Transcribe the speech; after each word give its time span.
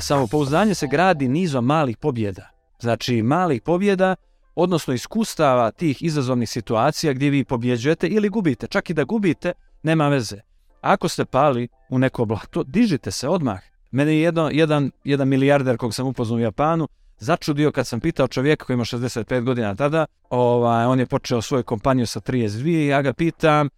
Samopouzdanje 0.00 0.74
se 0.74 0.86
gradi 0.86 1.28
nizom 1.28 1.64
malih 1.64 1.96
pobjeda. 1.96 2.50
Znači, 2.80 3.22
malih 3.22 3.62
pobjeda, 3.62 4.16
odnosno 4.54 4.94
iskustava 4.94 5.70
tih 5.70 6.02
izazovnih 6.02 6.50
situacija 6.50 7.12
gdje 7.12 7.30
vi 7.30 7.44
pobjeđujete 7.44 8.06
ili 8.06 8.28
gubite. 8.28 8.66
Čak 8.66 8.90
i 8.90 8.94
da 8.94 9.04
gubite, 9.04 9.52
nema 9.82 10.08
veze. 10.08 10.40
Ako 10.80 11.08
ste 11.08 11.24
pali 11.24 11.68
u 11.90 11.98
neko 11.98 12.24
blato, 12.24 12.62
dižite 12.62 13.10
se 13.10 13.28
odmah. 13.28 13.60
Mene 13.90 14.12
je 14.12 14.20
jedno, 14.20 14.50
jedan, 14.52 14.90
jedan 15.04 15.28
milijarder 15.28 15.76
kog 15.76 15.94
sam 15.94 16.06
upoznao 16.06 16.36
u 16.36 16.40
Japanu 16.40 16.88
začudio 17.18 17.72
kad 17.72 17.86
sam 17.86 18.00
pitao 18.00 18.28
čovjeka 18.28 18.64
koji 18.64 18.74
ima 18.74 18.84
65 18.84 19.44
godina 19.44 19.74
tada, 19.74 20.06
ovaj, 20.30 20.84
on 20.84 20.98
je 20.98 21.06
počeo 21.06 21.42
svoju 21.42 21.64
kompaniju 21.64 22.06
sa 22.06 22.20
32 22.20 22.68
i 22.68 22.86
ja 22.86 23.02
ga 23.02 23.12
pitam, 23.12 23.68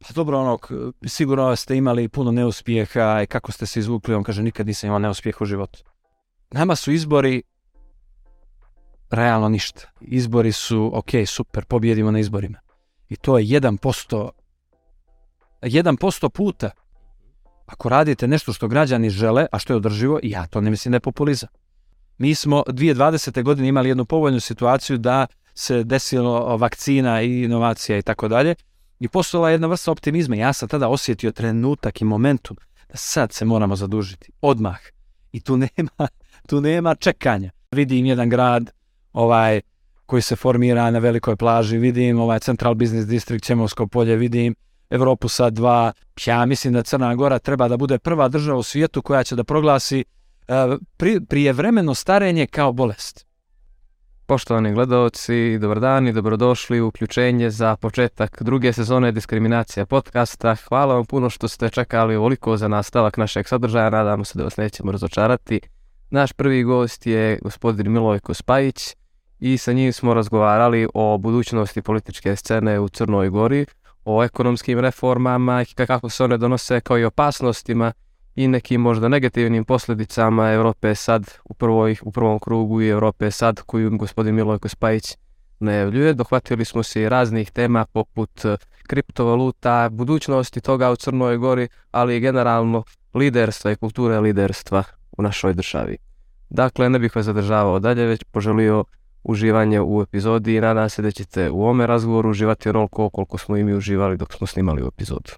pa 0.00 0.12
dobro, 0.14 0.40
ono, 0.40 0.58
sigurno 1.06 1.56
ste 1.56 1.76
imali 1.76 2.08
puno 2.08 2.32
neuspjeha 2.32 3.22
i 3.22 3.26
kako 3.26 3.52
ste 3.52 3.66
se 3.66 3.80
izvukli, 3.80 4.14
on 4.14 4.22
kaže, 4.22 4.42
nikad 4.42 4.66
nisam 4.66 4.86
imao 4.86 4.98
neuspjeha 4.98 5.38
u 5.40 5.46
životu. 5.46 5.84
Nama 6.50 6.76
su 6.76 6.92
izbori 6.92 7.42
realno 9.10 9.48
ništa. 9.48 9.82
Izbori 10.00 10.52
su, 10.52 10.90
ok, 10.94 11.10
super, 11.26 11.64
pobjedimo 11.64 12.10
na 12.10 12.18
izborima. 12.18 12.58
I 13.08 13.16
to 13.16 13.38
je 13.38 13.44
1%, 13.44 14.30
1% 15.62 16.28
puta. 16.28 16.70
Ako 17.66 17.88
radite 17.88 18.28
nešto 18.28 18.52
što 18.52 18.68
građani 18.68 19.10
žele, 19.10 19.46
a 19.52 19.58
što 19.58 19.72
je 19.72 19.76
održivo, 19.76 20.20
ja 20.22 20.46
to 20.46 20.60
ne 20.60 20.70
mislim 20.70 20.92
da 20.92 20.96
je 20.96 21.00
populizam. 21.00 21.48
Mi 22.18 22.34
smo 22.34 22.62
2020. 22.66 23.42
godine 23.42 23.68
imali 23.68 23.88
jednu 23.88 24.04
povoljnu 24.04 24.40
situaciju 24.40 24.98
da 24.98 25.26
se 25.54 25.84
desilo 25.84 26.56
vakcina 26.56 27.22
i 27.22 27.44
inovacija 27.44 27.98
i 27.98 28.02
tako 28.02 28.28
dalje. 28.28 28.54
I 29.00 29.08
postojala 29.08 29.50
jedna 29.50 29.66
vrsta 29.66 29.92
optimizma. 29.92 30.36
Ja 30.36 30.52
sam 30.52 30.68
tada 30.68 30.88
osjetio 30.88 31.32
trenutak 31.32 32.00
i 32.00 32.04
momentum 32.04 32.56
da 32.88 32.96
sad 32.96 33.32
se 33.32 33.44
moramo 33.44 33.76
zadužiti. 33.76 34.32
Odmah. 34.40 34.78
I 35.32 35.40
tu 35.40 35.56
nema, 35.56 36.08
tu 36.48 36.60
nema 36.60 36.94
čekanja. 36.94 37.50
Vidim 37.70 38.06
jedan 38.06 38.28
grad 38.28 38.70
ovaj 39.12 39.60
koji 40.06 40.22
se 40.22 40.36
formira 40.36 40.90
na 40.90 40.98
velikoj 40.98 41.36
plaži, 41.36 41.78
vidim 41.78 42.20
ovaj 42.20 42.38
Central 42.38 42.74
Business 42.74 43.08
District, 43.08 43.44
Čemovsko 43.44 43.86
polje, 43.86 44.16
vidim 44.16 44.54
Europu 44.90 45.28
sad 45.28 45.54
dva. 45.54 45.92
Ja 46.26 46.46
mislim 46.46 46.72
da 46.72 46.82
Crna 46.82 47.14
Gora 47.14 47.38
treba 47.38 47.68
da 47.68 47.76
bude 47.76 47.98
prva 47.98 48.28
država 48.28 48.58
u 48.58 48.62
svijetu 48.62 49.02
koja 49.02 49.24
će 49.24 49.36
da 49.36 49.44
proglasi 49.44 50.04
uh, 50.48 50.78
pri, 50.96 51.20
prijevremeno 51.28 51.94
starenje 51.94 52.46
kao 52.46 52.72
bolest. 52.72 53.26
Poštovani 54.30 54.72
gledalci, 54.72 55.58
dobar 55.58 55.80
dan 55.80 56.08
i 56.08 56.12
dobrodošli 56.12 56.80
u 56.80 56.86
uključenje 56.86 57.50
za 57.50 57.76
početak 57.76 58.42
druge 58.42 58.72
sezone 58.72 59.12
Diskriminacija 59.12 59.86
podcasta. 59.86 60.54
Hvala 60.54 60.94
vam 60.94 61.04
puno 61.06 61.30
što 61.30 61.48
ste 61.48 61.68
čekali 61.68 62.16
ovoliko 62.16 62.56
za 62.56 62.68
nastavak 62.68 63.16
našeg 63.16 63.48
sadržaja, 63.48 63.90
nadamo 63.90 64.24
se 64.24 64.38
da 64.38 64.44
vas 64.44 64.56
nećemo 64.56 64.92
razočarati. 64.92 65.60
Naš 66.10 66.32
prvi 66.32 66.62
gost 66.62 67.06
je 67.06 67.38
gospodin 67.42 67.92
Milojko 67.92 68.34
Spajić 68.34 68.96
i 69.40 69.58
sa 69.58 69.72
njim 69.72 69.92
smo 69.92 70.14
razgovarali 70.14 70.88
o 70.94 71.18
budućnosti 71.18 71.82
političke 71.82 72.36
scene 72.36 72.80
u 72.80 72.88
Crnoj 72.88 73.28
Gori, 73.28 73.66
o 74.04 74.24
ekonomskim 74.24 74.78
reformama 74.78 75.62
i 75.62 75.74
kako 75.86 76.08
se 76.08 76.24
one 76.24 76.38
donose 76.38 76.80
kao 76.80 76.98
i 76.98 77.04
opasnostima 77.04 77.92
i 78.36 78.48
nekim 78.48 78.80
možda 78.80 79.08
negativnim 79.08 79.64
posljedicama 79.64 80.52
Europe 80.52 80.94
sad 80.94 81.30
u, 81.44 81.54
prvoj, 81.54 81.96
u 82.02 82.12
prvom 82.12 82.38
krugu 82.38 82.82
i 82.82 82.88
Europe 82.88 83.30
sad 83.30 83.62
koju 83.62 83.96
gospodin 83.96 84.34
Milojko 84.34 84.68
Spajić 84.68 85.16
najavljuje. 85.60 86.14
Dohvatili 86.14 86.64
smo 86.64 86.82
se 86.82 87.02
i 87.02 87.08
raznih 87.08 87.50
tema 87.50 87.84
poput 87.92 88.44
eh, 88.44 88.56
kriptovaluta, 88.86 89.88
budućnosti 89.92 90.60
toga 90.60 90.90
u 90.90 90.96
Crnoj 90.96 91.36
Gori, 91.36 91.68
ali 91.90 92.16
i 92.16 92.20
generalno 92.20 92.82
liderstva 93.14 93.70
i 93.70 93.76
kulture 93.76 94.20
liderstva 94.20 94.82
u 95.18 95.22
našoj 95.22 95.54
državi. 95.54 95.96
Dakle, 96.50 96.90
ne 96.90 96.98
bih 96.98 97.16
vas 97.16 97.26
zadržavao 97.26 97.78
dalje, 97.78 98.06
već 98.06 98.24
poželio 98.24 98.84
uživanje 99.22 99.80
u 99.80 100.02
epizodi 100.02 100.56
i 100.56 100.60
nadam 100.60 100.88
se 100.88 101.02
da 101.02 101.10
ćete 101.10 101.50
u 101.50 101.62
ovome 101.62 101.86
razgovoru 101.86 102.30
uživati 102.30 102.68
onoliko 102.68 103.10
koliko 103.10 103.38
smo 103.38 103.56
i 103.56 103.64
mi 103.64 103.74
uživali 103.74 104.16
dok 104.16 104.32
smo 104.32 104.46
snimali 104.46 104.82
u 104.82 104.86
epizodu. 104.86 105.30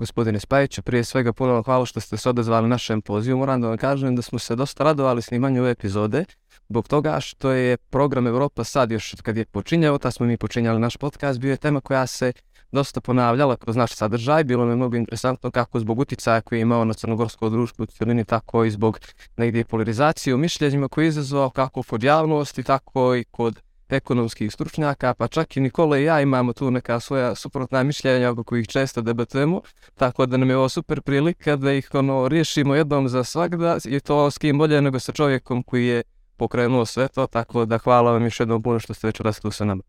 Gospodine 0.00 0.40
Spajiću, 0.40 0.82
prije 0.82 1.04
svega 1.04 1.32
puno 1.32 1.62
hvala 1.62 1.86
što 1.86 2.00
ste 2.00 2.16
se 2.16 2.28
odazvali 2.28 2.68
našem 2.68 3.02
pozivu. 3.02 3.38
Moram 3.38 3.60
da 3.60 3.68
vam 3.68 3.76
kažem 3.76 4.16
da 4.16 4.22
smo 4.22 4.38
se 4.38 4.56
dosta 4.56 4.84
radovali 4.84 5.22
snimanju 5.22 5.60
ove 5.60 5.70
epizode, 5.70 6.24
zbog 6.68 6.88
toga 6.88 7.20
što 7.20 7.50
je 7.50 7.76
program 7.76 8.26
Europa 8.26 8.64
sad 8.64 8.90
još 8.90 9.14
kad 9.22 9.36
je 9.36 9.44
počinjao, 9.44 9.98
ta 9.98 10.10
smo 10.10 10.26
mi 10.26 10.36
počinjali 10.36 10.80
naš 10.80 10.96
podcast, 10.96 11.40
bio 11.40 11.50
je 11.50 11.56
tema 11.56 11.80
koja 11.80 12.06
se 12.06 12.32
dosta 12.72 13.00
ponavljala 13.00 13.56
kroz 13.56 13.76
naš 13.76 13.92
sadržaj. 13.92 14.44
Bilo 14.44 14.64
mi 14.64 14.72
je 14.72 14.76
mnogo 14.76 14.96
interesantno 14.96 15.50
kako 15.50 15.80
zbog 15.80 15.98
uticaja 15.98 16.40
koji 16.40 16.58
je 16.58 16.62
imao 16.62 16.84
na 16.84 16.94
crnogorsko 16.94 17.48
društvo 17.48 17.82
u 17.82 17.86
cijelini, 17.86 18.24
tako 18.24 18.64
i 18.64 18.70
zbog 18.70 19.00
negdje 19.36 19.64
polarizacije 19.64 20.34
u 20.34 20.38
mišljenjima 20.38 20.88
koji 20.88 21.04
je 21.04 21.08
izazvao 21.08 21.50
kako 21.50 21.82
kod 21.82 22.02
javnosti, 22.02 22.62
tako 22.62 23.14
i 23.14 23.24
kod 23.24 23.60
ekonomskih 23.92 24.52
stručnjaka, 24.52 25.14
pa 25.14 25.28
čak 25.28 25.56
i 25.56 25.60
Nikola 25.60 25.98
i 25.98 26.04
ja 26.04 26.20
imamo 26.20 26.52
tu 26.52 26.70
neka 26.70 27.00
svoja 27.00 27.34
suprotna 27.34 27.82
mišljenja 27.82 28.30
oko 28.30 28.44
kojih 28.44 28.68
često 28.68 29.02
debatujemo, 29.02 29.60
tako 29.94 30.26
da 30.26 30.36
nam 30.36 30.50
je 30.50 30.56
ovo 30.56 30.68
super 30.68 31.00
prilika 31.00 31.56
da 31.56 31.72
ih 31.72 31.90
ono 31.92 32.28
riješimo 32.28 32.74
jednom 32.74 33.08
za 33.08 33.24
svakda 33.24 33.76
i 33.84 34.00
to 34.00 34.30
s 34.30 34.38
kim 34.38 34.58
bolje 34.58 34.82
nego 34.82 34.98
sa 34.98 35.12
čovjekom 35.12 35.62
koji 35.62 35.86
je 35.86 36.02
pokrenuo 36.36 36.86
sve 36.86 37.08
to, 37.08 37.26
tako 37.26 37.64
da 37.64 37.78
hvala 37.78 38.12
vam 38.12 38.24
još 38.24 38.40
jednom 38.40 38.62
puno 38.62 38.78
što 38.78 38.94
ste 38.94 39.06
večeras 39.06 39.40
tu 39.40 39.50
sa 39.50 39.64
nama. 39.64 39.82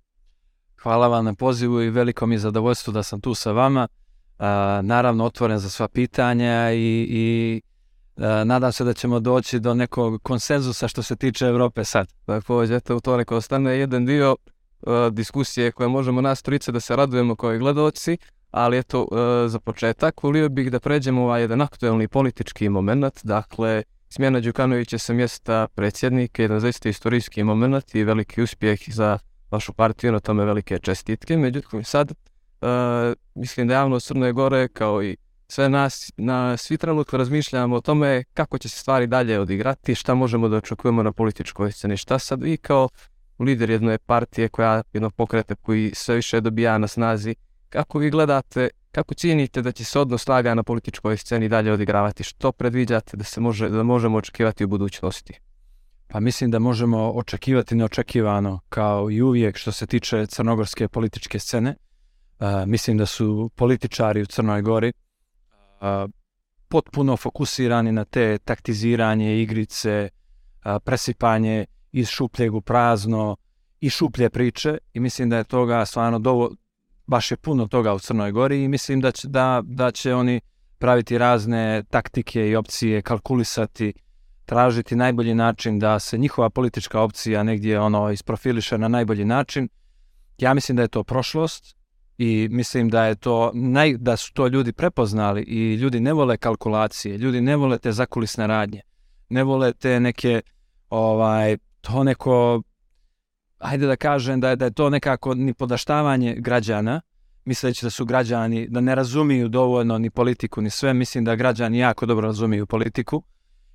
Hvala 0.82 1.08
vam 1.08 1.26
na 1.26 1.34
pozivu 1.34 1.82
i 1.82 1.90
veliko 1.90 2.26
mi 2.26 2.36
je 2.36 2.40
zadovoljstvo 2.40 2.94
da 2.94 3.04
sam 3.04 3.22
tu 3.22 3.34
sa 3.34 3.52
vama. 3.52 3.88
Naravno, 4.82 5.26
otvoren 5.26 5.60
za 5.60 5.70
sva 5.70 5.88
pitanja 5.88 6.72
i, 6.72 7.08
i 7.10 7.62
nadam 8.46 8.72
se 8.72 8.84
da 8.84 8.94
ćemo 8.94 9.20
doći 9.20 9.60
do 9.60 9.74
nekog 9.74 10.22
konsenzusa 10.24 10.88
što 10.88 11.04
se 11.04 11.16
tiče 11.16 11.46
Europe 11.46 11.84
sad. 11.84 12.08
Dakle, 12.28 12.76
eto, 12.76 13.00
to 13.00 13.18
neko 13.18 13.36
ostane 13.36 13.78
jedan 13.78 14.06
dio 14.06 14.36
uh, 14.82 14.94
diskusije 15.12 15.72
koje 15.72 15.90
možemo 15.90 16.22
nas 16.22 16.42
trice 16.42 16.72
da 16.72 16.80
se 16.80 16.96
radujemo 16.96 17.36
kao 17.36 17.54
i 17.54 17.60
gledalci, 17.60 18.18
ali 18.52 18.78
eto, 18.78 19.08
za 19.48 19.60
početak 19.60 20.24
volio 20.24 20.50
bih 20.50 20.72
da 20.72 20.80
pređemo 20.80 21.24
ovaj 21.24 21.42
jedan 21.42 21.62
aktuelni 21.62 22.08
politički 22.08 22.70
moment, 22.70 23.20
dakle, 23.24 23.84
smjena 24.10 24.40
Đukanovića 24.40 24.98
sa 24.98 25.14
mjesta 25.14 25.68
predsjednika, 25.76 26.42
jedan 26.42 26.60
zaista 26.60 26.90
istorijski 26.90 27.44
moment 27.44 27.96
i 27.96 28.04
veliki 28.04 28.42
uspjeh 28.42 28.80
za 28.88 29.20
vašu 29.52 29.74
partiju, 29.74 30.12
na 30.12 30.20
tome 30.20 30.46
velike 30.46 30.80
čestitke. 30.80 31.38
Međutim, 31.38 31.84
sad 31.84 32.12
mislim 33.36 33.68
da 33.68 33.74
javno 33.74 34.00
Crne 34.00 34.32
Gore 34.34 34.68
kao 34.68 35.04
i 35.04 35.18
sve 35.52 35.70
nas, 35.70 36.12
na 36.18 36.58
svi 36.58 36.78
trenutno 36.78 37.18
razmišljamo 37.18 37.76
o 37.76 37.82
tome 37.82 38.24
kako 38.34 38.58
će 38.58 38.70
se 38.70 38.80
stvari 38.80 39.08
dalje 39.08 39.40
odigrati, 39.40 39.96
šta 39.96 40.14
možemo 40.16 40.50
da 40.50 40.58
očekujemo 40.58 41.04
na 41.04 41.12
političkoj 41.12 41.72
sceni, 41.72 41.98
šta 41.98 42.20
sad 42.20 42.44
vi 42.44 42.58
kao 42.58 42.90
lider 43.40 43.70
jedne 43.70 43.98
partije 43.98 44.50
koja 44.50 44.84
jednog 44.94 45.14
pokreta 45.14 45.56
koji 45.56 45.92
sve 45.96 46.16
više 46.16 46.42
dobija 46.42 46.78
na 46.78 46.88
snazi, 46.88 47.36
kako 47.70 48.00
vi 48.00 48.10
gledate, 48.10 48.70
kako 48.92 49.14
cijenite 49.14 49.62
da 49.62 49.72
će 49.72 49.84
se 49.84 50.00
odnos 50.00 50.24
snaga 50.24 50.56
na 50.56 50.64
političkoj 50.64 51.18
sceni 51.18 51.50
dalje 51.50 51.74
odigravati, 51.74 52.24
što 52.24 52.52
predviđate 52.52 53.18
da 53.18 53.24
se 53.24 53.42
može, 53.42 53.70
da 53.70 53.84
možemo 53.84 54.18
očekivati 54.18 54.64
u 54.64 54.68
budućnosti? 54.68 55.34
Pa 56.08 56.20
mislim 56.20 56.52
da 56.52 56.60
možemo 56.60 57.12
očekivati 57.12 57.76
neočekivano 57.76 58.60
kao 58.70 59.12
i 59.12 59.22
uvijek 59.22 59.58
što 59.58 59.72
se 59.72 59.88
tiče 59.88 60.26
crnogorske 60.26 60.88
političke 60.88 61.40
scene. 61.40 61.76
Uh, 62.40 62.48
mislim 62.66 62.98
da 62.98 63.06
su 63.06 63.50
političari 63.56 64.22
u 64.22 64.26
Crnoj 64.26 64.62
Gori 64.62 64.94
potpuno 66.68 67.18
fokusirani 67.18 67.92
na 67.92 68.06
te 68.06 68.38
taktiziranje, 68.38 69.42
igrice, 69.42 70.10
presipanje 70.84 71.66
iz 71.92 72.08
šupljeg 72.08 72.56
u 72.56 72.62
prazno 72.62 73.38
i 73.80 73.90
šuplje 73.90 74.30
priče 74.30 74.78
i 74.94 75.00
mislim 75.00 75.30
da 75.30 75.38
je 75.38 75.44
toga 75.44 75.86
stvarno 75.86 76.20
dovo, 76.20 76.56
baš 77.08 77.32
je 77.32 77.38
puno 77.38 77.68
toga 77.68 77.94
u 77.94 78.00
Crnoj 78.00 78.32
Gori 78.32 78.64
i 78.64 78.68
mislim 78.68 79.02
da 79.02 79.12
će, 79.12 79.28
da, 79.28 79.62
da 79.66 79.92
će 79.92 80.16
oni 80.16 80.42
praviti 80.78 81.18
razne 81.18 81.84
taktike 81.90 82.50
i 82.50 82.56
opcije, 82.56 83.02
kalkulisati 83.02 83.94
tražiti 84.46 84.96
najbolji 84.96 85.36
način 85.36 85.80
da 85.80 86.00
se 86.00 86.18
njihova 86.18 86.50
politička 86.50 87.02
opcija 87.02 87.44
negdje 87.44 87.80
ono 87.80 88.12
isprofiliše 88.12 88.78
na 88.78 88.88
najbolji 88.88 89.26
način. 89.26 89.70
Ja 90.38 90.54
mislim 90.54 90.76
da 90.76 90.82
je 90.82 90.88
to 90.88 91.04
prošlost 91.04 91.76
i 92.24 92.48
mislim 92.52 92.90
da 92.90 93.06
je 93.06 93.16
to 93.16 93.52
naj, 93.54 93.98
da 93.98 94.18
su 94.18 94.34
to 94.34 94.48
ljudi 94.48 94.72
prepoznali 94.72 95.42
i 95.42 95.74
ljudi 95.74 96.00
ne 96.00 96.14
vole 96.14 96.38
kalkulacije, 96.38 97.18
ljudi 97.18 97.42
ne 97.42 97.56
vole 97.56 97.78
te 97.78 97.92
zakulisne 97.92 98.48
radnje. 98.48 98.82
Ne 99.30 99.44
vole 99.44 99.74
te 99.74 100.00
neke 100.00 100.42
ovaj 100.90 101.58
to 101.82 102.04
neko 102.04 102.62
ajde 103.60 103.88
da 103.88 103.96
kažem 103.96 104.40
da 104.40 104.50
je, 104.50 104.56
da 104.56 104.66
je 104.66 104.72
to 104.72 104.90
nekako 104.90 105.34
ni 105.34 105.54
podaštavanje 105.54 106.36
građana, 106.38 107.02
misleći 107.46 107.86
da 107.86 107.90
su 107.90 108.06
građani 108.06 108.68
da 108.70 108.82
ne 108.82 108.96
razumiju 108.96 109.48
dovoljno 109.48 109.98
ni 109.98 110.10
politiku 110.10 110.62
ni 110.62 110.70
sve, 110.70 110.94
mislim 110.94 111.26
da 111.26 111.36
građani 111.36 111.78
jako 111.78 112.06
dobro 112.06 112.28
razumiju 112.28 112.66
politiku 112.66 113.24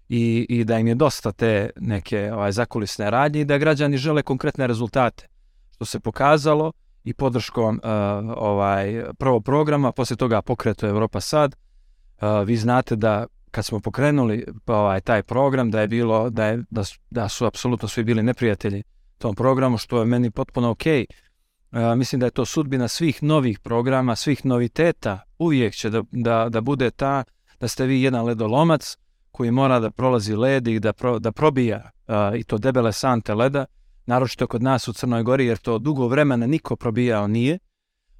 i, 0.09 0.47
i 0.49 0.65
da 0.65 0.79
im 0.79 0.87
je 0.87 0.95
dosta 0.95 1.33
te 1.33 1.71
neke 1.77 2.33
ovaj, 2.33 2.53
zakulisne 2.53 3.11
radnje 3.11 3.41
i 3.41 3.45
da 3.45 3.59
građani 3.59 3.97
žele 3.97 4.23
konkretne 4.23 4.67
rezultate. 4.67 5.27
što 5.75 5.85
se 5.85 6.01
pokazalo 6.01 6.73
i 7.06 7.14
podrškom 7.14 7.81
uh, 7.82 7.91
ovaj 8.37 9.05
prvo 9.19 9.41
programa, 9.41 9.93
poslije 9.93 10.17
toga 10.17 10.43
pokretu 10.43 10.87
Europa 10.87 11.20
Sad. 11.20 11.56
Uh, 12.20 12.47
vi 12.47 12.56
znate 12.56 12.97
da 12.97 13.26
kad 13.50 13.64
smo 13.64 13.81
pokrenuli 13.81 14.47
ovaj 14.67 15.00
taj 15.00 15.23
program 15.23 15.70
da 15.70 15.81
je 15.81 15.88
bilo 15.88 16.31
da 16.31 16.47
je 16.47 16.62
da 16.70 16.85
su, 16.85 16.99
da 17.11 17.29
su 17.29 17.47
apsolutno 17.47 17.88
svi 17.88 18.05
bili 18.05 18.23
neprijatelji 18.23 18.82
tom 19.19 19.35
programu 19.35 19.79
što 19.79 19.99
je 19.99 20.06
meni 20.06 20.31
potpuno 20.31 20.70
ok. 20.70 20.82
Uh, 21.73 21.97
mislim 21.97 22.20
da 22.20 22.26
je 22.26 22.31
to 22.31 22.44
sudbina 22.44 22.88
svih 22.88 23.23
novih 23.23 23.59
programa, 23.59 24.17
svih 24.17 24.47
noviteta. 24.47 25.20
Uvijek 25.38 25.75
će 25.75 25.91
da, 25.91 26.02
da, 26.11 26.49
da 26.49 26.61
bude 26.61 26.91
ta 26.91 27.25
da 27.61 27.69
ste 27.69 27.87
vi 27.87 28.02
jedan 28.02 28.25
ledolomac 28.25 28.97
koji 29.31 29.50
mora 29.50 29.81
da 29.81 29.91
prolazi 29.91 30.35
led 30.35 30.69
i 30.69 30.81
da, 30.81 30.93
pro, 30.93 31.19
da 31.19 31.32
probija 31.32 31.91
i 32.37 32.44
to 32.44 32.59
debele 32.59 32.93
sante 32.93 33.35
leda, 33.35 33.67
naročito 34.06 34.47
kod 34.47 34.62
nas 34.62 34.88
u 34.88 34.93
Crnoj 34.93 35.23
Gori, 35.23 35.47
jer 35.47 35.58
to 35.58 35.79
dugo 35.79 36.08
vremena 36.08 36.47
niko 36.47 36.76
probijao 36.76 37.26
nije. 37.26 37.58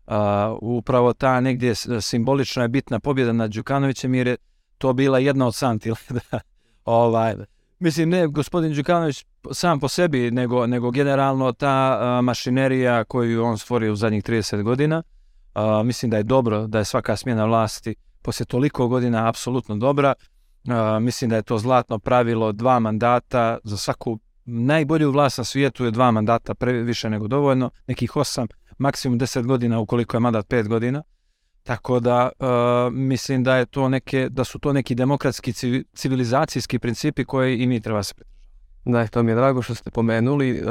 Uh, 0.07 0.15
upravo 0.61 1.13
ta 1.13 1.41
negdje 1.41 1.75
simbolična 2.01 2.63
je 2.63 2.69
bitna 2.69 3.01
pobjeda 3.01 3.33
nad 3.33 3.51
Đukanovićem, 3.51 4.15
jer 4.15 4.27
je 4.27 4.37
to 4.79 4.93
bila 4.93 5.19
jedna 5.19 5.47
od 5.47 5.55
santi 5.55 5.91
leda. 6.11 6.41
ovaj, 6.85 7.35
mislim, 7.79 8.09
ne 8.09 8.27
gospodin 8.27 8.75
Đukanović 8.75 9.25
sam 9.53 9.81
po 9.81 9.89
sebi, 9.89 10.31
nego, 10.31 10.67
nego 10.67 10.91
generalno 10.91 11.53
ta 11.53 12.01
uh, 12.01 12.25
mašinerija 12.25 13.05
koju 13.05 13.45
on 13.45 13.59
stvorio 13.59 13.93
u 13.93 13.97
zadnjih 13.97 14.25
30 14.25 14.63
godina, 14.63 15.03
uh, 15.55 15.87
mislim 15.87 16.11
da 16.11 16.17
je 16.17 16.23
dobro 16.23 16.67
da 16.67 16.79
je 16.79 16.85
svaka 16.85 17.17
smjena 17.17 17.45
vlasti 17.45 17.95
poslije 18.23 18.47
toliko 18.47 18.89
godina 18.89 19.29
apsolutno 19.29 19.77
dobra. 19.77 20.15
Uh, 20.65 21.03
mislim 21.03 21.31
da 21.31 21.37
je 21.37 21.43
to 21.43 21.59
zlatno 21.59 21.99
pravilo 21.99 22.53
dva 22.53 22.79
mandata 22.79 23.59
za 23.65 23.77
svaku 23.77 24.19
najbolju 24.47 25.11
vlast 25.11 25.39
na 25.39 25.45
svijetu 25.45 25.85
je 25.85 25.91
dva 25.91 26.11
mandata 26.11 26.55
previše 26.55 27.11
nego 27.11 27.29
dovoljno, 27.29 27.71
nekih 27.87 28.17
osam, 28.17 28.47
maksimum 28.79 29.19
deset 29.19 29.47
godina 29.47 29.81
ukoliko 29.81 30.17
je 30.17 30.21
mandat 30.21 30.49
pet 30.49 30.69
godina. 30.69 31.03
Tako 31.63 32.01
da 32.01 32.31
uh, 32.39 32.93
mislim 32.93 33.45
da 33.45 33.57
je 33.57 33.67
to 33.67 33.89
neke 33.89 34.29
da 34.29 34.45
su 34.45 34.59
to 34.59 34.73
neki 34.73 34.95
demokratski 34.95 35.53
civilizacijski 35.95 36.79
principi 36.79 37.25
koje 37.25 37.63
i 37.63 37.67
mi 37.67 37.81
treba 37.81 38.03
se 38.03 38.15
Da, 38.85 39.07
to 39.07 39.23
mi 39.23 39.31
je 39.31 39.35
drago 39.35 39.63
što 39.63 39.75
ste 39.75 39.91
pomenuli. 39.91 40.61
Uh, 40.61 40.67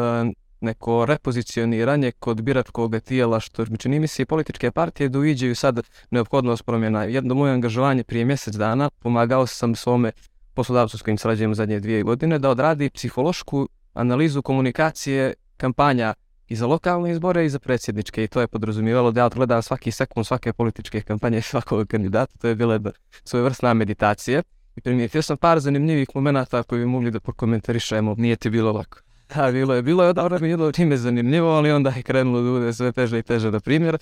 neko 0.62 1.06
repozicioniranje 1.06 2.12
kod 2.12 2.42
biračkog 2.42 2.96
tijela, 3.04 3.40
što 3.40 3.66
mi 3.70 3.78
čini 3.78 4.00
mi 4.00 4.08
se 4.08 4.26
političke 4.26 4.72
partije 4.72 5.10
doviđaju 5.10 5.56
sad 5.56 5.82
neophodnost 6.12 6.66
promjena. 6.66 7.04
Jedno 7.04 7.36
moje 7.36 7.54
angažovanje 7.54 8.04
prije 8.04 8.26
mjesec 8.26 8.56
dana 8.56 8.90
pomagao 8.90 9.48
sam 9.48 9.76
svome 9.76 10.12
poslodavcu 10.56 10.98
s 10.98 11.02
kojim 11.02 11.18
srađujem 11.18 11.56
zadnje 11.56 11.80
dvije 11.80 12.04
godine 12.04 12.40
da 12.40 12.50
odradi 12.50 12.90
psihološku 12.90 13.68
analizu 13.94 14.42
komunikacije 14.42 15.34
kampanja 15.58 16.14
i 16.48 16.56
za 16.56 16.68
lokalne 16.68 17.12
izbore 17.12 17.46
i 17.46 17.50
za 17.50 17.60
predsjedničke 17.60 18.24
i 18.24 18.28
to 18.28 18.42
je 18.42 18.48
podrazumijevalo 18.48 19.12
da 19.12 19.22
ja 19.22 19.26
odgledam 19.26 19.62
svaki 19.62 19.92
sekund 19.92 20.26
svake 20.26 20.54
političke 20.54 21.02
kampanje 21.02 21.42
svakog 21.42 21.88
kandidata, 21.88 22.38
to 22.38 22.48
je 22.48 22.56
bila 22.56 22.80
svojevrsna 23.24 23.74
meditacija 23.74 24.42
i 24.76 24.82
primijetio 24.82 25.22
sam 25.22 25.38
par 25.38 25.60
zanimljivih 25.60 26.08
momenta 26.16 26.64
koji 26.64 26.80
bi 26.80 26.86
mogli 26.86 27.12
da 27.12 27.20
prokomentarišemo. 27.20 28.16
Nije 28.18 28.36
ti 28.36 28.50
bilo 28.50 28.72
lako. 28.72 29.00
Da, 29.36 29.52
bilo 29.52 29.74
je, 29.74 29.82
bilo 29.82 30.04
je 30.04 30.10
odavno 30.10 30.40
mi 30.40 30.50
jedno 30.50 30.72
čime 30.72 30.98
zanimljivo, 30.98 31.50
ali 31.50 31.72
onda 31.72 31.90
je 31.90 32.04
krenulo 32.04 32.42
da 32.42 32.50
bude 32.50 32.74
sve 32.74 32.92
teže 32.92 33.20
i 33.20 33.24
teže. 33.24 33.52
Na 33.52 33.60
primjer, 33.60 33.98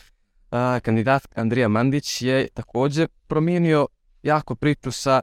a, 0.52 0.80
kandidat 0.84 1.28
Andrija 1.36 1.68
Mandić 1.68 2.22
je 2.22 2.48
također 2.54 3.08
promijenio 3.28 3.88
jako 4.24 4.56
priču 4.56 4.92
sa 4.92 5.22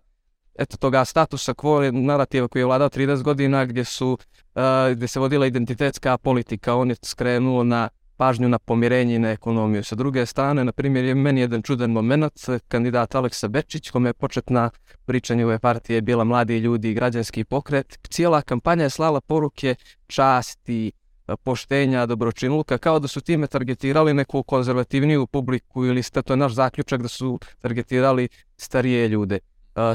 eto 0.58 0.76
toga 0.76 1.04
statusa 1.04 1.54
quo 1.54 1.90
narativa 1.92 2.48
koji 2.48 2.60
je 2.60 2.66
vladao 2.66 2.88
30 2.88 3.22
godina 3.22 3.64
gdje 3.64 3.84
su 3.84 4.18
a, 4.54 4.90
gdje 4.92 5.08
se 5.08 5.20
vodila 5.20 5.46
identitetska 5.46 6.18
politika, 6.18 6.74
on 6.74 6.90
je 6.90 6.96
skrenuo 7.02 7.64
na 7.64 7.88
pažnju 8.16 8.48
na 8.48 8.58
pomirenje 8.58 9.14
i 9.14 9.18
na 9.18 9.30
ekonomiju. 9.30 9.84
Sa 9.84 9.96
druge 9.96 10.26
strane, 10.26 10.64
na 10.64 10.72
primjer, 10.72 11.04
je 11.04 11.14
meni 11.14 11.40
jedan 11.40 11.62
čudan 11.62 11.90
moment, 11.90 12.32
kandidat 12.68 13.14
Aleksa 13.14 13.48
Bečić, 13.48 13.90
kome 13.90 14.08
je 14.08 14.12
početna 14.12 14.70
priča 15.06 15.34
njegove 15.34 15.58
partije 15.58 16.00
bila 16.00 16.24
mladi 16.24 16.58
ljudi 16.58 16.90
i 16.90 16.94
građanski 16.94 17.44
pokret. 17.44 17.98
Cijela 18.10 18.42
kampanja 18.42 18.82
je 18.82 18.90
slala 18.90 19.20
poruke 19.20 19.74
časti, 20.06 20.92
poštenja, 21.36 22.06
dobročinluka, 22.06 22.78
kao 22.78 22.98
da 22.98 23.08
su 23.08 23.20
time 23.20 23.46
targetirali 23.46 24.14
neku 24.14 24.42
konzervativniju 24.42 25.26
publiku 25.26 25.84
ili 25.84 26.02
ste, 26.02 26.22
to 26.22 26.32
je 26.32 26.36
naš 26.36 26.52
zaključak 26.52 27.02
da 27.02 27.08
su 27.08 27.38
targetirali 27.58 28.28
starije 28.56 29.08
ljude. 29.08 29.38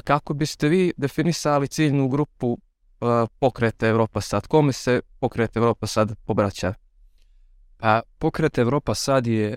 Kako 0.03 0.33
biste 0.33 0.67
vi 0.67 0.93
definisali 0.97 1.67
ciljnu 1.67 2.07
grupu 2.07 2.57
pokreta 3.39 3.87
Evropa 3.87 4.21
sad? 4.21 4.47
Kome 4.47 4.73
se 4.73 5.01
pokret 5.19 5.57
Evropa 5.57 5.87
sad 5.87 6.15
obraća? 6.27 6.73
Pa 7.77 8.01
pokret 8.19 8.57
Evropa 8.57 8.95
sad 8.95 9.27
je 9.27 9.55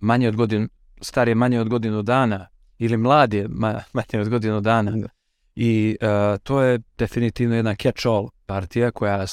manje 0.00 0.28
od 0.28 0.36
godinu, 0.36 0.68
star 1.00 1.28
je 1.28 1.34
manje 1.34 1.60
od 1.60 1.68
godinu 1.68 2.02
dana 2.02 2.46
ili 2.78 2.96
mlad 2.96 3.34
je 3.34 3.48
manje 3.92 4.20
od 4.20 4.28
godinu 4.28 4.60
dana. 4.60 4.90
Da. 4.90 5.08
I 5.56 5.96
uh, 6.02 6.38
to 6.42 6.62
je 6.62 6.78
definitivno 6.98 7.56
jedna 7.56 7.74
catch-all 7.74 8.28
partija 8.46 8.90
koja 8.90 9.26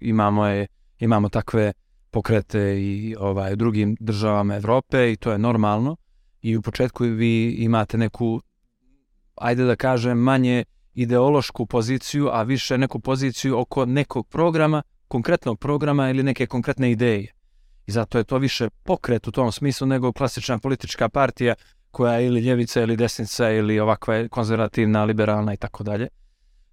imamo 0.00 0.46
je 0.46 0.66
imamo 0.98 1.28
takve 1.28 1.72
pokrete 2.10 2.80
i 2.80 3.16
ovaj 3.18 3.52
u 3.52 3.56
drugim 3.56 3.96
državama 4.00 4.56
Evrope 4.56 5.12
i 5.12 5.16
to 5.16 5.32
je 5.32 5.38
normalno 5.38 5.96
i 6.46 6.56
u 6.56 6.62
početku 6.62 7.04
vi 7.04 7.56
imate 7.58 7.98
neku 7.98 8.40
ajde 9.36 9.64
da 9.64 9.76
kažem 9.76 10.18
manje 10.18 10.64
ideološku 10.94 11.66
poziciju, 11.66 12.28
a 12.32 12.42
više 12.42 12.78
neku 12.78 13.00
poziciju 13.00 13.58
oko 13.58 13.84
nekog 13.86 14.28
programa 14.28 14.82
konkretnog 15.08 15.58
programa 15.58 16.10
ili 16.10 16.22
neke 16.22 16.46
konkretne 16.46 16.90
ideje. 16.90 17.32
I 17.86 17.92
zato 17.92 18.18
je 18.18 18.24
to 18.24 18.38
više 18.38 18.68
pokret 18.70 19.26
u 19.28 19.32
tom 19.32 19.52
smislu 19.52 19.86
nego 19.86 20.12
klasična 20.12 20.58
politička 20.58 21.08
partija 21.08 21.54
koja 21.90 22.14
je 22.14 22.26
ili 22.26 22.40
ljevica 22.40 22.82
ili 22.82 22.96
desnica 22.96 23.50
ili 23.50 23.80
ovakva 23.80 24.14
je 24.14 24.28
konzervativna, 24.28 25.04
liberalna 25.04 25.54
i 25.54 25.56
tako 25.56 25.84
dalje. 25.84 26.08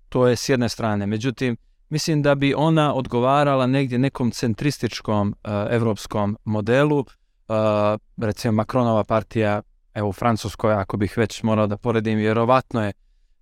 To 0.09 0.27
je 0.27 0.35
s 0.35 0.49
jedne 0.49 0.69
strane. 0.69 1.07
Međutim, 1.07 1.57
mislim 1.89 2.21
da 2.21 2.35
bi 2.35 2.53
ona 2.53 2.93
odgovarala 2.93 3.67
negdje 3.67 3.99
nekom 3.99 4.31
centrističkom 4.31 5.27
uh, 5.29 5.51
evropskom 5.69 6.37
modelu. 6.45 7.05
Uh, 7.47 7.99
recimo 8.17 8.51
Macronova 8.51 9.03
partija, 9.03 9.61
evo 9.93 10.09
u 10.09 10.13
Francuskoj, 10.13 10.73
ako 10.73 10.97
bih 10.97 11.17
već 11.17 11.43
morao 11.43 11.67
da 11.67 11.77
poredim, 11.77 12.17
vjerovatno 12.17 12.85
je 12.85 12.93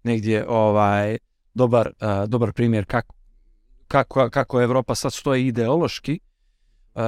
negdje 0.03 0.45
ovaj 0.49 1.17
dobar, 1.53 1.87
uh, 1.87 2.29
dobar 2.29 2.53
primjer 2.53 2.85
kako, 2.85 3.15
kako, 3.87 4.29
kako 4.29 4.61
Evropa 4.61 4.95
sad 4.95 5.13
stoji 5.13 5.47
ideološki, 5.47 6.19
uh, 6.95 7.01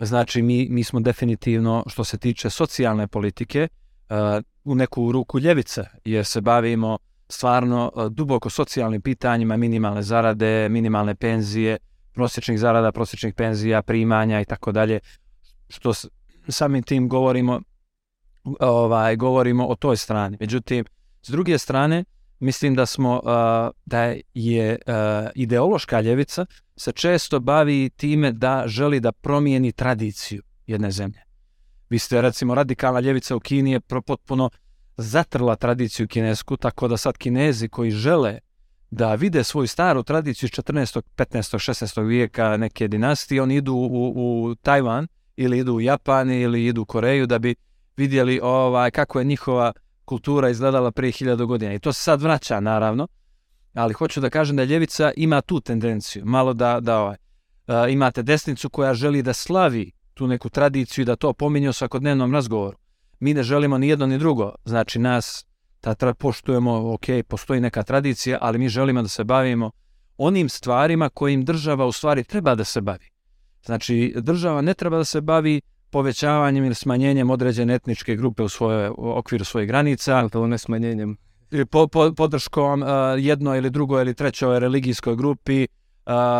znači 0.00 0.42
mi, 0.42 0.68
mi 0.70 0.84
smo 0.84 1.00
definitivno, 1.00 1.84
što 1.86 2.04
se 2.04 2.18
tiče 2.18 2.50
socijalne 2.50 3.06
politike, 3.06 3.68
uh, 4.10 4.42
u 4.64 4.74
neku 4.74 5.12
ruku 5.12 5.38
ljevice, 5.38 5.84
jer 6.04 6.24
se 6.24 6.40
bavimo 6.40 6.98
stvarno 7.28 7.92
duboko 8.10 8.50
socijalnim 8.50 9.00
pitanjima, 9.00 9.56
minimalne 9.56 10.02
zarade, 10.02 10.68
minimalne 10.68 11.14
penzije, 11.14 11.78
prosječnih 12.12 12.58
zarada, 12.58 12.92
prosječnih 12.92 13.34
penzija, 13.34 13.82
primanja 13.82 14.40
i 14.40 14.44
tako 14.44 14.72
dalje, 14.72 15.00
što 15.68 15.92
samim 16.48 16.82
tim 16.82 17.08
govorimo 17.08 17.60
ovaj 18.60 19.16
govorimo 19.16 19.66
o 19.66 19.74
toj 19.74 19.96
strani. 19.96 20.36
Međutim, 20.40 20.84
s 21.22 21.28
druge 21.28 21.58
strane, 21.58 22.04
mislim 22.40 22.74
da 22.74 22.86
smo 22.86 23.20
da 23.86 24.14
je 24.34 24.78
ideološka 25.34 26.00
ljevica 26.00 26.46
se 26.76 26.92
često 26.92 27.40
bavi 27.40 27.90
time 27.96 28.32
da 28.32 28.64
želi 28.66 29.00
da 29.00 29.12
promijeni 29.12 29.72
tradiciju 29.72 30.42
jedne 30.66 30.90
zemlje. 30.90 31.20
Vi 31.90 31.98
ste 31.98 32.22
recimo 32.22 32.54
radikalna 32.54 33.00
ljevica 33.00 33.36
u 33.36 33.40
Kini 33.40 33.72
je 33.72 33.80
potpuno 33.80 34.50
zatrla 34.96 35.56
tradiciju 35.56 36.08
kinesku, 36.08 36.56
tako 36.56 36.88
da 36.88 36.96
sad 36.96 37.16
kinezi 37.16 37.68
koji 37.68 37.90
žele 37.90 38.38
da 38.90 39.14
vide 39.14 39.44
svoju 39.44 39.66
staru 39.66 40.02
tradiciju 40.02 40.46
iz 40.46 40.50
14. 40.50 41.02
15. 41.16 41.72
16. 41.72 42.06
vijeka 42.06 42.56
neke 42.56 42.88
dinastije, 42.88 43.42
oni 43.42 43.56
idu 43.56 43.74
u, 43.74 44.12
u 44.16 44.54
Tajvan 44.54 45.06
ili 45.36 45.58
idu 45.58 45.74
u 45.74 45.80
Japan 45.80 46.30
ili 46.30 46.66
idu 46.66 46.82
u 46.82 46.84
Koreju 46.84 47.26
da 47.26 47.38
bi 47.38 47.54
vidjeli 47.96 48.40
ovaj 48.42 48.90
kako 48.90 49.18
je 49.18 49.24
njihova 49.24 49.72
kultura 50.04 50.50
izgledala 50.50 50.90
prije 50.90 51.12
hiljadu 51.12 51.46
godina. 51.46 51.74
I 51.74 51.78
to 51.78 51.92
se 51.92 52.02
sad 52.02 52.22
vraća, 52.22 52.60
naravno, 52.60 53.08
ali 53.74 53.94
hoću 53.94 54.20
da 54.20 54.30
kažem 54.30 54.56
da 54.56 54.64
ljevica 54.64 55.12
ima 55.16 55.40
tu 55.40 55.60
tendenciju, 55.60 56.24
malo 56.24 56.54
da, 56.54 56.80
da 56.80 56.98
ovaj, 57.00 57.16
uh, 57.66 57.92
imate 57.92 58.22
desnicu 58.22 58.70
koja 58.70 58.94
želi 58.94 59.22
da 59.22 59.32
slavi 59.32 59.92
tu 60.14 60.26
neku 60.26 60.48
tradiciju 60.48 61.02
i 61.02 61.06
da 61.06 61.16
to 61.16 61.32
pominje 61.32 61.68
u 61.68 61.72
svakodnevnom 61.72 62.34
razgovoru. 62.34 62.76
Mi 63.20 63.34
ne 63.34 63.42
želimo 63.42 63.78
ni 63.78 63.88
jedno 63.88 64.06
ni 64.06 64.18
drugo, 64.18 64.54
znači 64.64 64.98
nas 64.98 65.46
ta 65.80 65.94
tra, 65.94 66.14
poštujemo, 66.14 66.92
ok, 66.94 67.06
postoji 67.28 67.60
neka 67.60 67.82
tradicija, 67.82 68.38
ali 68.40 68.58
mi 68.58 68.68
želimo 68.68 69.02
da 69.02 69.08
se 69.08 69.24
bavimo 69.24 69.70
onim 70.18 70.48
stvarima 70.48 71.08
kojim 71.08 71.44
država 71.44 71.86
u 71.86 71.92
stvari 71.92 72.24
treba 72.24 72.54
da 72.54 72.64
se 72.64 72.80
bavi. 72.80 73.15
Znači, 73.66 74.14
država 74.16 74.60
ne 74.60 74.74
treba 74.74 74.96
da 74.96 75.04
se 75.04 75.20
bavi 75.20 75.60
povećavanjem 75.90 76.64
ili 76.64 76.74
smanjenjem 76.74 77.30
određene 77.30 77.74
etničke 77.74 78.16
grupe 78.16 78.42
u, 78.42 78.48
svoje, 78.48 78.90
u 78.90 79.18
okviru 79.18 79.44
svojih 79.44 79.68
granica. 79.68 80.28
To 80.28 80.46
ne 80.46 80.58
smanjenjem. 80.58 81.16
Po, 81.70 81.86
po, 81.86 82.12
podrškom 82.16 82.82
uh, 82.82 82.88
jednoj 83.18 83.58
ili 83.58 83.70
drugoj 83.70 84.02
ili 84.02 84.14
trećoj 84.14 84.60
religijskoj 84.60 85.16
grupi, 85.16 85.66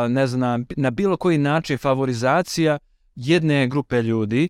ne 0.08 0.26
znam, 0.26 0.64
na 0.76 0.90
bilo 0.90 1.16
koji 1.16 1.38
način 1.38 1.78
favorizacija 1.78 2.78
jedne 3.14 3.66
grupe 3.66 4.02
ljudi, 4.02 4.48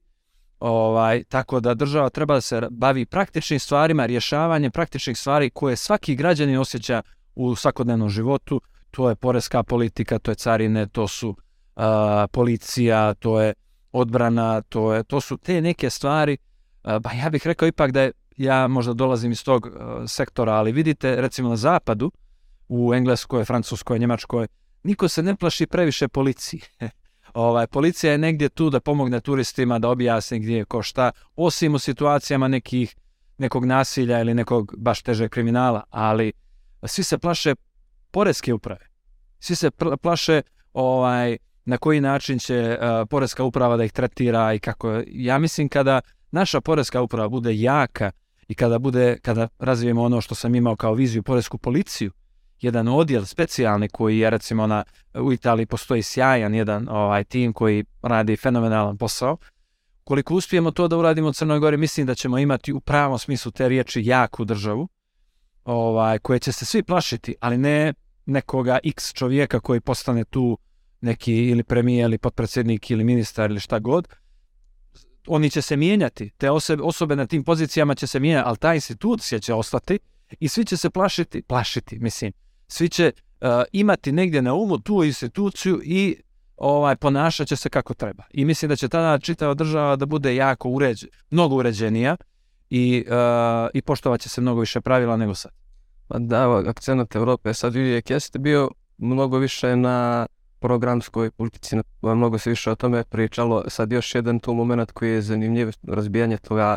ovaj, 0.61 1.25
tako 1.25 1.61
da 1.61 1.75
država 1.75 2.11
treba 2.11 2.35
da 2.35 2.41
se 2.41 2.63
bavi 2.71 3.07
praktičnim 3.07 3.61
stvarima, 3.61 4.07
rješavanjem 4.07 4.71
praktičnih 4.71 5.19
stvari 5.19 5.51
koje 5.51 5.77
svaki 5.77 6.17
građanin 6.17 6.59
osjeća 6.59 7.03
u 7.35 7.55
svakodnevnom 7.57 8.09
životu, 8.09 8.61
to 8.91 9.09
je 9.09 9.15
poreska 9.15 9.63
politika, 9.63 10.19
to 10.19 10.31
je 10.31 10.35
carine, 10.35 10.87
to 10.87 11.09
su 11.09 11.37
policija, 12.31 13.15
to 13.15 13.41
je 13.41 13.55
odbrana, 13.93 14.63
to, 14.63 14.95
je, 14.95 15.05
to 15.05 15.21
su 15.21 15.37
te 15.37 15.61
neke 15.61 15.91
stvari, 15.91 16.37
ba 16.83 17.11
ja 17.23 17.31
bih 17.31 17.47
rekao 17.47 17.69
ipak 17.69 17.91
da 17.91 18.03
je, 18.03 18.13
ja 18.37 18.69
možda 18.69 18.93
dolazim 18.93 19.33
iz 19.33 19.45
tog 19.45 19.69
sektora, 20.07 20.53
ali 20.53 20.73
vidite 20.73 21.21
recimo 21.21 21.49
na 21.49 21.57
zapadu, 21.57 22.13
u 22.69 22.95
Engleskoj, 22.95 23.45
Francuskoj, 23.45 23.99
Njemačkoj, 23.99 24.47
niko 24.83 25.09
se 25.09 25.23
ne 25.23 25.37
plaši 25.37 25.67
previše 25.67 26.09
policiji. 26.09 26.61
ovaj, 27.35 27.67
policija 27.67 28.13
je 28.13 28.19
negdje 28.19 28.49
tu 28.49 28.71
da 28.71 28.81
pomogne 28.81 29.21
turistima, 29.21 29.79
da 29.79 29.89
objasni 29.89 30.39
gdje 30.39 30.57
je 30.57 30.65
ko 30.65 30.83
šta, 30.83 31.11
osim 31.37 31.75
u 31.75 31.79
situacijama 31.79 32.49
nekih, 32.49 32.97
nekog 33.39 33.65
nasilja 33.65 34.21
ili 34.21 34.35
nekog 34.35 34.75
baš 34.79 35.03
težeg 35.03 35.31
kriminala, 35.31 35.83
ali 35.91 36.33
svi 36.85 37.05
se 37.05 37.19
plaše 37.19 37.55
poreske 38.11 38.55
uprave. 38.55 38.87
Svi 39.39 39.57
se 39.57 39.71
plaše 40.03 40.43
ovaj, 40.73 41.37
na 41.67 41.79
koji 41.79 42.01
način 42.01 42.39
će 42.39 42.79
uh, 42.81 43.09
poreska 43.11 43.45
uprava 43.45 43.77
da 43.77 43.85
ih 43.85 43.93
tretira 43.93 44.55
i 44.55 44.59
kako. 44.59 45.03
Ja 45.07 45.39
mislim 45.39 45.69
kada 45.69 46.01
naša 46.31 46.61
poreska 46.61 47.03
uprava 47.03 47.29
bude 47.29 47.57
jaka 47.57 48.11
i 48.49 48.55
kada 48.55 48.79
bude, 48.79 49.19
kada 49.23 49.49
razvijemo 49.59 50.03
ono 50.03 50.21
što 50.21 50.35
sam 50.35 50.55
imao 50.55 50.77
kao 50.77 50.95
viziju 50.95 51.23
poresku 51.23 51.59
policiju, 51.59 52.11
jedan 52.61 52.89
odjel 52.89 53.25
specijalni 53.25 53.89
koji 53.89 54.19
je 54.19 54.31
recimo 54.31 54.67
na, 54.67 54.85
u 55.15 55.33
Italiji 55.33 55.67
postoji 55.67 56.03
sjajan 56.03 56.55
jedan 56.55 56.89
ovaj 56.89 57.25
tim 57.25 57.53
koji 57.53 57.85
radi 58.03 58.37
fenomenalan 58.37 58.97
posao. 58.97 59.37
Koliko 60.05 60.35
uspijemo 60.35 60.71
to 60.71 60.89
da 60.89 60.97
uradimo 60.97 61.29
u 61.29 61.33
Crnoj 61.33 61.59
Gori, 61.59 61.77
mislim 61.77 62.07
da 62.07 62.15
ćemo 62.15 62.39
imati 62.39 62.73
u 62.73 62.81
pravom 62.81 63.19
smislu 63.19 63.53
te 63.53 63.69
riječi 63.69 64.03
jaku 64.05 64.45
državu, 64.45 64.89
ovaj, 65.65 66.19
koje 66.19 66.39
će 66.39 66.53
se 66.53 66.65
svi 66.65 66.83
plašiti, 66.83 67.35
ali 67.41 67.59
ne 67.59 67.95
nekoga 68.27 68.79
x 68.85 69.13
čovjeka 69.13 69.61
koji 69.61 69.81
postane 69.81 70.25
tu 70.25 70.59
neki 71.01 71.35
ili 71.35 71.63
premijer 71.63 72.05
ili 72.05 72.19
potpredsjednik 72.19 72.91
ili 72.91 73.05
ministar 73.05 73.51
ili 73.51 73.61
šta 73.61 73.79
god. 73.79 74.09
Oni 75.27 75.51
će 75.51 75.63
se 75.63 75.77
mijenjati, 75.77 76.31
te 76.31 76.51
osobe, 76.51 76.83
osobe 76.83 77.17
na 77.17 77.27
tim 77.27 77.45
pozicijama 77.45 77.95
će 77.95 78.07
se 78.07 78.21
mijenjati, 78.21 78.49
ali 78.49 78.57
ta 78.57 78.75
institucija 78.75 79.39
će 79.39 79.55
ostati 79.55 79.99
i 80.41 80.49
svi 80.49 80.65
će 80.65 80.77
se 80.77 80.91
plašiti, 80.91 81.43
plašiti, 81.43 81.99
mislim, 81.99 82.33
svi 82.69 82.89
će 82.89 83.13
uh, 83.41 83.49
imati 83.73 84.13
negdje 84.13 84.43
na 84.43 84.55
umu 84.55 84.79
tu 84.79 85.05
instituciju 85.05 85.81
i 85.85 86.17
ovaj 86.57 86.97
ponašat 86.97 87.49
će 87.49 87.57
se 87.57 87.69
kako 87.69 87.95
treba. 87.95 88.23
I 88.31 88.45
mislim 88.45 88.69
da 88.69 88.77
će 88.77 88.89
tada 88.89 89.19
čitava 89.19 89.55
država 89.55 89.97
da 89.97 90.07
bude 90.07 90.35
jako 90.35 90.69
uređena, 90.69 91.13
mnogo 91.31 91.57
uređenija 91.57 92.17
i, 92.71 93.05
uh, 93.09 93.69
i 93.75 93.83
poštovat 93.83 94.21
će 94.21 94.29
se 94.29 94.41
mnogo 94.41 94.61
više 94.61 94.81
pravila 94.81 95.17
nego 95.17 95.35
sad. 95.35 95.53
Pa 96.09 96.19
da, 96.19 96.63
akcenat 96.67 97.15
Europe 97.15 97.55
sad 97.55 97.77
uvijek 97.77 98.11
jeste 98.11 98.39
bio 98.39 98.71
mnogo 98.99 99.39
više 99.39 99.77
na 99.77 100.27
programskoj 100.61 101.31
politici, 101.31 101.77
mnogo 102.03 102.39
se 102.39 102.51
više 102.51 102.71
o 102.71 102.75
tome 102.75 103.05
pričalo. 103.05 103.65
Sad 103.69 103.93
još 103.93 104.15
jedan 104.15 104.39
tu 104.41 104.55
moment 104.55 104.93
koji 104.93 105.11
je 105.11 105.23
zanimljiv, 105.23 105.73
razbijanje 105.83 106.39
toga 106.39 106.77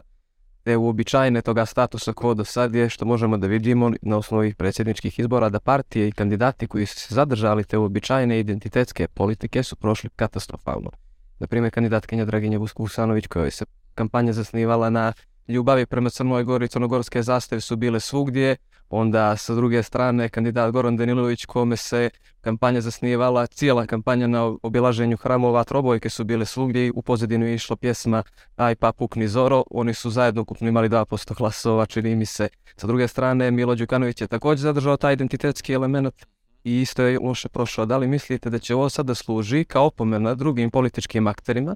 te 0.64 0.78
uobičajene 0.78 1.42
toga 1.42 1.66
statusa 1.66 2.14
quo 2.14 2.34
do 2.34 2.46
sad 2.46 2.76
je 2.76 2.90
što 2.90 3.06
možemo 3.06 3.38
da 3.38 3.48
vidimo 3.48 3.92
na 4.02 4.18
osnovi 4.18 4.54
predsjedničkih 4.54 5.20
izbora 5.20 5.50
da 5.50 5.60
partije 5.60 6.08
i 6.08 6.12
kandidati 6.12 6.68
koji 6.68 6.86
su 6.86 7.00
se 7.00 7.16
zadržali 7.16 7.64
te 7.64 7.78
uobičajene 7.78 8.40
identitetske 8.40 9.08
politike 9.08 9.64
su 9.64 9.76
prošli 9.76 10.10
katastrofalno. 10.16 10.92
Na 11.40 11.48
primjer, 11.48 11.74
kandidatkinja 11.74 12.26
Draginja 12.26 12.60
Vusanović 12.76 13.28
koja 13.28 13.52
se 13.52 13.66
kampanja 13.96 14.34
zasnivala 14.34 14.90
na 14.90 15.14
ljubavi 15.48 15.86
prema 15.86 16.10
Crnoj 16.10 16.44
Gori 16.44 16.66
i 16.66 16.68
crnogorske 16.68 17.24
zastave 17.24 17.62
su 17.62 17.76
bile 17.76 18.00
svugdje, 18.00 18.56
Onda 18.90 19.38
sa 19.38 19.56
druge 19.56 19.84
strane 19.84 20.30
kandidat 20.30 20.72
Goran 20.72 20.98
Danilović 20.98 21.46
kome 21.46 21.78
se 21.78 22.10
kampanja 22.42 22.82
zasnijevala, 22.82 23.48
cijela 23.48 23.86
kampanja 23.86 24.28
na 24.28 24.56
obilaženju 24.64 25.18
hramova 25.18 25.64
trobojke 25.64 26.10
su 26.10 26.24
bile 26.24 26.46
svugdje 26.46 26.92
u 26.96 27.02
pozadinu 27.02 27.46
je 27.46 27.56
išla 27.56 27.76
pjesma 27.76 28.24
Aj 28.56 28.76
pa 28.76 28.92
pukni 28.92 29.28
Zoro, 29.28 29.64
oni 29.72 29.94
su 29.94 30.10
zajedno 30.10 30.42
ukupno 30.42 30.68
imali 30.68 30.90
2% 30.90 31.38
glasova, 31.38 31.86
čini 31.86 32.16
mi 32.16 32.26
se. 32.26 32.50
Sa 32.76 32.88
druge 32.88 33.08
strane 33.08 33.52
Milo 33.52 33.76
Đukanović 33.76 34.22
je 34.22 34.28
također 34.28 34.62
zadržao 34.62 34.98
taj 34.98 35.14
identitetski 35.14 35.74
element 35.74 36.26
i 36.64 36.82
isto 36.82 37.04
je 37.04 37.20
loše 37.20 37.50
prošao. 37.50 37.86
Da 37.86 37.98
li 37.98 38.08
mislite 38.08 38.50
da 38.50 38.60
će 38.60 38.76
ovo 38.76 38.90
sada 38.90 39.16
služi 39.16 39.66
kao 39.66 39.86
opomena 39.86 40.36
drugim 40.36 40.72
političkim 40.72 41.28
akterima 41.28 41.76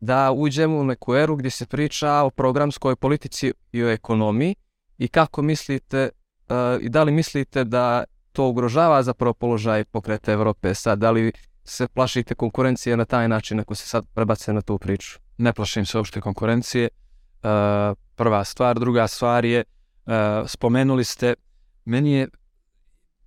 da 0.00 0.32
uđemo 0.32 0.78
u 0.78 0.84
neku 0.84 1.14
eru 1.14 1.36
gdje 1.36 1.50
se 1.50 1.66
priča 1.66 2.12
o 2.12 2.30
programskoj 2.30 2.96
politici 2.96 3.52
i 3.72 3.84
o 3.84 3.90
ekonomiji 3.90 4.54
i 4.98 5.08
kako 5.08 5.42
mislite 5.42 6.08
i 6.80 6.88
da 6.88 7.02
li 7.02 7.12
mislite 7.12 7.64
da 7.64 8.04
to 8.32 8.48
ugrožava 8.48 9.02
zapravo 9.02 9.34
položaj 9.34 9.84
pokreta 9.84 10.32
Europe 10.32 10.74
sad? 10.74 10.98
Da 10.98 11.10
li 11.10 11.32
se 11.64 11.88
plašite 11.88 12.34
konkurencije 12.34 12.96
na 12.96 13.04
taj 13.04 13.28
način 13.28 13.60
ako 13.60 13.74
se 13.74 13.86
sad 13.86 14.04
prebace 14.14 14.52
na 14.52 14.62
tu 14.62 14.78
priču? 14.78 15.18
Ne 15.38 15.52
plašim 15.52 15.86
se 15.86 15.98
uopšte 15.98 16.20
konkurencije. 16.20 16.88
prva 18.14 18.44
stvar. 18.44 18.78
Druga 18.78 19.06
stvar 19.06 19.44
je, 19.44 19.64
spomenuli 20.46 21.04
ste, 21.04 21.34
meni 21.84 22.12
je, 22.12 22.28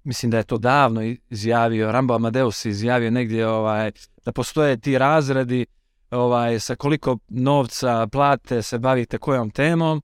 mislim 0.04 0.32
da 0.32 0.38
je 0.38 0.44
to 0.44 0.58
davno 0.58 1.01
izjavio, 1.30 1.92
Rambo 1.92 2.13
Amadeus 2.13 2.66
izjavio 2.66 3.12
negdje 3.12 3.48
ovaj, 3.48 3.92
da 4.25 4.32
postoje 4.32 4.78
ti 4.78 4.98
razredi 4.98 5.66
ovaj, 6.12 6.60
sa 6.60 6.75
koliko 6.75 7.18
novca 7.28 8.08
plate 8.08 8.62
se 8.62 8.80
bavite 8.80 9.18
kojom 9.18 9.50
temom. 9.51 10.01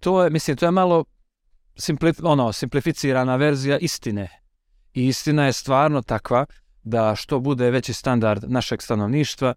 To 0.00 0.24
je, 0.24 0.30
mislim, 0.30 0.56
to 0.56 0.66
je 0.66 0.70
malo 0.70 1.04
ono, 2.22 2.52
simplificirana 2.52 3.36
verzija 3.36 3.78
istine. 3.78 4.28
I 4.94 5.06
istina 5.06 5.46
je 5.46 5.52
stvarno 5.52 6.02
takva 6.02 6.46
da 6.82 7.14
što 7.16 7.40
bude 7.40 7.70
veći 7.70 7.92
standard 7.92 8.44
našeg 8.50 8.82
stanovništva, 8.82 9.54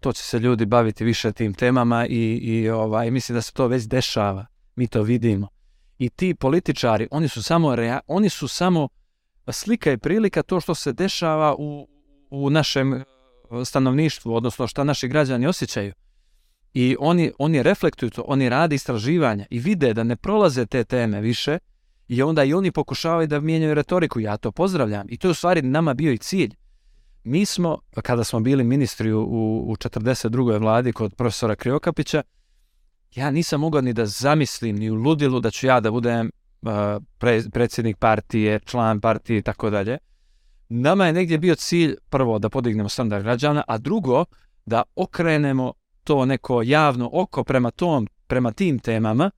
to 0.00 0.12
će 0.12 0.22
se 0.22 0.38
ljudi 0.38 0.66
baviti 0.66 1.04
više 1.04 1.32
tim 1.32 1.54
temama 1.54 2.06
i, 2.06 2.34
i 2.42 2.70
ovaj, 2.70 3.10
mislim 3.10 3.34
da 3.34 3.42
se 3.42 3.52
to 3.52 3.66
već 3.66 3.84
dešava. 3.84 4.46
Mi 4.76 4.86
to 4.86 5.02
vidimo. 5.02 5.48
I 5.98 6.08
ti 6.08 6.34
političari, 6.34 7.08
oni 7.10 7.28
su 7.28 7.42
samo, 7.42 7.76
oni 8.06 8.28
su 8.28 8.48
samo 8.48 8.88
slika 9.48 9.92
i 9.92 9.98
prilika 9.98 10.42
to 10.42 10.60
što 10.60 10.74
se 10.74 10.92
dešava 10.92 11.54
u, 11.58 11.88
u 12.30 12.50
našem 12.50 13.04
stanovništvu, 13.64 14.34
odnosno 14.34 14.66
što 14.66 14.84
naši 14.84 15.08
građani 15.08 15.46
osjećaju. 15.46 15.92
I 16.74 16.96
oni, 16.98 17.32
oni 17.38 17.62
reflektuju 17.62 18.10
to, 18.10 18.24
oni 18.26 18.48
rade 18.48 18.74
istraživanja 18.74 19.46
i 19.50 19.58
vide 19.58 19.94
da 19.94 20.04
ne 20.04 20.16
prolaze 20.16 20.66
te 20.66 20.84
teme 20.84 21.20
više 21.20 21.58
i 22.08 22.22
onda 22.22 22.44
i 22.44 22.54
oni 22.54 22.70
pokušavaju 22.70 23.26
da 23.26 23.40
mijenjaju 23.40 23.74
retoriku. 23.74 24.20
Ja 24.20 24.36
to 24.36 24.52
pozdravljam 24.52 25.06
i 25.08 25.16
to 25.16 25.28
je 25.28 25.30
u 25.30 25.34
stvari 25.34 25.62
nama 25.62 25.94
bio 25.94 26.12
i 26.12 26.18
cilj. 26.18 26.54
Mi 27.24 27.46
smo, 27.46 27.78
kada 28.02 28.24
smo 28.24 28.40
bili 28.40 28.64
ministri 28.64 29.12
u, 29.12 29.22
u 29.66 29.76
42. 29.76 30.60
vladi 30.60 30.92
kod 30.92 31.14
profesora 31.14 31.56
Kriokapića, 31.56 32.22
ja 33.14 33.30
nisam 33.30 33.60
mogao 33.60 33.80
ni 33.80 33.92
da 33.92 34.06
zamislim 34.06 34.76
ni 34.76 34.90
u 34.90 34.94
ludilu 34.94 35.40
da 35.40 35.50
ću 35.50 35.66
ja 35.66 35.80
da 35.80 35.90
budem 35.90 36.30
uh, 36.62 36.70
predsjednik 37.52 37.96
partije, 37.96 38.60
član 38.60 39.00
partije 39.00 39.38
i 39.38 39.42
tako 39.42 39.70
dalje. 39.70 39.98
Nama 40.68 41.06
je 41.06 41.12
negdje 41.12 41.38
bio 41.38 41.54
cilj 41.54 41.96
prvo 42.10 42.38
da 42.38 42.48
podignemo 42.48 42.88
standard 42.88 43.22
građana, 43.22 43.64
a 43.68 43.78
drugo 43.78 44.24
da 44.66 44.82
okrenemo 44.96 45.72
to 46.10 46.26
neko 46.26 46.62
javno 46.62 47.10
oko 47.12 47.44
prema 47.44 47.70
tom, 47.70 48.08
prema 48.26 48.52
tim 48.52 48.78
temama 48.78 49.30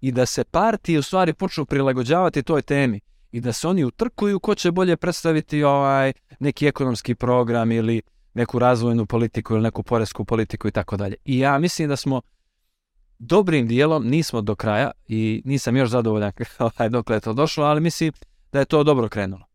i 0.00 0.12
da 0.12 0.26
se 0.26 0.44
partije 0.44 0.98
u 0.98 1.02
stvari 1.02 1.32
počnu 1.34 1.66
prilagođavati 1.66 2.42
toj 2.42 2.62
temi 2.62 3.00
i 3.32 3.40
da 3.40 3.52
se 3.52 3.68
oni 3.68 3.84
utrkuju 3.84 4.40
ko 4.40 4.54
će 4.54 4.70
bolje 4.70 4.96
predstaviti 4.96 5.64
ovaj 5.64 6.12
neki 6.40 6.66
ekonomski 6.66 7.14
program 7.14 7.72
ili 7.72 8.02
neku 8.34 8.58
razvojnu 8.58 9.06
politiku 9.06 9.54
ili 9.54 9.62
neku 9.62 9.82
poresku 9.82 10.24
politiku 10.24 10.68
i 10.68 10.70
tako 10.70 10.96
dalje. 10.96 11.14
I 11.24 11.38
ja 11.38 11.58
mislim 11.58 11.88
da 11.88 11.96
smo 11.96 12.20
dobrim 13.18 13.68
dijelom, 13.68 14.06
nismo 14.06 14.40
do 14.40 14.54
kraja 14.54 14.90
i 15.08 15.42
nisam 15.44 15.76
još 15.76 15.88
zadovoljan 15.88 16.32
ovaj, 16.58 16.88
dokle 16.88 17.16
je 17.16 17.20
to 17.20 17.32
došlo, 17.32 17.64
ali 17.64 17.80
mislim 17.80 18.12
da 18.52 18.58
je 18.58 18.64
to 18.64 18.84
dobro 18.84 19.08
krenulo. 19.08 19.46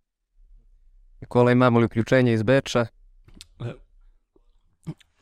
Kola, 1.27 1.51
imamo 1.51 1.79
li 1.79 1.86
uključenje 1.86 2.34
iz 2.34 2.44
Beča? 2.44 2.86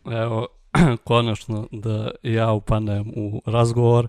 Evo, 0.05 0.47
konačno 1.03 1.67
da 1.71 2.11
ja 2.23 2.51
upanem 2.51 3.11
u 3.15 3.41
razgovor. 3.45 4.07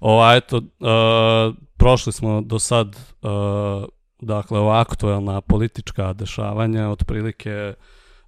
Ova, 0.00 0.34
eto, 0.34 0.56
uh, 0.56 1.54
prošli 1.76 2.12
smo 2.12 2.40
do 2.40 2.58
sad 2.58 2.96
uh, 3.22 3.84
dakle, 4.20 4.58
ova 4.58 4.80
aktuelna 4.80 5.40
politička 5.40 6.12
dešavanja, 6.12 6.88
otprilike 6.88 7.74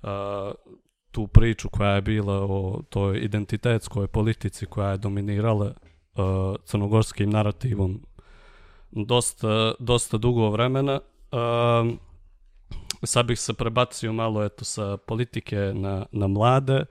uh, 0.03 0.09
tu 1.11 1.27
priču 1.27 1.69
koja 1.69 1.91
je 1.91 2.03
bila 2.03 2.35
o 2.35 2.83
toj 2.91 3.19
identitetskoj 3.19 4.07
politici 4.07 4.67
koja 4.67 4.91
je 4.91 4.99
dominirala 4.99 5.67
uh, 5.67 6.57
crnogorskim 6.65 7.31
narativom 7.31 8.01
dosta, 8.91 9.75
dosta 9.79 10.19
dugo 10.19 10.51
vremena. 10.51 11.01
sad 13.05 13.27
bih 13.27 13.41
se 13.41 13.55
prebacio 13.55 14.13
malo 14.13 14.45
eto 14.45 14.65
sa 14.65 14.97
politike 14.97 15.57
na, 15.57 16.07
na 16.13 16.27
mlade. 16.27 16.85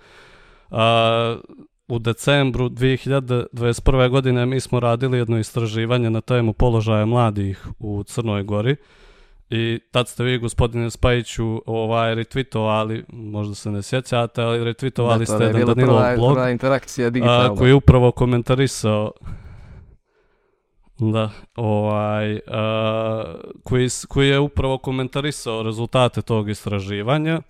A, 0.72 1.38
u 1.88 2.00
decembru 2.00 2.70
2021. 2.70 4.10
godine 4.10 4.46
mi 4.46 4.60
smo 4.60 4.80
radili 4.80 5.18
jedno 5.18 5.40
istraživanje 5.40 6.10
na 6.10 6.22
temu 6.22 6.54
položaja 6.54 7.06
mladih 7.06 7.68
u 7.80 8.04
Crnoj 8.04 8.44
Gori 8.44 8.76
i 9.50 9.80
tad 9.92 10.08
ste 10.08 10.24
vi, 10.24 10.38
gospodine 10.38 10.90
Spajiću, 10.90 11.62
ovaj, 11.66 12.16
retweetovali, 12.16 13.04
možda 13.08 13.56
se 13.56 13.72
ne 13.72 13.82
sjećate, 13.82 14.42
ali 14.42 14.60
retweetovali 14.60 15.20
Da, 15.20 15.26
ste 15.26 15.44
je 15.44 15.48
jedan 15.48 15.66
Danilov 15.66 15.98
prva, 15.98 16.16
blog 16.16 16.34
prva 16.34 16.50
interakcija 16.50 17.08
a, 17.08 17.10
digitalna. 17.10 17.56
koji 17.56 17.70
je 17.70 17.76
upravo 17.76 18.12
komentarisao 18.12 19.12
da, 21.00 21.30
ovaj, 21.56 22.40
a, 22.48 23.36
koji, 23.64 23.88
koji 24.08 24.30
je 24.30 24.40
upravo 24.40 24.78
komentarisao 24.78 25.64
rezultate 25.64 26.22
tog 26.22 26.50
istraživanja 26.50 27.42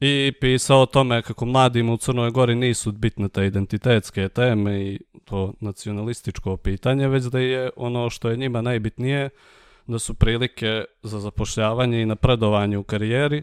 i 0.00 0.32
pisao 0.40 0.80
o 0.80 0.86
tome 0.86 1.22
kako 1.22 1.46
mladima 1.46 1.92
u 1.92 1.96
Crnoj 1.96 2.30
Gori 2.30 2.54
nisu 2.54 2.92
bitne 2.92 3.28
te 3.28 3.46
identitetske 3.46 4.28
teme 4.28 4.80
i 4.82 5.00
to 5.24 5.52
nacionalističko 5.60 6.56
pitanje, 6.56 7.08
već 7.08 7.24
da 7.24 7.38
je 7.38 7.70
ono 7.76 8.10
što 8.10 8.30
je 8.30 8.36
njima 8.36 8.62
najbitnije 8.62 9.30
da 9.86 9.98
su 9.98 10.14
prilike 10.14 10.84
za 11.02 11.20
zapošljavanje 11.20 12.02
i 12.02 12.06
napredovanje 12.06 12.78
u 12.78 12.82
karijeri. 12.82 13.42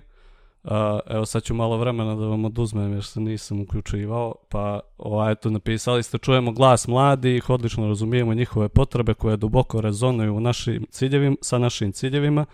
Evo 1.10 1.26
sad 1.26 1.44
ću 1.44 1.54
malo 1.54 1.78
vremena 1.78 2.16
da 2.16 2.26
vam 2.26 2.46
oduzmem 2.46 2.94
jer 2.94 3.04
se 3.04 3.20
nisam 3.20 3.62
uključivao, 3.62 4.36
pa 4.50 4.80
ovaj, 4.98 5.32
eto 5.32 5.50
napisali 5.50 6.04
ste 6.04 6.18
čujemo 6.18 6.52
glas 6.52 6.88
mladih, 6.88 7.50
odlično 7.50 7.88
razumijemo 7.88 8.34
njihove 8.34 8.70
potrebe 8.70 9.14
koje 9.14 9.38
duboko 9.38 9.82
rezonuju 9.82 10.36
u 10.36 10.40
našim 10.40 10.86
ciljevima, 10.90 11.36
sa 11.42 11.58
našim 11.58 11.92
ciljevima. 11.92 12.46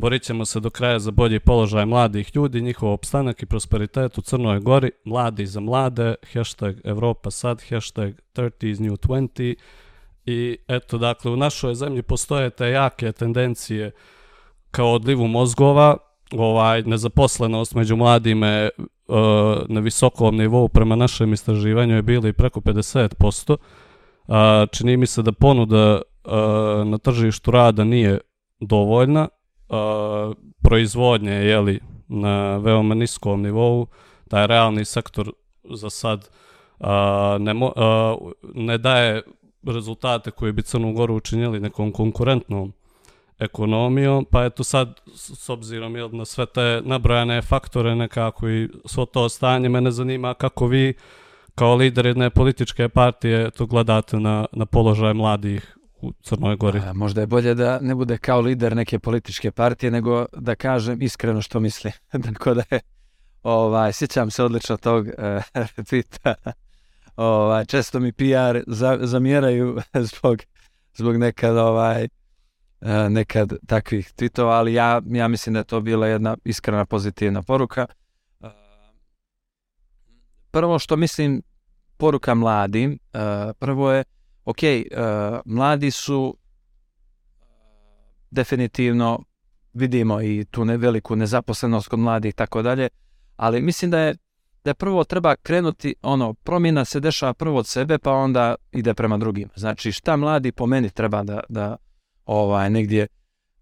Borit 0.00 0.22
ćemo 0.22 0.44
se 0.44 0.60
do 0.60 0.70
kraja 0.70 0.98
za 0.98 1.10
bolji 1.10 1.40
položaj 1.40 1.86
mladih 1.86 2.30
ljudi, 2.34 2.60
njihov 2.60 2.92
opstanak 2.92 3.42
i 3.42 3.46
prosperitet 3.46 4.18
u 4.18 4.20
Crnoj 4.20 4.60
Gori, 4.60 4.90
mladi 5.04 5.46
za 5.46 5.60
mlade, 5.60 6.14
hashtag 6.32 6.76
Evropa 6.84 7.30
sad, 7.30 7.62
hashtag 7.70 8.14
30 8.34 8.80
new 8.80 8.96
20 8.96 9.54
i 10.26 10.58
eto 10.68 10.98
dakle 10.98 11.30
u 11.30 11.36
našoj 11.36 11.74
zemlji 11.74 12.02
postoje 12.02 12.50
te 12.50 12.70
jake 12.70 13.12
tendencije 13.12 13.90
kao 14.70 14.92
odlivu 14.92 15.26
mozgova, 15.26 15.96
ovaj 16.32 16.82
nezaposlenost 16.82 17.74
među 17.74 17.96
mladime 17.96 18.48
e, 18.48 18.70
na 19.68 19.80
visokom 19.80 20.36
nivou 20.36 20.68
prema 20.68 20.96
našem 20.96 21.32
istraživanju 21.32 21.94
je 21.94 22.02
bili 22.02 22.32
preko 22.32 22.60
50%. 22.60 23.56
A, 24.28 24.66
čini 24.72 24.96
mi 24.96 25.06
se 25.06 25.22
da 25.22 25.32
ponuda 25.32 26.00
e, 26.00 26.30
na 26.84 26.98
tržištu 26.98 27.50
rada 27.50 27.84
nije 27.84 28.18
dovoljna. 28.60 29.28
A, 29.68 30.32
proizvodnje 30.62 31.32
je 31.32 31.46
jeli, 31.46 31.80
na 32.08 32.56
veoma 32.56 32.94
niskom 32.94 33.42
nivou. 33.42 33.86
Taj 34.28 34.46
realni 34.46 34.84
sektor 34.84 35.32
za 35.64 35.90
sad 35.90 36.28
a, 36.80 37.36
ne, 37.40 37.54
mo, 37.54 37.72
ne 38.54 38.78
daje 38.78 39.22
rezultate 39.66 40.30
koji 40.30 40.52
bi 40.52 40.62
Crnu 40.62 40.92
Goru 40.92 41.14
učinili 41.14 41.60
nekom 41.60 41.92
konkurentnom 41.92 42.72
ekonomijom, 43.38 44.24
pa 44.24 44.44
eto 44.44 44.64
sad 44.64 45.00
s 45.14 45.48
obzirom 45.48 45.96
jel, 45.96 46.08
na 46.12 46.24
sve 46.24 46.46
te 46.46 46.82
nabrojane 46.84 47.42
faktore 47.42 47.94
nekako 47.94 48.48
i 48.48 48.68
svo 48.84 49.06
to 49.06 49.28
stanje, 49.28 49.68
mene 49.68 49.90
zanima 49.90 50.34
kako 50.34 50.66
vi 50.66 50.94
kao 51.54 51.74
lider 51.74 52.06
jedne 52.06 52.30
političke 52.30 52.88
partije 52.88 53.50
to 53.50 53.66
gledate 53.66 54.20
na, 54.20 54.46
na 54.52 54.66
položaj 54.66 55.14
mladih 55.14 55.77
u 56.00 56.12
Crnoj 56.22 56.56
Gori. 56.56 56.78
A, 56.78 56.92
možda 56.92 57.20
je 57.20 57.26
bolje 57.26 57.54
da 57.54 57.78
ne 57.80 57.94
bude 57.94 58.18
kao 58.18 58.40
lider 58.40 58.76
neke 58.76 58.98
političke 58.98 59.50
partije, 59.50 59.90
nego 59.90 60.26
da 60.36 60.54
kažem 60.54 61.02
iskreno 61.02 61.42
što 61.42 61.60
mislim. 61.60 61.92
Tako 62.24 62.54
da 62.54 62.62
je, 62.70 62.80
ovaj, 63.42 63.92
sjećam 63.92 64.30
se 64.30 64.44
odlično 64.44 64.76
tog 64.76 65.06
uh, 65.06 65.12
retweeta. 65.54 66.34
Ovaj, 67.16 67.64
često 67.64 68.00
mi 68.00 68.12
PR 68.12 68.58
za, 68.66 68.98
zamjeraju 69.00 69.78
zbog, 70.12 70.38
zbog 70.94 71.16
nekad 71.16 71.56
ovaj, 71.56 72.04
e, 72.04 72.08
nekad 73.10 73.52
takvih 73.66 74.12
tweetova, 74.16 74.58
ali 74.58 74.74
ja, 74.74 75.02
ja 75.06 75.28
mislim 75.28 75.52
da 75.52 75.58
je 75.58 75.64
to 75.64 75.80
bila 75.80 76.06
jedna 76.06 76.36
iskrena 76.44 76.84
pozitivna 76.84 77.42
poruka. 77.42 77.86
E, 78.40 78.46
Prvo 80.50 80.78
što 80.78 80.96
mislim 80.96 81.42
poruka 81.96 82.34
mladim, 82.34 82.98
e, 83.12 83.18
prvo 83.58 83.92
je 83.92 84.04
ok, 84.48 84.62
e, 84.62 84.84
mladi 85.44 85.90
su 85.90 86.36
e, 86.36 87.44
definitivno 88.30 89.24
vidimo 89.72 90.22
i 90.22 90.44
tu 90.50 90.62
veliku 90.62 91.16
nezaposlenost 91.16 91.88
kod 91.88 91.98
mladih 91.98 92.28
i 92.28 92.32
tako 92.32 92.62
dalje, 92.62 92.88
ali 93.36 93.62
mislim 93.62 93.90
da 93.90 93.98
je 93.98 94.14
da 94.64 94.74
prvo 94.74 95.04
treba 95.04 95.36
krenuti, 95.36 95.94
ono, 96.02 96.34
promjena 96.34 96.84
se 96.84 97.00
dešava 97.00 97.34
prvo 97.34 97.58
od 97.58 97.66
sebe, 97.66 97.98
pa 97.98 98.12
onda 98.12 98.54
ide 98.72 98.94
prema 98.94 99.18
drugim. 99.18 99.48
Znači, 99.56 99.92
šta 99.92 100.16
mladi 100.16 100.52
po 100.52 100.66
meni 100.66 100.90
treba 100.90 101.22
da, 101.22 101.40
da 101.48 101.76
ovaj, 102.26 102.70
negdje, 102.70 103.06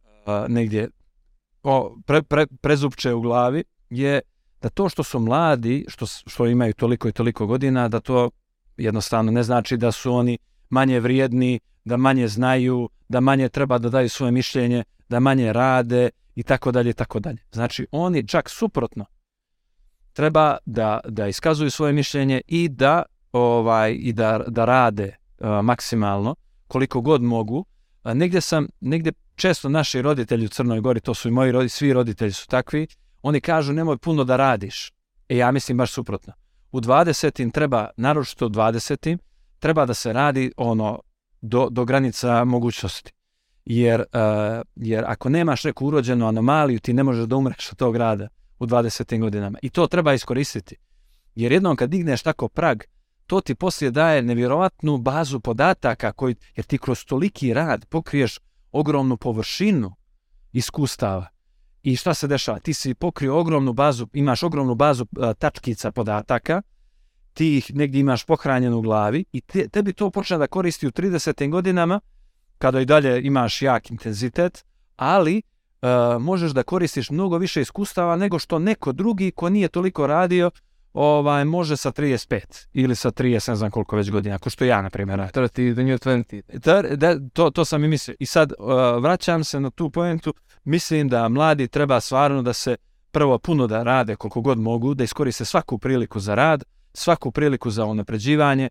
uh, 0.04 0.48
negdje 0.48 0.88
o, 1.62 1.96
pre, 2.06 2.22
pre, 2.22 2.46
prezupče 2.60 3.14
u 3.14 3.20
glavi, 3.20 3.64
je 3.90 4.20
da 4.62 4.68
to 4.68 4.88
što 4.88 5.02
su 5.02 5.20
mladi, 5.20 5.84
što, 5.88 6.06
što 6.06 6.46
imaju 6.46 6.74
toliko 6.74 7.08
i 7.08 7.12
toliko 7.12 7.46
godina, 7.46 7.88
da 7.88 8.00
to 8.00 8.30
jednostavno 8.76 9.32
ne 9.32 9.42
znači 9.42 9.76
da 9.76 9.92
su 9.92 10.12
oni 10.12 10.38
manje 10.70 11.00
vrijedni, 11.00 11.60
da 11.84 11.96
manje 11.96 12.28
znaju, 12.28 12.88
da 13.08 13.20
manje 13.20 13.48
treba 13.48 13.78
da 13.78 13.88
daju 13.88 14.08
svoje 14.08 14.32
mišljenje, 14.32 14.84
da 15.08 15.20
manje 15.20 15.52
rade 15.52 16.10
i 16.34 16.42
tako 16.42 16.72
dalje 16.72 16.90
i 16.90 16.94
tako 16.94 17.20
dalje. 17.20 17.38
Znači, 17.52 17.86
oni 17.90 18.28
čak 18.28 18.50
suprotno 18.50 19.06
treba 20.12 20.56
da, 20.66 21.00
da 21.08 21.26
iskazuju 21.26 21.70
svoje 21.70 21.92
mišljenje 21.92 22.40
i 22.46 22.68
da 22.68 23.02
ovaj 23.32 23.92
i 23.92 24.12
da, 24.12 24.44
da 24.48 24.64
rade 24.64 25.16
uh, 25.38 25.48
maksimalno 25.62 26.34
koliko 26.68 27.00
god 27.00 27.22
mogu. 27.22 27.64
A, 28.02 28.14
negdje 28.14 28.40
sam, 28.40 28.68
negdje 28.80 29.12
često 29.34 29.68
naši 29.68 30.02
roditelji 30.02 30.46
u 30.46 30.48
Crnoj 30.48 30.80
Gori, 30.80 31.00
to 31.00 31.14
su 31.14 31.28
i 31.28 31.30
moji 31.30 31.52
roditelji, 31.52 31.68
svi 31.68 31.92
roditelji 31.92 32.32
su 32.32 32.46
takvi, 32.48 32.86
oni 33.22 33.40
kažu 33.40 33.72
nemoj 33.72 33.98
puno 33.98 34.24
da 34.24 34.36
radiš. 34.36 34.92
E 35.28 35.36
ja 35.36 35.50
mislim 35.50 35.78
baš 35.78 35.92
suprotno. 35.92 36.32
U 36.72 36.80
20. 36.80 37.52
treba, 37.52 37.90
naročito 37.96 38.46
u 38.46 38.48
20. 38.48 39.18
treba 39.58 39.86
da 39.86 39.94
se 39.94 40.12
radi 40.12 40.52
ono 40.56 41.00
do, 41.40 41.68
do 41.70 41.84
granica 41.84 42.44
mogućnosti. 42.44 43.12
Jer, 43.64 44.00
uh, 44.00 44.62
jer 44.76 45.04
ako 45.06 45.28
nemaš 45.28 45.64
neku 45.64 45.86
urođenu 45.86 46.26
anomaliju, 46.26 46.78
ti 46.80 46.92
ne 46.92 47.02
možeš 47.02 47.24
da 47.26 47.36
umreš 47.36 47.72
od 47.72 47.78
tog 47.78 47.96
rada 47.96 48.28
u 48.58 48.66
20. 48.66 49.20
godinama. 49.20 49.58
I 49.62 49.70
to 49.70 49.86
treba 49.86 50.14
iskoristiti. 50.14 50.76
Jer 51.34 51.52
jednom 51.52 51.76
kad 51.76 51.90
digneš 51.90 52.22
tako 52.22 52.48
prag, 52.48 52.82
to 53.26 53.40
ti 53.40 53.54
poslije 53.54 53.90
daje 53.90 54.22
nevjerovatnu 54.22 54.98
bazu 54.98 55.40
podataka, 55.40 56.12
koji, 56.12 56.34
jer 56.56 56.66
ti 56.66 56.78
kroz 56.78 57.04
toliki 57.04 57.54
rad 57.54 57.86
pokriješ 57.86 58.38
ogromnu 58.72 59.16
površinu 59.16 59.94
iskustava. 60.52 61.26
I 61.82 61.96
šta 61.96 62.14
se 62.14 62.26
dešava? 62.26 62.58
Ti 62.58 62.74
si 62.74 62.94
pokrio 62.94 63.38
ogromnu 63.38 63.72
bazu, 63.72 64.08
imaš 64.12 64.42
ogromnu 64.42 64.74
bazu 64.74 65.06
a, 65.20 65.34
tačkica 65.34 65.92
podataka, 65.92 66.62
ti 67.36 67.56
ih 67.56 67.74
negdje 67.74 68.00
imaš 68.00 68.24
pohranjenu 68.24 68.78
u 68.78 68.82
glavi 68.82 69.24
i 69.32 69.40
te, 69.40 69.68
tebi 69.68 69.92
to 69.92 70.10
počne 70.10 70.38
da 70.38 70.46
koristi 70.46 70.86
u 70.86 70.90
30. 70.90 71.50
godinama, 71.50 72.00
kada 72.58 72.80
i 72.80 72.84
dalje 72.84 73.22
imaš 73.22 73.62
jak 73.62 73.90
intenzitet, 73.90 74.64
ali 74.96 75.42
uh, 75.82 76.22
možeš 76.22 76.52
da 76.52 76.62
koristiš 76.62 77.10
mnogo 77.10 77.38
više 77.38 77.60
iskustava 77.60 78.16
nego 78.16 78.38
što 78.38 78.58
neko 78.58 78.92
drugi 78.92 79.30
ko 79.30 79.48
nije 79.48 79.68
toliko 79.68 80.06
radio 80.06 80.50
ovaj 80.92 81.44
može 81.44 81.76
sa 81.76 81.92
35 81.92 82.66
ili 82.72 82.96
sa 82.96 83.10
30, 83.10 83.48
ne 83.48 83.56
znam 83.56 83.70
koliko 83.70 83.96
već 83.96 84.10
godina, 84.10 84.34
ako 84.34 84.50
što 84.50 84.64
ja, 84.64 84.82
na 84.82 84.90
primjer, 84.90 85.18
radim. 85.18 85.42
30 85.42 85.74
the 85.74 85.84
new 85.84 85.98
20. 85.98 86.42
Da, 86.58 86.82
da, 86.96 87.28
to, 87.32 87.50
to 87.50 87.64
sam 87.64 87.84
i 87.84 87.88
mislio. 87.88 88.16
I 88.18 88.26
sad 88.26 88.52
uh, 88.58 89.02
vraćam 89.02 89.44
se 89.44 89.60
na 89.60 89.70
tu 89.70 89.90
poentu, 89.90 90.34
mislim 90.64 91.08
da 91.08 91.28
mladi 91.28 91.68
treba 91.68 92.00
stvarno 92.00 92.42
da 92.42 92.52
se 92.52 92.76
prvo 93.10 93.38
puno 93.38 93.66
da 93.66 93.82
rade 93.82 94.16
koliko 94.16 94.40
god 94.40 94.58
mogu, 94.58 94.94
da 94.94 95.04
iskoriste 95.04 95.44
svaku 95.44 95.78
priliku 95.78 96.20
za 96.20 96.34
rad, 96.34 96.64
svaku 96.96 97.30
priliku 97.30 97.70
za 97.70 97.84
unapređivanje. 97.84 98.68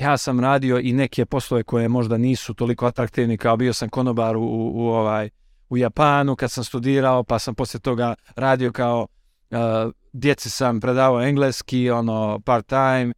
Ja 0.00 0.16
sam 0.16 0.40
radio 0.40 0.78
i 0.78 0.92
neke 0.92 1.26
poslove 1.26 1.62
koje 1.62 1.88
možda 1.88 2.18
nisu 2.18 2.54
toliko 2.54 2.86
atraktivni, 2.86 3.36
kao 3.38 3.56
bio 3.56 3.72
sam 3.72 3.88
konobar 3.88 4.36
u, 4.36 4.42
u, 4.74 4.88
ovaj, 4.88 5.30
u 5.68 5.76
Japanu 5.76 6.36
kad 6.36 6.50
sam 6.50 6.64
studirao, 6.64 7.24
pa 7.24 7.38
sam 7.38 7.54
poslije 7.54 7.80
toga 7.80 8.14
radio 8.36 8.72
kao 8.72 9.06
uh, 9.50 9.58
djeci 10.12 10.50
sam 10.50 10.80
predavao 10.80 11.22
engleski, 11.22 11.90
ono, 11.90 12.40
part 12.44 12.66
time, 12.66 13.12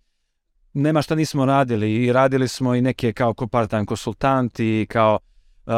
nema 0.73 1.03
šta 1.03 1.15
nismo 1.15 1.45
radili 1.45 2.05
i 2.05 2.13
radili 2.13 2.49
smo 2.49 2.75
i 2.75 2.81
neke 2.81 3.13
kao 3.13 3.35
part-time 3.35 3.87
konsultanti, 3.87 4.87
kao 4.91 5.19
uh, 5.67 5.73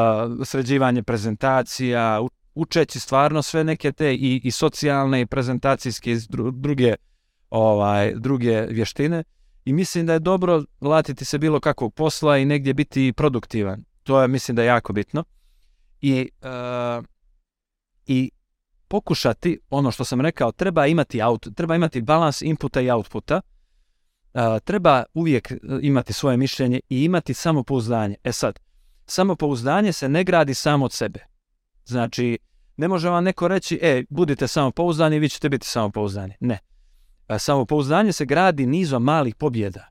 sređivanje 0.44 1.02
prezentacija, 1.02 2.20
učeći 2.54 3.00
stvarno 3.00 3.42
sve 3.42 3.64
neke 3.64 3.92
te 3.92 4.14
i, 4.14 4.40
i 4.44 4.50
socijalne 4.50 5.20
i 5.20 5.26
prezentacijske 5.26 6.12
i 6.12 6.16
dru- 6.16 6.60
druge 6.60 6.94
ovaj 7.50 8.14
druge 8.14 8.66
vještine 8.66 9.24
i 9.64 9.72
mislim 9.72 10.06
da 10.06 10.12
je 10.12 10.18
dobro 10.18 10.62
latiti 10.80 11.24
se 11.24 11.38
bilo 11.38 11.60
kakvog 11.60 11.94
posla 11.94 12.38
i 12.38 12.44
negdje 12.44 12.74
biti 12.74 13.12
produktivan. 13.12 13.84
To 14.02 14.22
je 14.22 14.28
mislim 14.28 14.56
da 14.56 14.62
je 14.62 14.66
jako 14.66 14.92
bitno. 14.92 15.24
I 16.00 16.30
uh, 16.42 17.04
i 18.06 18.30
pokušati, 18.88 19.60
ono 19.70 19.90
što 19.90 20.04
sam 20.04 20.20
rekao, 20.20 20.52
treba 20.52 20.86
imati, 20.86 21.22
out, 21.22 21.48
treba 21.54 21.76
imati 21.76 22.02
balans 22.02 22.42
inputa 22.42 22.80
i 22.80 22.90
outputa, 22.90 23.40
a, 24.34 24.58
treba 24.58 25.04
uvijek 25.14 25.52
imati 25.82 26.12
svoje 26.12 26.36
mišljenje 26.36 26.80
i 26.88 27.04
imati 27.04 27.34
samopouzdanje. 27.34 28.16
E 28.24 28.32
sad, 28.32 28.58
samopouzdanje 29.06 29.92
se 29.92 30.08
ne 30.08 30.24
gradi 30.24 30.54
samo 30.54 30.84
od 30.84 30.92
sebe. 30.92 31.20
Znači, 31.84 32.38
ne 32.76 32.88
može 32.88 33.08
vam 33.08 33.24
neko 33.24 33.48
reći, 33.48 33.78
e, 33.82 34.04
budite 34.10 34.48
samopouzdani 34.48 35.18
vi 35.18 35.28
ćete 35.28 35.48
biti 35.48 35.66
samopouzdani. 35.66 36.34
Ne. 36.40 36.58
Samopouzdanje 37.38 38.12
se 38.12 38.24
gradi 38.24 38.66
nizom 38.66 39.02
malih 39.02 39.34
pobjeda. 39.34 39.88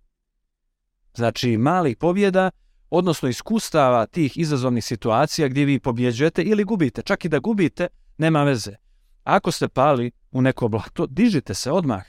Znači, 1.16 1.58
malih 1.58 1.98
pobjeda, 1.98 2.52
odnosno 2.90 3.30
iskustava 3.30 4.06
tih 4.06 4.38
izazovnih 4.38 4.86
situacija 4.86 5.48
gdje 5.48 5.66
vi 5.66 5.80
pobjeđujete 5.80 6.44
ili 6.44 6.64
gubite. 6.64 7.02
Čak 7.02 7.26
i 7.26 7.30
da 7.30 7.40
gubite, 7.40 7.88
nema 8.18 8.44
veze. 8.44 8.76
Ako 9.24 9.52
ste 9.52 9.68
pali 9.68 10.12
u 10.32 10.42
neko 10.42 10.68
blato, 10.68 11.06
dižite 11.06 11.54
se 11.54 11.72
odmah. 11.72 12.04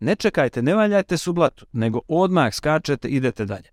Ne 0.00 0.16
čekajte, 0.16 0.62
ne 0.62 0.74
valjajte 0.74 1.16
se 1.16 1.30
u 1.30 1.32
blatu, 1.32 1.66
nego 1.72 2.00
odmah 2.08 2.54
skačete, 2.54 3.08
idete 3.08 3.44
dalje. 3.44 3.70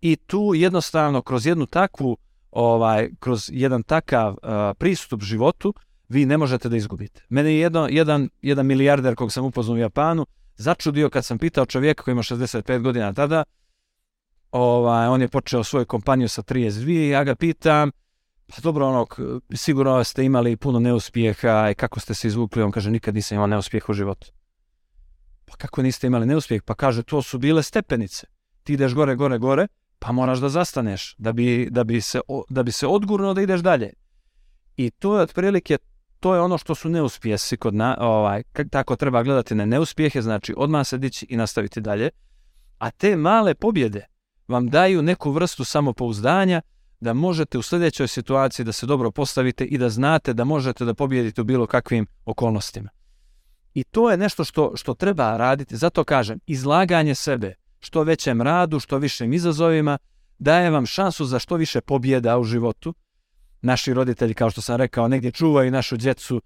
I 0.00 0.16
tu 0.16 0.52
jednostavno 0.54 1.22
kroz 1.22 1.46
jednu 1.46 1.66
takvu, 1.66 2.16
ovaj, 2.50 3.10
kroz 3.20 3.50
jedan 3.52 3.82
takav 3.82 4.30
uh, 4.32 4.38
pristup 4.78 5.22
životu, 5.22 5.74
vi 6.08 6.26
ne 6.26 6.38
možete 6.38 6.68
da 6.68 6.76
izgubite. 6.76 7.22
Mene 7.28 7.52
je 7.52 7.60
jedno, 7.60 7.88
jedan, 7.90 8.28
jedan 8.42 8.66
milijarder 8.66 9.14
kog 9.14 9.32
sam 9.32 9.44
upoznao 9.44 9.74
u 9.74 9.78
Japanu 9.78 10.26
začudio 10.56 11.10
kad 11.10 11.24
sam 11.24 11.38
pitao 11.38 11.66
čovjeka 11.66 12.02
koji 12.02 12.12
ima 12.12 12.22
65 12.22 12.82
godina 12.82 13.12
tada, 13.12 13.44
ovaj, 14.50 15.06
on 15.06 15.22
je 15.22 15.28
počeo 15.28 15.64
svoju 15.64 15.86
kompaniju 15.86 16.28
sa 16.28 16.42
32 16.42 16.90
i 16.90 17.08
ja 17.08 17.24
ga 17.24 17.34
pitam, 17.34 17.90
pa 18.46 18.60
dobro, 18.62 18.86
ono, 18.88 19.06
sigurno 19.54 20.04
ste 20.04 20.24
imali 20.24 20.56
puno 20.56 20.80
neuspjeha 20.80 21.70
i 21.70 21.74
kako 21.74 22.00
ste 22.00 22.14
se 22.14 22.28
izvukli, 22.28 22.62
on 22.62 22.70
kaže, 22.70 22.90
nikad 22.90 23.14
nisam 23.14 23.34
imao 23.36 23.46
neuspjeh 23.46 23.88
u 23.88 23.92
životu. 23.92 24.32
Pa 25.44 25.56
kako 25.56 25.82
niste 25.82 26.06
imali 26.06 26.26
neuspjeh? 26.26 26.62
Pa 26.62 26.74
kaže, 26.74 27.02
to 27.02 27.22
su 27.22 27.38
bile 27.38 27.62
stepenice. 27.62 28.26
Ti 28.62 28.72
ideš 28.72 28.94
gore, 28.94 29.14
gore, 29.14 29.38
gore, 29.38 29.66
pa 29.98 30.12
moraš 30.12 30.38
da 30.38 30.48
zastaneš, 30.48 31.14
da 31.18 31.32
bi, 31.32 31.68
da 31.70 31.84
bi, 31.84 32.00
se, 32.00 32.20
da 32.48 32.62
bi 32.62 32.72
se 32.72 32.86
odgurno 32.86 33.34
da 33.34 33.42
ideš 33.42 33.60
dalje. 33.60 33.92
I 34.76 34.90
to 34.90 35.16
je 35.16 35.22
otprilike, 35.22 35.78
to 36.24 36.34
je 36.34 36.40
ono 36.40 36.58
što 36.58 36.74
su 36.74 36.88
neuspjesi 36.88 37.56
kod 37.56 37.74
na, 37.74 37.96
ovaj, 38.00 38.42
tako 38.70 38.96
treba 38.96 39.22
gledati 39.22 39.54
na 39.54 39.64
neuspjehe, 39.64 40.22
znači 40.22 40.54
odmah 40.56 40.86
se 40.86 40.98
dići 40.98 41.26
i 41.28 41.36
nastaviti 41.36 41.80
dalje. 41.80 42.10
A 42.78 42.90
te 42.90 43.16
male 43.16 43.54
pobjede 43.54 44.06
vam 44.48 44.68
daju 44.68 45.02
neku 45.02 45.30
vrstu 45.30 45.64
samopouzdanja 45.64 46.60
da 47.00 47.12
možete 47.12 47.58
u 47.58 47.62
sljedećoj 47.62 48.08
situaciji 48.08 48.64
da 48.64 48.72
se 48.72 48.86
dobro 48.86 49.10
postavite 49.10 49.64
i 49.64 49.78
da 49.78 49.88
znate 49.88 50.32
da 50.32 50.44
možete 50.44 50.84
da 50.84 50.94
pobjedite 50.94 51.40
u 51.40 51.44
bilo 51.44 51.66
kakvim 51.66 52.06
okolnostima. 52.24 52.88
I 53.74 53.84
to 53.84 54.10
je 54.10 54.16
nešto 54.16 54.44
što, 54.44 54.72
što 54.76 54.94
treba 54.94 55.36
raditi, 55.36 55.76
zato 55.76 56.04
kažem, 56.04 56.38
izlaganje 56.46 57.14
sebe 57.14 57.54
što 57.80 58.02
većem 58.02 58.42
radu, 58.42 58.80
što 58.80 58.98
višim 58.98 59.32
izazovima, 59.32 59.98
daje 60.38 60.70
vam 60.70 60.86
šansu 60.86 61.24
za 61.24 61.38
što 61.38 61.56
više 61.56 61.80
pobjeda 61.80 62.38
u 62.38 62.44
životu. 62.44 62.94
Naši 63.64 63.94
roditelji, 63.94 64.34
kao 64.34 64.50
što 64.50 64.60
sam 64.60 64.76
rekao, 64.76 65.08
negdje 65.08 65.30
čuvaju 65.30 65.70
našu 65.70 65.96
djecu, 65.96 66.42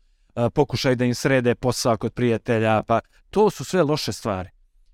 pokušaju 0.54 0.96
da 0.96 1.04
im 1.04 1.14
srede 1.14 1.54
posao 1.54 1.96
kod 1.96 2.12
prijatelja, 2.12 2.83
pa 2.83 3.00
to 3.31 3.50
su 3.50 3.64
sve 3.64 3.83
loše 3.83 4.12
stvari. 4.12 4.48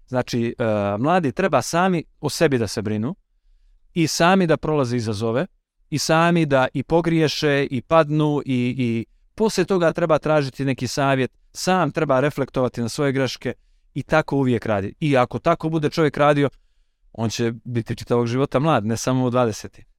Znači, 0.07 0.55
mladi 0.99 1.33
treba 1.33 1.63
sami 1.63 2.05
o 2.21 2.31
sebi 2.31 2.59
da 2.59 2.67
se 2.67 2.83
brinu 2.83 3.15
i 3.95 4.07
sami 4.07 4.47
da 4.47 4.57
prolaze 4.57 4.97
izazove 4.97 5.47
i 5.91 5.99
sami 5.99 6.47
da 6.47 6.69
i 6.75 6.83
pogriješe 6.83 7.67
i 7.71 7.83
padnu 7.83 8.43
i, 8.47 8.75
i 8.79 9.07
poslije 9.35 9.65
toga 9.65 9.93
treba 9.93 10.19
tražiti 10.19 10.65
neki 10.65 10.87
savjet, 10.87 11.31
sam 11.53 11.91
treba 11.91 12.21
reflektovati 12.21 12.81
na 12.81 12.89
svoje 12.89 13.13
greške 13.13 13.53
i 13.95 14.03
tako 14.03 14.37
uvijek 14.37 14.67
radi. 14.67 14.95
I 15.01 15.17
ako 15.17 15.39
tako 15.39 15.69
bude 15.69 15.91
čovjek 15.91 16.17
radio, 16.17 16.49
on 17.13 17.31
će 17.31 17.53
biti 17.65 17.97
čitavog 17.97 18.27
života 18.27 18.59
mlad, 18.59 18.87
ne 18.87 18.97
samo 18.97 19.25
u 19.25 19.31
20. 19.31 19.94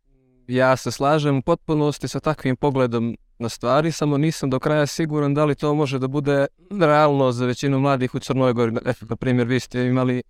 Ja 0.47 0.77
se 0.77 0.91
slažem 0.91 1.37
u 1.37 1.41
potpunosti 1.41 2.07
sa 2.07 2.19
takvim 2.19 2.55
pogledom 2.55 3.17
na 3.39 3.49
stvari, 3.49 3.91
samo 3.91 4.17
nisam 4.17 4.49
do 4.49 4.59
kraja 4.59 4.85
siguran 4.85 5.33
da 5.33 5.45
li 5.45 5.55
to 5.55 5.73
može 5.73 5.99
da 5.99 6.07
bude 6.07 6.47
realno 6.79 7.31
za 7.31 7.45
većinu 7.45 7.79
mladih 7.79 8.15
u 8.15 8.19
Crnoj 8.19 8.53
Gori. 8.53 8.71
Na 9.09 9.15
primjer, 9.15 9.47
vi 9.47 9.59
ste 9.59 9.85
imali, 9.85 10.23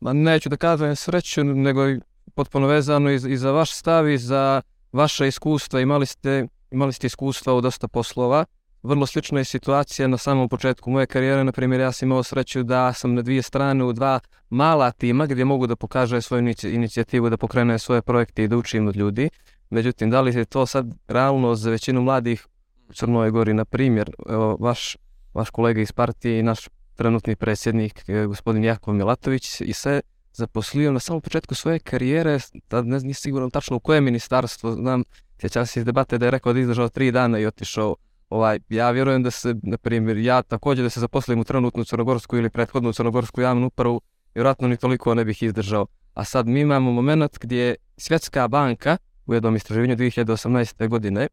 ma 0.00 0.12
neću 0.12 0.48
da 0.48 0.56
kažem 0.56 0.96
sreću, 0.96 1.44
nego 1.44 1.88
i 1.88 2.00
potpuno 2.34 2.66
vezano 2.66 3.10
i, 3.10 3.14
i 3.14 3.36
za 3.36 3.50
vaš 3.50 3.72
stav 3.72 4.08
i 4.08 4.18
za 4.18 4.62
vaše 4.92 5.28
iskustva. 5.28 5.80
Imali 5.80 6.06
ste, 6.06 6.46
imali 6.70 6.92
ste 6.92 7.06
iskustva 7.06 7.54
u 7.54 7.60
dosta 7.60 7.88
poslova. 7.88 8.44
Vrlo 8.84 9.06
slična 9.06 9.38
je 9.38 9.44
situacija 9.44 10.08
na 10.08 10.18
samom 10.18 10.48
početku 10.48 10.90
moje 10.90 11.06
karijere. 11.06 11.44
Na 11.44 11.52
primjer, 11.52 11.80
ja 11.80 11.92
sam 11.92 12.08
imao 12.08 12.22
sreću 12.22 12.62
da 12.62 12.92
sam 12.92 13.14
na 13.14 13.22
dvije 13.22 13.42
strane 13.42 13.84
u 13.84 13.92
dva 13.92 14.20
mala 14.50 14.90
tima 14.90 15.26
gdje 15.26 15.44
mogu 15.44 15.66
da 15.66 15.76
pokaže 15.76 16.20
svoju 16.20 16.54
inicijativu, 16.62 17.30
da 17.30 17.36
pokrene 17.36 17.78
svoje 17.78 18.02
projekte 18.02 18.44
i 18.44 18.48
da 18.48 18.56
učim 18.56 18.88
od 18.88 18.96
ljudi. 18.96 19.30
Međutim, 19.70 20.10
da 20.10 20.20
li 20.20 20.36
je 20.36 20.44
to 20.44 20.66
sad 20.66 20.86
realno 21.08 21.54
za 21.54 21.70
većinu 21.70 22.02
mladih 22.02 22.46
u 22.88 22.92
Crnoj 22.92 23.30
Gori, 23.30 23.54
na 23.54 23.64
primjer, 23.64 24.10
evo, 24.28 24.56
vaš, 24.60 24.96
vaš 25.34 25.50
kolega 25.50 25.80
iz 25.80 25.92
partije 25.92 26.40
i 26.40 26.42
naš 26.42 26.68
trenutni 26.94 27.36
predsjednik, 27.36 28.04
eh, 28.08 28.26
gospodin 28.26 28.64
Jakov 28.64 28.94
Milatović, 28.94 29.60
i 29.60 29.72
se 29.72 30.00
zaposlio 30.32 30.92
na 30.92 31.00
samom 31.00 31.22
početku 31.22 31.54
svoje 31.54 31.78
karijere, 31.78 32.38
da 32.70 32.82
ne 32.82 32.98
znam 32.98 33.14
sigurno 33.14 33.50
tačno 33.50 33.76
u 33.76 33.80
koje 33.80 34.00
ministarstvo, 34.00 34.72
znam, 34.72 35.04
sjećam 35.40 35.66
se 35.66 35.80
iz 35.80 35.86
debate 35.86 36.18
da 36.18 36.26
je 36.26 36.30
rekao 36.30 36.52
da 36.52 36.60
izdržao 36.60 36.88
tri 36.88 37.12
dana 37.12 37.38
i 37.38 37.46
otišao 37.46 37.96
Ovaj, 38.30 38.58
ja 38.68 38.90
vjerujem 38.90 39.22
da 39.22 39.30
se, 39.30 39.54
na 39.62 39.76
primjer, 39.76 40.16
ja 40.16 40.42
također 40.42 40.84
da 40.84 40.90
se 40.90 41.00
zaposlim 41.00 41.40
u 41.40 41.44
trenutnu 41.44 41.84
crnogorsku 41.84 42.36
ili 42.36 42.50
prethodnu 42.50 42.92
crnogorsku 42.92 43.40
javnu 43.40 43.66
upravu, 43.66 44.00
vjerojatno 44.34 44.68
ni 44.68 44.76
toliko 44.76 45.14
ne 45.14 45.24
bih 45.24 45.42
izdržao. 45.42 45.86
A 46.14 46.24
sad 46.24 46.46
mi 46.46 46.60
imamo 46.60 46.92
moment 46.92 47.38
gdje 47.40 47.76
Svjetska 47.96 48.48
banka 48.48 48.96
u 49.26 49.34
jednom 49.34 49.56
istraživanju 49.56 49.96
2018. 49.96 50.88
godine 50.88 51.28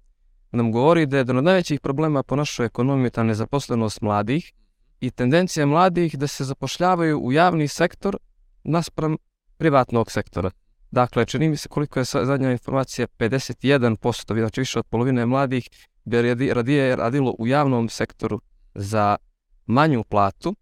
nam 0.52 0.72
govori 0.72 1.06
da 1.06 1.18
je 1.18 1.20
jedan 1.20 1.38
od 1.38 1.44
najvećih 1.44 1.80
problema 1.80 2.24
po 2.24 2.36
našoj 2.36 2.66
ekonomiji 2.66 3.12
ta 3.12 3.24
nezaposlenost 3.24 4.02
mladih 4.02 4.54
i 5.00 5.12
tendencija 5.12 5.66
mladih 5.66 6.18
da 6.18 6.28
se 6.28 6.44
zapošljavaju 6.44 7.20
u 7.20 7.32
javni 7.32 7.68
sektor 7.68 8.18
naspram 8.64 9.18
privatnog 9.58 10.12
sektora. 10.12 10.52
Dakle, 10.92 11.26
čini 11.26 11.50
mi 11.50 11.58
se 11.58 11.70
koliko 11.70 12.00
je 12.00 12.06
zadnja 12.06 12.52
informacija, 12.52 13.08
51%, 13.20 14.40
znači 14.40 14.62
više 14.62 14.80
od 14.80 14.86
polovine 14.86 15.26
mladih 15.26 15.70
bi 16.06 16.54
radije 16.54 16.96
radilo 16.96 17.36
u 17.40 17.48
javnom 17.48 17.90
sektoru 17.90 18.42
za 18.76 19.18
manju 19.66 20.04
platu 20.04 20.56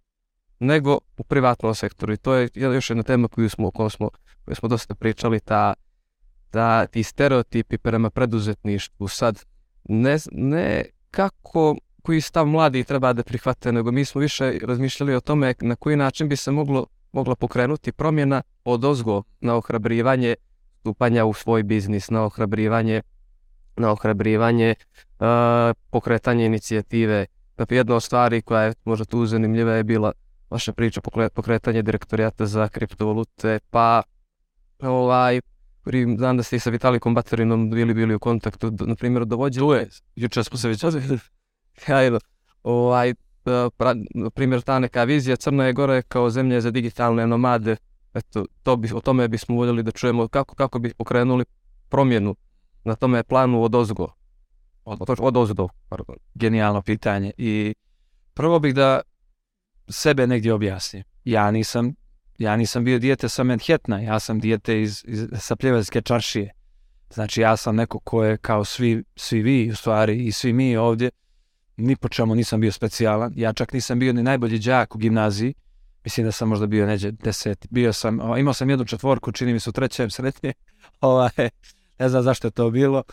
nego 0.59 0.99
u 1.17 1.23
privatnom 1.23 1.75
sektoru. 1.75 2.13
I 2.13 2.17
to 2.17 2.33
je 2.33 2.49
još 2.53 2.89
jedna 2.89 3.03
tema 3.03 3.27
koju 3.27 3.49
smo, 3.49 3.71
koju 3.71 3.89
smo, 3.89 4.09
koju 4.45 4.55
smo 4.55 4.69
dosta 4.69 4.95
pričali, 4.95 5.39
ta, 5.39 5.73
ta, 6.49 6.85
ti 6.85 7.03
stereotipi 7.03 7.77
prema 7.77 8.09
preduzetništvu 8.09 9.07
sad 9.07 9.45
ne, 9.83 10.17
ne 10.31 10.83
kako 11.11 11.75
koji 12.01 12.21
stav 12.21 12.45
mladi 12.45 12.83
treba 12.83 13.13
da 13.13 13.23
prihvate, 13.23 13.71
nego 13.71 13.91
mi 13.91 14.05
smo 14.05 14.21
više 14.21 14.59
razmišljali 14.63 15.15
o 15.15 15.21
tome 15.21 15.53
na 15.61 15.75
koji 15.75 15.95
način 15.95 16.29
bi 16.29 16.35
se 16.35 16.51
moglo, 16.51 16.85
mogla 17.11 17.35
pokrenuti 17.35 17.91
promjena 17.91 18.41
od 18.63 18.85
ozgo 18.85 19.23
na 19.41 19.55
ohrabrivanje 19.55 20.35
stupanja 20.79 21.25
u 21.25 21.33
svoj 21.33 21.63
biznis, 21.63 22.09
na 22.09 22.23
ohrabrivanje 22.23 23.01
na 23.79 23.91
ohrabrivanje, 23.91 24.75
pokretanje 25.89 26.45
inicijative. 26.45 27.25
Dakle, 27.57 27.77
jedna 27.77 27.95
od 27.95 28.03
stvari 28.03 28.41
koja 28.41 28.63
je 28.63 28.73
možda 28.85 29.05
tu 29.05 29.25
zanimljiva 29.25 29.73
je 29.73 29.83
bila 29.83 30.11
vaša 30.49 30.73
priča 30.73 31.01
pokretanje 31.33 31.81
direktorijata 31.81 32.45
za 32.45 32.67
kriptovalute, 32.67 33.59
pa 33.69 34.01
ovaj, 34.79 35.41
znam 36.17 36.37
da 36.37 36.43
ste 36.43 36.55
i 36.55 36.59
sa 36.59 36.69
Vitalikom 36.69 37.15
Baterinom 37.15 37.69
bili 37.69 37.93
bili 37.93 38.15
u 38.15 38.19
kontaktu, 38.19 38.71
na 38.79 38.95
primjer, 38.95 39.25
dovođe... 39.25 39.59
Tu 39.59 39.73
je, 39.73 39.89
jučer 40.15 40.43
smo 40.43 40.57
se 40.57 40.67
već... 40.67 40.83
Hajde, 41.85 42.17
ovaj, 42.63 43.13
pra, 43.77 43.95
na 44.15 44.29
primjer, 44.29 44.61
ta 44.61 44.79
neka 44.79 45.03
vizija 45.03 45.35
Crna 45.35 45.65
je 45.65 45.73
gore 45.73 46.01
kao 46.01 46.29
zemlje 46.29 46.61
za 46.61 46.71
digitalne 46.71 47.27
nomade, 47.27 47.75
eto, 48.13 48.45
to 48.63 48.75
bi, 48.75 48.89
o 48.93 49.01
tome 49.01 49.27
bismo 49.27 49.55
voljeli 49.55 49.83
da 49.83 49.91
čujemo 49.91 50.27
kako, 50.27 50.55
kako 50.55 50.79
bi 50.79 50.93
pokrenuli 50.93 51.45
promjenu 51.89 52.35
na 52.83 52.95
tome 52.95 53.23
planu 53.23 53.63
od 53.63 53.75
ozgo. 53.75 54.07
Od, 54.85 54.99
od 55.19 55.37
ozdo, 55.37 55.67
pardon. 55.89 56.15
Genijalno 56.35 56.81
pitanje. 56.81 57.31
I 57.37 57.73
prvo 58.33 58.59
bih 58.59 58.75
da 58.75 59.01
sebe 59.89 60.27
negdje 60.27 60.53
objasnim. 60.53 61.03
Ja 61.23 61.51
nisam, 61.51 61.93
ja 62.37 62.55
nisam 62.55 62.83
bio 62.83 62.99
dijete 62.99 63.29
sa 63.29 63.43
Manhattana, 63.43 63.99
ja 63.99 64.19
sam 64.19 64.39
dijete 64.39 64.81
iz, 64.81 65.03
iz 65.07 65.27
Sapljevaljske 65.39 66.01
čaršije. 66.01 66.53
Znači 67.13 67.41
ja 67.41 67.57
sam 67.57 67.75
neko 67.75 67.99
ko 67.99 68.23
je 68.23 68.37
kao 68.37 68.65
svi, 68.65 69.03
svi 69.15 69.41
vi 69.41 69.71
u 69.71 69.75
stvari 69.75 70.25
i 70.25 70.31
svi 70.31 70.53
mi 70.53 70.77
ovdje, 70.77 71.09
ni 71.77 71.95
po 71.95 72.09
čemu 72.09 72.35
nisam 72.35 72.61
bio 72.61 72.71
specijalan. 72.71 73.33
Ja 73.35 73.53
čak 73.53 73.73
nisam 73.73 73.99
bio 73.99 74.13
ni 74.13 74.23
najbolji 74.23 74.59
đak 74.59 74.95
u 74.95 74.97
gimnaziji. 74.97 75.53
Mislim 76.03 76.25
da 76.25 76.31
sam 76.31 76.49
možda 76.49 76.67
bio 76.67 76.85
neđe 76.85 77.11
deset. 77.11 77.67
Bio 77.69 77.93
sam, 77.93 78.19
imao 78.37 78.53
sam 78.53 78.69
jednu 78.69 78.85
četvorku, 78.85 79.31
čini 79.31 79.53
mi 79.53 79.59
se 79.59 79.69
u 79.69 79.73
trećem 79.73 80.09
sretnje. 80.09 80.53
Ovaj, 81.01 81.49
ne 81.99 82.09
znam 82.09 82.23
zašto 82.23 82.47
je 82.47 82.51
to 82.51 82.69
bilo, 82.69 83.03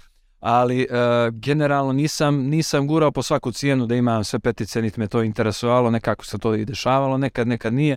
ali 0.41 0.83
e, 0.83 0.87
generalno 1.33 1.93
nisam, 1.93 2.37
nisam 2.37 2.87
gurao 2.87 3.13
po 3.13 3.23
svaku 3.23 3.53
cijenu 3.53 3.87
da 3.87 3.95
imam 3.95 4.25
sve 4.25 4.39
petice, 4.39 4.83
niti 4.83 5.01
me 5.01 5.07
to 5.07 5.23
interesovalo, 5.23 5.91
nekako 5.91 6.25
se 6.25 6.39
to 6.39 6.55
i 6.55 6.65
dešavalo, 6.65 7.19
nekad, 7.19 7.49
nekad 7.49 7.75
nije, 7.75 7.97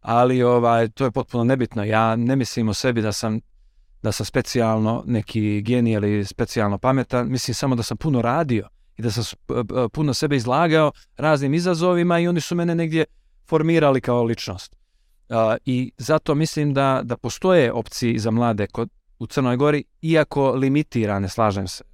ali 0.00 0.42
ovaj, 0.42 0.88
to 0.88 1.04
je 1.04 1.10
potpuno 1.10 1.44
nebitno. 1.44 1.84
Ja 1.84 2.16
ne 2.16 2.36
mislim 2.36 2.68
o 2.68 2.74
sebi 2.74 3.02
da 3.02 3.12
sam 3.12 3.40
da 4.02 4.12
sam 4.12 4.26
specijalno 4.26 5.04
neki 5.06 5.62
genij 5.62 5.92
ili 5.92 6.24
specijalno 6.24 6.78
pametan, 6.78 7.28
mislim 7.28 7.54
samo 7.54 7.74
da 7.74 7.82
sam 7.82 7.96
puno 7.96 8.22
radio 8.22 8.68
i 8.96 9.02
da 9.02 9.10
sam 9.10 9.24
p- 9.46 9.54
p- 9.68 9.88
puno 9.92 10.14
sebe 10.14 10.36
izlagao 10.36 10.92
raznim 11.16 11.54
izazovima 11.54 12.18
i 12.18 12.28
oni 12.28 12.40
su 12.40 12.54
mene 12.54 12.74
negdje 12.74 13.04
formirali 13.46 14.00
kao 14.00 14.24
ličnost. 14.24 14.76
Uh, 15.28 15.36
I 15.64 15.92
zato 15.98 16.34
mislim 16.34 16.74
da, 16.74 17.00
da 17.04 17.16
postoje 17.16 17.72
opcije 17.72 18.18
za 18.18 18.30
mlade 18.30 18.66
kod, 18.66 18.90
u 19.22 19.26
Crnoj 19.26 19.56
Gori, 19.56 19.84
iako 20.00 20.50
limitirane, 20.50 21.28
slažem 21.28 21.68
se. 21.68 21.84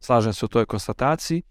Slažem 0.00 0.32
se 0.32 0.44
u 0.44 0.48
toj 0.48 0.66
konstataciji. 0.66 1.42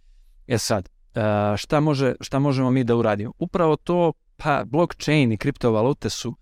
E 0.47 0.57
sad, 0.57 0.89
uh, 1.15 1.57
šta, 1.57 1.79
može, 1.79 2.15
šta 2.21 2.39
možemo 2.39 2.71
mi 2.71 2.83
da 2.83 2.95
uradimo? 2.95 3.31
Upravo 3.39 3.75
to, 3.75 4.13
pa 4.37 4.63
blockchain 4.65 5.31
i 5.31 5.37
kriptovalute 5.37 6.09
su, 6.09 6.35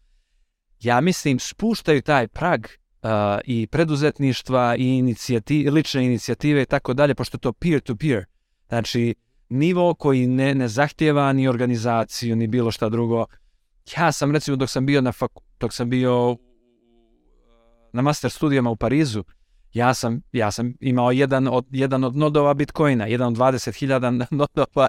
ja 0.80 1.02
mislim, 1.02 1.40
spuštaju 1.40 2.02
taj 2.02 2.28
prag 2.28 2.66
uh, 2.66 3.10
i 3.46 3.68
preduzetništva 3.68 4.76
i 4.76 4.98
inicijati, 4.98 5.70
lične 5.70 6.06
inicijative 6.06 6.62
i 6.62 6.66
tako 6.66 6.94
dalje, 6.94 7.16
pošto 7.16 7.36
je 7.36 7.40
to 7.40 7.54
peer-to-peer. 7.54 8.26
Znači, 8.68 9.16
nivo 9.50 9.94
koji 9.94 10.28
ne, 10.28 10.56
ne 10.56 10.68
zahtjeva 10.68 11.34
ni 11.34 11.48
organizaciju, 11.48 12.36
ni 12.36 12.48
bilo 12.48 12.72
šta 12.72 12.90
drugo. 12.90 13.26
Ja 13.98 14.12
sam, 14.12 14.32
recimo, 14.32 14.58
dok 14.58 14.70
sam 14.70 14.86
bio 14.86 15.02
na 15.02 15.12
faku, 15.12 15.44
dok 15.60 15.74
sam 15.74 15.90
bio 15.90 16.38
na 17.94 18.02
master 18.02 18.32
studijama 18.32 18.70
u 18.70 18.76
Parizu, 18.76 19.24
ja 19.74 19.94
sam, 19.94 20.22
ja 20.32 20.52
sam 20.52 20.74
imao 20.80 21.12
jedan 21.12 21.48
od, 21.48 21.66
jedan 21.72 22.04
od 22.04 22.16
nodova 22.16 22.54
Bitcoina, 22.54 23.06
jedan 23.06 23.28
od 23.28 23.38
20.000 23.38 24.26
nodova 24.42 24.88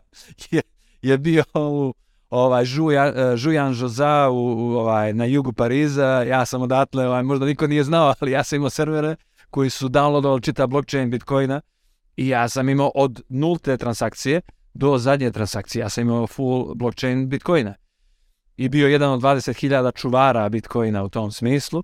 je, 0.51 0.63
je 1.03 1.19
bio 1.19 1.45
u 1.55 1.95
ovaj, 2.31 2.65
Žuja, 2.65 3.37
Žujan 3.37 3.73
Žoza 3.73 4.29
u, 4.31 4.35
u, 4.35 4.77
ovaj, 4.77 5.13
na 5.13 5.25
jugu 5.25 5.53
Pariza, 5.53 6.23
ja 6.29 6.45
sam 6.47 6.63
odatle, 6.63 7.09
ovaj, 7.09 7.23
možda 7.23 7.47
niko 7.47 7.67
nije 7.67 7.85
znao, 7.85 8.15
ali 8.21 8.31
ja 8.31 8.45
sam 8.45 8.57
imao 8.57 8.71
servere 8.71 9.17
koji 9.51 9.71
su 9.71 9.89
downloadovali 9.89 10.43
čita 10.43 10.67
blockchain 10.67 11.11
Bitcoina 11.11 11.61
i 12.17 12.29
ja 12.29 12.49
sam 12.49 12.69
imao 12.69 12.91
od 12.95 13.23
nulte 13.29 13.77
transakcije 13.77 14.41
do 14.75 14.99
zadnje 14.99 15.31
transakcije, 15.31 15.81
ja 15.81 15.89
sam 15.89 16.03
imao 16.03 16.27
full 16.27 16.75
blockchain 16.75 17.29
Bitcoina. 17.29 17.75
I 18.57 18.69
bio 18.69 18.89
jedan 18.89 19.11
od 19.11 19.21
20.000 19.21 19.95
čuvara 19.95 20.49
Bitcoina 20.49 21.05
u 21.05 21.09
tom 21.09 21.33
smislu. 21.33 21.83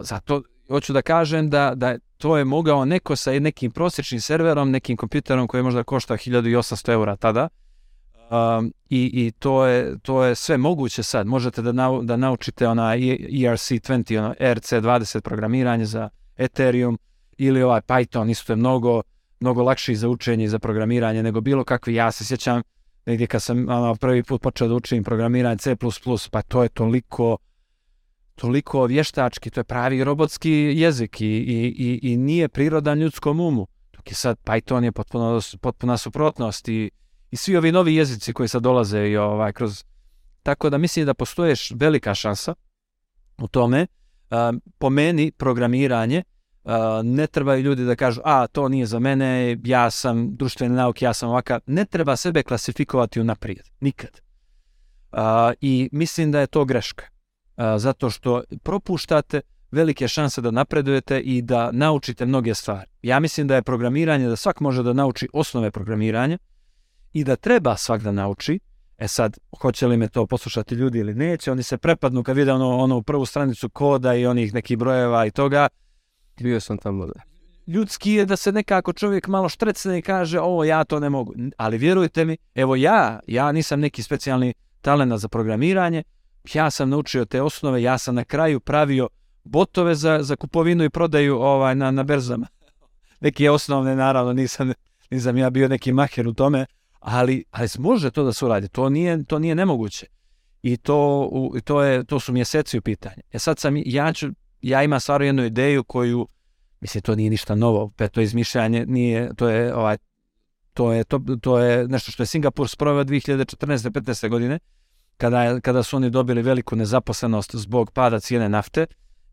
Zato 0.00 0.42
hoću 0.68 0.92
da 0.92 1.02
kažem 1.02 1.50
da, 1.50 1.72
da 1.74 1.98
to 2.18 2.36
je 2.36 2.44
mogao 2.44 2.84
neko 2.84 3.16
sa 3.16 3.32
nekim 3.32 3.70
prosječnim 3.70 4.20
serverom, 4.20 4.70
nekim 4.70 4.96
kompjuterom 4.96 5.46
koji 5.46 5.58
je 5.58 5.62
možda 5.62 5.82
koštao 5.82 6.16
1800 6.16 6.92
eura 6.92 7.16
tada. 7.16 7.48
Um, 8.30 8.72
i, 8.88 9.10
I 9.26 9.30
to 9.30 9.66
je, 9.66 9.98
to 10.02 10.24
je 10.24 10.34
sve 10.34 10.56
moguće 10.56 11.02
sad. 11.02 11.26
Možete 11.26 11.62
da, 11.62 11.72
nau, 11.72 12.02
da 12.02 12.16
naučite 12.16 12.68
ona 12.68 12.82
ERC20, 12.96 14.18
ono 14.18 14.34
RC20 14.40 15.20
programiranje 15.20 15.84
za 15.84 16.08
Ethereum 16.36 16.98
ili 17.38 17.62
ovaj 17.62 17.80
Python, 17.80 18.30
isto 18.30 18.52
je 18.52 18.56
mnogo, 18.56 19.02
mnogo 19.40 19.62
lakši 19.62 19.96
za 19.96 20.08
učenje 20.08 20.44
i 20.44 20.48
za 20.48 20.58
programiranje 20.58 21.22
nego 21.22 21.40
bilo 21.40 21.64
kakvi. 21.64 21.94
Ja 21.94 22.12
se 22.12 22.24
sjećam 22.24 22.62
negdje 23.06 23.26
kad 23.26 23.42
sam 23.42 23.68
ono, 23.68 23.94
prvi 23.94 24.22
put 24.22 24.42
počeo 24.42 24.68
da 24.68 24.74
učim 24.74 25.04
programiranje 25.04 25.58
C++, 25.58 25.76
pa 26.30 26.42
to 26.42 26.62
je 26.62 26.68
toliko 26.68 27.36
toliko 28.40 28.84
vještački, 28.86 29.50
to 29.50 29.60
je 29.60 29.64
pravi 29.64 30.04
robotski 30.04 30.50
jezik 30.76 31.20
i, 31.20 31.26
i, 31.26 31.74
i, 31.78 32.12
i 32.12 32.16
nije 32.16 32.48
prirodan 32.48 32.98
ljudskom 32.98 33.40
umu. 33.40 33.66
Dok 33.92 34.10
je 34.10 34.14
sad 34.14 34.38
Python 34.44 34.84
je 34.84 34.92
potpuno, 34.92 35.40
potpuna 35.60 35.96
suprotnost 35.96 36.68
i, 36.68 36.90
i 37.30 37.36
svi 37.36 37.56
ovi 37.56 37.72
novi 37.72 37.94
jezici 37.94 38.32
koji 38.32 38.48
sad 38.48 38.62
dolaze 38.62 39.08
i 39.08 39.16
ovaj, 39.16 39.52
kroz... 39.52 39.84
Tako 40.42 40.70
da 40.70 40.78
mislim 40.78 41.06
da 41.06 41.14
postoje 41.14 41.54
velika 41.74 42.14
šansa 42.14 42.54
u 43.38 43.48
tome. 43.48 43.86
Um, 44.30 44.60
po 44.78 44.90
meni 44.90 45.32
programiranje 45.32 46.22
uh, 46.64 46.72
ne 47.04 47.26
trebaju 47.26 47.62
ljudi 47.62 47.84
da 47.84 47.96
kažu 47.96 48.20
a 48.24 48.46
to 48.46 48.68
nije 48.68 48.86
za 48.86 48.98
mene, 48.98 49.58
ja 49.64 49.90
sam 49.90 50.36
društveni 50.36 50.74
nauk, 50.74 51.02
ja 51.02 51.12
sam 51.12 51.28
ovakav. 51.28 51.60
Ne 51.66 51.84
treba 51.84 52.16
sebe 52.16 52.42
klasifikovati 52.42 53.20
unaprijed. 53.20 53.68
Nikad. 53.80 54.20
Uh, 55.12 55.18
I 55.60 55.88
mislim 55.92 56.32
da 56.32 56.40
je 56.40 56.46
to 56.46 56.64
greška 56.64 57.19
zato 57.78 58.10
što 58.10 58.42
propuštate 58.62 59.40
velike 59.70 60.08
šanse 60.08 60.40
da 60.40 60.50
napredujete 60.50 61.20
i 61.20 61.42
da 61.42 61.70
naučite 61.72 62.26
mnoge 62.26 62.54
stvari. 62.54 62.90
Ja 63.02 63.20
mislim 63.20 63.46
da 63.46 63.54
je 63.54 63.62
programiranje, 63.62 64.28
da 64.28 64.36
svak 64.36 64.60
može 64.60 64.82
da 64.82 64.92
nauči 64.92 65.28
osnove 65.32 65.70
programiranja 65.70 66.38
i 67.12 67.24
da 67.24 67.36
treba 67.36 67.76
svak 67.76 68.02
da 68.02 68.12
nauči. 68.12 68.60
E 68.98 69.08
sad, 69.08 69.38
hoće 69.60 69.86
li 69.86 69.96
me 69.96 70.08
to 70.08 70.26
poslušati 70.26 70.74
ljudi 70.74 70.98
ili 70.98 71.14
neće, 71.14 71.52
oni 71.52 71.62
se 71.62 71.78
prepadnu 71.78 72.22
kad 72.22 72.36
vide 72.36 72.52
ono, 72.52 72.78
ono 72.78 73.02
prvu 73.02 73.26
stranicu 73.26 73.68
koda 73.68 74.14
i 74.14 74.26
onih 74.26 74.54
nekih 74.54 74.78
brojeva 74.78 75.26
i 75.26 75.30
toga. 75.30 75.68
Bio 76.40 76.60
sam 76.60 76.78
tamo 76.78 77.06
da. 77.06 77.12
Ljudski 77.66 78.12
je 78.12 78.26
da 78.26 78.36
se 78.36 78.52
nekako 78.52 78.92
čovjek 78.92 79.28
malo 79.28 79.48
štrecne 79.48 79.98
i 79.98 80.02
kaže 80.02 80.40
ovo 80.40 80.64
ja 80.64 80.84
to 80.84 81.00
ne 81.00 81.10
mogu. 81.10 81.34
Ali 81.56 81.78
vjerujte 81.78 82.24
mi, 82.24 82.36
evo 82.54 82.76
ja, 82.76 83.20
ja 83.26 83.52
nisam 83.52 83.80
neki 83.80 84.02
specijalni 84.02 84.54
talent 84.80 85.20
za 85.20 85.28
programiranje, 85.28 86.02
ja 86.54 86.70
sam 86.70 86.90
naučio 86.90 87.24
te 87.24 87.42
osnove, 87.42 87.82
ja 87.82 87.98
sam 87.98 88.14
na 88.14 88.24
kraju 88.24 88.60
pravio 88.60 89.08
botove 89.44 89.94
za, 89.94 90.22
za 90.22 90.36
kupovinu 90.36 90.84
i 90.84 90.90
prodaju 90.90 91.36
ovaj 91.36 91.74
na, 91.74 91.90
na 91.90 92.02
berzama. 92.02 92.46
Neke 93.20 93.50
osnovne, 93.50 93.96
naravno, 93.96 94.32
nisam, 94.32 94.72
nisam 95.10 95.36
ja 95.36 95.50
bio 95.50 95.68
neki 95.68 95.92
maher 95.92 96.28
u 96.28 96.32
tome, 96.32 96.66
ali, 97.00 97.44
ali 97.50 97.68
može 97.78 98.10
to 98.10 98.24
da 98.24 98.32
se 98.32 98.44
uradi, 98.44 98.68
to 98.68 98.88
nije, 98.88 99.24
to 99.24 99.38
nije 99.38 99.54
nemoguće. 99.54 100.06
I 100.62 100.76
to, 100.76 101.30
to, 101.64 101.82
je, 101.82 102.04
to 102.04 102.20
su 102.20 102.32
mjeseci 102.32 102.78
u 102.78 102.82
pitanju. 102.82 103.22
E 103.32 103.38
sad 103.38 103.58
sam, 103.58 103.74
ja, 103.76 104.12
ću, 104.12 104.28
ja 104.62 104.82
imam 104.82 105.00
stvarno 105.00 105.26
jednu 105.26 105.44
ideju 105.44 105.84
koju, 105.84 106.28
mislim, 106.80 107.02
to 107.02 107.14
nije 107.14 107.30
ništa 107.30 107.54
novo, 107.54 107.92
to 108.12 108.20
izmišljanje, 108.20 108.86
nije, 108.86 109.30
to 109.36 109.48
je, 109.48 109.74
ovaj, 109.74 109.96
to 110.74 110.92
je, 110.92 111.04
to, 111.04 111.20
to 111.42 111.58
je 111.58 111.88
nešto 111.88 112.12
što 112.12 112.22
je 112.22 112.26
Singapur 112.26 112.68
sproveo 112.68 113.04
2014-15. 113.04 114.28
godine, 114.28 114.58
kada, 115.20 115.60
kada 115.60 115.82
su 115.82 115.96
oni 115.96 116.10
dobili 116.10 116.42
veliku 116.42 116.76
nezaposlenost 116.76 117.54
zbog 117.54 117.90
pada 117.92 118.20
cijene 118.20 118.48
nafte, 118.48 118.86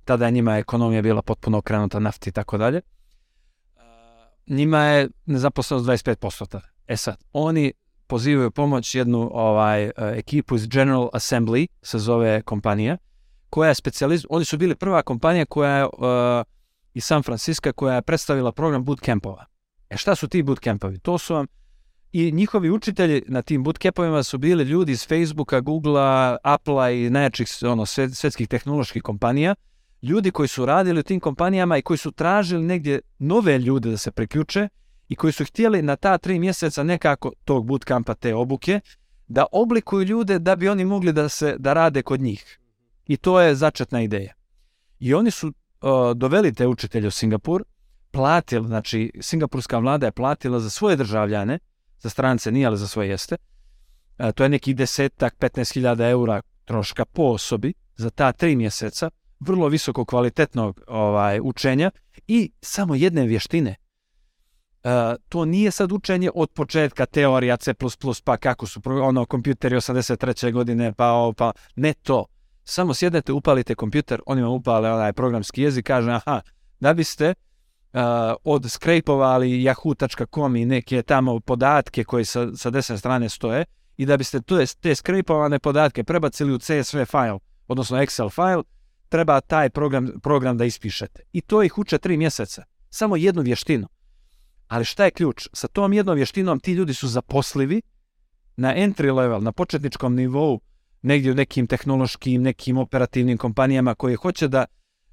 tada 0.05 0.25
je 0.25 0.31
njima 0.31 0.57
ekonomija 0.57 1.01
bila 1.01 1.21
potpuno 1.21 1.57
okrenuta 1.57 1.99
nafti 1.99 2.29
i 2.29 2.33
tako 2.33 2.57
dalje. 2.57 2.81
Njima 4.47 4.83
je 4.83 5.09
nezaposlenost 5.25 5.87
25% 5.87 6.47
tada. 6.47 6.67
E 6.87 6.97
sad, 6.97 7.15
oni 7.33 7.73
pozivaju 8.07 8.51
pomoć 8.51 8.95
jednu 8.95 9.29
ovaj 9.33 9.91
ekipu 9.97 10.55
iz 10.55 10.67
General 10.67 11.09
Assembly, 11.13 11.67
se 11.81 11.99
zove 11.99 12.41
kompanija, 12.41 12.97
koja 13.49 13.69
je 13.69 13.75
specijaliz... 13.75 14.25
Oni 14.29 14.45
su 14.45 14.57
bili 14.57 14.75
prva 14.75 15.01
kompanija 15.01 15.45
koja 15.45 15.77
je 15.77 15.85
uh, 15.85 15.91
iz 16.93 17.03
San 17.05 17.23
Francisco 17.23 17.73
koja 17.73 17.95
je 17.95 18.01
predstavila 18.01 18.51
program 18.51 18.83
bootcampova. 18.83 19.45
E 19.89 19.97
šta 19.97 20.15
su 20.15 20.27
ti 20.27 20.43
bootcampovi? 20.43 20.99
To 20.99 21.17
su 21.17 21.33
vam 21.33 21.47
i 22.19 22.31
njihovi 22.31 22.69
učitelji 22.69 23.21
na 23.27 23.41
tim 23.41 23.63
bootcampovima 23.63 24.23
su 24.23 24.37
bili 24.37 24.63
ljudi 24.63 24.91
iz 24.91 25.07
Facebooka, 25.07 25.59
Googlea, 25.59 26.37
Applea 26.43 26.89
i 26.91 27.09
najjačih 27.09 27.47
ono, 27.61 27.85
svjetskih 27.85 28.47
tehnoloških 28.47 29.01
kompanija, 29.01 29.55
ljudi 30.01 30.31
koji 30.31 30.47
su 30.47 30.65
radili 30.65 30.99
u 30.99 31.03
tim 31.03 31.19
kompanijama 31.19 31.77
i 31.77 31.81
koji 31.81 31.97
su 31.97 32.11
tražili 32.11 32.63
negdje 32.63 33.01
nove 33.19 33.57
ljude 33.57 33.89
da 33.89 33.97
se 33.97 34.11
priključe 34.11 34.67
i 35.09 35.15
koji 35.15 35.33
su 35.33 35.45
htjeli 35.45 35.81
na 35.81 35.95
ta 35.95 36.17
tri 36.17 36.39
mjeseca 36.39 36.83
nekako 36.83 37.31
tog 37.45 37.65
bootcampa, 37.65 38.13
te 38.13 38.35
obuke, 38.35 38.79
da 39.27 39.45
oblikuju 39.51 40.03
ljude 40.03 40.39
da 40.39 40.55
bi 40.55 40.69
oni 40.69 40.85
mogli 40.85 41.13
da 41.13 41.29
se 41.29 41.55
da 41.59 41.73
rade 41.73 42.01
kod 42.01 42.21
njih. 42.21 42.59
I 43.05 43.17
to 43.17 43.41
je 43.41 43.55
začetna 43.55 44.01
ideja. 44.01 44.33
I 44.99 45.13
oni 45.13 45.31
su 45.31 45.47
uh, 45.47 45.53
doveli 46.15 46.53
te 46.53 46.67
učitelje 46.67 47.07
u 47.07 47.11
Singapur, 47.11 47.63
platili, 48.11 48.67
znači 48.67 49.11
singapurska 49.21 49.77
vlada 49.77 50.05
je 50.05 50.11
platila 50.11 50.59
za 50.59 50.69
svoje 50.69 50.95
državljane, 50.95 51.59
za 51.99 52.09
strance 52.09 52.51
nije, 52.51 52.67
ali 52.67 52.77
za 52.77 52.87
svoje 52.87 53.09
jeste. 53.09 53.35
E, 54.17 54.31
to 54.31 54.43
je 54.43 54.49
neki 54.49 54.73
desetak, 54.73 55.35
15.000 55.39 56.09
eura 56.09 56.41
troška 56.65 57.05
po 57.05 57.23
osobi 57.23 57.73
za 57.95 58.09
ta 58.09 58.31
tri 58.31 58.55
mjeseca, 58.55 59.09
vrlo 59.39 59.67
visoko 59.67 60.05
kvalitetnog 60.05 60.81
ovaj, 60.87 61.39
učenja 61.43 61.91
i 62.27 62.51
samo 62.61 62.95
jedne 62.95 63.25
vještine. 63.25 63.75
E, 64.83 65.15
to 65.29 65.45
nije 65.45 65.71
sad 65.71 65.91
učenje 65.91 66.31
od 66.35 66.49
početka 66.49 67.05
teorija 67.05 67.57
C++, 67.57 67.73
pa 68.23 68.37
kako 68.37 68.65
su 68.65 68.81
ono 68.85 69.25
kompjuteri 69.25 69.75
83. 69.75 70.51
godine, 70.51 70.93
pa, 70.93 71.31
pa 71.37 71.51
ne 71.75 71.93
to. 71.93 72.25
Samo 72.63 72.93
sjednete, 72.93 73.33
upalite 73.33 73.75
kompjuter, 73.75 74.21
oni 74.25 74.41
vam 74.41 74.51
upale 74.51 74.91
onaj 74.91 75.13
programski 75.13 75.61
jezik, 75.61 75.85
kaže 75.85 76.11
aha, 76.11 76.41
da 76.79 76.93
biste 76.93 77.33
uh, 77.97 78.35
od 78.43 78.71
skrejpovali 78.71 79.63
yahoo.com 79.63 80.55
i 80.55 80.65
neke 80.65 81.01
tamo 81.01 81.39
podatke 81.39 82.03
koji 82.03 82.25
sa, 82.25 82.55
sa 82.55 82.69
desne 82.69 82.97
strane 82.97 83.29
stoje 83.29 83.65
i 83.97 84.05
da 84.05 84.17
biste 84.17 84.41
te, 84.41 84.65
te 84.81 84.95
skrejpovane 84.95 85.59
podatke 85.59 86.03
prebacili 86.03 86.53
u 86.53 86.59
CSV 86.59 87.03
file, 87.05 87.39
odnosno 87.67 87.97
Excel 87.97 88.29
file, 88.29 88.63
treba 89.09 89.41
taj 89.41 89.69
program, 89.69 90.09
program 90.23 90.57
da 90.57 90.65
ispišete. 90.65 91.21
I 91.33 91.41
to 91.41 91.63
ih 91.63 91.77
uče 91.77 91.97
tri 91.97 92.17
mjeseca. 92.17 92.63
Samo 92.89 93.15
jednu 93.15 93.41
vještinu. 93.41 93.87
Ali 94.67 94.85
šta 94.85 95.05
je 95.05 95.11
ključ? 95.11 95.47
Sa 95.53 95.67
tom 95.67 95.93
jednom 95.93 96.15
vještinom 96.15 96.59
ti 96.59 96.73
ljudi 96.73 96.93
su 96.93 97.07
zaposlivi 97.07 97.81
na 98.57 98.75
entry 98.75 99.15
level, 99.15 99.43
na 99.43 99.51
početničkom 99.51 100.15
nivou, 100.15 100.59
negdje 101.01 101.31
u 101.31 101.35
nekim 101.35 101.67
tehnološkim, 101.67 102.41
nekim 102.41 102.77
operativnim 102.77 103.37
kompanijama 103.37 103.95
koje 103.95 104.15
hoće 104.15 104.47
da 104.47 104.65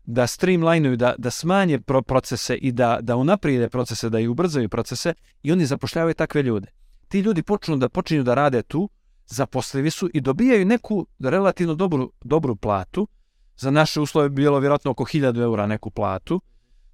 da 0.04 0.26
streamlineuju, 0.26 0.96
da, 0.96 1.14
da 1.18 1.30
smanje 1.30 1.80
pro 1.80 2.02
procese 2.02 2.54
i 2.54 2.72
da, 2.72 2.98
da 3.00 3.16
unaprijede 3.16 3.68
procese, 3.68 4.10
da 4.10 4.20
i 4.20 4.28
ubrzaju 4.28 4.68
procese 4.68 5.14
i 5.42 5.52
oni 5.52 5.66
zapošljavaju 5.66 6.14
takve 6.14 6.42
ljude. 6.42 6.66
Ti 7.08 7.20
ljudi 7.20 7.42
počnu 7.42 7.76
da 7.76 7.88
počinju 7.88 8.22
da 8.22 8.34
rade 8.34 8.62
tu, 8.62 8.88
zaposlivi 9.26 9.90
su 9.90 10.10
i 10.14 10.20
dobijaju 10.20 10.66
neku 10.66 11.06
relativno 11.18 11.74
dobru, 11.74 12.12
dobru 12.24 12.56
platu, 12.56 13.08
za 13.56 13.70
naše 13.70 14.00
uslove 14.00 14.28
bi 14.28 14.34
bilo 14.34 14.58
vjerojatno 14.58 14.90
oko 14.90 15.04
1000 15.04 15.42
eura 15.42 15.66
neku 15.66 15.90
platu, 15.90 16.40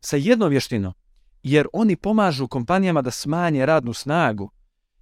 sa 0.00 0.16
jednom 0.16 0.50
vještinom, 0.50 0.92
jer 1.42 1.66
oni 1.72 1.96
pomažu 1.96 2.48
kompanijama 2.48 3.02
da 3.02 3.10
smanje 3.10 3.66
radnu 3.66 3.92
snagu. 3.92 4.50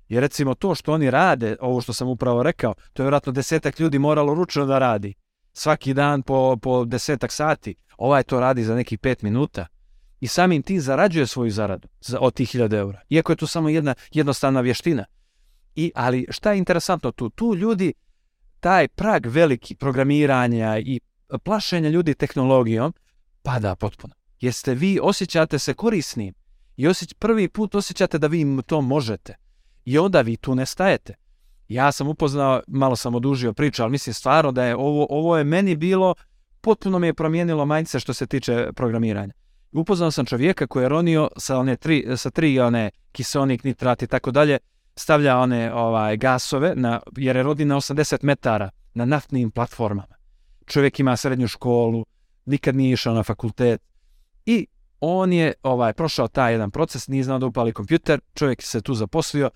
Jer 0.09 0.21
recimo 0.21 0.55
to 0.55 0.75
što 0.75 0.93
oni 0.93 1.11
rade, 1.11 1.57
ovo 1.61 1.81
što 1.81 1.93
sam 1.93 2.09
upravo 2.09 2.43
rekao, 2.43 2.75
to 2.93 3.03
je 3.03 3.05
vjerojatno 3.05 3.33
desetak 3.33 3.81
ljudi 3.81 3.99
moralo 3.99 4.35
ručno 4.35 4.67
da 4.67 4.79
radi. 4.79 5.15
Svaki 5.59 5.95
dan 5.95 6.23
po, 6.23 6.57
po 6.63 6.85
desetak 6.85 7.33
sati. 7.33 7.75
Ovaj 7.97 8.23
to 8.23 8.41
radi 8.41 8.65
za 8.65 8.75
nekih 8.75 8.99
pet 8.99 9.23
minuta. 9.23 9.67
I 10.21 10.27
samim 10.27 10.63
tim 10.63 10.81
zarađuje 10.81 11.27
svoju 11.27 11.51
zaradu 11.51 11.89
za, 12.01 12.19
od 12.21 12.35
tih 12.35 12.49
1000 12.55 12.75
eura. 12.75 13.01
Iako 13.11 13.33
je 13.33 13.37
to 13.37 13.47
samo 13.47 13.69
jedna 13.69 13.95
jednostavna 14.13 14.61
vještina. 14.61 15.05
I, 15.75 15.93
ali 15.95 16.27
šta 16.31 16.53
je 16.53 16.59
interesantno 16.59 17.13
tu? 17.13 17.31
Tu 17.31 17.55
ljudi, 17.55 17.93
taj 18.61 18.89
prag 18.89 19.27
veliki 19.27 19.75
programiranja 19.75 20.79
i 20.79 21.01
plašenja 21.45 21.89
ljudi 21.89 22.15
tehnologijom 22.15 22.93
pada 23.43 23.75
potpuno. 23.75 24.15
Jeste 24.41 24.75
vi 24.75 24.99
osjećate 25.03 25.59
se 25.59 25.75
korisnim 25.75 26.35
i 26.77 26.89
osjeć, 26.89 27.15
prvi 27.15 27.49
put 27.49 27.75
osjećate 27.75 28.19
da 28.19 28.27
vi 28.27 28.63
to 28.67 28.81
možete. 28.81 29.35
I 29.85 29.99
onda 29.99 30.21
vi 30.21 30.37
tu 30.37 30.55
ne 30.55 30.67
stajete. 30.67 31.15
Ja 31.69 31.93
sam 31.93 32.09
upoznao, 32.09 32.61
malo 32.67 32.97
sam 32.97 33.15
odužio 33.15 33.53
priču, 33.53 33.83
ali 33.83 33.91
mislim 33.91 34.15
stvarno 34.15 34.53
da 34.53 34.65
je 34.65 34.77
ovo, 34.77 35.07
ovo 35.11 35.39
je 35.39 35.45
meni 35.45 35.77
bilo, 35.77 36.15
potpuno 36.61 36.99
mi 36.99 37.07
je 37.07 37.15
promijenilo 37.15 37.67
mindset 37.67 38.03
što 38.03 38.15
se 38.15 38.27
tiče 38.27 38.69
programiranja. 38.77 39.33
Upoznao 39.73 40.11
sam 40.11 40.27
čovjeka 40.27 40.67
koji 40.67 40.85
je 40.85 40.89
ronio 40.89 41.29
sa, 41.37 41.59
one 41.59 41.77
tri, 41.77 42.07
sa 42.17 42.31
tri 42.31 42.61
one 42.61 42.91
kisonik, 43.13 43.65
nitrat 43.65 44.03
i 44.03 44.07
tako 44.07 44.31
dalje, 44.31 44.59
stavlja 44.97 45.39
one 45.39 45.75
ovaj 45.75 46.17
gasove, 46.17 46.73
na, 46.77 47.01
jer 47.17 47.37
je 47.37 47.43
rodi 47.43 47.65
na 47.65 47.77
80 47.77 48.19
metara 48.23 48.71
na 48.95 49.05
naftnim 49.05 49.51
platformama. 49.51 50.15
Čovjek 50.67 51.01
ima 51.01 51.17
srednju 51.17 51.49
školu, 51.49 52.07
nikad 52.47 52.77
nije 52.77 52.93
išao 52.93 53.15
na 53.15 53.23
fakultet 53.23 53.83
i 54.47 54.67
on 55.01 55.33
je 55.33 55.53
ovaj 55.63 55.93
prošao 55.93 56.29
taj 56.29 56.53
jedan 56.53 56.71
proces, 56.71 57.09
nije 57.09 57.25
znao 57.25 57.39
da 57.39 57.47
upali 57.47 57.73
kompjuter, 57.73 58.21
čovjek 58.35 58.63
se 58.63 58.81
tu 58.81 58.95
zaposlio, 58.95 59.51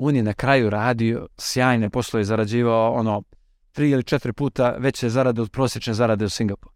on 0.00 0.16
je 0.16 0.22
na 0.22 0.32
kraju 0.32 0.70
radio 0.70 1.26
sjajne 1.38 1.90
poslove, 1.90 2.24
zarađivao 2.24 2.92
ono 2.92 3.22
tri 3.72 3.90
ili 3.90 4.02
četiri 4.02 4.32
puta 4.32 4.70
veće 4.78 5.08
zarade 5.08 5.42
od 5.42 5.50
prosječne 5.50 5.94
zarade 5.94 6.24
u 6.24 6.28
Singapuru. 6.28 6.74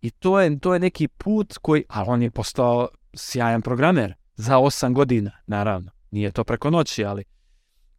I 0.00 0.10
to 0.10 0.40
je, 0.40 0.58
to 0.58 0.74
je 0.74 0.80
neki 0.80 1.08
put 1.08 1.58
koji, 1.62 1.84
a 1.88 2.04
on 2.06 2.22
je 2.22 2.30
postao 2.30 2.88
sjajan 3.14 3.62
programer 3.62 4.14
za 4.36 4.58
osam 4.58 4.94
godina, 4.94 5.30
naravno. 5.46 5.90
Nije 6.10 6.32
to 6.32 6.44
preko 6.44 6.70
noći, 6.70 7.04
ali 7.04 7.24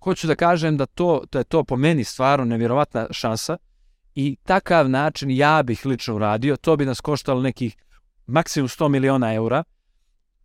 hoću 0.03 0.27
da 0.27 0.35
kažem 0.35 0.77
da 0.77 0.85
to, 0.85 1.23
to 1.29 1.37
je 1.37 1.43
to 1.43 1.63
po 1.63 1.75
meni 1.75 2.03
stvarno 2.03 2.45
nevjerovatna 2.45 3.07
šansa 3.11 3.57
i 4.15 4.37
takav 4.43 4.89
način 4.89 5.31
ja 5.31 5.63
bih 5.63 5.85
lično 5.85 6.15
uradio, 6.15 6.57
to 6.57 6.75
bi 6.77 6.85
nas 6.85 7.01
koštalo 7.01 7.41
nekih 7.41 7.75
maksimum 8.25 8.67
100 8.67 8.87
miliona 8.87 9.33
eura, 9.33 9.63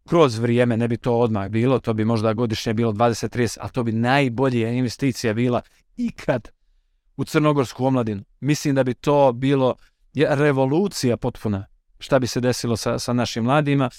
kroz 0.08 0.38
vrijeme, 0.38 0.76
ne 0.76 0.88
bi 0.88 0.96
to 0.96 1.18
odmah 1.18 1.48
bilo, 1.48 1.78
to 1.78 1.94
bi 1.94 2.04
možda 2.04 2.32
godišnje 2.32 2.74
bilo 2.74 2.92
20-30, 2.92 3.58
a 3.60 3.68
to 3.68 3.82
bi 3.82 3.92
najbolja 3.92 4.70
investicija 4.70 5.34
bila 5.34 5.60
ikad 5.96 6.48
u 7.16 7.24
crnogorsku 7.24 7.86
omladinu. 7.86 8.22
Mislim 8.40 8.74
da 8.74 8.84
bi 8.84 8.94
to 8.94 9.32
bilo 9.32 9.74
revolucija 10.14 11.16
potpuna 11.16 11.66
šta 11.98 12.18
bi 12.18 12.26
se 12.26 12.40
desilo 12.40 12.76
sa, 12.76 12.98
sa 12.98 13.12
našim 13.12 13.44
mladima 13.44 13.90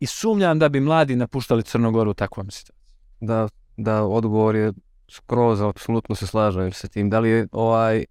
i 0.00 0.06
sumnjam 0.06 0.58
da 0.58 0.68
bi 0.68 0.80
mladi 0.80 1.16
napuštali 1.16 1.62
Crnogoru 1.62 2.10
u 2.10 2.14
takvom 2.14 2.50
situaciji. 2.50 2.84
Da, 3.20 3.48
da, 3.76 4.02
odgovor 4.02 4.56
je 4.56 4.72
skroz, 5.08 5.60
apsolutno 5.60 6.14
se 6.14 6.26
slažem 6.26 6.72
sa 6.72 6.88
tim. 6.88 7.10
Da 7.10 7.18
li 7.20 7.28
je 7.28 7.48
ovaj, 7.52 8.04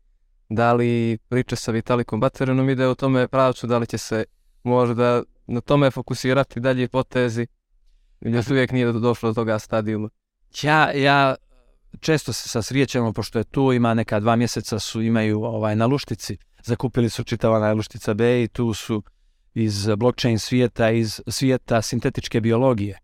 da 0.49 0.73
li 0.73 1.17
priča 1.29 1.55
sa 1.55 1.71
Vitalikom 1.71 2.19
Baterenom 2.19 2.69
ide 2.69 2.87
u 2.87 2.95
tome 2.95 3.27
pravcu, 3.27 3.67
da 3.67 3.77
li 3.77 3.87
će 3.87 3.97
se 3.97 4.25
možda 4.63 5.23
na 5.47 5.61
tome 5.61 5.91
fokusirati 5.91 6.59
dalje 6.59 6.87
potezi 6.87 7.47
još 8.21 8.47
uvijek 8.47 8.71
nije 8.71 8.91
došlo 8.91 9.29
do 9.29 9.33
toga 9.33 9.59
stadijuma? 9.59 10.09
Ja, 10.61 10.91
ja 10.91 11.35
često 11.99 12.33
se 12.33 12.49
sasrijećemo, 12.49 13.13
pošto 13.13 13.39
je 13.39 13.43
tu, 13.43 13.73
ima 13.73 13.93
neka 13.93 14.19
dva 14.19 14.35
mjeseca 14.35 14.79
su, 14.79 15.01
imaju 15.01 15.43
ovaj, 15.43 15.75
na 15.75 15.85
Luštici, 15.85 16.37
zakupili 16.63 17.09
su 17.09 17.23
čitava 17.23 17.59
na 17.59 17.73
Luštica 17.73 18.13
B 18.13 18.43
i 18.43 18.47
tu 18.47 18.73
su 18.73 19.03
iz 19.53 19.87
blockchain 19.97 20.39
svijeta, 20.39 20.91
iz 20.91 21.21
svijeta 21.27 21.81
sintetičke 21.81 22.41
biologije. 22.41 22.99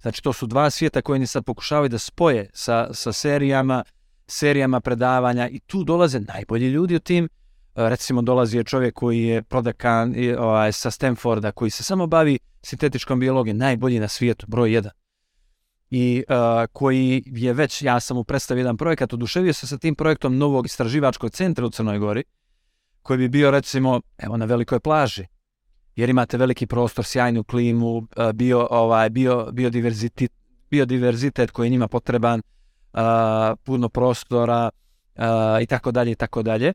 Znači 0.00 0.22
to 0.22 0.32
su 0.32 0.46
dva 0.46 0.70
svijeta 0.70 1.02
koje 1.02 1.18
ni 1.18 1.26
sad 1.26 1.44
pokušavaju 1.44 1.88
da 1.88 1.98
spoje 1.98 2.50
sa, 2.54 2.94
sa 2.94 3.12
serijama, 3.12 3.84
serijama 4.26 4.80
predavanja 4.80 5.48
i 5.48 5.58
tu 5.58 5.84
dolaze 5.84 6.20
najbolji 6.20 6.68
ljudi 6.68 6.96
u 6.96 7.00
tim. 7.00 7.28
Recimo 7.74 8.22
dolazi 8.22 8.56
je 8.56 8.64
čovjek 8.64 8.94
koji 8.94 9.22
je 9.22 9.42
prodekan 9.42 10.14
ovaj, 10.38 10.72
sa 10.72 10.90
Stanforda 10.90 11.52
koji 11.52 11.70
se 11.70 11.82
samo 11.82 12.06
bavi 12.06 12.38
sintetičkom 12.62 13.20
biologijom, 13.20 13.58
najbolji 13.58 14.00
na 14.00 14.08
svijetu, 14.08 14.46
broj 14.48 14.72
jedan 14.72 14.92
i 15.94 16.24
uh, 16.28 16.36
koji 16.72 17.22
je 17.26 17.52
već, 17.52 17.82
ja 17.82 18.00
sam 18.00 18.16
mu 18.16 18.24
predstavio 18.24 18.60
jedan 18.60 18.76
projekat, 18.76 19.12
oduševio 19.12 19.52
se 19.52 19.66
sa 19.66 19.78
tim 19.78 19.94
projektom 19.94 20.38
novog 20.38 20.66
istraživačkog 20.66 21.30
centra 21.30 21.66
u 21.66 21.70
Crnoj 21.70 21.98
Gori, 21.98 22.24
koji 23.02 23.18
bi 23.18 23.28
bio 23.28 23.50
recimo 23.50 24.00
evo 24.18 24.36
na 24.36 24.44
velikoj 24.44 24.80
plaži, 24.80 25.26
jer 25.96 26.10
imate 26.10 26.36
veliki 26.36 26.66
prostor, 26.66 27.04
sjajnu 27.04 27.44
klimu, 27.44 27.96
uh, 27.96 28.32
bio, 28.34 28.68
ovaj, 28.70 29.10
bio, 29.10 29.52
biodiverzitet, 29.52 30.32
biodiverzitet 30.70 31.50
koji 31.50 31.66
je 31.66 31.70
njima 31.70 31.88
potreban, 31.88 32.40
uh, 32.92 33.00
puno 33.64 33.88
prostora 33.88 34.70
i 35.62 35.66
tako 35.66 35.92
dalje 35.92 36.12
i 36.12 36.14
tako 36.14 36.42
dalje. 36.42 36.72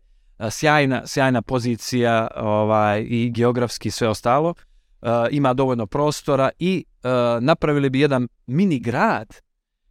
Sjajna, 0.49 1.07
sjajna 1.07 1.41
pozicija 1.41 2.27
ovaj, 2.35 3.05
i 3.09 3.31
geografski 3.31 3.91
sve 3.91 4.07
ostalo. 4.07 4.49
Uh, 4.49 5.09
ima 5.31 5.53
dovoljno 5.53 5.87
prostora 5.87 6.49
i 6.59 6.85
uh, 7.03 7.43
napravili 7.43 7.89
bi 7.89 7.99
jedan 7.99 8.27
mini 8.47 8.79
grad 8.79 9.35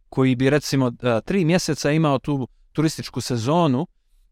koji 0.09 0.35
bi 0.35 0.49
recimo 0.49 0.87
uh, 0.87 0.93
tri 1.25 1.45
mjeseca 1.45 1.91
imao 1.91 2.19
tu 2.19 2.47
turističku 2.73 3.21
sezonu 3.21 3.87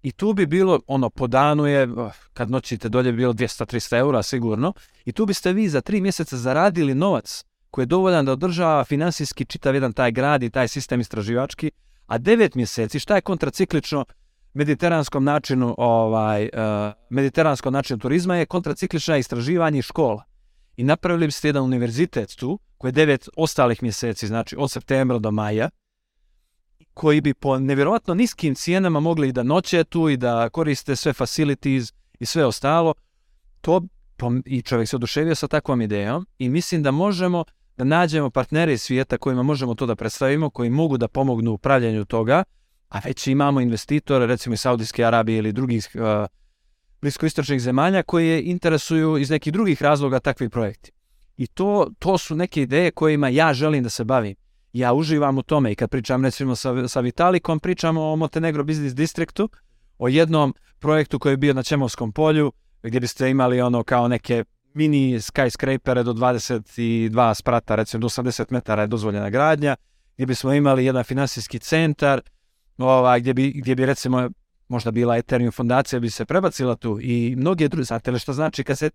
i 0.05 0.11
tu 0.11 0.33
bi 0.33 0.45
bilo, 0.45 0.79
ono, 0.87 1.09
po 1.09 1.27
danu 1.27 1.65
je, 1.65 1.87
kad 2.33 2.51
noćite 2.51 2.89
dolje 2.89 3.11
bi 3.11 3.17
bilo 3.17 3.33
200-300 3.33 3.97
eura 3.97 4.23
sigurno, 4.23 4.73
i 5.05 5.11
tu 5.11 5.25
biste 5.25 5.53
vi 5.53 5.69
za 5.69 5.81
tri 5.81 6.01
mjeseca 6.01 6.37
zaradili 6.37 6.95
novac 6.95 7.43
koji 7.71 7.83
je 7.83 7.87
dovoljan 7.87 8.25
da 8.25 8.31
održava 8.31 8.83
finansijski 8.83 9.45
čitav 9.45 9.75
jedan 9.75 9.93
taj 9.93 10.11
grad 10.11 10.43
i 10.43 10.49
taj 10.49 10.67
sistem 10.67 11.01
istraživački, 11.01 11.71
a 12.05 12.17
devet 12.17 12.55
mjeseci, 12.55 12.99
šta 12.99 13.15
je 13.15 13.21
kontraciklično 13.21 14.05
mediteranskom 14.55 15.23
načinu, 15.23 15.75
ovaj, 15.77 16.43
uh, 16.43 16.93
mediteranskom 17.09 17.73
načinu 17.73 17.99
turizma 17.99 18.35
je 18.35 18.45
kontraciklično 18.45 19.17
istraživanje 19.17 19.81
škola 19.81 20.23
i 20.77 20.83
napravili 20.83 21.27
biste 21.27 21.47
jedan 21.47 21.63
univerzitet 21.63 22.35
tu, 22.35 22.59
koji 22.77 22.89
je 22.89 22.93
devet 22.93 23.29
ostalih 23.37 23.83
mjeseci, 23.83 24.27
znači 24.27 24.55
od 24.59 24.71
septembra 24.71 25.19
do 25.19 25.31
maja, 25.31 25.69
koji 26.93 27.21
bi 27.21 27.33
po 27.33 27.59
nevjerojatno 27.59 28.13
niskim 28.13 28.55
cijenama 28.55 28.99
mogli 28.99 29.31
da 29.31 29.43
noće 29.43 29.83
tu 29.83 30.09
i 30.09 30.17
da 30.17 30.49
koriste 30.49 30.95
sve 30.95 31.13
facilities 31.13 31.93
i 32.19 32.25
sve 32.25 32.45
ostalo. 32.45 32.93
To, 33.61 33.81
I 34.45 34.61
čovjek 34.61 34.89
se 34.89 34.95
oduševio 34.95 35.35
sa 35.35 35.47
takvom 35.47 35.81
idejom 35.81 36.25
i 36.39 36.49
mislim 36.49 36.83
da 36.83 36.91
možemo 36.91 37.43
da 37.77 37.83
nađemo 37.83 38.29
partnere 38.29 38.73
iz 38.73 38.81
svijeta 38.81 39.17
kojima 39.17 39.43
možemo 39.43 39.75
to 39.75 39.85
da 39.85 39.95
predstavimo, 39.95 40.49
koji 40.49 40.69
mogu 40.69 40.97
da 40.97 41.07
pomognu 41.07 41.51
u 41.51 41.53
upravljanju 41.53 42.05
toga, 42.05 42.43
a 42.89 42.99
već 43.05 43.27
imamo 43.27 43.61
investitore, 43.61 44.25
recimo 44.25 44.53
iz 44.53 44.59
Saudijske 44.59 45.05
Arabije 45.05 45.37
ili 45.37 45.53
drugih 45.53 45.87
uh, 45.93 46.01
bliskoistočnih 47.01 47.61
zemalja 47.61 48.03
koje 48.03 48.43
interesuju 48.43 49.17
iz 49.17 49.29
nekih 49.29 49.53
drugih 49.53 49.81
razloga 49.81 50.19
takvi 50.19 50.49
projekti. 50.49 50.91
I 51.37 51.47
to, 51.47 51.91
to 51.99 52.17
su 52.17 52.35
neke 52.35 52.61
ideje 52.61 52.91
kojima 52.91 53.29
ja 53.29 53.53
želim 53.53 53.83
da 53.83 53.89
se 53.89 54.03
bavim. 54.03 54.35
Ja 54.73 54.93
uživam 54.93 55.37
u 55.37 55.43
tome 55.43 55.71
i 55.71 55.75
kad 55.75 55.89
pričam 55.89 56.25
recimo 56.25 56.55
sa, 56.55 56.87
sa 56.87 56.99
Vitalikom, 56.99 57.59
pričamo 57.59 58.01
o 58.01 58.15
Montenegro 58.15 58.63
Business 58.63 58.95
Districtu, 58.95 59.49
o 59.97 60.07
jednom 60.07 60.53
projektu 60.79 61.19
koji 61.19 61.33
je 61.33 61.37
bio 61.37 61.53
na 61.53 61.63
Čemovskom 61.63 62.11
polju, 62.11 62.51
gdje 62.83 62.99
biste 62.99 63.29
imali 63.29 63.61
ono 63.61 63.83
kao 63.83 64.07
neke 64.07 64.43
mini 64.73 65.19
skyscrapere 65.19 66.03
do 66.03 66.13
22 66.13 67.33
sprata, 67.33 67.75
recimo 67.75 68.01
do 68.01 68.07
80 68.07 68.45
metara 68.49 68.81
je 68.81 68.87
dozvoljena 68.87 69.29
gradnja, 69.29 69.75
gdje 70.15 70.25
bismo 70.25 70.53
imali 70.53 70.85
jedan 70.85 71.03
finansijski 71.03 71.59
centar, 71.59 72.21
ovaj, 72.77 73.19
gdje, 73.19 73.33
bi, 73.33 73.51
gdje 73.55 73.75
bi 73.75 73.85
recimo 73.85 74.29
možda 74.67 74.91
bila 74.91 75.17
Ethereum 75.17 75.51
fondacija 75.51 75.99
bi 75.99 76.09
se 76.09 76.25
prebacila 76.25 76.75
tu 76.75 76.99
i 77.01 77.35
mnoge 77.37 77.67
druge, 77.67 77.83
znate 77.83 78.11
li 78.11 78.19
što 78.19 78.33
znači 78.33 78.63
kad 78.63 78.77
se 78.77 78.89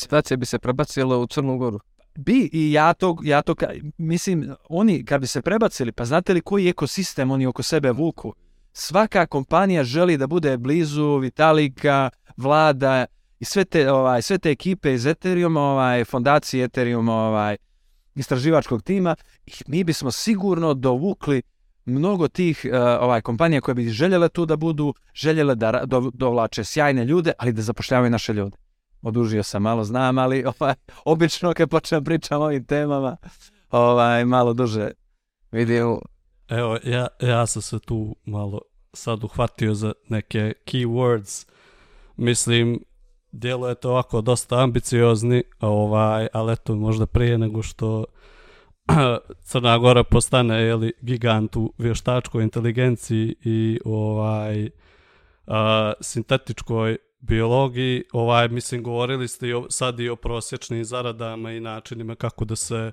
fondacija 0.00 0.36
bi 0.36 0.46
se 0.46 0.58
prebacila 0.58 1.18
u 1.18 1.26
Crnu 1.26 1.58
Goru? 1.58 1.80
bi 2.18 2.50
i 2.52 2.72
ja 2.72 2.92
to, 2.92 3.16
ja 3.22 3.42
to 3.42 3.54
mislim, 3.98 4.54
oni 4.68 5.04
kad 5.04 5.20
bi 5.20 5.26
se 5.26 5.42
prebacili, 5.42 5.92
pa 5.92 6.04
znate 6.04 6.34
li 6.34 6.40
koji 6.40 6.68
ekosistem 6.68 7.30
oni 7.30 7.46
oko 7.46 7.62
sebe 7.62 7.90
vuku? 7.90 8.34
Svaka 8.72 9.26
kompanija 9.26 9.84
želi 9.84 10.16
da 10.16 10.26
bude 10.26 10.56
blizu 10.56 11.16
Vitalika, 11.16 12.10
vlada 12.36 13.06
i 13.40 13.44
sve 13.44 13.64
te, 13.64 13.92
ovaj, 13.92 14.22
sve 14.22 14.38
te 14.38 14.50
ekipe 14.50 14.94
iz 14.94 15.06
Ethereum, 15.06 15.56
ovaj, 15.56 16.04
fondacije 16.04 16.64
Ethereum, 16.64 17.08
ovaj, 17.08 17.56
istraživačkog 18.14 18.82
tima 18.82 19.16
i 19.46 19.52
mi 19.66 19.84
bismo 19.84 20.10
sigurno 20.10 20.74
dovukli 20.74 21.42
mnogo 21.88 22.28
tih 22.28 22.66
uh, 22.66 22.78
ovaj 23.00 23.20
kompanija 23.20 23.60
koje 23.60 23.74
bi 23.74 23.88
željele 23.88 24.28
tu 24.28 24.46
da 24.46 24.56
budu, 24.56 24.94
željele 25.14 25.54
da 25.54 25.82
do, 25.86 26.10
dovlače 26.14 26.64
sjajne 26.64 27.04
ljude, 27.04 27.32
ali 27.38 27.52
da 27.52 27.62
zapošljavaju 27.62 28.10
naše 28.10 28.32
ljude. 28.32 28.56
Odužio 29.02 29.42
sam 29.42 29.62
malo, 29.62 29.84
znam, 29.84 30.18
ali 30.18 30.44
ovaj, 30.58 30.74
obično 31.04 31.54
kad 31.54 31.70
počnem 31.70 32.04
pričam 32.04 32.40
o 32.40 32.44
ovim 32.44 32.64
temama, 32.64 33.16
ovaj, 33.70 34.24
malo 34.24 34.52
duže 34.52 34.90
Vidim, 35.52 35.98
Evo, 36.48 36.78
ja, 36.84 37.06
ja 37.20 37.46
sam 37.46 37.62
se 37.62 37.78
tu 37.78 38.16
malo 38.24 38.60
sad 38.92 39.24
uhvatio 39.24 39.74
za 39.74 39.92
neke 40.08 40.52
keywords. 40.66 41.48
Mislim, 42.16 42.84
djeluje 43.32 43.74
to 43.74 43.90
ovako 43.90 44.20
dosta 44.20 44.62
ambiciozni, 44.62 45.42
ovaj, 45.60 46.28
ali 46.32 46.52
eto, 46.52 46.74
možda 46.74 47.06
prije 47.06 47.38
nego 47.38 47.62
što 47.62 48.04
Crna 49.48 49.78
Gora 49.78 50.04
postane 50.04 50.62
jeli, 50.62 50.92
gigant 51.00 51.56
u 51.56 51.72
vještačkoj 51.78 52.42
inteligenciji 52.42 53.34
i 53.44 53.80
ovaj 53.84 54.70
a, 55.46 55.92
sintetičkoj 56.00 56.96
biologiji, 57.20 58.04
ovaj, 58.12 58.48
mislim, 58.48 58.82
govorili 58.82 59.28
ste 59.28 59.48
i 59.48 59.54
o, 59.54 59.66
sad 59.70 60.00
i 60.00 60.08
o 60.08 60.16
prosječnim 60.16 60.84
zaradama 60.84 61.52
i 61.52 61.60
načinima 61.60 62.14
kako 62.14 62.44
da 62.44 62.56
se 62.56 62.92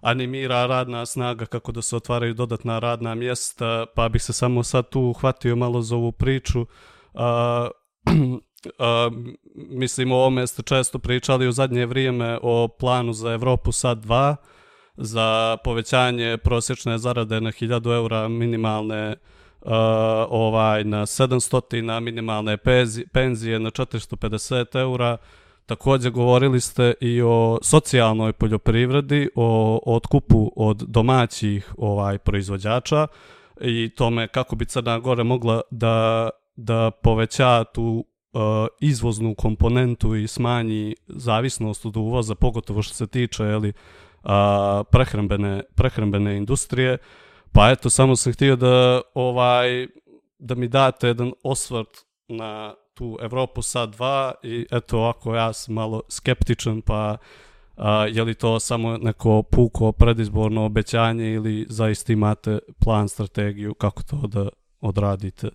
animira 0.00 0.66
radna 0.66 1.06
snaga, 1.06 1.46
kako 1.46 1.72
da 1.72 1.82
se 1.82 1.96
otvaraju 1.96 2.34
dodatna 2.34 2.78
radna 2.78 3.14
mjesta, 3.14 3.86
pa 3.94 4.08
bih 4.08 4.22
se 4.22 4.32
samo 4.32 4.62
sad 4.62 4.88
tu 4.88 5.00
uhvatio 5.00 5.56
malo 5.56 5.82
za 5.82 5.96
ovu 5.96 6.12
priču. 6.12 6.66
A, 7.14 7.68
a, 8.78 9.10
mislim, 9.54 10.12
o 10.12 10.16
ovome 10.16 10.46
ste 10.46 10.62
često 10.62 10.98
pričali 10.98 11.48
u 11.48 11.52
zadnje 11.52 11.86
vrijeme 11.86 12.38
o 12.42 12.68
planu 12.68 13.12
za 13.12 13.32
Evropu 13.32 13.72
sad 13.72 14.04
2, 14.04 14.36
za 14.96 15.56
povećanje 15.64 16.36
prosječne 16.36 16.98
zarade 16.98 17.40
na 17.40 17.50
1000 17.50 17.94
eura 17.94 18.28
minimalne 18.28 19.16
uh, 19.60 19.70
ovaj 20.30 20.84
na 20.84 21.06
700 21.06 21.80
na 21.80 22.00
minimalne 22.00 22.56
penzije, 23.12 23.58
na 23.58 23.70
450 23.70 24.80
eura. 24.80 25.16
Također 25.66 26.12
govorili 26.12 26.60
ste 26.60 26.94
i 27.00 27.22
o 27.22 27.58
socijalnoj 27.62 28.32
poljoprivredi, 28.32 29.28
o, 29.34 29.80
otkupu 29.86 30.52
od 30.56 30.76
domaćih 30.76 31.74
ovaj 31.78 32.18
proizvođača 32.18 33.06
i 33.60 33.90
tome 33.96 34.28
kako 34.28 34.56
bi 34.56 34.64
Crna 34.64 34.98
Gora 34.98 35.24
mogla 35.24 35.60
da, 35.70 36.30
da 36.56 36.90
poveća 36.90 37.64
tu 37.64 38.04
uh, 38.32 38.40
izvoznu 38.80 39.34
komponentu 39.34 40.14
i 40.16 40.28
smanji 40.28 40.94
zavisnost 41.08 41.86
od 41.86 41.96
uvoza, 41.96 42.34
pogotovo 42.34 42.82
što 42.82 42.94
se 42.94 43.06
tiče 43.06 43.44
jeli, 43.44 43.72
a, 44.22 44.82
prehrambene, 44.90 45.62
prehrambene 45.74 46.36
industrije. 46.36 46.98
Pa 47.52 47.70
eto, 47.70 47.90
samo 47.90 48.16
sam 48.16 48.32
htio 48.32 48.56
da 48.56 49.00
ovaj 49.14 49.86
da 50.38 50.54
mi 50.54 50.68
date 50.68 51.06
jedan 51.06 51.32
osvrt 51.42 51.88
na 52.28 52.74
tu 52.94 53.18
Evropu 53.22 53.62
sad 53.62 53.96
2 53.96 54.32
i 54.42 54.66
eto 54.70 54.98
ovako 54.98 55.34
ja 55.34 55.52
sam 55.52 55.74
malo 55.74 56.02
skeptičan 56.08 56.80
pa 56.82 57.16
a, 57.76 58.06
je 58.06 58.22
li 58.22 58.34
to 58.34 58.60
samo 58.60 58.96
neko 58.96 59.42
puko 59.42 59.92
predizborno 59.92 60.64
obećanje 60.64 61.32
ili 61.32 61.66
zaista 61.68 62.12
imate 62.12 62.58
plan, 62.84 63.08
strategiju 63.08 63.74
kako 63.74 64.02
to 64.02 64.26
da 64.26 64.48
odradite? 64.80 65.48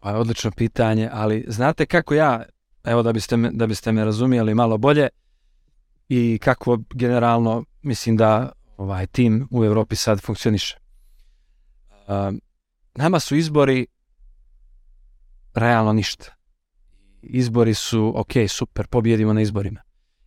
Pa 0.00 0.12
odlično 0.12 0.50
pitanje, 0.50 1.08
ali 1.12 1.44
znate 1.48 1.86
kako 1.86 2.14
ja, 2.14 2.42
evo 2.84 3.02
da 3.02 3.12
biste 3.12 3.36
me, 3.36 3.50
da 3.52 3.66
biste 3.66 3.92
me 3.92 4.04
razumijeli 4.04 4.54
malo 4.54 4.78
bolje 4.78 5.08
i 6.08 6.38
kako 6.42 6.78
generalno 6.94 7.64
mislim 7.82 8.16
da 8.16 8.52
ovaj 8.76 9.06
tim 9.06 9.48
u 9.50 9.64
Evropi 9.64 9.96
sad 9.96 10.20
funkcioniše. 10.22 10.78
Um, 12.08 12.40
nama 12.94 13.20
su 13.20 13.36
izbori 13.36 13.86
realno 15.54 15.92
ništa. 15.92 16.34
Izbori 17.22 17.74
su, 17.74 18.12
ok, 18.16 18.32
super, 18.48 18.86
pobjedimo 18.86 19.32
na 19.32 19.40
izborima. 19.40 19.80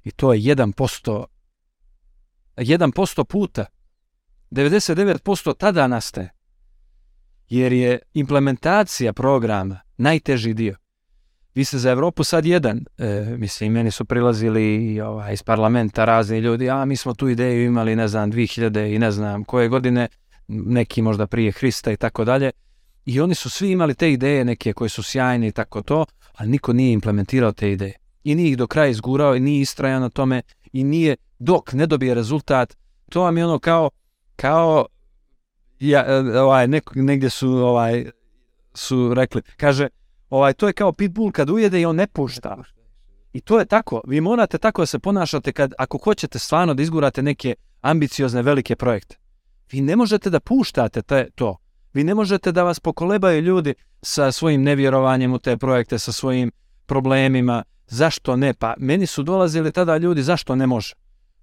I 0.03 0.11
to 0.11 0.33
je 0.33 0.39
1%, 0.39 1.25
1% 2.57 3.23
puta. 3.23 3.65
99% 4.51 5.57
tada 5.57 5.87
nastaje. 5.87 6.29
Jer 7.49 7.73
je 7.73 7.99
implementacija 8.13 9.13
programa 9.13 9.79
najteži 9.97 10.53
dio. 10.53 10.75
Vi 11.55 11.63
ste 11.63 11.77
za 11.77 11.91
Evropu 11.91 12.23
sad 12.23 12.45
jedan, 12.45 12.85
e, 12.97 13.35
mislim, 13.37 13.71
meni 13.71 13.91
su 13.91 14.05
prilazili 14.05 15.01
ovaj, 15.01 15.33
iz 15.33 15.43
parlamenta 15.43 16.05
razni 16.05 16.39
ljudi, 16.39 16.69
a 16.69 16.85
mi 16.85 16.95
smo 16.95 17.13
tu 17.13 17.29
ideju 17.29 17.65
imali, 17.65 17.95
ne 17.95 18.07
znam, 18.07 18.31
2000 18.31 18.95
i 18.95 18.99
ne 18.99 19.11
znam 19.11 19.43
koje 19.43 19.67
godine, 19.67 20.07
neki 20.47 21.01
možda 21.01 21.27
prije 21.27 21.51
Hrista 21.51 21.91
i 21.91 21.97
tako 21.97 22.25
dalje. 22.25 22.51
I 23.05 23.21
oni 23.21 23.35
su 23.35 23.49
svi 23.49 23.71
imali 23.71 23.95
te 23.95 24.11
ideje 24.11 24.45
neke 24.45 24.73
koje 24.73 24.89
su 24.89 25.03
sjajne 25.03 25.47
i 25.47 25.51
tako 25.51 25.81
to, 25.81 26.05
ali 26.33 26.49
niko 26.49 26.73
nije 26.73 26.93
implementirao 26.93 27.51
te 27.51 27.71
ideje. 27.71 27.93
I 28.23 28.35
nije 28.35 28.49
ih 28.49 28.57
do 28.57 28.67
kraja 28.67 28.87
izgurao 28.87 29.35
i 29.35 29.39
nije 29.39 29.61
istrajao 29.61 29.99
na 29.99 30.09
tome 30.09 30.41
i 30.73 30.83
nije 30.83 31.15
dok 31.39 31.73
ne 31.73 31.85
dobije 31.85 32.13
rezultat. 32.13 32.77
To 33.09 33.21
vam 33.21 33.37
je 33.37 33.45
ono 33.45 33.59
kao, 33.59 33.89
kao 34.35 34.85
ja, 35.79 36.05
e, 36.07 36.39
ovaj, 36.39 36.67
nek, 36.67 36.91
negdje 36.95 37.29
su, 37.29 37.49
ovaj, 37.49 38.05
su 38.73 39.13
rekli, 39.13 39.41
kaže, 39.57 39.87
ovaj, 40.31 40.53
to 40.53 40.67
je 40.67 40.73
kao 40.73 40.91
pitbull 40.91 41.31
kad 41.31 41.49
ujede 41.49 41.81
i 41.81 41.85
on 41.85 41.95
ne 41.95 42.07
pušta. 42.07 42.57
I 43.33 43.41
to 43.41 43.59
je 43.59 43.65
tako. 43.65 44.01
Vi 44.07 44.21
morate 44.21 44.57
tako 44.57 44.81
da 44.81 44.85
se 44.85 44.99
ponašate 44.99 45.51
kad, 45.51 45.73
ako 45.77 45.97
hoćete 45.97 46.39
stvarno 46.39 46.73
da 46.73 46.83
izgurate 46.83 47.21
neke 47.21 47.55
ambiciozne 47.81 48.41
velike 48.41 48.75
projekte. 48.75 49.15
Vi 49.71 49.81
ne 49.81 49.95
možete 49.95 50.29
da 50.29 50.39
puštate 50.39 51.01
te, 51.01 51.29
to. 51.35 51.57
Vi 51.93 52.03
ne 52.03 52.15
možete 52.15 52.51
da 52.51 52.63
vas 52.63 52.79
pokolebaju 52.79 53.41
ljudi 53.41 53.73
sa 54.01 54.31
svojim 54.31 54.63
nevjerovanjem 54.63 55.33
u 55.33 55.39
te 55.39 55.57
projekte, 55.57 55.99
sa 55.99 56.11
svojim 56.11 56.51
problemima. 56.85 57.63
Zašto 57.87 58.35
ne? 58.35 58.53
Pa 58.53 58.73
meni 58.77 59.05
su 59.05 59.23
dolazili 59.23 59.71
tada 59.71 59.97
ljudi, 59.97 60.23
zašto 60.23 60.55
ne 60.55 60.67
može? 60.67 60.93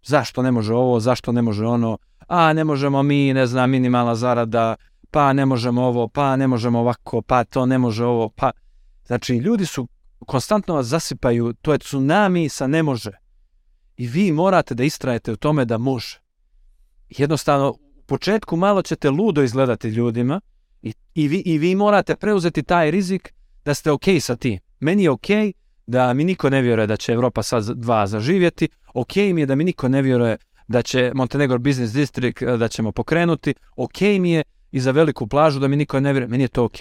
Zašto 0.02 0.42
ne 0.42 0.50
može 0.50 0.74
ovo, 0.74 1.00
zašto 1.00 1.32
ne 1.32 1.42
može 1.42 1.66
ono? 1.66 1.98
A 2.28 2.52
ne 2.52 2.64
možemo 2.64 3.02
mi, 3.02 3.34
ne 3.34 3.46
znam, 3.46 3.70
minimalna 3.70 4.14
zarada, 4.14 4.76
pa 5.10 5.32
ne 5.32 5.46
možemo 5.46 5.82
ovo, 5.82 6.08
pa 6.08 6.36
ne 6.36 6.46
možemo 6.46 6.80
ovako, 6.80 7.22
pa 7.22 7.44
to 7.44 7.66
ne 7.66 7.78
može 7.78 8.04
ovo, 8.04 8.28
pa... 8.28 8.50
Znači, 9.08 9.36
ljudi 9.36 9.66
su 9.66 9.88
konstantno 10.26 10.74
vas 10.74 10.86
zasipaju, 10.86 11.52
to 11.62 11.72
je 11.72 11.78
tsunami 11.78 12.48
sa 12.48 12.66
ne 12.66 12.82
može. 12.82 13.10
I 13.96 14.06
vi 14.06 14.32
morate 14.32 14.74
da 14.74 14.84
istrajete 14.84 15.32
u 15.32 15.36
tome 15.36 15.64
da 15.64 15.78
može. 15.78 16.20
Jednostavno, 17.08 17.70
u 17.70 18.02
početku 18.06 18.56
malo 18.56 18.82
ćete 18.82 19.10
ludo 19.10 19.42
izgledati 19.42 19.88
ljudima 19.88 20.40
i, 20.82 20.92
i, 21.14 21.28
vi, 21.28 21.42
i 21.46 21.58
vi 21.58 21.74
morate 21.74 22.16
preuzeti 22.16 22.62
taj 22.62 22.90
rizik 22.90 23.34
da 23.64 23.74
ste 23.74 23.90
ok 23.90 24.04
sa 24.20 24.36
tim. 24.36 24.58
Meni 24.80 25.02
je 25.02 25.10
ok 25.10 25.26
da 25.86 26.14
mi 26.14 26.24
niko 26.24 26.50
ne 26.50 26.62
vjeruje 26.62 26.86
da 26.86 26.96
će 26.96 27.12
Evropa 27.12 27.42
sad 27.42 27.64
dva 27.64 28.06
zaživjeti, 28.06 28.68
ok 28.94 29.16
mi 29.16 29.40
je 29.40 29.46
da 29.46 29.54
mi 29.54 29.64
niko 29.64 29.88
ne 29.88 30.02
vjeruje 30.02 30.36
da 30.68 30.82
će 30.82 31.12
Montenegro 31.14 31.58
Business 31.58 31.94
District 31.94 32.42
da 32.42 32.68
ćemo 32.68 32.92
pokrenuti, 32.92 33.54
ok 33.76 34.00
mi 34.00 34.30
je 34.30 34.42
i 34.72 34.80
za 34.80 34.90
veliku 34.90 35.26
plažu 35.26 35.60
da 35.60 35.68
mi 35.68 35.76
niko 35.76 36.00
ne 36.00 36.12
vjeruje, 36.12 36.28
meni 36.28 36.44
je 36.44 36.48
to 36.48 36.64
ok. 36.64 36.78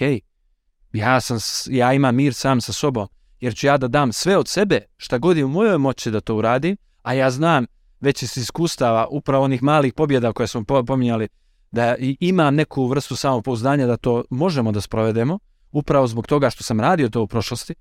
Ja, 0.92 1.20
sam, 1.20 1.38
ja 1.66 1.92
imam 1.92 2.14
mir 2.14 2.34
sam 2.34 2.60
sa 2.60 2.72
sobom, 2.72 3.08
jer 3.40 3.54
ću 3.54 3.66
ja 3.66 3.76
da 3.76 3.88
dam 3.88 4.12
sve 4.12 4.36
od 4.36 4.48
sebe, 4.48 4.80
šta 4.96 5.18
god 5.18 5.36
je 5.36 5.44
u 5.44 5.48
mojoj 5.48 5.78
moći 5.78 6.10
da 6.10 6.20
to 6.20 6.36
uradim, 6.36 6.76
a 7.02 7.12
ja 7.12 7.30
znam 7.30 7.66
već 8.00 8.22
iz 8.22 8.36
iskustava 8.36 9.06
upravo 9.10 9.44
onih 9.44 9.62
malih 9.62 9.94
pobjeda 9.94 10.32
koje 10.32 10.46
smo 10.46 10.64
pominjali, 10.86 11.28
da 11.70 11.96
imam 12.20 12.54
neku 12.54 12.86
vrstu 12.86 13.16
samopouzdanja 13.16 13.86
da 13.86 13.96
to 13.96 14.24
možemo 14.30 14.72
da 14.72 14.80
sprovedemo, 14.80 15.38
upravo 15.72 16.06
zbog 16.06 16.26
toga 16.26 16.50
što 16.50 16.64
sam 16.64 16.80
radio 16.80 17.08
to 17.08 17.22
u 17.22 17.26
prošlosti 17.26 17.74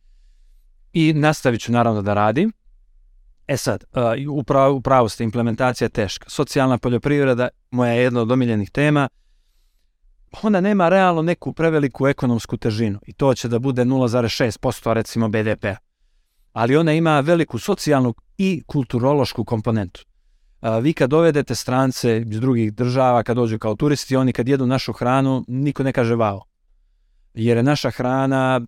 i 0.93 1.14
nastavit 1.14 1.62
ću 1.62 1.72
naravno 1.72 2.01
da 2.01 2.14
radim. 2.14 2.53
E 3.47 3.58
sad, 3.58 3.84
upravo, 4.32 4.76
upravo 4.76 5.10
ste, 5.10 5.24
implementacija 5.24 5.86
je 5.86 5.89
teška. 5.89 6.30
Socijalna 6.30 6.78
poljoprivreda, 6.78 7.49
moja 7.72 7.91
je 7.91 8.03
jedna 8.03 8.22
od 8.22 8.32
omiljenih 8.32 8.72
tema, 8.72 9.10
ona 10.41 10.61
nema 10.61 10.89
realno 10.89 11.21
neku 11.21 11.53
preveliku 11.53 12.07
ekonomsku 12.07 12.57
težinu 12.57 12.99
i 13.07 13.13
to 13.13 13.34
će 13.34 13.47
da 13.47 13.59
bude 13.59 13.86
0,6% 13.86 14.93
recimo 14.93 15.30
BDP-a. 15.30 15.75
Ali 16.53 16.78
ona 16.78 16.93
ima 16.93 17.19
veliku 17.19 17.59
socijalnu 17.59 18.13
i 18.38 18.63
kulturološku 18.67 19.45
komponentu. 19.45 20.01
Vi 20.82 20.93
kad 20.93 21.09
dovedete 21.09 21.55
strance 21.55 22.23
iz 22.28 22.39
drugih 22.39 22.73
država, 22.73 23.23
kad 23.23 23.36
dođu 23.36 23.59
kao 23.59 23.75
turisti, 23.75 24.15
oni 24.15 24.34
kad 24.34 24.47
jedu 24.47 24.65
našu 24.65 24.93
hranu, 24.93 25.43
niko 25.47 25.84
ne 25.84 25.93
kaže 25.93 26.15
vao. 26.15 26.43
Jer 27.34 27.57
je 27.57 27.63
naša 27.63 27.91
hrana, 27.91 28.61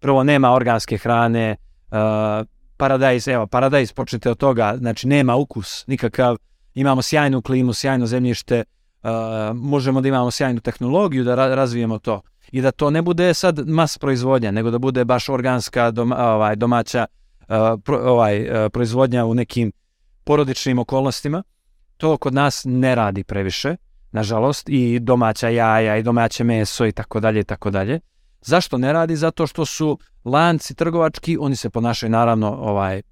prvo 0.00 0.22
nema 0.22 0.52
organske 0.52 0.98
hrane, 0.98 1.56
a, 1.90 2.44
paradajz, 2.76 3.28
evo, 3.28 3.46
paradajz, 3.46 3.92
počnite 3.92 4.30
od 4.30 4.38
toga, 4.38 4.76
znači 4.78 5.08
nema 5.08 5.36
ukus 5.36 5.86
nikakav, 5.86 6.36
imamo 6.74 7.02
sjajnu 7.02 7.42
klimu, 7.42 7.72
sjajno 7.72 8.06
zemljište, 8.06 8.64
možemo 9.54 10.00
da 10.00 10.08
imamo 10.08 10.30
sjajnu 10.30 10.60
tehnologiju 10.60 11.24
da 11.24 11.34
ra- 11.34 11.54
razvijemo 11.54 11.98
to 11.98 12.20
i 12.52 12.60
da 12.60 12.70
to 12.70 12.90
ne 12.90 13.02
bude 13.02 13.34
sad 13.34 13.68
mas 13.68 13.98
proizvodnja, 13.98 14.50
nego 14.50 14.70
da 14.70 14.78
bude 14.78 15.04
baš 15.04 15.28
organska 15.28 15.90
doma, 15.90 16.16
ovaj, 16.18 16.56
domaća 16.56 17.06
pro, 17.84 17.98
ovaj, 17.98 18.46
proizvodnja 18.72 19.24
u 19.24 19.34
nekim 19.34 19.72
porodičnim 20.24 20.78
okolnostima. 20.78 21.42
To 21.96 22.16
kod 22.16 22.34
nas 22.34 22.62
ne 22.64 22.94
radi 22.94 23.24
previše, 23.24 23.76
nažalost, 24.12 24.68
i 24.68 24.98
domaća 24.98 25.48
jaja 25.48 25.96
i 25.96 26.02
domaće 26.02 26.44
meso 26.44 26.86
i 26.86 26.92
tako 26.92 27.20
dalje 27.20 27.40
i 27.40 27.44
tako 27.44 27.70
dalje. 27.70 28.00
Zašto 28.40 28.78
ne 28.78 28.92
radi? 28.92 29.16
Zato 29.16 29.46
što 29.46 29.64
su 29.64 29.98
lanci 30.24 30.74
trgovački, 30.74 31.38
oni 31.40 31.56
se 31.56 31.70
ponašaju 31.70 32.10
naravno 32.10 32.52
ovaj 32.52 33.02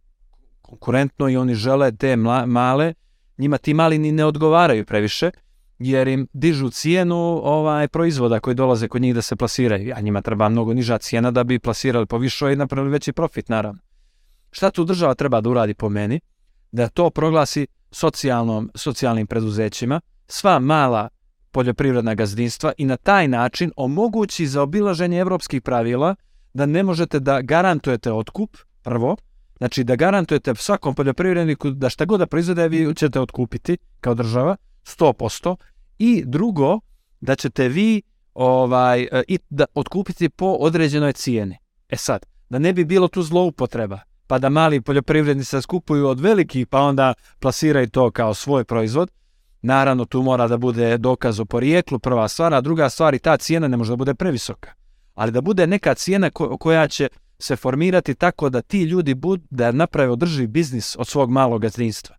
konkurentno 0.62 1.28
i 1.28 1.36
oni 1.36 1.54
žele 1.54 1.92
te 1.92 2.16
mla, 2.16 2.46
male, 2.46 2.94
njima 3.38 3.58
ti 3.58 3.74
mali 3.74 3.98
ni 3.98 4.12
ne 4.12 4.24
odgovaraju 4.24 4.84
previše, 4.84 5.30
jer 5.78 6.08
im 6.08 6.28
dižu 6.32 6.70
cijenu 6.70 7.40
ovaj 7.44 7.88
proizvoda 7.88 8.40
koji 8.40 8.54
dolaze 8.54 8.88
kod 8.88 9.02
njih 9.02 9.14
da 9.14 9.22
se 9.22 9.36
plasiraju, 9.36 9.92
a 9.96 10.00
njima 10.00 10.22
treba 10.22 10.48
mnogo 10.48 10.74
niža 10.74 10.98
cijena 10.98 11.30
da 11.30 11.44
bi 11.44 11.58
plasirali 11.58 12.06
po 12.06 12.18
višoj 12.18 12.52
i 12.52 12.56
napravili 12.56 12.92
veći 12.92 13.12
profit 13.12 13.48
naravno. 13.48 13.80
Šta 14.50 14.70
tu 14.70 14.84
država 14.84 15.14
treba 15.14 15.40
da 15.40 15.50
uradi 15.50 15.74
po 15.74 15.88
meni? 15.88 16.20
Da 16.72 16.88
to 16.88 17.10
proglasi 17.10 17.66
socijalnom, 17.90 18.70
socijalnim 18.74 19.26
preduzećima, 19.26 20.00
sva 20.26 20.58
mala 20.58 21.08
poljoprivredna 21.50 22.14
gazdinstva 22.14 22.72
i 22.78 22.84
na 22.84 22.96
taj 22.96 23.28
način 23.28 23.72
omogući 23.76 24.46
za 24.46 24.62
obilaženje 24.62 25.18
evropskih 25.18 25.62
pravila 25.62 26.14
da 26.54 26.66
ne 26.66 26.82
možete 26.82 27.20
da 27.20 27.40
garantujete 27.42 28.12
otkup, 28.12 28.56
prvo, 28.82 29.16
znači 29.58 29.84
da 29.84 29.96
garantujete 29.96 30.54
svakom 30.54 30.94
poljoprivredniku 30.94 31.70
da 31.70 31.88
šta 31.88 32.04
god 32.04 32.20
da 32.20 32.26
proizvode 32.26 32.68
vi 32.68 32.94
ćete 32.94 33.20
otkupiti 33.20 33.78
kao 34.00 34.14
država, 34.14 34.56
100%, 34.84 35.56
i 35.98 36.22
drugo, 36.26 36.80
da 37.20 37.36
ćete 37.36 37.68
vi 37.68 38.02
ovaj 38.34 39.08
i 39.28 39.38
da 39.50 39.64
otkupiti 39.74 40.28
po 40.28 40.46
određenoj 40.46 41.12
cijeni. 41.12 41.58
E 41.88 41.96
sad, 41.96 42.26
da 42.48 42.58
ne 42.58 42.72
bi 42.72 42.84
bilo 42.84 43.08
tu 43.08 43.22
zloupotreba, 43.22 43.98
pa 44.26 44.38
da 44.38 44.48
mali 44.48 44.80
poljoprivrednici 44.80 45.62
skupuju 45.62 46.08
od 46.08 46.20
velikih, 46.20 46.66
pa 46.66 46.80
onda 46.80 47.14
plasiraju 47.38 47.90
to 47.90 48.10
kao 48.10 48.34
svoj 48.34 48.64
proizvod, 48.64 49.10
Naravno, 49.66 50.04
tu 50.04 50.22
mora 50.22 50.48
da 50.48 50.56
bude 50.56 50.98
dokaz 50.98 51.40
o 51.40 51.44
porijeklu, 51.44 51.98
prva 51.98 52.28
stvar, 52.28 52.54
a 52.54 52.60
druga 52.60 52.90
stvar 52.90 53.14
i 53.14 53.18
ta 53.18 53.36
cijena 53.36 53.68
ne 53.68 53.76
može 53.76 53.92
da 53.92 53.96
bude 53.96 54.14
previsoka. 54.14 54.72
Ali 55.14 55.32
da 55.32 55.40
bude 55.40 55.66
neka 55.66 55.94
cijena 55.94 56.30
ko 56.30 56.58
koja 56.58 56.88
će 56.88 57.08
se 57.38 57.56
formirati 57.56 58.14
tako 58.14 58.48
da 58.48 58.62
ti 58.62 58.82
ljudi 58.82 59.14
bud, 59.14 59.42
da 59.50 59.72
naprave 59.72 60.10
održivi 60.10 60.46
biznis 60.46 60.96
od 60.98 61.06
svog 61.06 61.30
malog 61.30 61.62
gazdinstva. 61.62 62.16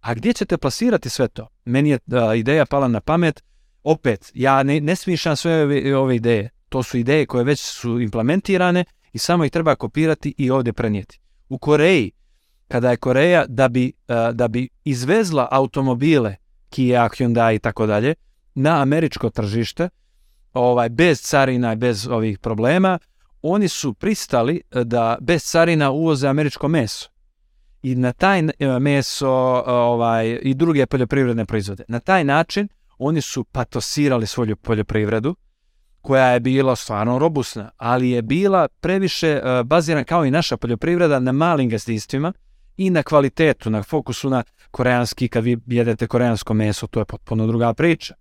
A 0.00 0.14
gdje 0.14 0.32
ćete 0.32 0.58
plasirati 0.58 1.08
sve 1.08 1.28
to? 1.28 1.48
Meni 1.64 1.90
je 1.90 1.98
da, 2.06 2.34
ideja 2.34 2.66
pala 2.66 2.88
na 2.88 3.00
pamet, 3.00 3.42
opet, 3.82 4.30
ja 4.34 4.62
ne, 4.62 4.80
ne 4.80 4.96
smišam 4.96 5.36
sve 5.36 5.62
ove, 5.62 5.96
ove 5.96 6.16
ideje. 6.16 6.50
To 6.68 6.82
su 6.82 6.98
ideje 6.98 7.26
koje 7.26 7.44
već 7.44 7.60
su 7.60 8.00
implementirane 8.00 8.84
i 9.12 9.18
samo 9.18 9.44
ih 9.44 9.50
treba 9.50 9.74
kopirati 9.74 10.34
i 10.38 10.50
ovdje 10.50 10.72
prenijeti. 10.72 11.20
U 11.48 11.58
Koreji, 11.58 12.10
kada 12.68 12.90
je 12.90 12.96
Koreja 12.96 13.44
da 13.48 13.68
bi, 13.68 13.92
da 14.32 14.48
bi 14.48 14.68
izvezla 14.84 15.48
automobile 15.50 16.36
Kia, 16.68 17.08
Hyundai 17.08 17.54
i 17.54 17.58
tako 17.58 17.86
dalje, 17.86 18.14
na 18.54 18.82
američko 18.82 19.30
tržište, 19.30 19.88
ovaj, 20.52 20.88
bez 20.88 21.20
carina 21.20 21.72
i 21.72 21.76
bez 21.76 22.08
ovih 22.08 22.38
problema, 22.38 22.98
oni 23.42 23.68
su 23.68 23.94
pristali 23.94 24.62
da 24.84 25.18
bez 25.20 25.42
carina 25.42 25.90
uvoze 25.90 26.28
američko 26.28 26.68
meso. 26.68 27.08
I 27.82 27.94
na 27.94 28.12
taj 28.12 28.42
meso 28.80 29.30
ovaj, 29.66 30.38
i 30.42 30.54
druge 30.54 30.86
poljoprivredne 30.86 31.44
proizvode. 31.44 31.84
Na 31.88 32.00
taj 32.00 32.24
način 32.24 32.68
oni 32.98 33.20
su 33.20 33.44
patosirali 33.44 34.26
svoju 34.26 34.56
poljoprivredu, 34.56 35.36
koja 36.00 36.26
je 36.26 36.40
bila 36.40 36.76
stvarno 36.76 37.18
robustna, 37.18 37.70
ali 37.76 38.10
je 38.10 38.22
bila 38.22 38.68
previše 38.68 39.40
bazirana 39.64 40.04
kao 40.04 40.24
i 40.24 40.30
naša 40.30 40.56
poljoprivreda 40.56 41.18
na 41.18 41.32
malim 41.32 41.68
gazdinstvima, 41.68 42.32
i 42.76 42.90
na 42.90 43.02
kvalitetu, 43.02 43.70
na 43.70 43.82
fokusu 43.82 44.30
na 44.30 44.42
koreanski, 44.70 45.28
kad 45.28 45.44
vi 45.44 45.58
jedete 45.66 46.06
koreansko 46.06 46.54
meso, 46.54 46.86
to 46.86 47.00
je 47.00 47.04
potpuno 47.04 47.46
druga 47.46 47.74
priča. 47.74 48.14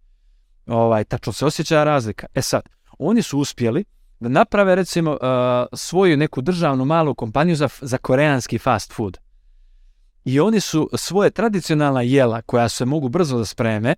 Ovaj, 0.68 1.04
tačno 1.04 1.34
se 1.34 1.46
osjeća 1.46 1.84
razlika. 1.84 2.28
E 2.36 2.42
sad, 2.42 2.62
oni 3.00 3.22
su 3.22 3.40
uspjeli 3.40 3.84
da 4.20 4.30
naprave 4.30 4.76
recimo 4.76 5.18
svoju 5.74 6.18
neku 6.18 6.42
državnu 6.42 6.86
malu 6.86 7.16
kompaniju 7.16 7.56
za, 7.56 7.70
za 7.82 7.98
koreanski 7.98 8.58
fast 8.58 8.94
food. 8.94 9.18
I 10.26 10.40
oni 10.40 10.60
su 10.60 10.90
svoje 10.94 11.30
tradicionalna 11.30 12.02
jela 12.02 12.42
koja 12.42 12.70
se 12.70 12.86
mogu 12.86 13.10
brzo 13.10 13.38
da 13.38 13.46
spreme, 13.46 13.96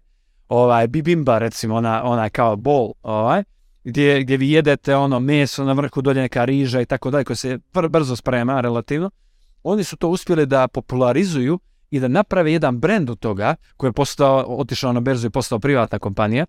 ovaj 0.50 0.88
bibimba 0.88 1.38
recimo, 1.38 1.76
ona, 1.76 2.04
ona 2.04 2.30
kao 2.30 2.56
bol, 2.56 2.94
ovaj, 3.02 3.44
gdje, 3.84 4.24
gdje 4.24 4.38
vi 4.38 4.52
jedete 4.52 4.96
ono 4.96 5.20
meso 5.20 5.64
na 5.64 5.74
vrhu 5.74 6.02
dolje 6.02 6.22
neka 6.22 6.46
riža 6.46 6.82
i 6.82 6.86
tako 6.86 7.12
dalje, 7.12 7.24
koje 7.24 7.38
se 7.38 7.60
brzo 7.90 8.16
sprema 8.16 8.62
relativno, 8.62 9.12
oni 9.64 9.84
su 9.84 9.98
to 9.98 10.10
uspjeli 10.10 10.46
da 10.46 10.68
popularizuju 10.68 11.60
i 11.92 12.00
da 12.00 12.08
naprave 12.08 12.52
jedan 12.54 12.80
brend 12.80 13.10
od 13.10 13.20
toga 13.20 13.56
koji 13.78 13.90
je 13.90 13.94
postao, 13.94 14.46
otišao 14.48 14.94
na 14.94 15.00
berzu 15.00 15.28
i 15.28 15.30
postao 15.30 15.60
privatna 15.60 16.00
kompanija, 16.00 16.46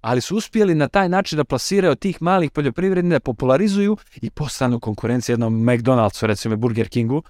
ali 0.00 0.20
su 0.20 0.36
uspjeli 0.36 0.74
na 0.74 0.88
taj 0.88 1.08
način 1.08 1.36
da 1.36 1.44
plasiraju 1.44 1.94
tih 1.94 2.22
malih 2.22 2.50
poljoprivrednika, 2.50 3.14
da 3.14 3.20
popularizuju 3.20 3.96
i 4.22 4.30
postanu 4.30 4.80
konkurencija 4.80 5.32
jednom 5.32 5.64
McDonald'su, 5.64 6.26
recimo 6.26 6.56
Burger 6.56 6.88
Kingu. 6.88 7.22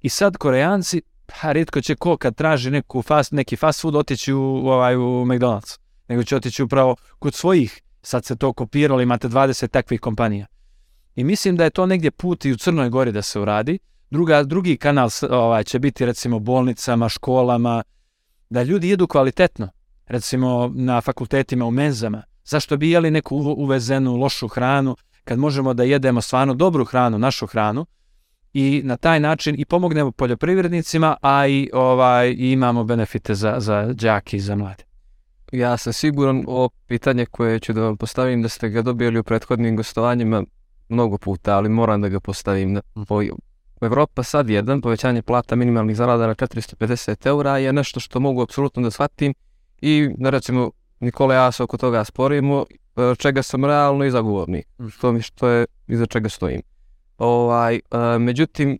I 0.00 0.08
sad 0.08 0.36
Koreanci, 0.36 1.02
pa 1.42 1.52
rijetko 1.52 1.80
će 1.80 1.94
ko 1.94 2.16
kad 2.16 2.34
traži 2.34 2.70
neku 2.70 3.02
fast, 3.02 3.32
neki 3.32 3.56
fast 3.56 3.80
food 3.80 3.96
otići 3.96 4.32
u, 4.32 4.42
ovaj, 4.42 4.96
u 4.96 5.00
McDonald's, 5.00 5.78
nego 6.08 6.24
će 6.24 6.36
otići 6.36 6.62
upravo 6.62 6.96
kod 7.18 7.34
svojih. 7.34 7.80
Sad 8.02 8.24
se 8.24 8.36
to 8.36 8.52
kopiralo, 8.52 9.00
imate 9.00 9.28
20 9.28 9.68
takvih 9.68 10.00
kompanija. 10.00 10.46
I 11.14 11.24
mislim 11.24 11.56
da 11.56 11.64
je 11.64 11.70
to 11.70 11.86
negdje 11.86 12.10
put 12.10 12.44
i 12.44 12.52
u 12.52 12.56
Crnoj 12.56 12.88
Gori 12.88 13.12
da 13.12 13.22
se 13.22 13.40
uradi, 13.40 13.78
Druga, 14.14 14.42
drugi 14.42 14.76
kanal 14.76 15.08
ovaj, 15.30 15.64
će 15.64 15.78
biti 15.78 16.06
recimo 16.06 16.38
bolnicama, 16.38 17.08
školama, 17.08 17.82
da 18.50 18.62
ljudi 18.62 18.88
jedu 18.88 19.06
kvalitetno, 19.06 19.68
recimo 20.06 20.72
na 20.74 21.00
fakultetima 21.00 21.66
u 21.66 21.70
menzama. 21.70 22.22
Zašto 22.44 22.76
bi 22.76 22.90
jeli 22.90 23.10
neku 23.10 23.36
uvezenu 23.36 24.16
lošu 24.16 24.48
hranu 24.48 24.96
kad 25.24 25.38
možemo 25.38 25.74
da 25.74 25.82
jedemo 25.82 26.20
stvarno 26.20 26.54
dobru 26.54 26.84
hranu, 26.84 27.18
našu 27.18 27.46
hranu 27.46 27.86
i 28.54 28.82
na 28.84 28.96
taj 28.96 29.20
način 29.20 29.54
i 29.58 29.64
pomognemo 29.64 30.12
poljoprivrednicima, 30.12 31.16
a 31.22 31.46
i 31.46 31.70
ovaj 31.72 32.30
i 32.30 32.52
imamo 32.52 32.84
benefite 32.84 33.34
za, 33.34 33.54
za 33.58 33.94
džaki 33.94 34.36
i 34.36 34.40
za 34.40 34.56
mlade. 34.56 34.84
Ja 35.52 35.76
sam 35.76 35.92
siguran 35.92 36.44
o 36.46 36.68
pitanje 36.86 37.26
koje 37.26 37.60
ću 37.60 37.72
da 37.72 37.80
vam 37.80 37.96
postavim 37.96 38.42
da 38.42 38.48
ste 38.48 38.68
ga 38.68 38.82
dobili 38.82 39.18
u 39.18 39.22
prethodnim 39.22 39.76
gostovanjima 39.76 40.44
mnogo 40.88 41.18
puta, 41.18 41.56
ali 41.56 41.68
moram 41.68 42.00
da 42.00 42.08
ga 42.08 42.20
postavim 42.20 42.72
na, 42.72 42.82
po, 43.08 43.22
Evropa 43.80 44.22
sad 44.22 44.50
jedan, 44.50 44.80
povećanje 44.80 45.22
plata 45.22 45.56
minimalnih 45.56 45.96
zarada 45.96 46.26
na 46.26 46.34
450 46.34 47.26
eura 47.26 47.58
je 47.58 47.72
nešto 47.72 48.00
što 48.00 48.20
mogu 48.20 48.42
apsolutno 48.42 48.82
da 48.82 48.90
shvatim 48.90 49.34
i 49.80 50.10
da 50.18 50.30
recimo 50.30 50.70
Nikola 51.00 51.34
ja 51.34 51.52
se 51.52 51.62
oko 51.62 51.76
toga 51.76 52.04
sporimo, 52.04 52.64
e, 52.96 53.14
čega 53.18 53.42
sam 53.42 53.64
realno 53.64 54.04
i 54.04 54.10
zagovornik, 54.10 54.66
što 54.90 55.12
mi 55.12 55.22
što 55.22 55.48
je 55.48 55.66
iza 55.86 56.06
čega 56.06 56.28
stojim. 56.28 56.62
Ovaj, 57.18 57.80
uh, 57.90 58.00
međutim, 58.20 58.78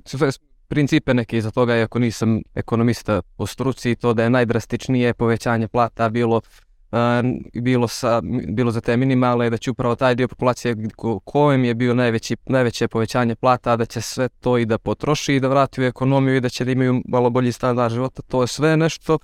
principe 0.68 1.14
neke 1.14 1.38
iza 1.38 1.50
toga, 1.50 1.76
iako 1.76 1.98
nisam 1.98 2.40
ekonomista 2.54 3.22
po 3.36 3.46
struci, 3.46 3.94
to 3.94 4.14
da 4.14 4.22
je 4.22 4.30
najdrastičnije 4.30 5.14
povećanje 5.14 5.68
plata 5.68 6.08
bilo 6.08 6.40
bilo, 7.54 7.88
sa, 7.88 8.20
bilo 8.48 8.70
za 8.70 8.80
te 8.80 8.96
minimale, 8.96 9.50
da 9.50 9.56
će 9.56 9.70
upravo 9.70 9.94
taj 9.94 10.14
dio 10.14 10.28
populacije 10.28 10.76
ko, 10.96 11.20
kojem 11.20 11.64
je 11.64 11.74
bio 11.74 11.94
najveći, 11.94 12.36
najveće 12.46 12.88
povećanje 12.88 13.34
plata, 13.34 13.76
da 13.76 13.86
će 13.86 14.00
sve 14.00 14.28
to 14.28 14.58
i 14.58 14.66
da 14.66 14.78
potroši 14.78 15.34
i 15.34 15.40
da 15.40 15.48
vrati 15.48 15.80
u 15.80 15.84
ekonomiju 15.84 16.36
i 16.36 16.40
da 16.40 16.48
će 16.48 16.64
da 16.64 16.70
imaju 16.70 17.02
malo 17.08 17.30
bolji 17.30 17.52
standard 17.52 17.94
života, 17.94 18.22
to 18.22 18.42
je 18.42 18.46
sve 18.46 18.76
nešto 18.76 19.18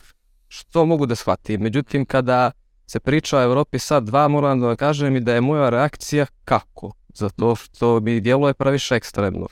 što 0.48 0.86
mogu 0.86 1.06
da 1.06 1.14
shvatim. 1.14 1.60
Međutim, 1.60 2.04
kada 2.04 2.50
se 2.86 3.00
priča 3.00 3.38
o 3.38 3.42
Evropi 3.42 3.78
sad 3.78 4.04
dva, 4.04 4.28
moram 4.28 4.60
da 4.60 4.76
kažem 4.76 5.16
i 5.16 5.20
da 5.20 5.34
je 5.34 5.40
moja 5.40 5.70
reakcija 5.70 6.26
kako? 6.44 6.92
Zato 7.20 7.54
što 7.54 8.00
mi 8.00 8.20
djeluje 8.20 8.54
praviše 8.54 8.94
ekstremno 8.94 9.46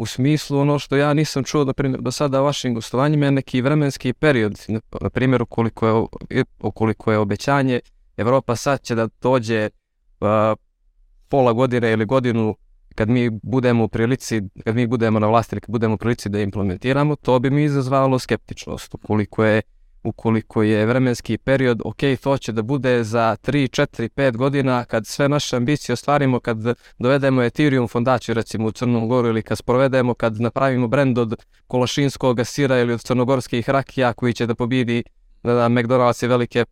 u 0.00 0.06
smislu 0.06 0.58
ono 0.58 0.78
što 0.78 0.96
ja 0.96 1.14
nisam 1.14 1.44
čuo 1.44 1.64
na 1.64 1.72
primjer 1.72 2.00
do 2.00 2.10
sada 2.10 2.40
vašim 2.40 2.74
gostovanjima 2.74 3.26
je 3.26 3.32
neki 3.32 3.62
vremenski 3.62 4.12
period, 4.12 4.66
na 5.00 5.10
primjer 5.10 5.42
ukoliko 5.42 6.08
je, 6.30 6.44
ukoliko 6.60 7.12
je 7.12 7.18
obećanje 7.18 7.80
Evropa 8.16 8.56
sad 8.56 8.82
će 8.82 8.94
da 8.94 9.08
dođe 9.22 9.68
uh, 10.20 10.28
pola 11.28 11.52
godine 11.52 11.92
ili 11.92 12.04
godinu 12.04 12.56
kad 12.94 13.08
mi 13.08 13.30
budemo 13.30 13.84
u 13.84 13.88
prilici, 13.88 14.42
kad 14.64 14.74
mi 14.74 14.86
budemo 14.86 15.18
na 15.18 15.26
vlasti, 15.26 15.60
kad 15.60 15.70
budemo 15.70 15.94
u 15.94 15.98
prilici 15.98 16.28
da 16.28 16.40
implementiramo, 16.40 17.16
to 17.16 17.38
bi 17.38 17.50
mi 17.50 17.64
izazvalo 17.64 18.18
skeptičnost. 18.18 18.94
Ukoliko 18.94 19.44
je 19.44 19.62
ukoliko 20.02 20.62
je 20.62 20.86
vremenski 20.86 21.38
period, 21.38 21.80
ok, 21.84 21.96
to 22.22 22.38
će 22.38 22.52
da 22.52 22.62
bude 22.62 23.04
za 23.04 23.36
3, 23.42 23.82
4, 23.82 24.08
5 24.08 24.36
godina 24.36 24.84
kad 24.84 25.06
sve 25.06 25.28
naše 25.28 25.56
ambicije 25.56 25.92
ostvarimo, 25.92 26.40
kad 26.40 26.58
dovedemo 26.98 27.42
Ethereum 27.42 27.88
fondaciju 27.88 28.34
recimo 28.34 28.68
u 28.68 28.72
Crnom 28.72 29.08
Goru 29.08 29.28
ili 29.28 29.42
kad 29.42 29.58
sprovedemo, 29.58 30.14
kad 30.14 30.40
napravimo 30.40 30.88
brend 30.88 31.18
od 31.18 31.34
kolašinskog 31.66 32.40
sira 32.44 32.78
ili 32.78 32.92
od 32.92 33.02
crnogorskih 33.02 33.68
rakija 33.68 34.12
koji 34.12 34.32
će 34.32 34.46
da 34.46 34.54
pobidi 34.54 35.02
da, 35.42 35.54
da 35.54 35.68
McDonald's 35.68 36.24
i 36.24 36.28
velike, 36.28 36.64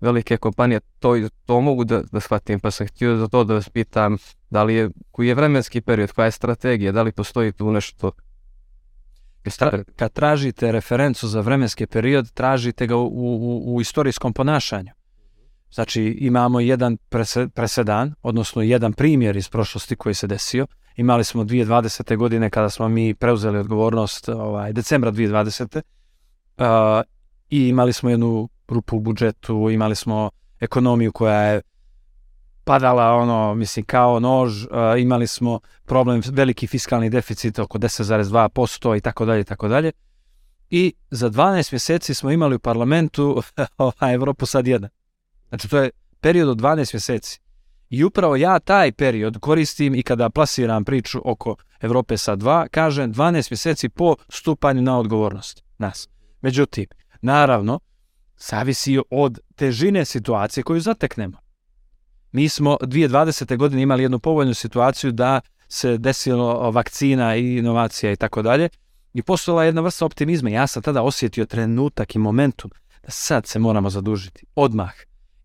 velike 0.00 0.36
kompanije, 0.36 0.80
to, 0.98 1.14
to 1.46 1.60
mogu 1.60 1.84
da, 1.84 2.02
da 2.12 2.20
shvatim, 2.20 2.60
pa 2.60 2.70
sam 2.70 2.86
htio 2.86 3.16
za 3.16 3.28
to 3.28 3.44
da 3.44 3.54
vas 3.54 3.68
pitam 3.68 4.16
da 4.50 4.62
li 4.62 4.74
je, 4.74 4.90
koji 5.10 5.28
je 5.28 5.34
vremenski 5.34 5.80
period, 5.80 6.12
koja 6.12 6.24
je 6.24 6.30
strategija, 6.30 6.92
da 6.92 7.02
li 7.02 7.12
postoji 7.12 7.52
tu 7.52 7.72
nešto 7.72 8.12
kad 9.96 10.12
tražite 10.12 10.72
referencu 10.72 11.28
za 11.28 11.40
vremenski 11.40 11.86
period, 11.86 12.30
tražite 12.30 12.86
ga 12.86 12.96
u, 12.96 13.06
u, 13.06 13.74
u 13.74 13.80
istorijskom 13.80 14.32
ponašanju. 14.32 14.90
Znači, 15.70 16.02
imamo 16.02 16.60
jedan 16.60 16.96
prese, 16.96 17.48
presedan, 17.48 18.14
odnosno 18.22 18.62
jedan 18.62 18.92
primjer 18.92 19.36
iz 19.36 19.48
prošlosti 19.48 19.96
koji 19.96 20.14
se 20.14 20.26
desio. 20.26 20.66
Imali 20.96 21.24
smo 21.24 21.44
2020. 21.44 22.16
godine 22.16 22.50
kada 22.50 22.70
smo 22.70 22.88
mi 22.88 23.14
preuzeli 23.14 23.58
odgovornost 23.58 24.28
ovaj, 24.28 24.72
decembra 24.72 25.12
2020. 25.12 25.82
Uh, 26.58 26.64
I 27.50 27.68
imali 27.68 27.92
smo 27.92 28.10
jednu 28.10 28.48
rupu 28.68 28.96
u 28.96 29.00
budžetu, 29.00 29.70
imali 29.70 29.94
smo 29.94 30.30
ekonomiju 30.60 31.12
koja 31.12 31.40
je 31.40 31.62
padala 32.66 33.12
ono, 33.14 33.54
mislim, 33.54 33.84
kao 33.84 34.20
nož, 34.20 34.64
uh, 34.64 34.70
imali 34.98 35.26
smo 35.26 35.60
problem, 35.84 36.22
veliki 36.32 36.66
fiskalni 36.66 37.10
deficit 37.10 37.58
oko 37.58 37.78
10,2% 37.78 38.96
i 38.96 39.00
tako 39.00 39.24
dalje 39.24 39.40
i 39.40 39.44
tako 39.44 39.68
dalje. 39.68 39.92
I 40.70 40.94
za 41.10 41.30
12 41.30 41.72
mjeseci 41.72 42.14
smo 42.14 42.30
imali 42.30 42.56
u 42.56 42.58
parlamentu 42.58 43.42
ovaj, 43.78 44.14
Evropu 44.14 44.46
sad 44.46 44.66
jedan. 44.66 44.90
Znači 45.48 45.68
to 45.68 45.78
je 45.78 45.90
period 46.20 46.48
od 46.48 46.60
12 46.60 46.94
mjeseci. 46.94 47.40
I 47.90 48.04
upravo 48.04 48.36
ja 48.36 48.58
taj 48.58 48.92
period 48.92 49.38
koristim 49.40 49.94
i 49.94 50.02
kada 50.02 50.30
plasiram 50.30 50.84
priču 50.84 51.20
oko 51.24 51.56
Evrope 51.80 52.16
sa 52.16 52.36
2, 52.36 52.68
kažem 52.68 53.14
12 53.14 53.52
mjeseci 53.52 53.88
po 53.88 54.16
stupanju 54.28 54.82
na 54.82 54.98
odgovornost 54.98 55.62
nas. 55.78 56.08
Međutim, 56.40 56.86
naravno, 57.20 57.80
zavisi 58.36 58.98
od 59.10 59.38
težine 59.56 60.04
situacije 60.04 60.64
koju 60.64 60.80
zateknemo 60.80 61.45
mi 62.36 62.48
smo 62.48 62.76
2020. 62.80 63.56
godine 63.56 63.82
imali 63.82 64.02
jednu 64.02 64.18
povoljnu 64.18 64.54
situaciju 64.54 65.12
da 65.12 65.40
se 65.68 65.98
desilo 65.98 66.70
vakcina 66.70 67.36
i 67.36 67.58
inovacija 67.58 68.12
i 68.12 68.16
tako 68.16 68.42
dalje. 68.42 68.68
I 69.14 69.22
postojala 69.22 69.64
jedna 69.64 69.80
vrsta 69.80 70.04
optimizma. 70.04 70.50
Ja 70.50 70.66
sam 70.66 70.82
tada 70.82 71.02
osjetio 71.02 71.46
trenutak 71.46 72.14
i 72.14 72.18
momentum 72.18 72.70
da 73.02 73.10
sad 73.10 73.46
se 73.46 73.58
moramo 73.58 73.90
zadužiti. 73.90 74.46
Odmah. 74.54 74.92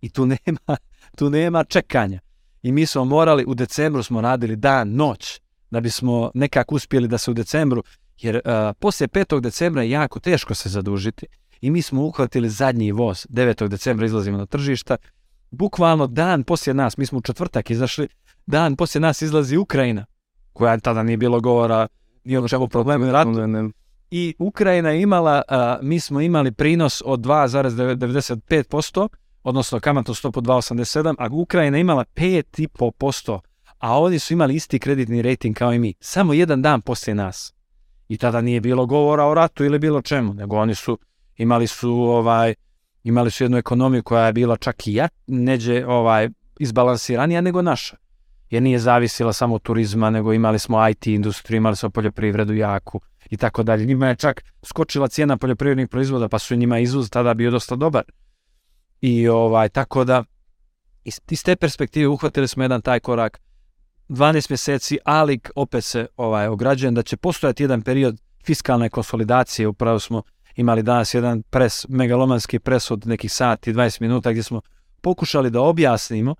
I 0.01 0.09
tu 0.09 0.25
nema, 0.33 0.77
tu 1.17 1.29
nema 1.29 1.63
čekanja. 1.63 2.19
I 2.63 2.71
mi 2.71 2.85
smo 2.85 3.05
morali, 3.05 3.45
u 3.47 3.53
decembru 3.53 4.03
smo 4.03 4.21
radili 4.21 4.55
dan, 4.55 4.95
noć, 4.95 5.39
da 5.69 5.79
bismo 5.79 6.31
nekako 6.33 6.75
uspjeli 6.75 7.07
da 7.07 7.17
se 7.17 7.31
u 7.31 7.33
decembru, 7.33 7.83
jer 8.17 8.35
uh, 8.35 8.41
poslije 8.79 9.07
5. 9.07 9.39
decembra 9.39 9.83
je 9.83 9.89
jako 9.89 10.19
teško 10.19 10.55
se 10.55 10.69
zadužiti 10.69 11.25
i 11.61 11.71
mi 11.71 11.81
smo 11.81 12.03
uhvatili 12.03 12.49
zadnji 12.49 12.91
voz. 12.91 13.27
9. 13.29 13.67
decembra 13.67 14.05
izlazimo 14.05 14.37
na 14.37 14.45
tržišta 14.45 14.97
bukvalno 15.51 16.07
dan 16.07 16.43
poslije 16.43 16.73
nas, 16.73 16.97
mi 16.97 17.05
smo 17.05 17.17
u 17.17 17.21
četvrtak 17.21 17.69
izašli, 17.69 18.07
dan 18.45 18.75
poslije 18.75 19.01
nas 19.01 19.21
izlazi 19.21 19.57
Ukrajina, 19.57 20.05
koja 20.53 20.79
tada 20.79 21.03
nije 21.03 21.17
bilo 21.17 21.41
govora 21.41 21.87
ni 22.23 22.37
o 22.37 22.47
čemu 22.47 22.67
problemu 22.67 23.11
ratu. 23.11 23.31
I 24.11 24.33
Ukrajina 24.39 24.89
je 24.89 25.01
imala, 25.01 25.41
a, 25.47 25.79
mi 25.81 25.99
smo 25.99 26.21
imali 26.21 26.51
prinos 26.51 27.01
od 27.05 27.19
2,95%, 27.19 29.07
odnosno 29.43 29.79
kamatnu 29.79 30.13
stopu 30.13 30.41
2,87, 30.41 31.15
a 31.19 31.27
Ukrajina 31.31 31.77
je 31.77 31.81
imala 31.81 32.05
5,5%, 32.15 33.39
a 33.79 33.99
oni 33.99 34.19
su 34.19 34.33
imali 34.33 34.55
isti 34.55 34.79
kreditni 34.79 35.21
rating 35.21 35.57
kao 35.57 35.73
i 35.73 35.79
mi, 35.79 35.93
samo 35.99 36.33
jedan 36.33 36.61
dan 36.61 36.81
poslije 36.81 37.15
nas. 37.15 37.53
I 38.07 38.17
tada 38.17 38.41
nije 38.41 38.61
bilo 38.61 38.85
govora 38.85 39.25
o 39.25 39.33
ratu 39.33 39.63
ili 39.63 39.79
bilo 39.79 40.01
čemu, 40.01 40.33
nego 40.33 40.57
oni 40.57 40.75
su 40.75 40.97
imali 41.37 41.67
su 41.67 41.91
ovaj 41.91 42.53
imali 43.03 43.31
su 43.31 43.43
jednu 43.43 43.57
ekonomiju 43.57 44.03
koja 44.03 44.25
je 44.25 44.33
bila 44.33 44.57
čak 44.57 44.87
i 44.87 44.93
ja, 44.93 45.07
neđe 45.27 45.85
ovaj, 45.85 46.29
izbalansiranija 46.59 47.41
nego 47.41 47.61
naša. 47.61 47.95
Jer 48.49 48.63
nije 48.63 48.79
zavisila 48.79 49.33
samo 49.33 49.55
od 49.55 49.61
turizma, 49.61 50.09
nego 50.09 50.33
imali 50.33 50.59
smo 50.59 50.89
IT 50.89 51.07
industriju, 51.07 51.57
imali 51.57 51.75
smo 51.75 51.89
poljoprivredu 51.89 52.53
jaku 52.53 53.01
i 53.29 53.37
tako 53.37 53.63
dalje. 53.63 53.85
Njima 53.85 54.07
je 54.07 54.15
čak 54.15 54.43
skočila 54.63 55.07
cijena 55.07 55.37
poljoprivrednih 55.37 55.87
proizvoda, 55.87 56.29
pa 56.29 56.39
su 56.39 56.55
njima 56.55 56.79
izvoz 56.79 57.09
tada 57.09 57.33
bio 57.33 57.51
dosta 57.51 57.75
dobar. 57.75 58.03
I 59.01 59.27
ovaj, 59.27 59.69
tako 59.69 60.03
da, 60.03 60.23
iz, 61.03 61.19
iz 61.29 61.43
te 61.43 61.55
perspektive 61.55 62.07
uhvatili 62.07 62.47
smo 62.47 62.63
jedan 62.63 62.81
taj 62.81 62.99
korak 62.99 63.41
12 64.09 64.49
mjeseci, 64.49 64.97
ali 65.05 65.39
opet 65.55 65.83
se 65.83 66.07
ovaj, 66.17 66.47
ograđujem 66.47 66.93
da 66.93 67.03
će 67.03 67.17
postojati 67.17 67.63
jedan 67.63 67.81
period 67.81 68.21
fiskalne 68.45 68.89
konsolidacije, 68.89 69.67
upravo 69.67 69.99
smo 69.99 70.21
imali 70.55 70.83
danas 70.83 71.13
jedan 71.13 71.41
pres, 71.41 71.85
megalomanski 71.89 72.59
pres 72.59 72.91
od 72.91 73.07
nekih 73.07 73.31
sati, 73.31 73.73
20 73.73 74.01
minuta 74.01 74.31
gdje 74.31 74.43
smo 74.43 74.61
pokušali 75.01 75.49
da 75.49 75.61
objasnimo 75.61 76.35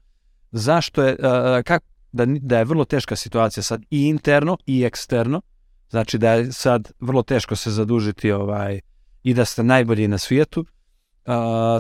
zašto 0.52 1.04
je, 1.04 1.18
kak, 1.66 1.84
da, 2.12 2.26
da 2.26 2.58
je 2.58 2.66
vrlo 2.66 2.86
teška 2.86 3.16
situacija 3.16 3.64
sad 3.64 3.82
i 3.90 4.08
interno 4.08 4.58
i 4.66 4.84
eksterno, 4.84 5.42
znači 5.90 6.18
da 6.18 6.34
je 6.34 6.52
sad 6.52 6.92
vrlo 7.00 7.24
teško 7.24 7.56
se 7.56 7.72
zadužiti 7.72 8.32
ovaj 8.32 8.80
i 9.24 9.34
da 9.34 9.46
ste 9.46 9.64
najbolji 9.64 10.08
na 10.08 10.18
svijetu, 10.18 10.66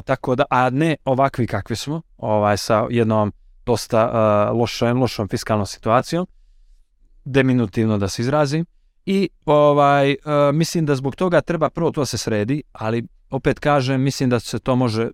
tako 0.05 0.35
da, 0.35 0.43
a 0.49 0.69
ne 0.69 0.95
ovakvi 1.05 1.47
kakvi 1.47 1.75
smo, 1.75 2.01
ovaj 2.17 2.57
sa 2.57 2.87
jednom 2.89 3.31
dosta 3.65 4.51
lošom, 4.51 5.01
lošom 5.01 5.27
fiskalnom 5.27 5.65
situacijom, 5.65 6.27
deminutivno 7.25 7.97
da 7.97 8.07
se 8.07 8.21
izrazim, 8.21 8.65
I 9.05 9.29
ovaj, 9.45 10.11
uh, 10.11 10.55
mislim 10.55 10.85
da 10.85 10.95
zbog 10.95 11.15
toga 11.15 11.41
treba 11.41 11.69
prvo 11.69 11.91
to 11.91 12.05
se 12.05 12.17
sredi, 12.17 12.63
ali 12.71 13.07
opet 13.29 13.59
kažem, 13.59 14.01
mislim 14.01 14.29
da 14.29 14.39
se 14.39 14.59
to 14.59 14.75
može, 14.75 15.09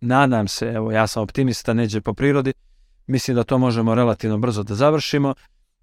nadam 0.00 0.48
se, 0.48 0.66
evo 0.66 0.92
ja 0.92 1.06
sam 1.06 1.22
optimista, 1.22 1.72
neđe 1.72 2.00
po 2.00 2.14
prirodi, 2.14 2.52
mislim 3.06 3.34
da 3.34 3.44
to 3.44 3.58
možemo 3.58 3.94
relativno 3.94 4.38
brzo 4.38 4.62
da 4.62 4.74
završimo 4.74 5.34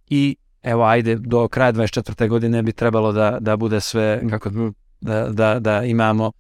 i 0.10 0.36
evo 0.64 0.84
ajde 0.84 1.16
do 1.16 1.48
kraja 1.48 1.74
24. 1.74 2.28
godine 2.28 2.64
bi 2.64 2.72
trebalo 2.72 3.12
da, 3.12 3.38
da 3.40 3.58
bude 3.58 3.82
sve 3.82 4.22
kako 4.30 4.50
da, 5.02 5.30
da, 5.30 5.60
da 5.60 5.84
imamo 5.84 6.32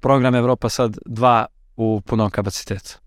program 0.00 0.34
Evropa 0.34 0.68
sad 0.68 0.98
dva 1.06 1.46
u 1.76 2.00
punom 2.06 2.30
kapacitetu. 2.30 2.98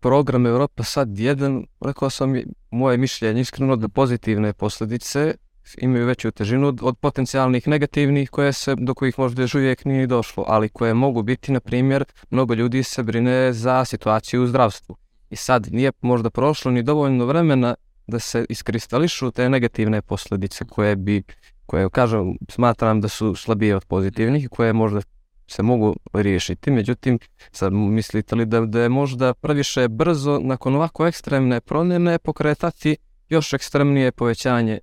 Program 0.00 0.46
Evropa 0.46 0.82
sad 0.82 1.18
jedan, 1.18 1.66
rekao 1.80 2.10
sam 2.10 2.34
moje 2.70 2.96
mišljenje 2.96 3.40
iskreno 3.40 3.76
da 3.76 3.88
pozitivne 3.88 4.52
posljedice 4.52 5.34
imaju 5.78 6.06
veću 6.06 6.30
težinu 6.30 6.68
od, 6.68 6.80
od 6.82 6.98
potencijalnih 6.98 7.68
negativnih 7.68 8.30
koje 8.30 8.52
se, 8.52 8.74
do 8.78 8.94
kojih 8.94 9.18
možda 9.18 9.42
još 9.42 9.54
uvijek 9.54 9.84
nije 9.84 10.06
došlo, 10.06 10.44
ali 10.46 10.68
koje 10.68 10.94
mogu 10.94 11.22
biti, 11.22 11.52
na 11.52 11.60
primjer, 11.60 12.04
mnogo 12.30 12.54
ljudi 12.54 12.82
se 12.82 13.02
brine 13.02 13.52
za 13.52 13.84
situaciju 13.84 14.42
u 14.42 14.46
zdravstvu. 14.46 14.96
I 15.30 15.36
sad 15.36 15.66
nije 15.70 15.92
možda 16.00 16.30
prošlo 16.30 16.70
ni 16.70 16.82
dovoljno 16.82 17.24
vremena 17.24 17.74
da 18.06 18.18
se 18.18 18.46
iskristališu 18.48 19.30
te 19.30 19.48
negativne 19.48 20.02
posljedice 20.02 20.64
koje 20.64 20.96
bi, 20.96 21.22
koje 21.66 21.90
kažem, 21.90 22.38
smatram 22.48 23.00
da 23.00 23.08
su 23.08 23.34
slabije 23.34 23.76
od 23.76 23.84
pozitivnih 23.84 24.44
i 24.44 24.48
koje 24.48 24.72
možda 24.72 25.00
se 25.46 25.62
mogu 25.62 25.96
riješiti. 26.12 26.70
Međutim, 26.70 27.18
sad 27.52 27.72
mislite 27.72 28.36
li 28.36 28.46
da, 28.46 28.60
da 28.60 28.80
je 28.80 28.88
možda 28.88 29.34
previše 29.34 29.88
brzo 29.88 30.40
nakon 30.42 30.74
ovako 30.74 31.06
ekstremne 31.06 31.60
promjene 31.60 32.18
pokretati 32.18 32.96
još 33.28 33.52
ekstremnije 33.52 34.12
povećanje 34.12 34.78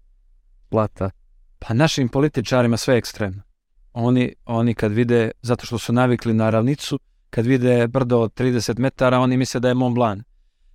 plata? 0.75 1.09
Pa 1.59 1.73
našim 1.73 2.09
političarima 2.09 2.77
sve 2.77 2.97
ekstremno. 2.97 3.41
Oni, 3.93 4.33
oni 4.45 4.73
kad 4.73 4.91
vide, 4.91 5.31
zato 5.41 5.65
što 5.65 5.77
su 5.77 5.93
navikli 5.93 6.33
na 6.33 6.49
ravnicu, 6.49 6.99
kad 7.29 7.45
vide 7.45 7.87
brdo 7.87 8.19
od 8.19 8.33
30 8.33 8.79
metara, 8.79 9.19
oni 9.19 9.37
misle 9.37 9.59
da 9.59 9.67
je 9.67 9.73
Mont 9.73 9.95
Blanc. 9.95 10.23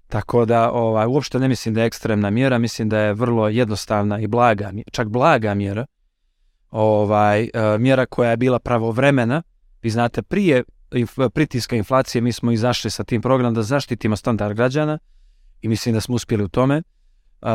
Tako 0.09 0.45
da 0.45 0.71
ovaj, 0.73 1.07
uopšte 1.07 1.39
ne 1.39 1.49
mislim 1.49 1.75
da 1.75 1.81
je 1.81 1.87
ekstremna 1.87 2.31
mjera, 2.31 2.59
mislim 2.59 2.89
da 2.89 2.99
je 2.99 3.15
vrlo 3.15 3.49
jednostavna 3.49 4.21
i 4.21 4.27
blaga, 4.27 4.73
čak 4.93 5.09
blaga 5.09 5.55
mjera. 5.55 5.87
Ovaj, 6.71 7.43
e, 7.43 7.51
mjera 7.79 8.07
koja 8.07 8.31
je 8.31 8.37
bila 8.37 8.59
pravovremena. 8.59 9.43
Vi 9.83 9.91
znate, 9.91 10.23
prije 10.23 10.65
pritiska 11.35 11.77
inflacije 11.77 12.23
mi 12.23 12.33
smo 12.33 12.53
izašli 12.53 12.91
sa 12.91 13.05
tim 13.05 13.23
programom 13.23 13.55
da 13.55 13.63
zaštitimo 13.63 14.17
standard 14.17 14.57
građana 14.57 14.99
i 15.63 15.69
mislim 15.69 15.95
da 15.95 16.01
smo 16.01 16.15
uspjeli 16.15 16.45
u 16.45 16.49
tome. 16.49 16.83
Uh, 17.43 17.51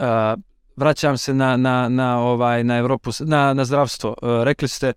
uh, 0.00 0.49
vraćam 0.76 1.18
se 1.18 1.34
na, 1.34 1.56
na, 1.56 1.88
na, 1.88 2.18
ovaj, 2.18 2.64
na 2.64 2.76
Evropu, 2.76 3.10
na, 3.20 3.54
na 3.54 3.64
zdravstvo. 3.64 4.10
Uh, 4.22 4.42
rekli 4.42 4.68
ste, 4.68 4.92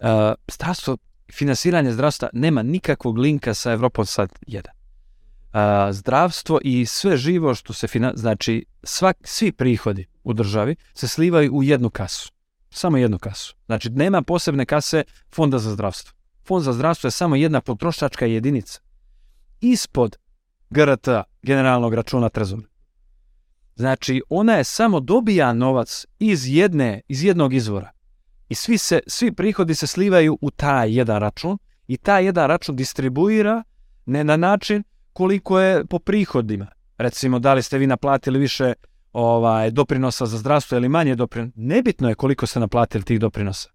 uh, 0.00 0.06
zdravstvo, 0.52 0.96
finansiranje 1.32 1.92
zdravstva 1.92 2.28
nema 2.32 2.62
nikakvog 2.62 3.18
linka 3.18 3.54
sa 3.54 3.72
Evropom 3.72 4.06
sad 4.06 4.30
jedan. 4.46 4.74
Uh, 5.52 5.58
zdravstvo 5.90 6.60
i 6.64 6.86
sve 6.86 7.16
živo 7.16 7.54
što 7.54 7.72
se 7.72 7.88
finan... 7.88 8.12
znači 8.14 8.64
svak, 8.82 9.16
svi 9.24 9.52
prihodi 9.52 10.06
u 10.24 10.32
državi 10.32 10.76
se 10.94 11.08
slivaju 11.08 11.52
u 11.52 11.62
jednu 11.62 11.90
kasu. 11.90 12.32
Samo 12.70 12.96
jednu 12.96 13.18
kasu. 13.18 13.54
Znači 13.66 13.90
nema 13.90 14.22
posebne 14.22 14.66
kase 14.66 15.04
fonda 15.34 15.58
za 15.58 15.70
zdravstvo. 15.70 16.12
fond 16.46 16.64
za 16.64 16.72
zdravstvo 16.72 17.06
je 17.06 17.10
samo 17.10 17.36
jedna 17.36 17.60
potrošačka 17.60 18.26
jedinica. 18.26 18.80
Ispod 19.60 20.16
GRT, 20.70 21.08
generalnog 21.42 21.94
računa 21.94 22.28
trezora. 22.28 22.71
Znači, 23.82 24.22
ona 24.28 24.54
je 24.54 24.64
samo 24.64 25.00
dobija 25.00 25.52
novac 25.52 26.06
iz 26.18 26.48
jedne, 26.48 27.00
iz 27.08 27.24
jednog 27.24 27.54
izvora. 27.54 27.90
I 28.48 28.54
svi, 28.54 28.78
se, 28.78 29.00
svi 29.06 29.32
prihodi 29.32 29.74
se 29.74 29.86
slivaju 29.86 30.38
u 30.40 30.50
taj 30.50 30.96
jedan 30.98 31.20
račun 31.20 31.58
i 31.86 31.96
taj 31.96 32.24
jedan 32.24 32.48
račun 32.48 32.76
distribuira 32.76 33.62
ne 34.06 34.24
na 34.24 34.36
način 34.36 34.82
koliko 35.12 35.60
je 35.60 35.86
po 35.86 35.98
prihodima. 35.98 36.66
Recimo, 36.98 37.38
da 37.38 37.54
li 37.54 37.62
ste 37.62 37.78
vi 37.78 37.86
naplatili 37.86 38.38
više 38.38 38.72
ovaj 39.12 39.70
doprinosa 39.70 40.26
za 40.26 40.38
zdravstvo 40.38 40.76
ili 40.76 40.88
manje 40.88 41.14
doprinosa. 41.14 41.52
Nebitno 41.56 42.08
je 42.08 42.14
koliko 42.14 42.46
ste 42.46 42.60
naplatili 42.60 43.04
tih 43.04 43.20
doprinosa. 43.20 43.68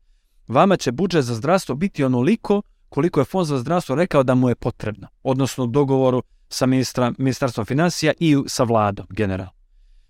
Vama 0.48 0.78
će 0.78 0.92
budžet 0.92 1.24
za 1.24 1.36
zdravstvo 1.36 1.76
biti 1.76 2.04
onoliko 2.04 2.62
koliko 2.90 3.20
je 3.20 3.26
fond 3.26 3.48
za 3.48 3.58
zdravstvo 3.58 3.96
rekao 3.96 4.24
da 4.24 4.36
mu 4.36 4.50
je 4.50 4.56
potrebno. 4.56 5.08
Odnosno 5.24 5.64
u 5.64 5.68
dogovoru 5.68 6.24
sa 6.50 6.66
ministra, 6.66 7.14
ministarstvom 7.18 7.66
financija 7.66 8.14
i 8.20 8.38
sa 8.48 8.64
vladom 8.64 9.06
generalno. 9.10 9.57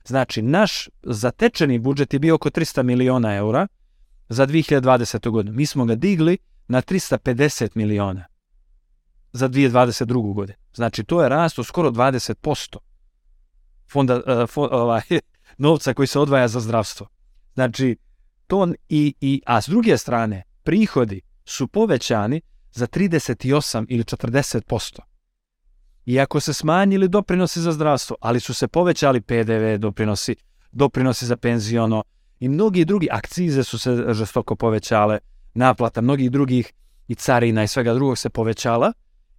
Znači, 0.07 0.41
naš 0.41 0.89
zatečeni 1.03 1.79
budžet 1.79 2.13
je 2.13 2.19
bio 2.19 2.35
oko 2.35 2.49
300 2.49 2.83
miliona 2.83 3.35
eura 3.35 3.67
za 4.29 4.47
2020. 4.47 5.29
godinu. 5.29 5.55
Mi 5.55 5.65
smo 5.65 5.85
ga 5.85 5.95
digli 5.95 6.37
na 6.67 6.81
350 6.81 7.69
miliona 7.75 8.25
za 9.33 9.49
2022. 9.49 10.33
godinu. 10.33 10.57
Znači, 10.73 11.03
to 11.03 11.23
je 11.23 11.29
rast 11.29 11.59
skoro 11.63 11.89
20% 11.91 12.77
fonda, 13.91 14.15
uh, 14.15 14.49
fo, 14.49 14.67
ovaj, 14.71 15.01
novca 15.57 15.93
koji 15.93 16.07
se 16.07 16.19
odvaja 16.19 16.47
za 16.47 16.59
zdravstvo. 16.59 17.07
Znači, 17.53 17.97
to 18.47 18.67
i, 18.89 19.13
i, 19.21 19.41
a 19.45 19.61
s 19.61 19.67
druge 19.67 19.97
strane, 19.97 20.43
prihodi 20.63 21.21
su 21.45 21.67
povećani 21.67 22.41
za 22.71 22.87
38 22.87 23.85
ili 23.89 24.03
40%. 24.03 24.99
Iako 26.07 26.39
se 26.39 26.53
smanjili 26.53 27.07
doprinosi 27.07 27.61
za 27.61 27.71
zdravstvo, 27.71 28.15
ali 28.21 28.39
su 28.39 28.53
se 28.53 28.67
povećali 28.67 29.21
PDV 29.21 29.77
doprinosi, 29.77 30.35
doprinosi 30.71 31.25
za 31.25 31.37
penziono 31.37 32.03
i 32.39 32.49
mnogi 32.49 32.85
drugi 32.85 33.07
akcize 33.11 33.63
su 33.63 33.79
se 33.79 34.05
žestoko 34.13 34.55
povećale, 34.55 35.19
naplata 35.53 36.01
mnogih 36.01 36.31
drugih 36.31 36.73
i 37.07 37.15
carina 37.15 37.63
i 37.63 37.67
svega 37.67 37.93
drugog 37.93 38.17
se 38.17 38.29
povećala 38.29 38.93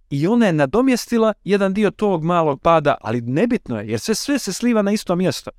i 0.09 0.27
ona 0.27 0.45
je 0.45 0.53
nadomjestila 0.53 1.33
jedan 1.43 1.73
dio 1.73 1.91
tog 1.91 2.23
malog 2.23 2.61
pada, 2.61 2.95
ali 3.01 3.21
nebitno 3.21 3.79
je, 3.79 3.87
jer 3.87 3.99
sve, 3.99 4.15
sve 4.15 4.39
se 4.39 4.53
sliva 4.53 4.81
na 4.81 4.91
isto 4.91 5.15
mjesto. 5.15 5.51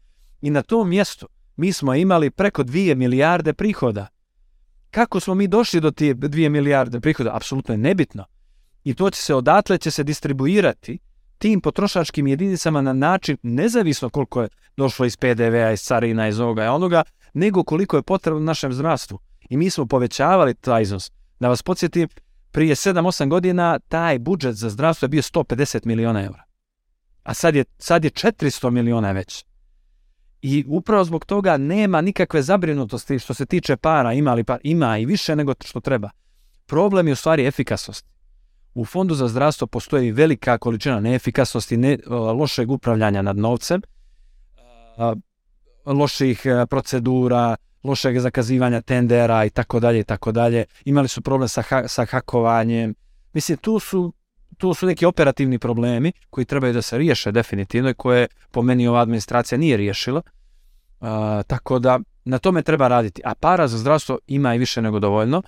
I 0.43 0.51
na 0.51 0.63
tom 0.63 0.89
mjestu 0.89 1.29
mi 1.57 1.73
smo 1.73 1.95
imali 1.95 2.31
preko 2.31 2.63
2 2.63 2.95
milijarde 2.95 3.53
prihoda. 3.53 4.07
Kako 4.91 5.21
smo 5.21 5.35
mi 5.35 5.49
došli 5.49 5.81
do 5.81 5.91
tije 5.91 6.15
2 6.15 6.49
milijarde 6.49 7.01
prihoda? 7.01 7.37
Apsolutno 7.37 7.75
je 7.75 7.79
nebitno. 7.79 8.25
I 8.85 8.95
to 8.95 9.11
će 9.11 9.23
se 9.23 9.35
odatle 9.35 9.79
će 9.79 9.91
se 9.91 10.05
distribuirati 10.05 10.99
tim 11.39 11.61
potrošačkim 11.61 12.27
jedinicama 12.27 12.81
na 12.81 12.93
način 12.93 13.37
nezavisno 13.43 14.11
koliko 14.11 14.43
je 14.43 14.49
došlo 14.77 15.07
iz 15.07 15.17
PDV-a, 15.17 15.73
iz 15.73 15.81
carina, 15.81 16.29
iz 16.29 16.41
ovoga 16.41 16.65
i 16.65 16.69
onoga, 16.69 17.03
nego 17.35 17.65
koliko 17.65 17.97
je 17.97 18.03
potrebno 18.03 18.41
našem 18.41 18.73
zdravstvu. 18.73 19.19
I 19.51 19.57
mi 19.57 19.71
smo 19.71 19.87
povećavali 19.87 20.55
taj 20.55 20.83
iznos. 20.83 21.11
Da 21.41 21.49
vas 21.49 21.63
podsjetim, 21.63 22.09
prije 22.51 22.75
7-8 22.75 23.29
godina 23.29 23.79
taj 23.79 24.19
budžet 24.19 24.55
za 24.55 24.71
zdravstvo 24.71 25.07
je 25.07 25.09
bio 25.09 25.23
150 25.23 25.87
miliona 25.87 26.25
eura. 26.25 26.45
A 27.23 27.35
sad 27.35 27.55
je, 27.55 27.65
sad 27.79 28.05
je 28.05 28.11
400 28.11 28.71
miliona 28.71 29.13
već. 29.13 29.45
I 30.43 30.65
upravo 30.69 31.05
zbog 31.05 31.25
toga 31.25 31.57
nema 31.57 32.01
nikakve 32.01 32.43
zabrinutosti 32.43 33.19
što 33.19 33.35
se 33.35 33.47
tiče 33.47 33.77
para, 33.77 34.13
ima 34.13 34.35
li 34.35 34.45
par, 34.45 34.61
ima 34.63 34.99
i 34.99 35.07
više 35.07 35.37
nego 35.37 35.55
što 35.65 35.81
treba. 35.81 36.11
Problem 36.67 37.07
je 37.07 37.13
u 37.13 37.17
stvari 37.17 37.47
efikasnost. 37.47 38.07
U 38.75 38.85
Fondu 38.85 39.15
za 39.15 39.29
zdravstvo 39.29 39.67
postoji 39.67 40.13
velika 40.13 40.59
količina 40.59 41.01
neefikasnosti, 41.01 41.77
ne, 41.77 41.99
lošeg 42.09 42.71
upravljanja 42.71 43.23
nad 43.23 43.37
novcem, 43.37 43.83
loših 45.87 46.47
e, 46.47 46.67
procedura, 46.67 47.57
lošeg 47.85 48.19
zakazivanja 48.19 48.81
tendera 48.81 49.45
i 49.45 49.51
tako 49.51 49.81
dalje 49.81 50.01
i 50.01 50.05
tako 50.05 50.33
dalje. 50.33 50.65
Imali 50.85 51.09
su 51.09 51.23
problem 51.23 51.49
sa, 51.49 51.63
ha 51.63 51.89
sa 51.89 52.05
hakovanjem. 52.05 52.95
Mislim, 53.33 53.59
tu 53.59 53.79
su, 53.79 54.13
tu 54.59 54.75
su 54.75 54.87
neki 54.87 55.07
operativni 55.07 55.59
problemi 55.59 56.13
koji 56.31 56.45
trebaju 56.45 56.73
da 56.73 56.83
se 56.83 56.99
riješe 56.99 57.33
definitivno 57.33 57.91
i 57.91 57.95
koje 57.95 58.27
po 58.51 58.63
meni 58.63 58.89
ova 58.89 59.01
administracija 59.01 59.59
nije 59.59 59.77
riješila. 59.77 60.23
Tako 61.47 61.79
da 61.79 62.01
na 62.25 62.39
tome 62.39 62.63
treba 62.63 62.89
raditi. 62.89 63.23
A 63.25 63.35
para 63.35 63.69
za 63.69 63.79
zdravstvo 63.79 64.19
ima 64.27 64.55
i 64.55 64.59
više 64.59 64.83
nego 64.83 64.99
dovoljno. 64.99 65.43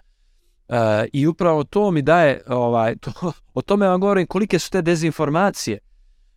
Uh, 0.72 0.78
I 1.12 1.26
upravo 1.26 1.64
to 1.64 1.90
mi 1.90 2.02
daje, 2.02 2.42
ovaj, 2.46 2.96
to, 2.96 3.12
o 3.54 3.62
tome 3.62 3.88
vam 3.88 4.00
govorim 4.00 4.26
kolike 4.26 4.58
su 4.58 4.70
te 4.70 4.82
dezinformacije. 4.82 5.78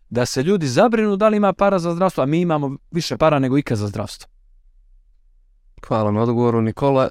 Da 0.09 0.25
se 0.25 0.43
ljudi 0.43 0.67
zabrinu 0.67 1.15
da 1.15 1.27
li 1.27 1.37
ima 1.37 1.53
para 1.53 1.79
za 1.79 1.93
zdravstvo, 1.93 2.23
a 2.23 2.25
mi 2.25 2.41
imamo 2.41 2.77
više 2.91 3.17
para 3.17 3.39
nego 3.39 3.57
ikad 3.57 3.77
za 3.77 3.87
zdravstvo. 3.87 4.29
Hvala 5.87 6.11
na 6.11 6.21
odgovoru, 6.21 6.61
Nikola. 6.61 7.09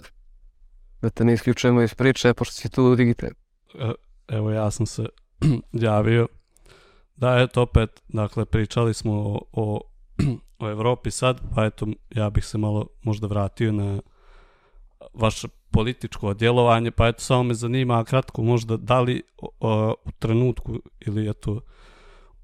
Da 1.02 1.10
te 1.10 1.24
ne 1.24 1.32
isključujemo 1.32 1.82
iz 1.82 1.94
priče, 1.94 2.34
pošto 2.34 2.54
si 2.54 2.68
tu 2.68 2.94
digitalno. 2.94 3.34
Evo 4.28 4.50
ja 4.50 4.70
sam 4.70 4.86
se 4.86 5.06
javio. 5.72 6.28
Da, 7.16 7.38
eto 7.38 7.62
opet, 7.62 8.02
dakle, 8.08 8.44
pričali 8.44 8.94
smo 8.94 9.12
o, 9.12 9.40
o, 9.52 9.80
o 10.58 10.70
Evropi 10.70 11.10
sad, 11.10 11.40
pa 11.54 11.64
eto, 11.64 11.86
ja 12.10 12.30
bih 12.30 12.44
se 12.44 12.58
malo 12.58 12.86
možda 13.02 13.26
vratio 13.26 13.72
na 13.72 14.00
vaše 15.14 15.48
političko 15.74 16.34
djelovanje, 16.34 16.90
pa 16.90 17.08
eto, 17.08 17.20
samo 17.20 17.42
me 17.42 17.54
zanima 17.54 18.04
kratko 18.04 18.42
možda 18.42 18.76
da 18.76 19.00
li 19.00 19.22
u 20.04 20.10
trenutku 20.18 20.78
ili 21.00 21.30
eto, 21.30 21.60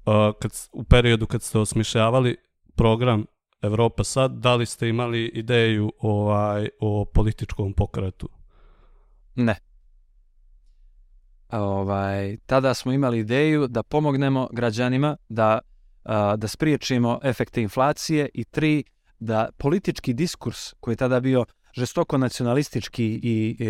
o, 0.05 0.33
kad, 0.41 0.51
u 0.73 0.83
periodu 0.83 1.27
kad 1.27 1.41
ste 1.41 1.59
osmišljavali 1.59 2.35
program 2.75 3.25
Evropa 3.61 4.03
sad, 4.03 4.31
da 4.31 4.55
li 4.55 4.65
ste 4.65 4.89
imali 4.89 5.25
ideju 5.25 5.91
ovaj, 5.99 6.69
o 6.79 7.05
političkom 7.05 7.73
pokretu? 7.73 8.29
Ne. 9.35 9.55
Ovaj, 11.51 12.37
tada 12.45 12.73
smo 12.73 12.91
imali 12.91 13.19
ideju 13.19 13.67
da 13.67 13.83
pomognemo 13.83 14.47
građanima 14.51 15.17
da, 15.29 15.59
da 16.37 16.47
spriječimo 16.47 17.19
efekte 17.23 17.61
inflacije 17.61 18.29
i 18.33 18.43
tri, 18.43 18.83
da 19.19 19.49
politički 19.57 20.13
diskurs 20.13 20.73
koji 20.79 20.93
je 20.93 20.97
tada 20.97 21.19
bio 21.19 21.45
žestoko 21.73 22.17
nacionalistički 22.17 23.05
i, 23.05 23.55
i 23.59 23.67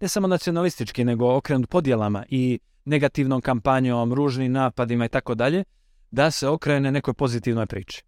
ne 0.00 0.08
samo 0.08 0.26
nacionalistički, 0.28 1.04
nego 1.04 1.36
okrenut 1.36 1.70
podjelama 1.70 2.24
i 2.28 2.58
negativnom 2.84 3.40
kampanjom, 3.40 4.12
ružnim 4.12 4.52
napadima 4.52 5.04
i 5.04 5.08
tako 5.08 5.34
dalje, 5.34 5.64
da 6.10 6.30
se 6.30 6.48
okrene 6.48 6.92
nekoj 6.92 7.14
pozitivnoj 7.14 7.66
priči. 7.66 8.04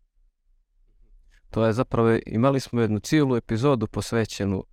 To 1.51 1.66
je 1.66 1.72
zapravo, 1.72 2.18
imali 2.26 2.61
smo 2.61 2.81
jednu 2.81 3.01
cijelu 3.01 3.37
epizodu 3.37 3.87
posvećenu 3.87 4.64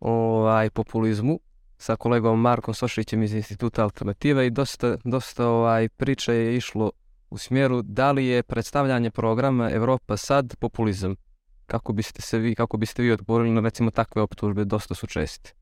ovaj, 0.00 0.70
populizmu 0.70 1.40
sa 1.78 1.96
kolegom 1.96 2.40
Markom 2.40 2.74
Sošićem 2.74 3.22
iz 3.22 3.34
Instituta 3.34 3.82
Alternative 3.82 4.46
i 4.46 4.50
dosta, 4.50 4.96
dosta 5.04 5.48
ovaj, 5.48 5.88
priče 5.88 6.34
je 6.34 6.56
išlo 6.56 6.90
u 7.30 7.38
smjeru 7.38 7.82
da 7.82 8.12
li 8.12 8.26
je 8.26 8.42
predstavljanje 8.42 9.10
programa 9.10 9.70
Evropa 9.70 10.16
sad 10.16 10.56
populizam. 10.56 11.16
Kako 11.70 11.92
biste 11.92 12.22
se 12.22 12.38
vi, 12.38 12.54
kako 12.54 12.76
biste 12.76 13.02
vi 13.02 13.12
odgovorili 13.12 13.54
na 13.54 13.60
recimo 13.60 13.90
takve 13.90 14.22
optužbe, 14.22 14.64
dosta 14.64 14.94
su 14.94 15.06
česti. 15.06 15.52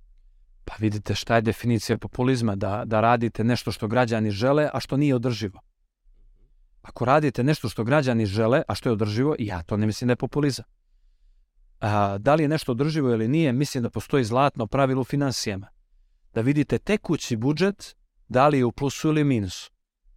Pa 0.65 0.75
vidite 0.79 1.15
šta 1.15 1.35
je 1.35 1.43
definicija 1.43 1.99
populizma, 1.99 2.55
da, 2.57 2.83
da 2.87 3.01
radite 3.01 3.45
nešto 3.45 3.73
što 3.73 3.89
građani 3.89 4.31
žele, 4.31 4.71
a 4.73 4.81
što 4.81 4.97
nije 4.97 5.15
održivo. 5.15 5.61
Ako 6.83 7.05
radite 7.05 7.45
nešto 7.45 7.69
što 7.69 7.85
građani 7.85 8.27
žele, 8.27 8.63
a 8.69 8.75
što 8.75 8.89
je 8.89 8.93
održivo, 8.93 9.37
ja 9.39 9.63
to 9.63 9.77
ne 9.77 9.87
mislim 9.87 10.09
da 10.09 10.13
je 10.13 10.17
populizam. 10.17 10.65
A, 11.81 12.19
da 12.19 12.35
li 12.35 12.43
je 12.43 12.49
nešto 12.49 12.73
održivo 12.73 13.13
ili 13.13 13.29
nije, 13.29 13.53
mislim 13.53 13.83
da 13.83 13.91
postoji 13.91 14.25
zlatno 14.25 14.67
pravilo 14.67 15.01
u 15.01 15.05
finansijama. 15.05 15.69
Da 16.35 16.41
vidite 16.41 16.79
tekući 16.79 17.37
budžet, 17.37 17.97
da 18.29 18.49
li 18.49 18.59
je 18.59 18.65
u 18.65 18.73
plusu 18.73 19.09
ili 19.09 19.25
minusu. 19.25 19.71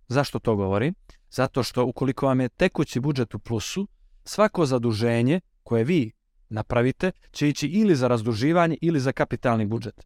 Zašto 0.08 0.39
to 0.39 0.56
govorim? 0.56 0.94
Zato 1.30 1.64
što 1.64 1.86
ukoliko 1.86 2.26
vam 2.26 2.42
je 2.42 2.50
tekući 2.50 3.00
budžet 3.00 3.36
u 3.36 3.39
plusu, 3.39 3.88
svako 4.24 4.66
zaduženje 4.66 5.42
koje 5.64 5.84
vi 5.84 6.12
napravite 6.49 7.12
će 7.32 7.49
ići 7.49 7.68
ili 7.68 7.95
za 7.95 8.07
razduživanje 8.07 8.78
ili 8.82 8.99
za 8.99 9.12
kapitalni 9.12 9.66
budžet. 9.66 10.05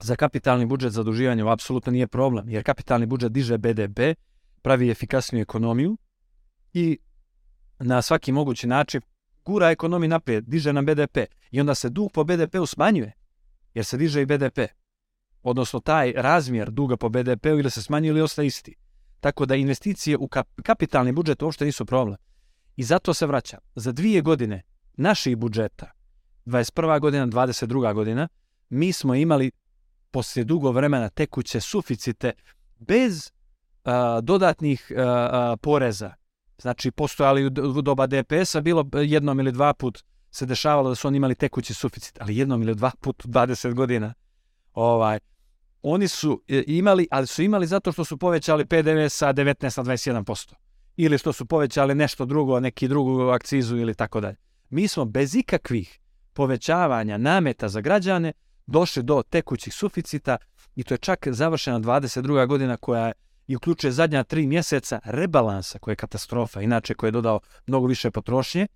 Za 0.00 0.16
kapitalni 0.16 0.66
budžet 0.66 0.92
zaduživanje 0.92 1.44
apsolutno 1.50 1.92
nije 1.92 2.06
problem, 2.06 2.48
jer 2.48 2.64
kapitalni 2.64 3.06
budžet 3.06 3.32
diže 3.32 3.58
BDP, 3.58 4.00
pravi 4.62 4.90
efikasniju 4.90 5.42
ekonomiju 5.42 5.96
i 6.72 6.98
na 7.78 8.02
svaki 8.02 8.32
mogući 8.32 8.66
način 8.66 9.00
gura 9.44 9.70
ekonomiju 9.70 10.08
naprijed, 10.08 10.44
diže 10.44 10.72
nam 10.72 10.86
BDP 10.86 11.16
i 11.50 11.60
onda 11.60 11.74
se 11.74 11.88
dug 11.88 12.12
po 12.12 12.24
BDP-u 12.24 12.66
smanjuje, 12.66 13.12
jer 13.74 13.84
se 13.84 13.96
diže 13.96 14.22
i 14.22 14.26
BDP. 14.26 14.58
Odnosno 15.42 15.80
taj 15.80 16.12
razmjer 16.16 16.70
duga 16.70 16.96
po 16.96 17.08
BDP-u 17.08 17.58
ili 17.58 17.70
se 17.70 17.82
smanjuje 17.82 18.10
ili 18.10 18.20
ostaje 18.20 18.46
isti. 18.46 18.74
Tako 19.20 19.46
da 19.46 19.54
investicije 19.54 20.16
u 20.16 20.28
kap 20.28 20.48
kapitalni 20.62 21.12
budžet 21.12 21.42
uopšte 21.42 21.64
nisu 21.64 21.86
problem. 21.86 22.16
I 22.78 22.84
zato 22.84 23.14
se 23.14 23.26
vraća. 23.26 23.58
Za 23.74 23.92
dvije 23.92 24.20
godine 24.22 24.62
naših 24.96 25.36
budžeta, 25.36 25.90
21. 26.46 27.00
godina, 27.00 27.26
22. 27.26 27.94
godina, 27.94 28.28
mi 28.68 28.92
smo 28.92 29.14
imali 29.14 29.50
poslije 30.10 30.44
dugo 30.44 30.70
vremena 30.70 31.08
tekuće 31.08 31.60
suficite 31.60 32.32
bez 32.78 33.32
a, 33.84 34.20
dodatnih 34.20 34.92
a, 34.96 35.02
a, 35.02 35.56
poreza. 35.56 36.14
Znači, 36.58 36.90
postojali 36.90 37.46
u 37.46 37.82
doba 37.82 38.06
DPS-a, 38.06 38.60
bilo 38.60 38.88
jednom 38.92 39.40
ili 39.40 39.52
dva 39.52 39.74
put 39.74 40.04
se 40.30 40.46
dešavalo 40.46 40.88
da 40.88 40.94
su 40.94 41.08
oni 41.08 41.16
imali 41.16 41.34
tekući 41.34 41.74
suficit, 41.74 42.18
ali 42.20 42.36
jednom 42.36 42.62
ili 42.62 42.74
dva 42.74 42.90
put 43.00 43.24
u 43.24 43.28
20 43.28 43.74
godina. 43.74 44.14
Ovaj, 44.74 45.18
oni 45.82 46.08
su 46.08 46.42
e, 46.48 46.64
imali, 46.66 47.08
ali 47.10 47.26
su 47.26 47.42
imali 47.42 47.66
zato 47.66 47.92
što 47.92 48.04
su 48.04 48.18
povećali 48.18 48.66
PDV 48.66 49.08
sa 49.08 49.32
19 49.32 49.78
na 49.78 50.22
21%. 50.24 50.67
Ili 51.00 51.18
što 51.18 51.32
su 51.32 51.46
povećali 51.46 51.94
nešto 51.94 52.24
drugo, 52.24 52.60
neki 52.60 52.88
drugu 52.88 53.28
akcizu 53.28 53.76
ili 53.76 53.94
tako 53.94 54.20
dalje. 54.20 54.36
Mi 54.70 54.88
smo 54.88 55.04
bez 55.04 55.34
ikakvih 55.34 56.00
povećavanja 56.32 57.18
nameta 57.18 57.68
za 57.68 57.80
građane 57.80 58.32
došli 58.66 59.02
do 59.02 59.22
tekućih 59.30 59.74
suficita 59.74 60.36
i 60.76 60.84
to 60.84 60.94
je 60.94 60.98
čak 60.98 61.28
završena 61.30 61.80
22. 61.80 62.46
godina 62.46 62.76
koja 62.76 63.06
je 63.06 63.12
i 63.46 63.56
uključuje 63.56 63.92
zadnja 63.92 64.24
tri 64.24 64.46
mjeseca 64.46 65.00
rebalansa 65.04 65.78
koja 65.78 65.92
je 65.92 65.96
katastrofa, 65.96 66.62
inače 66.62 66.94
koji 66.94 67.08
je 67.08 67.12
dodao 67.12 67.40
mnogo 67.66 67.86
više 67.86 68.10
potrošnje. 68.10 68.66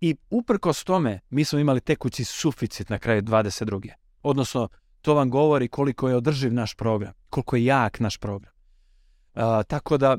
I 0.00 0.16
uprkos 0.30 0.84
tome 0.84 1.20
mi 1.30 1.44
smo 1.44 1.58
imali 1.58 1.80
tekući 1.80 2.24
suficit 2.24 2.88
na 2.88 2.98
kraju 2.98 3.22
22. 3.22 3.90
Odnosno, 4.22 4.68
to 5.02 5.14
vam 5.14 5.30
govori 5.30 5.68
koliko 5.68 6.08
je 6.08 6.16
održiv 6.16 6.54
naš 6.54 6.74
program, 6.74 7.12
koliko 7.30 7.56
je 7.56 7.64
jak 7.64 8.00
naš 8.00 8.18
program. 8.18 8.52
A, 9.34 9.62
tako 9.62 9.98
da 9.98 10.18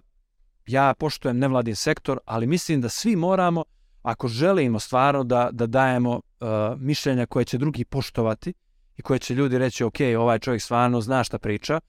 ja 0.67 0.93
poštujem 0.99 1.37
nevladin 1.37 1.75
sektor, 1.75 2.19
ali 2.25 2.47
mislim 2.47 2.81
da 2.81 2.89
svi 2.89 3.15
moramo, 3.15 3.63
ako 4.01 4.27
želimo 4.27 4.79
stvarno 4.79 5.23
da, 5.23 5.49
da 5.51 5.67
dajemo 5.67 6.21
a, 6.39 6.75
mišljenja 6.79 7.25
koje 7.25 7.45
će 7.45 7.57
drugi 7.57 7.85
poštovati 7.85 8.53
i 8.97 9.01
koje 9.01 9.19
će 9.19 9.35
ljudi 9.35 9.57
reći, 9.57 9.83
ok, 9.83 9.95
ovaj 10.17 10.39
čovjek 10.39 10.61
stvarno 10.61 11.01
zna 11.01 11.23
šta 11.23 11.39
priča, 11.39 11.79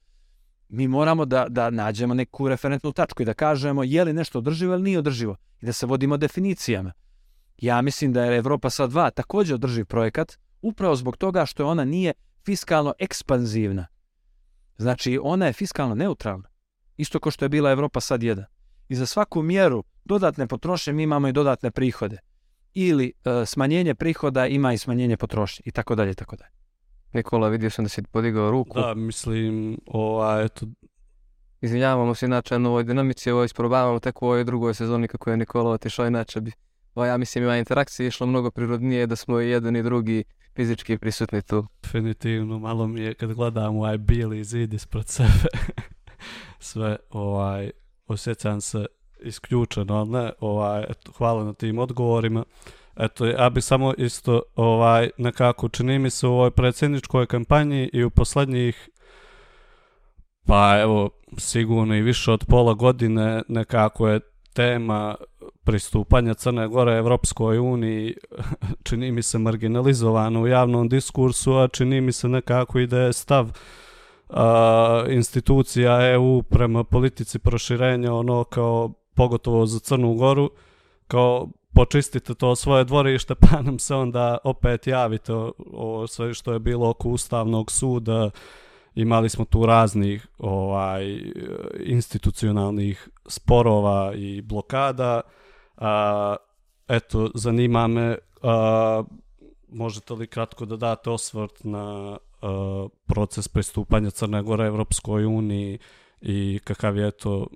mi 0.69 0.87
moramo 0.87 1.25
da, 1.25 1.45
da 1.49 1.69
nađemo 1.69 2.13
neku 2.13 2.47
referentnu 2.47 2.91
tačku 2.91 3.21
i 3.21 3.25
da 3.25 3.33
kažemo 3.33 3.83
je 3.83 4.03
li 4.03 4.13
nešto 4.13 4.37
održivo 4.37 4.73
ili 4.73 4.83
nije 4.83 4.99
održivo 4.99 5.35
i 5.61 5.65
da 5.65 5.73
se 5.73 5.85
vodimo 5.85 6.17
definicijama. 6.17 6.91
Ja 7.57 7.81
mislim 7.81 8.13
da 8.13 8.25
je 8.25 8.37
Evropa 8.37 8.69
sad 8.69 8.91
2 8.91 9.11
također 9.13 9.55
održiv 9.55 9.85
projekat, 9.85 10.37
upravo 10.61 10.95
zbog 10.95 11.17
toga 11.17 11.45
što 11.45 11.67
ona 11.67 11.85
nije 11.85 12.13
fiskalno 12.45 12.93
ekspanzivna. 12.99 13.87
Znači, 14.77 15.19
ona 15.23 15.45
je 15.45 15.53
fiskalno 15.53 15.95
neutralna. 15.95 16.49
Isto 16.97 17.19
kao 17.19 17.31
što 17.31 17.45
je 17.45 17.49
bila 17.49 17.71
Evropa 17.71 17.99
sad 17.99 18.21
1. 18.21 18.43
I 18.89 18.95
za 18.95 19.05
svaku 19.05 19.41
mjeru 19.41 19.83
dodatne 20.05 20.47
potrošnje 20.47 20.93
mi 20.93 21.03
imamo 21.03 21.27
i 21.27 21.33
dodatne 21.33 21.71
prihode. 21.71 22.17
Ili 22.73 23.13
e, 23.25 23.45
smanjenje 23.45 23.95
prihoda 23.95 24.47
ima 24.47 24.73
i 24.73 24.77
smanjenje 24.77 25.17
potrošnje 25.17 25.63
i 25.65 25.71
tako 25.71 25.95
dalje 25.95 26.11
i 26.11 26.15
tako 26.15 26.35
dalje. 26.35 26.51
Nikola, 27.13 27.49
vidio 27.49 27.69
sam 27.69 27.85
da 27.85 27.89
si 27.89 28.03
podigao 28.03 28.51
ruku. 28.51 28.79
Da, 28.79 28.93
mislim, 28.93 29.77
ovaj, 29.87 30.45
eto, 30.45 30.65
Izvinjavamo 31.61 32.15
se 32.15 32.25
inače 32.25 32.59
na 32.59 32.69
ovoj 32.69 32.83
dinamici, 32.83 33.31
ovo 33.31 33.43
isprobavamo 33.43 33.99
tek 33.99 34.21
u 34.21 34.25
ovoj 34.25 34.43
drugoj 34.43 34.73
sezoni 34.73 35.07
kako 35.07 35.29
je 35.29 35.37
Nikola 35.37 35.71
otišao, 35.71 36.07
inače 36.07 36.41
bi, 36.41 36.51
ja 36.95 37.17
mislim 37.17 37.43
ima 37.43 37.57
interakcije 37.57 38.07
išlo 38.07 38.27
mnogo 38.27 38.51
prirodnije 38.51 39.07
da 39.07 39.15
smo 39.15 39.41
i 39.41 39.49
jedan 39.49 39.75
i 39.75 39.83
drugi 39.83 40.23
fizički 40.55 40.97
prisutni 40.97 41.41
tu. 41.41 41.67
definitivno, 41.83 42.59
malo 42.59 42.87
mi 42.87 43.01
je 43.01 43.13
kad 43.13 43.33
gledam 43.33 43.77
ovaj 43.77 43.97
bili 43.97 44.43
zid 44.43 44.73
ispred 44.73 45.07
sebe, 45.07 45.49
sve, 46.59 46.97
ovaj, 47.09 47.71
osjećam 48.07 48.61
se 48.61 48.85
isključeno, 49.21 50.05
ne, 50.05 50.31
ovaj, 50.39 50.83
eto, 50.89 51.11
hvala 51.17 51.43
na 51.43 51.53
tim 51.53 51.79
odgovorima. 51.79 52.43
Eto, 52.95 53.25
ja 53.25 53.49
bi 53.49 53.61
samo 53.61 53.93
isto, 53.97 54.41
ovaj, 54.55 55.09
nekako 55.17 55.69
čini 55.69 55.99
mi 55.99 56.09
se 56.09 56.27
u 56.27 56.31
ovoj 56.31 56.51
predsjedničkoj 56.51 57.25
kampanji 57.25 57.89
i 57.93 58.03
u 58.03 58.09
posljednjih 58.09 58.89
pa 60.47 60.79
evo, 60.81 61.09
sigurno 61.37 61.95
i 61.95 62.01
više 62.01 62.31
od 62.31 62.45
pola 62.47 62.73
godine 62.73 63.41
nekako 63.47 64.07
je 64.07 64.19
tema 64.53 65.15
pristupanja 65.63 66.33
Crne 66.33 66.67
Gore 66.67 66.97
Evropskoj 66.97 67.59
uniji 67.59 68.15
čini 68.87 69.11
mi 69.11 69.21
se 69.21 69.37
marginalizovano 69.37 70.41
u 70.41 70.47
javnom 70.47 70.89
diskursu, 70.89 71.53
a 71.53 71.67
čini 71.67 72.01
mi 72.01 72.11
se 72.11 72.27
nekako 72.27 72.79
i 72.79 72.87
da 72.87 72.99
je 72.99 73.13
stav 73.13 73.51
institucija 75.09 76.11
EU 76.11 76.43
prema 76.43 76.83
politici 76.83 77.39
proširenja 77.39 78.13
ono 78.13 78.43
kao 78.43 78.93
pogotovo 79.15 79.65
za 79.65 79.79
Crnu 79.79 80.13
Goru 80.13 80.51
kao 81.07 81.47
počistite 81.73 82.35
to 82.35 82.55
svoje 82.55 82.83
dvorište 82.83 83.35
pa 83.41 83.61
nam 83.61 83.79
se 83.79 83.95
onda 83.95 84.37
opet 84.43 84.87
javite 84.87 85.33
o, 85.33 85.53
o 85.73 86.07
sve 86.07 86.33
što 86.33 86.53
je 86.53 86.59
bilo 86.59 86.89
oko 86.89 87.09
Ustavnog 87.09 87.71
suda 87.71 88.29
imali 88.97 89.29
smo 89.29 89.45
tu 89.45 89.65
raznih 89.65 90.27
ovaj 90.37 91.21
institucionalnih 91.79 93.09
sporova 93.27 94.13
i 94.15 94.41
blokada. 94.41 95.21
A, 95.77 96.35
eto, 96.87 97.31
zanima 97.35 97.87
me, 97.87 98.17
a, 98.41 99.03
možete 99.67 100.13
li 100.13 100.27
kratko 100.27 100.65
da 100.65 100.75
date 100.75 101.09
osvrt 101.09 101.63
na 101.63 102.17
a, 102.41 102.87
proces 103.05 103.47
pristupanja 103.47 104.09
Crne 104.09 104.41
Gore 104.41 104.67
Evropskoj 104.67 105.25
uniji 105.25 105.79
i 106.21 106.59
kakav 106.63 106.97
je 106.97 107.11
to 107.11 107.47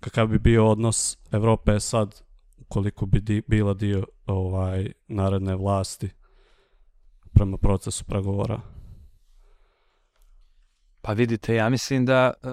kakav 0.00 0.26
bi 0.26 0.38
bio 0.38 0.66
odnos 0.66 1.18
Evrope 1.32 1.80
sad 1.80 2.22
koliko 2.68 3.06
bi 3.06 3.20
di, 3.20 3.42
bila 3.46 3.74
dio 3.74 4.04
ovaj 4.26 4.92
naredne 5.08 5.56
vlasti 5.56 6.10
prema 7.32 7.56
procesu 7.56 8.04
pregovora. 8.04 8.60
Pa 11.00 11.12
vidite, 11.12 11.54
ja 11.54 11.68
mislim 11.68 12.06
da, 12.06 12.32
e, 12.42 12.48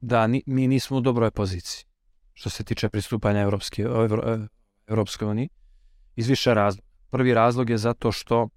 da 0.00 0.26
ni, 0.26 0.42
mi 0.46 0.68
nismo 0.68 0.96
u 0.96 1.00
dobroj 1.00 1.30
poziciji 1.30 1.84
što 2.34 2.50
se 2.50 2.64
tiče 2.64 2.88
pristupanja 2.88 3.40
Evropske, 3.40 3.82
Evro, 3.82 4.22
e, 4.32 4.46
Evropskoj 4.86 5.28
uniji 5.28 5.48
iz 6.16 6.28
više 6.28 6.54
razloga. 6.54 6.93
Prvi 7.10 7.34
razlog 7.34 7.70
je 7.70 7.78
zato 7.78 8.12
što 8.12 8.42
uh, 8.42 8.50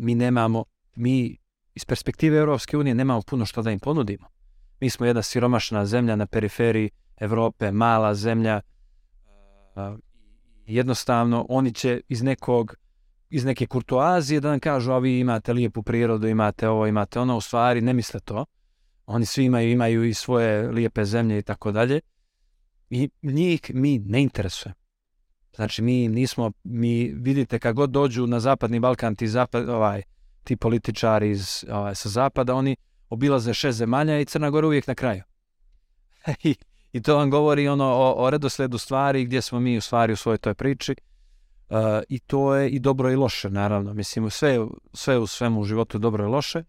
mi 0.00 0.14
nemamo, 0.14 0.64
mi 0.96 1.36
iz 1.74 1.84
perspektive 1.84 2.38
Evropske 2.38 2.76
unije 2.76 2.94
nemamo 2.94 3.22
puno 3.26 3.46
što 3.46 3.62
da 3.62 3.70
im 3.70 3.80
ponudimo. 3.80 4.26
Mi 4.80 4.90
smo 4.90 5.06
jedna 5.06 5.22
siromašna 5.22 5.86
zemlja 5.86 6.16
na 6.16 6.26
periferiji 6.26 6.90
Evrope, 7.16 7.72
mala 7.72 8.14
zemlja. 8.14 8.60
Uh, 9.74 9.98
jednostavno, 10.66 11.46
oni 11.48 11.74
će 11.74 12.00
iz 12.08 12.22
nekog 12.22 12.76
iz 13.32 13.44
neke 13.44 13.66
kurtoazije 13.66 14.40
da 14.40 14.50
nam 14.50 14.60
kažu 14.60 14.92
a 14.92 14.98
vi 14.98 15.18
imate 15.18 15.52
lijepu 15.52 15.82
prirodu, 15.82 16.28
imate 16.28 16.68
ovo, 16.68 16.86
imate 16.86 17.20
ono, 17.20 17.36
u 17.36 17.40
stvari 17.40 17.80
ne 17.80 17.92
misle 17.92 18.20
to. 18.20 18.44
Oni 19.06 19.26
svi 19.26 19.44
imaju, 19.44 19.70
imaju 19.70 20.04
i 20.04 20.14
svoje 20.14 20.68
lijepe 20.68 21.04
zemlje 21.04 21.38
i 21.38 21.42
tako 21.42 21.72
dalje. 21.72 22.00
I 22.90 23.10
njih 23.22 23.60
mi 23.74 23.98
ne 23.98 24.22
interesuje. 24.22 24.74
Znači 25.56 25.82
mi 25.82 26.08
nismo, 26.08 26.52
mi 26.64 27.12
vidite 27.14 27.58
kad 27.58 27.74
god 27.74 27.90
dođu 27.90 28.26
na 28.26 28.40
zapadni 28.40 28.80
Balkan 28.80 29.16
ti, 29.16 29.28
zapad, 29.28 29.68
ovaj, 29.68 30.02
ti 30.44 30.56
političari 30.56 31.30
iz, 31.30 31.64
ovaj, 31.70 31.94
sa 31.94 32.08
zapada, 32.08 32.54
oni 32.54 32.76
obilaze 33.10 33.54
šest 33.54 33.78
zemalja 33.78 34.20
i 34.20 34.24
Crna 34.24 34.50
Gora 34.50 34.66
uvijek 34.66 34.86
na 34.86 34.94
kraju. 34.94 35.22
I, 36.42 36.54
I 36.92 37.02
to 37.02 37.16
vam 37.16 37.30
govori 37.30 37.68
ono 37.68 37.84
o, 37.84 38.14
o 38.24 38.30
redosledu 38.30 38.78
stvari 38.78 39.24
gdje 39.24 39.42
smo 39.42 39.60
mi 39.60 39.76
u 39.76 39.80
stvari 39.80 40.12
u 40.12 40.16
svojoj 40.16 40.38
toj 40.38 40.54
priči. 40.54 40.94
Uh, 41.68 41.78
I 42.08 42.18
to 42.18 42.54
je 42.54 42.70
i 42.70 42.78
dobro 42.78 43.10
i 43.10 43.16
loše, 43.16 43.50
naravno. 43.50 43.94
Mislim, 43.94 44.30
sve, 44.30 44.58
sve 44.92 45.18
u 45.18 45.26
svemu 45.26 45.60
u 45.60 45.64
životu 45.64 45.98
dobro 45.98 46.24
i 46.24 46.28
loše. 46.28 46.64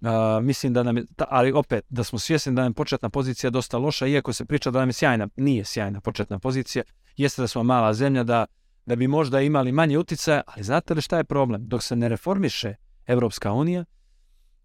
Uh, 0.00 0.08
mislim 0.42 0.72
da 0.72 0.82
nam 0.82 0.96
je, 0.96 1.04
ta, 1.16 1.24
ali 1.28 1.52
opet, 1.52 1.84
da 1.88 2.04
smo 2.04 2.18
svjesni 2.18 2.52
da 2.54 2.62
nam 2.62 2.70
je 2.70 2.74
početna 2.74 3.10
pozicija 3.10 3.50
dosta 3.50 3.78
loša, 3.78 4.06
iako 4.06 4.32
se 4.32 4.44
priča 4.44 4.70
da 4.70 4.78
nam 4.78 4.88
je 4.88 4.92
sjajna, 4.92 5.28
nije 5.36 5.64
sjajna 5.64 6.00
početna 6.00 6.38
pozicija, 6.38 6.82
jeste 7.16 7.42
da 7.42 7.48
smo 7.48 7.62
mala 7.62 7.94
zemlja, 7.94 8.22
da, 8.22 8.46
da 8.86 8.96
bi 8.96 9.08
možda 9.08 9.40
imali 9.40 9.72
manje 9.72 9.98
uticaja, 9.98 10.42
ali 10.46 10.64
znate 10.64 10.94
li 10.94 11.02
šta 11.02 11.16
je 11.16 11.24
problem? 11.24 11.68
Dok 11.68 11.82
se 11.82 11.96
ne 11.96 12.08
reformiše 12.08 12.74
Evropska 13.06 13.52
unija, 13.52 13.84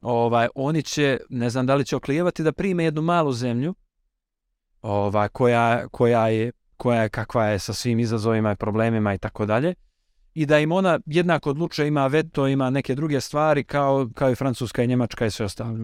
ovaj, 0.02 0.48
oni 0.56 0.84
će, 0.84 1.20
ne 1.30 1.50
znam 1.50 1.66
da 1.66 1.76
li 1.76 1.86
će 1.86 1.96
oklijevati 1.96 2.44
da 2.44 2.52
prime 2.52 2.84
jednu 2.84 3.02
malu 3.02 3.34
zemlju, 3.34 3.76
ovaj, 4.82 5.30
koja, 5.30 5.88
koja 5.88 6.28
je 6.28 6.52
koja 6.82 7.02
je 7.02 7.10
kakva 7.10 7.46
je 7.46 7.60
sa 7.60 7.74
svim 7.74 8.00
izazovima 8.00 8.52
i 8.52 8.56
problemima 8.56 9.14
i 9.14 9.18
tako 9.18 9.46
dalje 9.46 9.74
i 10.34 10.46
da 10.46 10.60
im 10.60 10.72
ona 10.72 11.00
jednako 11.06 11.50
odlučuje 11.50 11.88
ima 11.88 12.08
veto, 12.08 12.48
ima 12.48 12.70
neke 12.70 12.96
druge 12.96 13.22
stvari 13.22 13.64
kao, 13.64 14.10
kao 14.16 14.32
i 14.32 14.36
Francuska 14.36 14.84
i 14.84 14.88
Njemačka 14.88 15.26
i 15.26 15.32
sve 15.32 15.46
ostalo. 15.46 15.78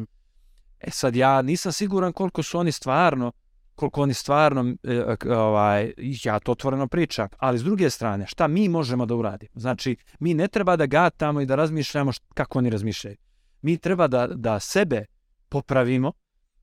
E 0.80 0.92
sad 0.92 1.16
ja 1.16 1.42
nisam 1.42 1.72
siguran 1.72 2.14
koliko 2.14 2.44
su 2.44 2.60
oni 2.60 2.72
stvarno 2.72 3.32
koliko 3.78 4.02
oni 4.02 4.14
stvarno 4.14 4.76
e, 4.84 5.30
ovaj 5.30 5.94
ja 5.98 6.40
to 6.40 6.52
otvoreno 6.52 6.88
pričam, 6.88 7.28
ali 7.38 7.58
s 7.58 7.64
druge 7.64 7.90
strane 7.90 8.28
šta 8.28 8.48
mi 8.48 8.70
možemo 8.70 9.06
da 9.06 9.16
uradimo? 9.16 9.52
Znači 9.56 9.96
mi 10.20 10.34
ne 10.34 10.48
treba 10.48 10.76
da 10.76 10.86
gatamo 10.86 11.42
i 11.42 11.46
da 11.46 11.56
razmišljamo 11.56 12.12
kako 12.34 12.60
oni 12.60 12.70
razmišljaju. 12.70 13.18
Mi 13.62 13.78
treba 13.78 14.08
da 14.08 14.28
da 14.28 14.60
sebe 14.60 15.06
popravimo 15.50 16.12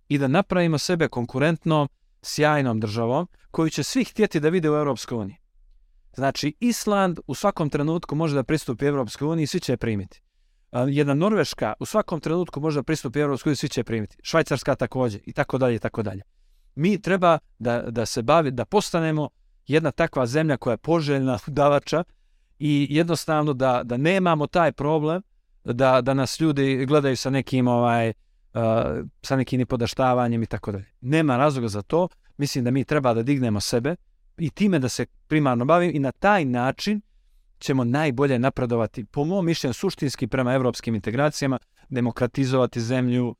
i 0.09 0.19
da 0.19 0.29
napravimo 0.29 0.79
sebe 0.79 1.09
konkurentnom 1.09 1.89
sjajnom 2.23 2.81
državom 2.81 3.29
koju 3.51 3.71
će 3.71 3.83
svi 3.83 4.05
htjeti 4.05 4.41
da 4.41 4.49
vide 4.49 4.71
u 4.71 4.75
Europskoj 4.75 5.19
uniji. 5.19 5.37
Znači, 6.17 6.55
Island 6.61 7.19
u 7.27 7.35
svakom 7.35 7.71
trenutku 7.71 8.15
može 8.15 8.35
da 8.35 8.45
pristupi 8.45 8.87
Europskoj 8.87 9.29
uniji 9.29 9.45
i 9.45 9.47
svi 9.47 9.61
će 9.61 9.73
je 9.73 9.77
primiti. 9.77 10.23
Jedna 10.89 11.15
Norveška 11.15 11.73
u 11.81 11.87
svakom 11.87 12.21
trenutku 12.21 12.61
može 12.61 12.83
pristupiti 12.83 13.21
Europskoj 13.21 13.51
uniji, 13.51 13.57
svi 13.57 13.69
će 13.69 13.81
je 13.81 13.85
primiti. 13.85 14.17
Švajcarska 14.23 14.75
također 14.75 15.21
i 15.27 15.33
tako 15.33 15.59
dalje 15.59 15.75
i 15.75 15.79
tako 15.79 16.03
dalje. 16.03 16.23
Mi 16.75 17.03
treba 17.03 17.39
da, 17.59 17.83
da 17.83 18.07
se 18.07 18.23
bavi, 18.23 18.51
da 18.51 18.65
postanemo 18.65 19.29
jedna 19.67 19.91
takva 19.91 20.27
zemlja 20.27 20.57
koja 20.57 20.73
je 20.73 20.79
poželjna 20.79 21.39
udavača 21.47 22.05
i 22.59 22.87
jednostavno 22.91 23.53
da, 23.53 23.83
da 23.85 23.97
nemamo 23.97 24.47
taj 24.47 24.73
problem 24.73 25.23
da, 25.65 26.01
da 26.01 26.15
nas 26.15 26.41
ljudi 26.41 26.87
gledaju 26.87 27.17
sa 27.17 27.31
nekim 27.31 27.69
ovaj 27.69 28.09
uh, 28.09 28.13
sa 29.23 29.37
nekim 29.37 29.59
nipodaštavanjem 29.59 30.43
i 30.43 30.47
tako 30.47 30.73
dalje. 30.73 30.87
Nema 31.01 31.37
razloga 31.37 31.69
za 31.69 31.83
to. 31.83 32.09
Mislim 32.37 32.65
da 32.65 32.71
mi 32.71 32.85
treba 32.85 33.15
da 33.15 33.23
dignemo 33.23 33.61
sebe 33.61 33.97
i 34.39 34.51
time 34.51 34.79
da 34.79 34.89
se 34.89 35.07
primarno 35.27 35.65
bavim 35.65 35.91
i 35.95 35.99
na 35.99 36.13
taj 36.13 36.45
način 36.45 37.01
ćemo 37.59 37.85
najbolje 37.85 38.39
napredovati, 38.39 39.05
po 39.05 39.25
mom 39.25 39.47
mišljenju, 39.47 39.73
suštinski 39.73 40.27
prema 40.27 40.55
evropskim 40.55 40.95
integracijama, 40.95 41.59
demokratizovati 41.89 42.81
zemlju, 42.81 43.35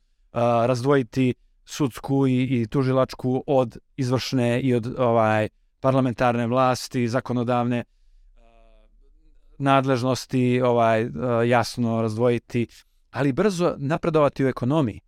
razdvojiti 0.67 1.35
sudsku 1.65 2.27
i, 2.27 2.43
i 2.43 2.67
tužilačku 2.67 3.45
od 3.47 3.79
izvršne 3.97 4.61
i 4.61 4.75
od 4.75 4.95
ovaj 4.99 5.49
parlamentarne 5.81 6.47
vlasti, 6.47 7.09
zakonodavne 7.09 7.85
uh, 7.85 8.43
nadležnosti, 9.59 10.61
ovaj 10.65 11.05
uh, 11.05 11.13
jasno 11.47 12.03
razdvojiti, 12.03 12.67
ali 13.11 13.33
brzo 13.33 13.75
napredovati 13.79 14.45
u 14.45 14.49
ekonomiji. 14.49 15.01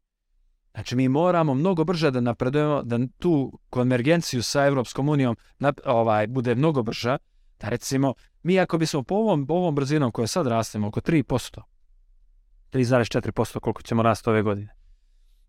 Znači 0.74 0.96
mi 0.96 1.09
moramo 1.09 1.54
mnogo 1.54 1.84
brže 1.84 2.11
da 2.11 2.20
napredujemo, 2.20 2.82
da 2.82 2.98
tu 3.18 3.59
konvergenciju 3.70 4.42
sa 4.42 4.66
Evropskom 4.66 5.09
unijom 5.09 5.36
ovaj 5.84 6.26
bude 6.26 6.54
mnogo 6.54 6.82
brža, 6.82 7.18
da 7.61 7.68
recimo 7.68 8.14
mi 8.42 8.61
ako 8.61 8.78
bismo 8.78 9.02
po 9.02 9.14
ovom, 9.14 9.46
ovom 9.48 9.74
brzinom 9.74 10.12
koje 10.12 10.26
sad 10.26 10.46
rastemo, 10.46 10.88
oko 10.88 11.00
3%, 11.00 11.61
3,4% 12.72 13.61
koliko 13.61 13.82
ćemo 13.82 14.02
rasti 14.02 14.30
ove 14.30 14.42
godine, 14.42 14.76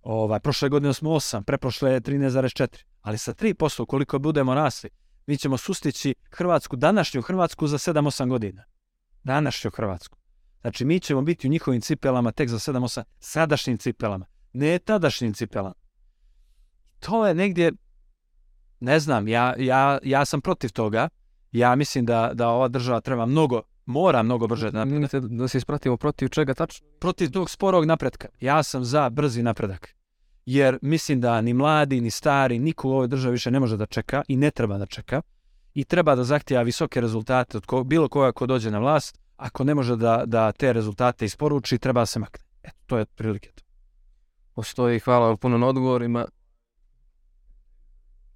ovaj, 0.08 0.40
prošle 0.40 0.70
godine 0.70 0.94
smo 0.94 1.10
8, 1.10 1.44
preprošle 1.44 1.92
je 1.92 2.02
13,4, 2.02 2.84
ali 3.02 3.18
sa 3.18 3.34
3% 3.34 3.86
koliko 3.86 4.20
budemo 4.20 4.54
rasli, 4.54 4.90
mi 5.26 5.38
ćemo 5.38 5.58
sustići 5.58 6.16
Hrvatsku, 6.32 6.76
današnju 6.76 7.22
Hrvatsku 7.22 7.68
za 7.68 7.78
7-8 7.78 8.30
godina. 8.30 8.64
Današnju 9.24 9.72
Hrvatsku. 9.72 10.18
Znači 10.62 10.86
mi 10.86 11.00
ćemo 11.00 11.22
biti 11.22 11.48
u 11.48 11.50
njihovim 11.50 11.82
cipelama 11.82 12.32
tek 12.32 12.50
za 12.50 12.60
7-8, 12.60 13.04
sadašnjim 13.20 13.78
cipelama, 13.78 14.26
ne 14.54 14.80
tadašnjim 14.80 15.34
cipelama. 15.34 15.76
To 17.00 17.28
je 17.28 17.34
negdje, 17.34 17.72
ne 18.80 19.00
znam, 19.00 19.28
ja, 19.28 19.56
ja, 19.58 20.00
ja 20.04 20.26
sam 20.26 20.42
protiv 20.42 20.70
toga, 20.70 21.10
ja 21.52 21.76
mislim 21.76 22.06
da, 22.06 22.32
da 22.34 22.50
ova 22.50 22.68
država 22.68 23.02
treba 23.02 23.26
mnogo, 23.26 23.62
mora 23.86 24.24
mnogo 24.24 24.48
brže 24.48 24.72
da 24.72 24.86
da 25.22 25.48
se 25.48 25.58
ispratimo 25.58 25.98
protiv 25.98 26.28
čega 26.28 26.54
tačno? 26.54 26.88
Protiv 27.00 27.32
tog 27.32 27.50
sporog 27.50 27.86
napretka. 27.86 28.28
Ja 28.40 28.64
sam 28.64 28.84
za 28.84 29.10
brzi 29.10 29.44
napredak. 29.44 29.97
Jer 30.48 30.80
mislim 30.82 31.22
da 31.22 31.42
ni 31.42 31.54
mladi, 31.54 32.02
ni 32.02 32.12
stari, 32.12 32.60
niko 32.60 32.90
u 32.90 32.92
ovoj 32.92 33.08
državi 33.08 33.32
više 33.32 33.52
ne 33.52 33.60
može 33.60 33.78
da 33.78 33.86
čeka 33.86 34.22
i 34.28 34.38
ne 34.38 34.52
treba 34.52 34.78
da 34.78 34.86
čeka. 34.86 35.22
I 35.74 35.84
treba 35.84 36.16
da 36.16 36.24
zahtjeva 36.24 36.64
visoke 36.64 37.02
rezultate 37.02 37.58
od 37.58 37.66
ko, 37.66 37.84
bilo 37.84 38.08
koga 38.08 38.32
ko 38.32 38.46
dođe 38.46 38.72
na 38.72 38.80
vlast. 38.80 39.20
Ako 39.38 39.64
ne 39.64 39.76
može 39.76 39.96
da, 39.96 40.24
da 40.26 40.52
te 40.52 40.74
rezultate 40.74 41.26
isporuči, 41.26 41.78
treba 41.78 42.02
da 42.02 42.06
se 42.06 42.20
makne. 42.20 42.46
Eto, 42.64 42.76
to 42.86 42.98
je 42.98 43.06
prilike 43.06 43.50
to. 43.56 43.64
Postoji, 44.54 45.00
hvala 45.00 45.28
vam 45.28 45.38
puno 45.38 45.58
na 45.58 45.68
odgovorima. 45.68 46.26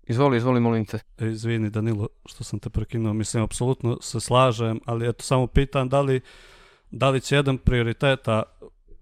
Izvoli, 0.04 0.38
izvoli, 0.38 0.60
molim 0.60 0.86
te. 0.86 1.00
E, 1.18 1.28
Izvini 1.28 1.70
Danilo 1.70 2.08
što 2.26 2.44
sam 2.44 2.60
te 2.60 2.70
prekinuo, 2.70 3.14
mislim 3.14 3.44
apsolutno 3.44 3.98
se 4.02 4.20
slažem, 4.20 4.80
ali 4.86 5.10
eto 5.10 5.24
samo 5.24 5.48
pitam 5.48 5.90
da 5.90 6.02
li, 6.02 6.22
da 6.92 7.10
li 7.10 7.22
će 7.22 7.36
jedan 7.36 7.58
prioriteta 7.58 8.44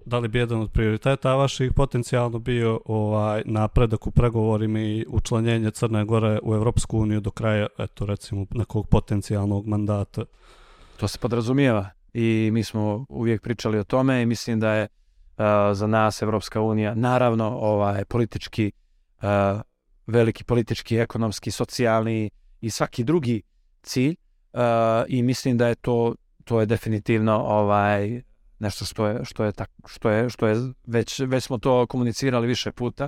da 0.05 0.19
li 0.19 0.27
bi 0.27 0.39
jedan 0.39 0.61
od 0.61 0.71
prioriteta 0.71 1.35
vaših 1.35 1.71
potencijalno 1.73 2.39
bio 2.39 2.81
ovaj 2.85 3.43
napredak 3.45 4.07
u 4.07 4.11
pregovorima 4.11 4.79
i 4.79 5.05
učlanjenje 5.09 5.71
Crne 5.71 6.05
Gore 6.05 6.39
u 6.43 6.55
Evropsku 6.55 6.99
uniju 6.99 7.19
do 7.19 7.31
kraja, 7.31 7.67
eto 7.77 8.05
recimo, 8.05 8.45
nekog 8.51 8.87
potencijalnog 8.87 9.67
mandata. 9.67 10.25
To 10.97 11.07
se 11.07 11.17
podrazumijeva 11.19 11.89
i 12.13 12.49
mi 12.53 12.63
smo 12.63 13.05
uvijek 13.09 13.41
pričali 13.41 13.79
o 13.79 13.83
tome 13.83 14.21
i 14.21 14.25
mislim 14.25 14.59
da 14.59 14.73
je 14.73 14.83
uh, 14.83 15.45
za 15.73 15.87
nas 15.87 16.21
Evropska 16.21 16.61
unija 16.61 16.95
naravno 16.95 17.57
ovaj 17.59 18.05
politički 18.05 18.71
uh, 19.21 19.61
veliki 20.07 20.43
politički, 20.43 20.97
ekonomski, 20.97 21.51
socijalni 21.51 22.29
i 22.61 22.69
svaki 22.69 23.03
drugi 23.03 23.41
cilj 23.81 24.15
uh, 24.53 24.59
i 25.07 25.23
mislim 25.23 25.57
da 25.57 25.67
je 25.67 25.75
to 25.75 26.15
to 26.49 26.59
je 26.59 26.65
definitivno 26.65 27.37
ovaj 27.37 28.21
nešto 28.59 28.85
što 28.85 29.07
je 29.07 29.25
što 29.25 29.43
je 29.43 29.51
tak, 29.51 29.69
što 29.87 30.09
je 30.09 30.29
što 30.29 30.47
je 30.47 30.55
već 30.87 31.19
već 31.19 31.43
smo 31.43 31.57
to 31.57 31.87
komunicirali 31.87 32.47
više 32.47 32.71
puta. 32.71 33.07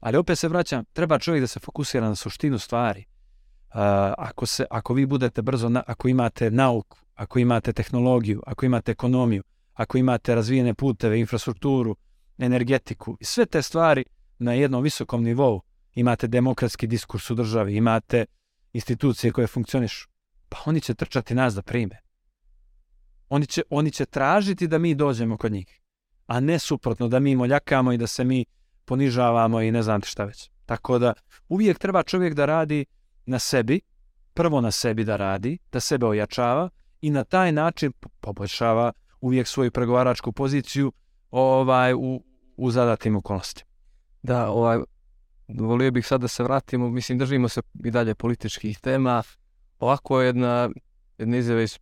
Ali 0.00 0.16
opet 0.16 0.38
se 0.38 0.48
vraćam, 0.48 0.84
treba 0.92 1.18
čovjek 1.18 1.40
da 1.40 1.46
se 1.46 1.60
fokusira 1.60 2.08
na 2.08 2.14
suštinu 2.14 2.58
stvari. 2.58 3.00
Uh, 3.00 3.74
ako 4.18 4.46
se 4.46 4.64
ako 4.70 4.94
vi 4.94 5.06
budete 5.06 5.42
brzo 5.42 5.68
na, 5.68 5.82
ako 5.86 6.08
imate 6.08 6.50
nauku, 6.50 6.98
ako 7.14 7.38
imate 7.38 7.72
tehnologiju, 7.72 8.42
ako 8.46 8.66
imate 8.66 8.92
ekonomiju, 8.92 9.42
ako 9.74 9.98
imate 9.98 10.34
razvijene 10.34 10.74
puteve, 10.74 11.20
infrastrukturu, 11.20 11.96
energetiku 12.38 13.16
sve 13.20 13.46
te 13.46 13.62
stvari 13.62 14.04
na 14.38 14.52
jednom 14.52 14.82
visokom 14.82 15.22
nivou, 15.22 15.60
imate 15.94 16.26
demokratski 16.26 16.86
diskurs 16.86 17.30
u 17.30 17.34
državi, 17.34 17.76
imate 17.76 18.24
institucije 18.72 19.32
koje 19.32 19.46
funkcionišu, 19.46 20.08
pa 20.48 20.56
oni 20.66 20.80
će 20.80 20.94
trčati 20.94 21.34
nas 21.34 21.54
da 21.54 21.62
prime. 21.62 22.00
Oni 23.30 23.46
će, 23.46 23.62
oni 23.70 23.90
će 23.90 24.06
tražiti 24.06 24.68
da 24.68 24.78
mi 24.78 24.94
dođemo 24.94 25.36
kod 25.36 25.52
njih, 25.52 25.80
a 26.26 26.40
ne 26.40 26.58
suprotno, 26.58 27.08
da 27.08 27.20
mi 27.20 27.36
moljakamo 27.36 27.92
i 27.92 27.98
da 27.98 28.06
se 28.06 28.24
mi 28.24 28.44
ponižavamo 28.84 29.60
i 29.60 29.70
ne 29.70 29.82
znam 29.82 30.02
šta 30.02 30.24
već. 30.24 30.50
Tako 30.66 30.98
da 30.98 31.12
uvijek 31.48 31.78
treba 31.78 32.02
čovjek 32.02 32.34
da 32.34 32.46
radi 32.46 32.84
na 33.26 33.38
sebi, 33.38 33.80
prvo 34.34 34.60
na 34.60 34.70
sebi 34.70 35.04
da 35.04 35.16
radi, 35.16 35.58
da 35.72 35.80
sebe 35.80 36.06
ojačava 36.06 36.68
i 37.00 37.10
na 37.10 37.24
taj 37.24 37.52
način 37.52 37.92
poboljšava 38.20 38.92
uvijek 39.20 39.46
svoju 39.46 39.70
pregovaračku 39.70 40.32
poziciju 40.32 40.92
ovaj 41.30 41.94
u, 41.94 42.22
u 42.56 42.70
zadatim 42.70 43.16
okolnostima. 43.16 43.70
Da, 44.22 44.50
ovaj, 44.50 44.78
volio 45.48 45.90
bih 45.90 46.06
sad 46.06 46.20
da 46.20 46.28
se 46.28 46.42
vratimo, 46.42 46.90
mislim 46.90 47.18
držimo 47.18 47.48
se 47.48 47.60
i 47.84 47.90
dalje 47.90 48.14
političkih 48.14 48.78
tema. 48.78 49.22
Ovako 49.78 50.20
je 50.20 50.26
jedna, 50.26 50.70
jedna 51.18 51.36
izjava 51.36 51.62
iz 51.62 51.78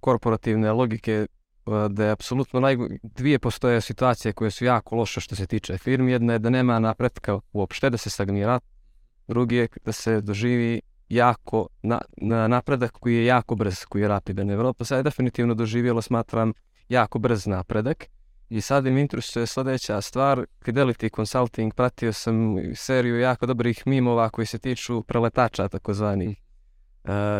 korporativne 0.00 0.72
logike 0.72 1.12
eh, 1.12 1.88
da 1.88 2.04
je 2.04 2.10
apsolutno 2.10 2.60
naj... 2.60 2.76
dvije 3.02 3.38
postoje 3.38 3.80
situacije 3.80 4.32
koje 4.32 4.50
su 4.50 4.64
jako 4.64 4.96
loše 4.96 5.20
što 5.20 5.36
se 5.36 5.46
tiče 5.46 5.78
firmi. 5.78 6.12
Jedna 6.12 6.32
je 6.32 6.38
da 6.38 6.50
nema 6.50 6.78
napretka 6.78 7.40
uopšte, 7.52 7.90
da 7.90 7.96
se 7.96 8.10
stagnira. 8.10 8.60
Drugi 9.28 9.56
je 9.56 9.68
da 9.84 9.92
se 9.92 10.20
doživi 10.20 10.80
jako 11.08 11.68
na, 11.82 12.00
na 12.16 12.48
napredak 12.48 12.90
koji 12.90 13.14
je 13.14 13.24
jako 13.24 13.54
brz, 13.54 13.84
koji 13.84 14.02
je 14.02 14.08
rapidan. 14.08 14.50
Evropa 14.50 14.84
sad 14.84 14.96
je 14.96 15.02
definitivno 15.02 15.54
doživjela, 15.54 16.02
smatram, 16.02 16.52
jako 16.88 17.18
brz 17.18 17.46
napredak. 17.46 18.04
I 18.50 18.60
sad 18.60 18.86
im 18.86 18.98
interesuje 18.98 19.46
sljedeća 19.46 20.00
stvar, 20.00 20.44
Fidelity 20.64 21.16
Consulting, 21.16 21.74
pratio 21.74 22.12
sam 22.12 22.56
seriju 22.74 23.20
jako 23.20 23.46
dobrih 23.46 23.86
mimova 23.86 24.30
koji 24.30 24.46
se 24.46 24.58
tiču 24.58 25.02
preletača 25.02 25.68
takozvani. 25.68 26.36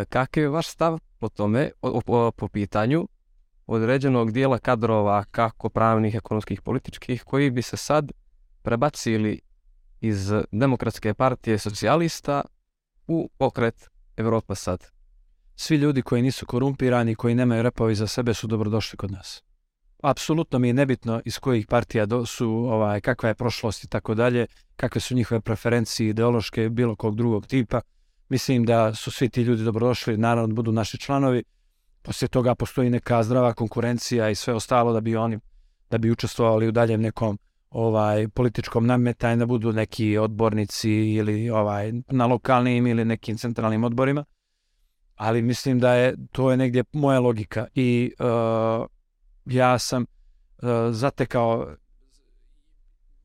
Kakav 0.09 0.43
je 0.43 0.49
vaš 0.49 0.69
stav 0.69 0.99
po 1.19 1.29
tome, 1.29 1.71
o, 1.83 2.01
o, 2.07 2.31
po 2.31 2.49
pitanju 2.49 3.09
određenog 3.67 4.33
dijela 4.33 4.59
kadrova, 4.59 5.25
kako 5.31 5.69
pravnih, 5.69 6.15
ekonomskih, 6.15 6.63
političkih, 6.63 7.25
koji 7.25 7.51
bi 7.51 7.63
se 7.63 7.77
sad 7.77 8.13
prebacili 8.63 9.41
iz 10.01 10.33
demokratske 10.53 11.15
partije 11.15 11.59
socijalista 11.59 12.43
u 13.07 13.31
pokret 13.39 13.89
Evropa 14.17 14.55
sad? 14.55 14.87
Svi 15.57 15.77
ljudi 15.77 16.03
koji 16.03 16.23
nisu 16.23 16.47
korumpirani, 16.47 17.15
koji 17.15 17.35
nemaju 17.35 17.63
repovi 17.63 17.95
za 17.95 18.07
sebe 18.07 18.35
su 18.35 18.47
dobrodošli 18.47 18.97
kod 18.97 19.11
nas 19.11 19.43
apsolutno 20.03 20.59
mi 20.59 20.69
je 20.69 20.75
nebitno 20.75 21.21
iz 21.25 21.39
kojih 21.39 21.67
partija 21.67 22.07
do, 22.07 22.27
su, 22.27 22.51
ovaj, 22.51 23.01
kakva 23.01 23.29
je 23.29 23.35
prošlost 23.35 23.85
i 23.85 23.89
tako 23.89 24.15
dalje, 24.15 24.47
kakve 24.77 25.01
su 25.01 25.15
njihove 25.15 25.41
preferencije 25.41 26.11
ideološke, 26.11 26.69
bilo 26.69 26.97
kog 26.97 27.17
drugog 27.17 27.47
tipa. 27.47 27.81
Mislim 28.29 28.65
da 28.65 28.95
su 28.95 29.11
svi 29.11 29.29
ti 29.29 29.43
ljudi 29.43 29.65
dobrodošli, 29.65 30.17
naravno 30.17 30.47
da 30.47 30.55
budu 30.55 30.73
naši 30.73 30.99
članovi. 30.99 31.43
Poslije 32.03 32.29
toga 32.29 32.55
postoji 32.55 32.91
neka 32.91 33.23
zdrava 33.23 33.53
konkurencija 33.53 34.31
i 34.31 34.35
sve 34.35 34.55
ostalo 34.55 34.93
da 34.93 35.01
bi 35.01 35.17
oni 35.17 35.39
da 35.91 35.99
bi 35.99 36.11
učestvovali 36.11 36.69
u 36.69 36.73
daljem 36.73 37.01
nekom 37.01 37.39
ovaj 37.71 38.29
političkom 38.29 38.87
nametanju 38.87 39.39
da 39.39 39.47
budu 39.47 39.73
neki 39.73 40.19
odbornici 40.19 40.91
ili 40.91 41.51
ovaj 41.51 41.93
na 42.09 42.27
lokalnim 42.27 42.87
ili 42.87 43.05
nekim 43.05 43.37
centralnim 43.37 43.85
odborima. 43.85 44.25
Ali 45.15 45.43
mislim 45.43 45.79
da 45.79 45.95
je 45.95 46.17
to 46.33 46.51
je 46.51 46.57
negdje 46.57 46.85
moja 46.93 47.21
logika 47.21 47.67
i 47.75 48.13
uh, 48.19 48.87
ja 49.45 49.79
sam 49.79 50.03
uh, 50.03 50.69
zatekao 50.91 51.75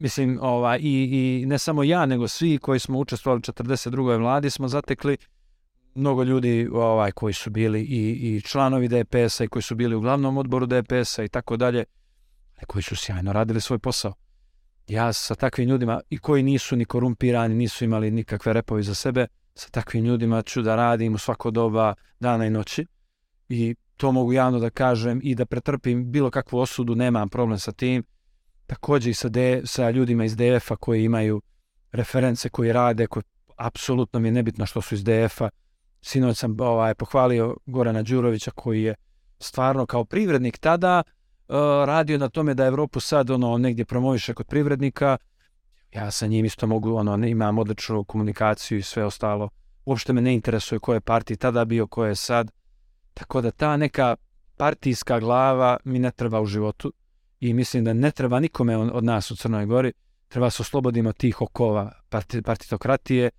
mislim 0.04 0.40
ovaj 0.42 0.80
i, 0.82 1.42
i 1.42 1.46
ne 1.46 1.60
samo 1.60 1.84
ja 1.84 2.06
nego 2.06 2.28
svi 2.28 2.58
koji 2.58 2.80
smo 2.80 3.00
učestvovali 3.00 3.38
u 3.38 3.42
42. 3.42 4.20
vladi 4.20 4.50
smo 4.50 4.68
zatekli 4.68 5.18
mnogo 5.96 6.24
ljudi 6.24 6.70
ovaj 6.74 7.12
koji 7.12 7.34
su 7.34 7.50
bili 7.50 7.82
i 7.82 8.12
i 8.12 8.42
članovi 8.42 8.88
DPS-a 8.88 9.44
i 9.44 9.48
koji 9.48 9.64
su 9.64 9.76
bili 9.76 9.96
u 9.96 10.02
glavnom 10.02 10.38
odboru 10.38 10.66
DPS-a 10.66 11.24
i 11.24 11.30
tako 11.30 11.58
dalje 11.58 11.84
koji 12.68 12.84
su 12.84 12.96
sjajno 12.96 13.34
radili 13.34 13.62
svoj 13.62 13.80
posao. 13.80 14.14
Ja 14.88 15.14
sa 15.14 15.36
takvim 15.36 15.70
ljudima, 15.70 16.02
i 16.10 16.18
koji 16.18 16.44
nisu 16.44 16.76
ni 16.76 16.86
korumpirani, 16.86 17.56
nisu 17.56 17.86
imali 17.86 18.12
nikakve 18.12 18.54
repovi 18.54 18.84
za 18.84 18.96
sebe, 18.96 19.28
sa 19.56 19.70
takvim 19.70 20.06
ljudima 20.06 20.42
ću 20.42 20.62
da 20.62 20.76
radim 20.76 21.16
u 21.16 21.18
svako 21.18 21.52
doba 21.52 21.94
dana 22.20 22.46
i 22.46 22.50
noći. 22.50 22.86
I 23.50 23.76
to 23.98 24.12
mogu 24.12 24.34
javno 24.34 24.60
da 24.60 24.70
kažem 24.70 25.20
i 25.24 25.36
da 25.36 25.46
pretrpim 25.46 26.12
bilo 26.12 26.32
kakvu 26.32 26.60
osudu, 26.60 26.96
nemam 26.96 27.30
problem 27.30 27.60
sa 27.60 27.72
tim. 27.72 28.04
Također 28.68 29.10
i 29.10 29.14
sa, 29.14 29.30
D, 29.30 29.62
sa 29.66 29.90
ljudima 29.90 30.26
iz 30.26 30.36
DF-a 30.36 30.76
koji 30.76 31.04
imaju 31.04 31.42
reference, 31.92 32.50
koji 32.50 32.74
rade, 32.74 33.08
koji 33.08 33.24
apsolutno 33.58 34.20
mi 34.20 34.28
je 34.28 34.32
nebitno 34.32 34.66
što 34.66 34.82
su 34.82 34.96
iz 34.96 35.04
DF-a. 35.04 35.50
Sinoć 36.02 36.38
sam 36.38 36.56
ovaj, 36.60 36.94
pohvalio 36.94 37.56
Gorana 37.66 38.02
Đurovića 38.02 38.52
koji 38.52 38.84
je 38.84 38.96
stvarno 39.40 39.86
kao 39.86 40.06
privrednik 40.06 40.58
tada 40.58 41.04
uh, 41.04 41.56
radio 41.86 42.18
na 42.18 42.30
tome 42.30 42.54
da 42.54 42.66
Evropu 42.66 43.00
sad 43.00 43.30
ono 43.30 43.58
negdje 43.58 43.86
promoviše 43.86 44.34
kod 44.34 44.48
privrednika. 44.48 45.18
Ja 45.92 46.12
sa 46.12 46.28
njim 46.28 46.46
isto 46.46 46.68
mogu, 46.68 46.96
ono, 46.96 47.28
imam 47.28 47.58
odličnu 47.58 48.04
komunikaciju 48.04 48.78
i 48.78 48.82
sve 48.82 49.06
ostalo. 49.06 49.50
Uopšte 49.86 50.14
me 50.14 50.22
ne 50.22 50.34
interesuje 50.34 50.80
ko 50.80 50.94
je 50.94 51.02
partij 51.02 51.38
tada 51.38 51.66
bio, 51.66 51.88
ko 51.88 52.06
je 52.06 52.16
sad. 52.16 52.52
Tako 53.14 53.42
da 53.42 53.52
ta 53.52 53.78
neka 53.78 54.16
partijska 54.58 55.20
glava 55.20 55.78
mi 55.84 56.00
ne 56.00 56.12
treba 56.12 56.42
u 56.42 56.46
životu 56.46 56.94
i 57.44 57.54
mislim 57.54 57.84
da 57.84 57.94
ne 57.94 58.12
treba 58.12 58.40
nikome 58.40 58.78
od 58.78 59.04
nas 59.04 59.32
u 59.32 59.36
Crnoj 59.36 59.66
Gori. 59.66 59.94
Treba 60.28 60.50
se 60.50 60.62
oslobodimo 60.62 61.12
tih 61.14 61.42
okova 61.42 61.92
partitokratije, 62.44 63.30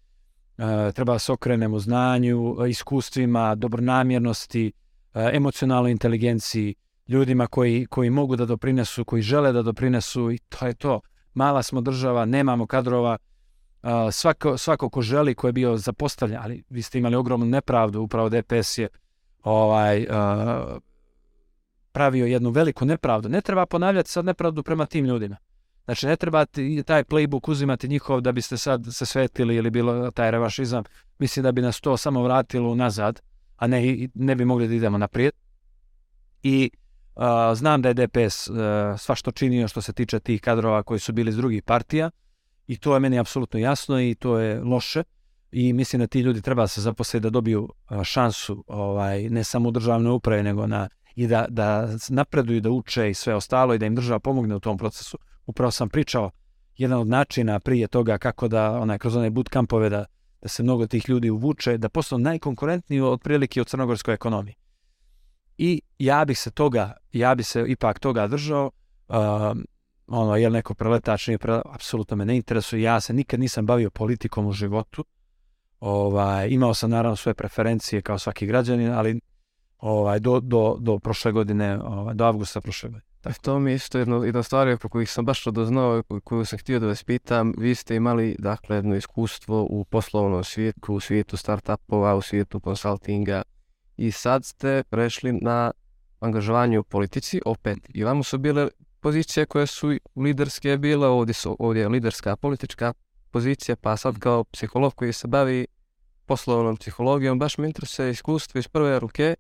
e, 0.59 0.93
treba 0.93 1.19
se 1.19 1.33
okrenemo 1.33 1.79
znanju, 1.79 2.57
iskustvima, 2.69 3.55
dobronamjernosti, 3.55 4.73
e, 5.15 5.31
emocionalnoj 5.33 5.91
inteligenciji, 5.91 6.75
ljudima 7.09 7.47
koji, 7.47 7.87
koji 7.87 8.11
mogu 8.11 8.37
da 8.37 8.47
doprinesu, 8.47 9.05
koji 9.05 9.23
žele 9.23 9.53
da 9.53 9.63
doprinesu 9.63 10.31
i 10.31 10.39
to 10.39 10.67
je 10.67 10.75
to. 10.75 11.01
Mala 11.35 11.63
smo 11.63 11.81
država, 11.81 12.25
nemamo 12.25 12.67
kadrova, 12.67 13.17
e, 13.83 13.89
svako, 14.13 14.59
svako 14.59 14.89
ko 14.89 15.03
želi, 15.03 15.35
ko 15.35 15.47
je 15.47 15.53
bio 15.53 15.77
zapostavljen, 15.77 16.39
ali 16.43 16.63
vi 16.69 16.83
ste 16.83 16.99
imali 16.99 17.17
ogromnu 17.17 17.47
nepravdu, 17.47 18.01
upravo 18.01 18.29
DPS 18.29 18.79
je 18.79 18.89
ovaj, 19.43 20.07
pravio 21.95 22.27
jednu 22.27 22.51
veliku 22.51 22.85
nepravdu. 22.85 23.29
Ne 23.29 23.41
treba 23.41 23.67
ponavljati 23.67 24.11
sad 24.11 24.25
nepravdu 24.25 24.63
prema 24.63 24.87
tim 24.87 25.05
ljudima. 25.05 25.37
Znači, 25.85 26.07
ne 26.07 26.17
treba 26.17 26.45
taj 26.87 27.05
playbook 27.05 27.51
uzimati 27.51 27.89
njihov 27.89 28.21
da 28.21 28.33
biste 28.33 28.57
sad 28.57 28.87
se 28.93 29.07
svetili 29.07 29.57
ili 29.57 29.71
bilo 29.71 30.11
taj 30.11 30.31
revašizam. 30.31 30.85
Mislim 31.19 31.43
da 31.43 31.53
bi 31.53 31.63
nas 31.63 31.81
to 31.81 31.97
samo 31.97 32.23
vratilo 32.23 32.75
nazad, 32.75 33.21
a 33.57 33.67
ne, 33.67 34.09
ne 34.15 34.35
bi 34.35 34.45
mogli 34.45 34.69
da 34.69 34.75
idemo 34.75 34.99
naprijed. 34.99 35.33
I 36.43 36.71
znam 37.55 37.83
da 37.83 37.89
je 37.89 37.95
DPS 37.95 38.49
uh, 38.49 38.57
sva 38.99 39.15
što 39.15 39.31
činio 39.31 39.69
što 39.69 39.81
se 39.81 39.93
tiče 39.93 40.21
tih 40.21 40.41
kadrova 40.41 40.83
koji 40.83 41.01
su 41.01 41.13
bili 41.13 41.29
iz 41.29 41.37
drugih 41.37 41.63
partija 41.63 42.11
i 42.67 42.77
to 42.77 42.95
je 42.95 43.01
meni 43.01 43.19
apsolutno 43.19 43.61
jasno 43.61 44.01
i 44.01 44.15
to 44.15 44.39
je 44.39 44.61
loše 44.61 45.03
i 45.53 45.73
mislim 45.73 46.01
da 46.01 46.07
ti 46.07 46.21
ljudi 46.21 46.43
treba 46.43 46.67
se 46.67 46.81
zaposliti 46.81 47.23
da 47.23 47.31
dobiju 47.31 47.69
šansu 48.05 48.65
ovaj, 48.67 49.31
ne 49.31 49.45
samo 49.45 49.69
u 49.69 49.73
državnoj 49.73 50.13
upravi 50.13 50.43
nego 50.43 50.67
na 50.67 50.89
i 51.17 51.27
da, 51.27 51.47
da 51.49 51.89
napreduju, 52.09 52.61
da 52.61 52.71
uče 52.71 53.11
i 53.11 53.15
sve 53.15 53.35
ostalo 53.35 53.75
i 53.75 53.79
da 53.79 53.87
im 53.87 53.95
država 53.95 54.21
pomogne 54.21 54.57
u 54.57 54.61
tom 54.61 54.79
procesu. 54.79 55.19
Upravo 55.47 55.71
sam 55.71 55.89
pričao 55.89 56.31
jedan 56.77 56.99
od 56.99 57.09
načina 57.09 57.61
prije 57.61 57.89
toga 57.89 58.19
kako 58.19 58.49
da 58.49 58.81
onaj, 58.81 58.99
kroz 58.99 59.17
one 59.17 59.31
bootcampove 59.31 59.89
da, 59.89 60.05
da 60.43 60.49
se 60.49 60.63
mnogo 60.63 60.87
tih 60.87 61.09
ljudi 61.09 61.31
uvuče, 61.31 61.79
da 61.79 61.89
postanu 61.89 62.23
najkonkurentniji 62.23 63.01
otprilike 63.01 63.61
od 63.61 63.67
crnogorskoj 63.67 64.15
ekonomiji. 64.15 64.55
I 65.59 65.83
ja 65.99 66.25
bih 66.25 66.39
se 66.39 66.51
toga, 66.51 66.93
ja 67.13 67.35
bih 67.35 67.47
se 67.47 67.65
ipak 67.69 67.99
toga 67.99 68.27
držao, 68.27 68.71
um, 69.09 69.67
ono, 70.07 70.37
je 70.37 70.51
neko 70.51 70.75
preletač, 70.75 71.27
nije 71.27 71.39
preletač, 71.39 71.75
apsolutno 71.75 72.17
me 72.17 72.25
ne 72.25 72.37
interesuje, 72.37 72.83
ja 72.83 73.01
se 73.01 73.13
nikad 73.13 73.41
nisam 73.41 73.67
bavio 73.67 73.91
politikom 73.91 74.47
u 74.47 74.53
životu, 74.53 75.05
ovaj, 75.81 76.49
imao 76.51 76.75
sam 76.75 76.91
naravno 76.91 77.17
svoje 77.17 77.35
preferencije 77.35 78.03
kao 78.03 78.19
svaki 78.19 78.47
građanin, 78.47 78.93
ali 78.93 79.21
ovaj, 79.85 80.21
do, 80.21 80.41
do, 80.41 80.77
do 80.81 80.99
prošle 80.99 81.33
godine, 81.33 81.79
ovaj, 81.83 82.15
do 82.15 82.25
avgusta 82.25 82.61
prošle 82.61 82.89
godine. 82.89 83.05
Tako. 83.21 83.43
To 83.43 83.59
mi 83.59 83.71
je 83.71 83.75
isto 83.75 83.99
jedno, 83.99 84.25
jedna 84.25 84.43
stvar 84.43 84.69
oko 84.69 84.89
kojih 84.89 85.11
sam 85.11 85.25
baš 85.25 85.45
doznao, 85.45 86.03
koju 86.25 86.45
sam 86.45 86.59
htio 86.59 86.81
da 86.81 86.87
vas 86.87 87.05
pitam. 87.05 87.53
Vi 87.59 87.75
ste 87.75 87.97
imali 87.97 88.37
dakle, 88.39 88.77
jedno 88.77 88.97
iskustvo 88.97 89.67
u 89.71 89.85
poslovnom 89.85 90.45
svijetu, 90.45 90.95
u 90.95 91.01
svijetu 91.01 91.37
startupova, 91.37 92.15
u 92.15 92.23
svijetu 92.23 92.61
konsultinga 92.61 93.43
i 93.97 94.13
sad 94.13 94.45
ste 94.45 94.83
prešli 94.91 95.33
na 95.33 95.71
angažovanje 96.21 96.79
u 96.79 96.85
politici, 96.85 97.41
opet. 97.47 97.79
I 97.89 98.05
vamo 98.05 98.23
su 98.23 98.39
bile 98.39 98.69
pozicije 99.01 99.47
koje 99.47 99.67
su 99.67 99.93
liderske 100.17 100.79
bile, 100.79 101.09
ovdje, 101.09 101.35
su, 101.35 101.57
ovdje 101.59 101.81
je 101.81 101.89
liderska 101.89 102.37
politička 102.37 102.93
pozicija, 103.31 103.77
pa 103.77 103.97
sad 103.97 104.19
kao 104.19 104.45
psiholog 104.45 104.95
koji 104.95 105.13
se 105.13 105.29
bavi 105.29 105.67
poslovnom 106.27 106.77
psihologijom, 106.77 107.39
baš 107.39 107.59
me 107.59 107.67
interesuje 107.67 108.11
iskustvo 108.11 108.59
iz 108.59 108.69
prve 108.69 108.99
ruke 108.99 109.35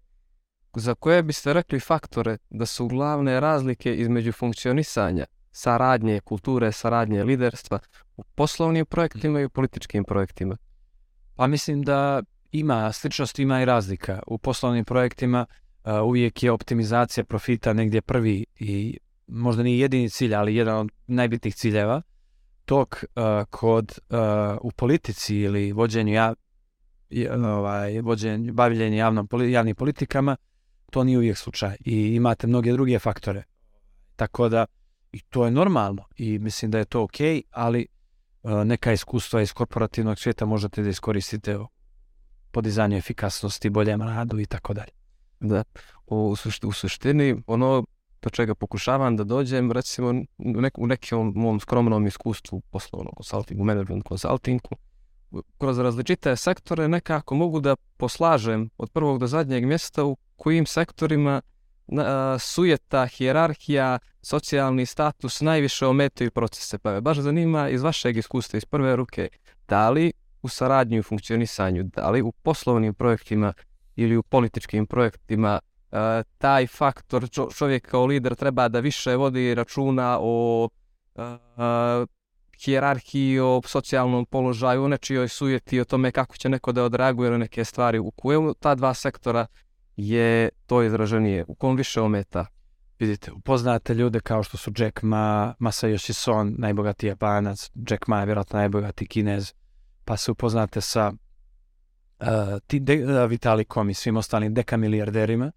za 0.77 0.95
koje 0.95 1.23
biste 1.23 1.53
rekli 1.53 1.81
faktore 1.81 2.37
da 2.51 2.67
su 2.67 2.89
glavne 2.89 3.41
razlike 3.41 3.95
između 3.95 4.33
funkcionisanja, 4.33 5.25
saradnje, 5.53 6.21
kulture, 6.21 6.73
saradnje, 6.73 7.25
liderstva 7.25 7.79
u 8.17 8.23
poslovnim 8.35 8.87
projektima 8.87 9.41
i 9.41 9.45
u 9.45 9.51
političkim 9.51 10.05
projektima? 10.05 10.57
Pa 11.37 11.47
mislim 11.47 11.83
da 11.83 12.23
ima 12.53 12.93
sličnost, 12.93 13.39
ima 13.39 13.63
i 13.63 13.65
razlika. 13.65 14.23
U 14.27 14.39
poslovnim 14.39 14.85
projektima 14.85 15.47
uh, 15.85 15.93
uvijek 16.05 16.43
je 16.43 16.53
optimizacija 16.53 17.25
profita 17.25 17.73
negdje 17.73 18.03
prvi 18.03 18.47
i 18.59 18.99
možda 19.27 19.63
nije 19.63 19.79
jedini 19.79 20.11
cilj, 20.11 20.35
ali 20.35 20.57
jedan 20.57 20.77
od 20.77 20.91
najbitnijih 21.07 21.55
ciljeva. 21.55 22.03
Tok 22.65 23.05
uh, 23.05 23.25
kod 23.51 23.99
uh, 24.11 24.19
u 24.63 24.71
politici 24.71 25.37
ili 25.37 25.73
vođenju 25.73 26.13
ja, 26.13 26.35
ovaj, 27.45 28.01
vođenju, 28.01 28.53
bavljenju 28.53 28.97
javnom, 28.97 29.29
javnim 29.51 29.75
politikama 29.75 30.37
to 30.95 31.05
nije 31.05 31.19
uvijek 31.19 31.39
slučaj 31.39 31.77
i 31.85 32.15
imate 32.15 32.47
mnoge 32.47 32.73
druge 32.73 32.99
faktore. 32.99 33.43
Tako 34.17 34.49
da 34.49 34.67
i 35.13 35.21
to 35.21 35.45
je 35.45 35.51
normalno 35.51 36.05
i 36.17 36.39
mislim 36.39 36.71
da 36.71 36.79
je 36.79 36.85
to 36.85 37.03
ok, 37.03 37.19
ali 37.51 37.87
uh, 38.43 38.65
neka 38.65 38.93
iskustva 38.93 39.43
iz 39.43 39.53
korporativnog 39.53 40.19
svijeta 40.19 40.47
možete 40.47 40.83
da 40.83 40.89
iskoristite 40.89 41.59
u 41.59 41.67
podizanju 42.51 42.97
efikasnosti, 42.97 43.71
boljem 43.71 44.03
radu 44.03 44.39
i 44.41 44.47
tako 44.47 44.75
dalje. 44.75 44.93
Da, 45.41 45.65
u, 46.07 46.37
u 46.63 46.73
suštini 46.73 47.43
ono 47.47 47.85
do 48.23 48.31
čega 48.31 48.55
pokušavam 48.55 49.17
da 49.17 49.25
dođem, 49.25 49.73
recimo 49.73 50.09
u, 50.39 50.61
nek, 50.61 50.79
u 50.79 50.87
nekom 50.87 51.33
mom 51.37 51.61
skromnom 51.61 52.07
iskustvu 52.07 52.61
poslovnog 52.61 53.15
konsultingu, 53.15 53.65
management 53.65 54.05
konsultingu, 54.05 54.71
kroz 55.59 55.79
različite 55.79 56.37
sektore 56.37 56.89
nekako 56.89 57.35
mogu 57.35 57.61
da 57.61 57.77
poslažem 57.97 58.71
od 58.79 58.91
prvog 58.91 59.19
do 59.19 59.27
zadnjeg 59.27 59.67
mjesta 59.67 60.05
u 60.05 60.17
kojim 60.37 60.67
sektorima 60.67 61.43
sujeta, 62.39 63.07
hijerarhija, 63.07 63.99
socijalni 64.23 64.87
status 64.87 65.41
najviše 65.41 65.87
ometaju 65.87 66.31
procese. 66.31 66.79
Pa 66.79 66.93
me 66.93 67.01
baš 67.01 67.19
zanima 67.19 67.69
iz 67.69 67.83
vašeg 67.83 68.17
iskustva, 68.17 68.57
iz 68.57 68.65
prve 68.65 68.97
ruke, 68.97 69.29
da 69.69 69.91
li 69.91 70.13
u 70.43 70.49
saradnju 70.49 70.99
i 70.99 71.03
funkcionisanju, 71.03 71.83
da 71.83 72.11
li 72.11 72.23
u 72.23 72.33
poslovnim 72.33 72.95
projektima 72.95 73.53
ili 73.97 74.17
u 74.17 74.23
političkim 74.23 74.87
projektima 74.87 75.61
taj 76.39 76.67
faktor 76.67 77.29
čovjek 77.55 77.89
kao 77.91 78.07
lider 78.07 78.35
treba 78.35 78.69
da 78.69 78.81
više 78.81 79.17
vodi 79.17 79.55
računa 79.55 80.19
o 80.21 80.69
hijerarhiji, 82.65 83.39
o 83.39 83.61
socijalnom 83.67 84.27
položaju, 84.27 84.85
o 84.85 84.89
nečijoj 84.89 85.29
sujeti, 85.29 85.81
o 85.81 85.85
tome 85.85 86.11
kako 86.13 86.37
će 86.37 86.49
neko 86.49 86.73
da 86.73 86.85
odreaguje 86.85 87.31
na 87.31 87.39
neke 87.39 87.65
stvari. 87.65 87.99
U 87.99 88.11
kojem 88.11 88.53
ta 88.61 88.75
dva 88.75 88.95
sektora 88.95 89.47
je 89.97 90.49
to 90.67 90.83
izraženije? 90.83 91.45
U 91.49 91.55
kom 91.55 91.77
više 91.77 92.01
ometa? 92.01 92.47
Vidite, 92.99 93.33
upoznate 93.33 93.95
ljude 93.95 94.21
kao 94.21 94.43
što 94.43 94.57
su 94.57 94.73
Jack 94.79 95.03
Ma, 95.03 95.55
Masayoshi 95.59 96.13
Son, 96.13 96.55
najbogatiji 96.59 97.09
japanac, 97.09 97.71
Jack 97.91 98.07
Ma 98.07 98.21
je 98.21 98.27
vjerojatno 98.27 98.59
najbogatiji 98.59 99.09
kinez, 99.09 99.53
pa 100.05 100.17
se 100.17 100.31
upoznate 100.31 100.81
sa 100.81 101.13
uh, 102.21 102.29
ti 102.67 102.81
de, 102.81 103.05
uh, 103.05 103.31
Vitalikom 103.31 103.91
i 103.91 103.95
svim 103.95 104.17
ostalim 104.17 104.55
dekamilijarderima 104.55 105.53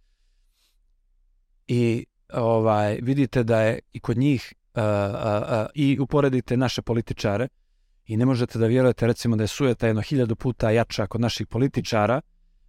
i 1.68 2.06
ovaj 2.34 3.00
vidite 3.02 3.44
da 3.44 3.62
je 3.62 3.80
i 3.94 4.00
kod 4.00 4.18
njih 4.18 4.54
uh, 4.78 4.84
uh, 4.84 5.68
i 5.76 6.00
uporedite 6.00 6.58
naše 6.58 6.82
političare 6.82 7.48
i 8.06 8.18
ne 8.18 8.26
možete 8.26 8.60
da 8.60 8.68
vjerujete 8.68 9.08
recimo 9.08 9.36
da 9.36 9.44
je 9.44 9.48
sujeta 9.48 9.88
jedno 9.88 10.02
hiljadu 10.02 10.36
puta 10.36 10.72
jača 10.72 11.08
kod 11.08 11.22
naših 11.22 11.48
političara 11.48 12.22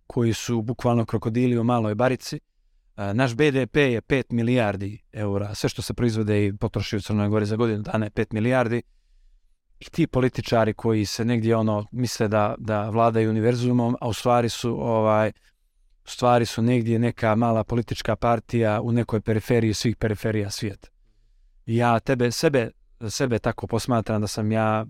koji 0.06 0.32
su 0.32 0.62
bukvalno 0.62 1.05
krokodili 1.05 1.59
u 1.59 1.64
maloj 1.64 1.94
barici. 1.94 2.40
Naš 2.97 3.35
BDP 3.35 3.76
je 3.76 4.01
5 4.02 4.22
milijardi 4.30 4.98
eura, 5.12 5.55
sve 5.55 5.68
što 5.68 5.82
se 5.82 5.94
proizvode 5.94 6.47
i 6.47 6.56
potroši 6.56 6.97
u 6.97 7.01
Crnoj 7.01 7.28
Gori 7.28 7.47
za 7.47 7.56
godinu 7.56 7.82
dana 7.82 8.06
je 8.06 8.10
5 8.10 8.26
milijardi. 8.35 8.82
I 9.80 9.85
ti 9.85 10.06
političari 10.06 10.74
koji 10.74 11.05
se 11.05 11.24
negdje 11.24 11.56
ono 11.56 11.86
misle 11.93 12.28
da, 12.28 12.55
da 12.59 12.90
vladaju 12.90 13.30
univerzumom, 13.30 13.97
a 14.01 14.09
u 14.09 14.12
stvari 14.12 14.48
su 14.48 14.82
ovaj 14.82 15.32
u 16.05 16.10
stvari 16.10 16.47
su 16.47 16.62
negdje 16.62 16.98
neka 16.98 17.35
mala 17.35 17.64
politička 17.64 18.16
partija 18.16 18.80
u 18.80 18.93
nekoj 18.93 19.20
periferiji 19.20 19.74
svih 19.74 19.97
periferija 19.97 20.51
svijeta. 20.51 20.89
Ja 21.77 22.01
tebe, 22.01 22.31
sebe, 22.31 22.70
sebe 23.09 23.39
tako 23.39 23.66
posmatram 23.66 24.20
da 24.20 24.27
sam 24.27 24.53
ja 24.53 24.86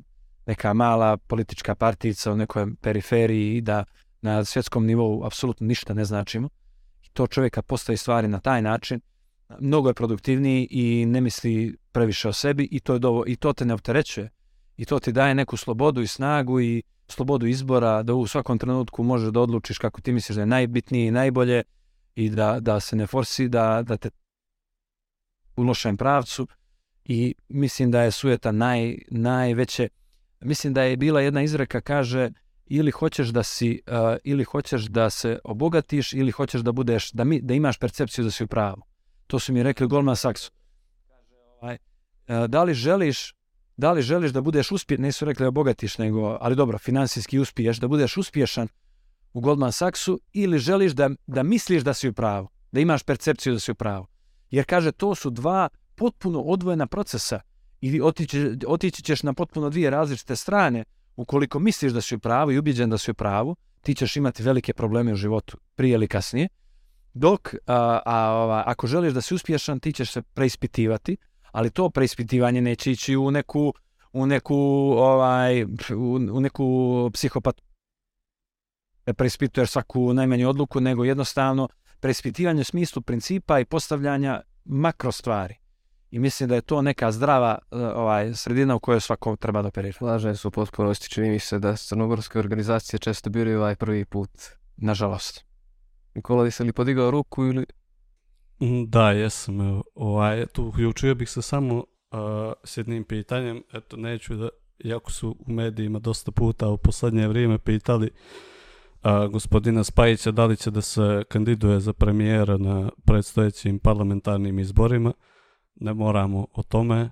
neka 0.47 0.73
mala 0.73 1.17
politička 1.17 1.75
partijica 1.75 2.33
u 2.33 2.37
nekoj 2.37 2.67
periferiji 2.81 3.57
i 3.57 3.61
da 3.61 3.85
na 4.23 4.45
svjetskom 4.45 4.87
nivou 4.87 5.25
apsolutno 5.25 5.67
ništa 5.67 5.95
ne 5.95 6.05
značimo. 6.05 6.49
To 7.13 7.27
čovjeka 7.27 7.63
postavi 7.63 7.97
stvari 7.97 8.29
na 8.29 8.41
taj 8.41 8.63
način, 8.63 9.01
mnogo 9.61 9.89
je 9.89 9.95
produktivniji 9.95 10.69
i 10.71 11.07
ne 11.07 11.21
misli 11.21 11.77
previše 11.93 12.29
o 12.29 12.33
sebi 12.33 12.69
i 12.71 12.81
to, 12.81 12.93
je 12.93 12.99
dovo, 12.99 13.25
i 13.27 13.37
to 13.37 13.53
te 13.53 13.65
ne 13.65 13.75
opterećuje. 13.75 14.31
I 14.77 14.85
to 14.85 14.99
ti 14.99 15.13
daje 15.13 15.35
neku 15.35 15.57
slobodu 15.57 16.03
i 16.03 16.07
snagu 16.07 16.61
i 16.61 16.83
slobodu 17.09 17.47
izbora 17.47 18.03
da 18.03 18.15
u 18.15 18.27
svakom 18.27 18.59
trenutku 18.59 19.03
možeš 19.03 19.29
da 19.29 19.41
odlučiš 19.41 19.79
kako 19.79 20.01
ti 20.01 20.13
misliš 20.13 20.37
da 20.37 20.43
je 20.43 20.47
najbitnije 20.47 21.09
i 21.09 21.11
najbolje 21.11 21.63
i 22.15 22.31
da, 22.31 22.61
da 22.61 22.81
se 22.81 22.97
ne 22.97 23.07
forsi, 23.07 23.49
da, 23.49 23.83
da 23.83 23.97
te 23.97 24.11
u 25.57 25.63
lošem 25.63 25.97
pravcu 25.97 26.47
i 27.09 27.35
mislim 27.49 27.91
da 27.91 28.03
je 28.03 28.11
sujeta 28.11 28.53
naj, 28.53 28.99
najveće. 29.11 29.89
Mislim 30.41 30.75
da 30.75 30.83
je 30.83 30.97
bila 30.97 31.21
jedna 31.21 31.43
izreka 31.43 31.81
kaže 31.81 32.31
ili 32.67 32.91
hoćeš 32.91 33.29
da 33.29 33.43
si 33.43 33.83
uh, 33.87 34.17
ili 34.25 34.45
hoćeš 34.45 34.85
da 34.85 35.11
se 35.11 35.39
obogatiš 35.45 36.13
ili 36.13 36.31
hoćeš 36.31 36.61
da 36.61 36.73
budeš 36.73 37.13
da 37.13 37.25
mi 37.25 37.41
da 37.41 37.55
imaš 37.55 37.79
percepciju 37.79 38.25
da 38.25 38.31
si 38.31 38.45
u 38.45 38.47
pravu. 38.47 38.83
To 39.27 39.39
su 39.39 39.53
mi 39.53 39.63
rekli 39.63 39.87
Goldman 39.87 40.17
Sachs. 40.17 40.51
Kaže 41.09 41.35
ovaj 41.61 41.77
uh, 42.29 42.47
da 42.47 42.65
li 42.65 42.75
želiš 42.75 43.35
da 43.77 43.93
li 43.93 44.03
želiš 44.03 44.31
da 44.31 44.41
budeš 44.41 44.73
uspješan, 44.73 45.05
nisu 45.05 45.25
rekli 45.25 45.47
obogatiš, 45.47 45.99
nego, 45.99 46.39
ali 46.41 46.57
dobro, 46.57 46.79
finansijski 46.79 47.39
uspiješ, 47.39 47.77
da 47.77 47.89
budeš 47.89 48.17
uspješan 48.17 48.69
u 49.33 49.41
Goldman 49.41 49.73
Sachsu 49.73 50.21
ili 50.33 50.59
želiš 50.59 50.93
da, 50.93 51.11
da 51.27 51.43
misliš 51.43 51.83
da 51.83 51.95
si 51.95 52.09
u 52.09 52.13
pravu, 52.13 52.49
da 52.73 52.81
imaš 52.81 53.03
percepciju 53.03 53.53
da 53.53 53.61
si 53.61 53.71
u 53.71 53.75
pravu. 53.75 54.07
Jer 54.51 54.65
kaže, 54.65 54.93
to 54.93 55.15
su 55.15 55.31
dva 55.31 55.69
potpuno 55.99 56.41
odvojena 56.41 56.87
procesa 56.87 57.41
i 57.81 58.01
otići, 58.67 59.03
ćeš 59.03 59.23
na 59.23 59.33
potpuno 59.33 59.71
dvije 59.71 59.91
različite 59.91 60.37
strane. 60.37 60.85
Ukoliko 61.17 61.59
misliš 61.59 61.93
da 61.93 62.01
si 62.01 62.15
u 62.15 62.19
pravu 62.19 62.53
i 62.53 62.59
ubiđen 62.59 62.91
da 62.91 62.99
si 62.99 63.11
u 63.11 63.15
pravu, 63.15 63.57
ti 63.83 63.95
ćeš 63.95 64.17
imati 64.17 64.43
velike 64.43 64.75
probleme 64.75 65.13
u 65.13 65.17
životu 65.17 65.59
prije 65.75 65.95
ili 65.95 66.09
kasnije. 66.09 66.49
Dok, 67.15 67.55
a, 67.67 68.01
a, 68.07 68.63
ako 68.67 68.87
želiš 68.87 69.13
da 69.13 69.21
si 69.21 69.35
uspješan, 69.35 69.81
ti 69.81 69.93
ćeš 69.93 70.13
se 70.13 70.23
preispitivati, 70.23 71.17
ali 71.53 71.71
to 71.71 71.91
preispitivanje 71.91 72.61
neće 72.61 72.93
ići 72.93 73.17
u 73.17 73.31
neku 73.31 73.75
u 74.13 74.27
neku 74.27 74.57
ovaj 74.97 75.65
u, 75.65 75.69
u 76.33 76.41
neku 76.41 77.11
psihopat 77.13 77.61
preispituješ 79.05 79.71
svaku 79.71 80.15
najmanju 80.15 80.49
odluku, 80.49 80.81
nego 80.81 81.05
jednostavno 81.05 81.69
preispitivanje 82.01 82.61
u 82.61 82.65
smislu 82.65 83.03
principa 83.03 83.61
i 83.61 83.65
postavljanja 83.65 84.43
makro 84.65 85.13
stvari. 85.13 85.55
I 86.11 86.19
mislim 86.19 86.49
da 86.49 86.55
je 86.55 86.61
to 86.61 86.83
neka 86.83 87.13
zdrava 87.13 87.59
uh, 87.71 87.81
ovaj 87.81 88.35
sredina 88.35 88.75
u 88.75 88.81
kojoj 88.81 89.01
svako 89.01 89.37
treba 89.37 89.63
da 89.63 89.69
operira. 89.69 89.93
Slažem 89.93 90.37
se 90.37 90.49
u 90.49 90.51
potpunosti, 90.51 91.11
čini 91.11 91.31
mi 91.31 91.39
se 91.39 91.59
da 91.59 91.77
crnogorske 91.77 92.39
organizacije 92.39 92.99
često 92.99 93.31
biraju 93.31 93.59
ovaj 93.59 93.77
prvi 93.77 94.05
put. 94.05 94.31
Nažalost. 94.77 95.45
Nikola, 96.15 96.51
se 96.51 96.65
li 96.65 96.73
podigao 96.73 97.11
ruku 97.11 97.45
ili... 97.45 97.67
Da, 98.87 99.11
jesam. 99.11 99.83
Ovaj, 99.95 100.47
tu 100.47 100.67
uključio 100.67 101.15
bih 101.15 101.31
se 101.31 101.43
samo 101.43 101.77
uh, 101.77 102.53
s 102.65 102.77
jednim 102.77 103.05
pitanjem. 103.05 103.63
Eto, 103.73 103.97
neću 103.97 104.35
da, 104.35 104.49
iako 104.79 105.11
su 105.13 105.37
u 105.47 105.53
medijima 105.53 105.99
dosta 105.99 106.31
puta 106.31 106.69
u 106.69 106.79
poslednje 106.79 107.29
vrijeme 107.29 107.59
pitali 107.59 108.11
uh, 109.05 109.33
gospodina 109.33 109.85
Spajića 109.85 110.31
da 110.31 110.45
li 110.45 110.57
će 110.57 110.71
da 110.71 110.81
se 110.81 111.25
kandiduje 111.29 111.81
za 111.81 111.93
premijera 111.93 112.57
na 112.57 112.91
predstojećim 113.05 113.79
parlamentarnim 113.79 114.59
izborima. 114.59 115.13
Ne 115.81 115.95
moramo 115.95 116.47
o 116.55 116.63
tome. 116.63 117.11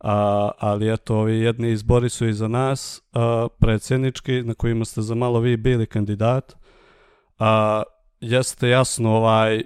A, 0.00 0.50
ali 0.58 0.92
eto, 0.92 1.16
ovi 1.16 1.40
jedni 1.40 1.70
izbori 1.70 2.08
su 2.08 2.28
i 2.28 2.32
za 2.32 2.48
nas, 2.48 3.02
a, 3.12 3.48
predsjednički, 3.58 4.42
na 4.42 4.54
kojima 4.54 4.84
ste 4.84 5.02
za 5.02 5.14
malo 5.14 5.40
vi 5.40 5.56
bili 5.56 5.86
kandidat. 5.86 6.56
A, 7.38 7.82
jeste 8.20 8.68
jasno 8.68 9.16
ovaj 9.16 9.62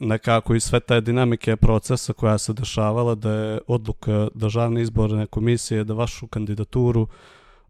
nekako 0.00 0.54
i 0.54 0.60
sve 0.60 0.80
te 0.80 1.00
dinamike 1.00 1.56
procesa 1.56 2.12
koja 2.12 2.38
se 2.38 2.52
dešavala 2.52 3.14
da 3.14 3.32
je 3.32 3.60
odluka 3.66 4.28
državne 4.34 4.82
izborne 4.82 5.26
komisije 5.26 5.84
da 5.84 5.94
vašu 5.94 6.26
kandidaturu 6.26 7.06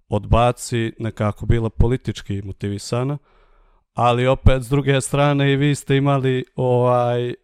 odbaci 0.08 0.92
nekako 0.98 1.46
bila 1.46 1.70
politički 1.70 2.42
motivisana 2.42 3.18
ali 3.94 4.26
opet 4.26 4.62
s 4.62 4.68
druge 4.68 5.00
strane 5.00 5.52
i 5.52 5.56
vi 5.56 5.74
ste 5.74 5.96
imali 5.96 6.44
ovaj 6.56 7.28
uh, 7.28 7.34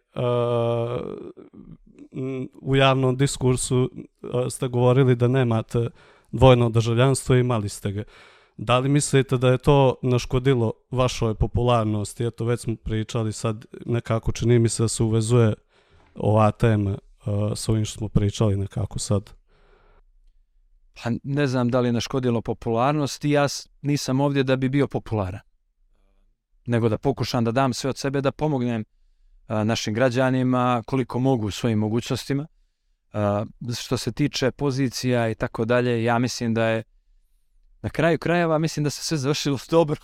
u 2.61 2.75
javnom 2.75 3.17
diskursu 3.17 3.77
uh, 3.83 4.29
ste 4.49 4.67
govorili 4.67 5.15
da 5.15 5.27
nemate 5.27 5.89
dvojno 6.31 6.69
državljanstvo 6.69 7.35
i 7.35 7.39
imali 7.39 7.69
ste 7.69 7.91
ga. 7.91 8.03
Da 8.57 8.79
li 8.79 8.89
mislite 8.89 9.37
da 9.37 9.49
je 9.49 9.57
to 9.57 9.95
naškodilo 10.01 10.73
vašoj 10.91 11.35
popularnosti? 11.35 12.25
Eto, 12.25 12.45
već 12.45 12.61
smo 12.61 12.75
pričali 12.75 13.33
sad, 13.33 13.65
nekako 13.85 14.31
čini 14.31 14.59
mi 14.59 14.69
se 14.69 14.83
da 14.83 14.87
se 14.87 15.03
uvezuje 15.03 15.53
ova 16.15 16.51
tema 16.51 16.91
uh, 16.91 17.51
s 17.55 17.69
ovim 17.69 17.85
što 17.85 17.97
smo 17.97 18.09
pričali 18.09 18.57
nekako 18.57 18.99
sad. 18.99 19.37
Pa 21.03 21.09
ne 21.23 21.47
znam 21.47 21.69
da 21.69 21.79
li 21.79 21.87
je 21.87 21.93
naškodilo 21.93 22.41
popularnosti, 22.41 23.29
ja 23.29 23.47
nisam 23.81 24.21
ovdje 24.21 24.43
da 24.43 24.55
bi 24.55 24.69
bio 24.69 24.87
popularan. 24.87 25.39
Nego 26.65 26.89
da 26.89 26.97
pokušam 26.97 27.43
da 27.43 27.51
dam 27.51 27.73
sve 27.73 27.89
od 27.89 27.97
sebe 27.97 28.21
da 28.21 28.31
pomognem 28.31 28.85
našim 29.47 29.93
građanima 29.93 30.83
koliko 30.85 31.19
mogu 31.19 31.47
u 31.47 31.51
svojim 31.51 31.79
mogućnostima. 31.79 32.47
Što 33.79 33.97
se 33.97 34.11
tiče 34.11 34.51
pozicija 34.51 35.29
i 35.29 35.35
tako 35.35 35.65
dalje, 35.65 36.03
ja 36.03 36.19
mislim 36.19 36.53
da 36.53 36.65
je 36.65 36.83
na 37.81 37.89
kraju 37.89 38.19
krajeva 38.19 38.57
mislim 38.57 38.83
da 38.83 38.89
se 38.89 39.03
sve 39.03 39.17
završilo 39.17 39.57
dobro, 39.71 39.99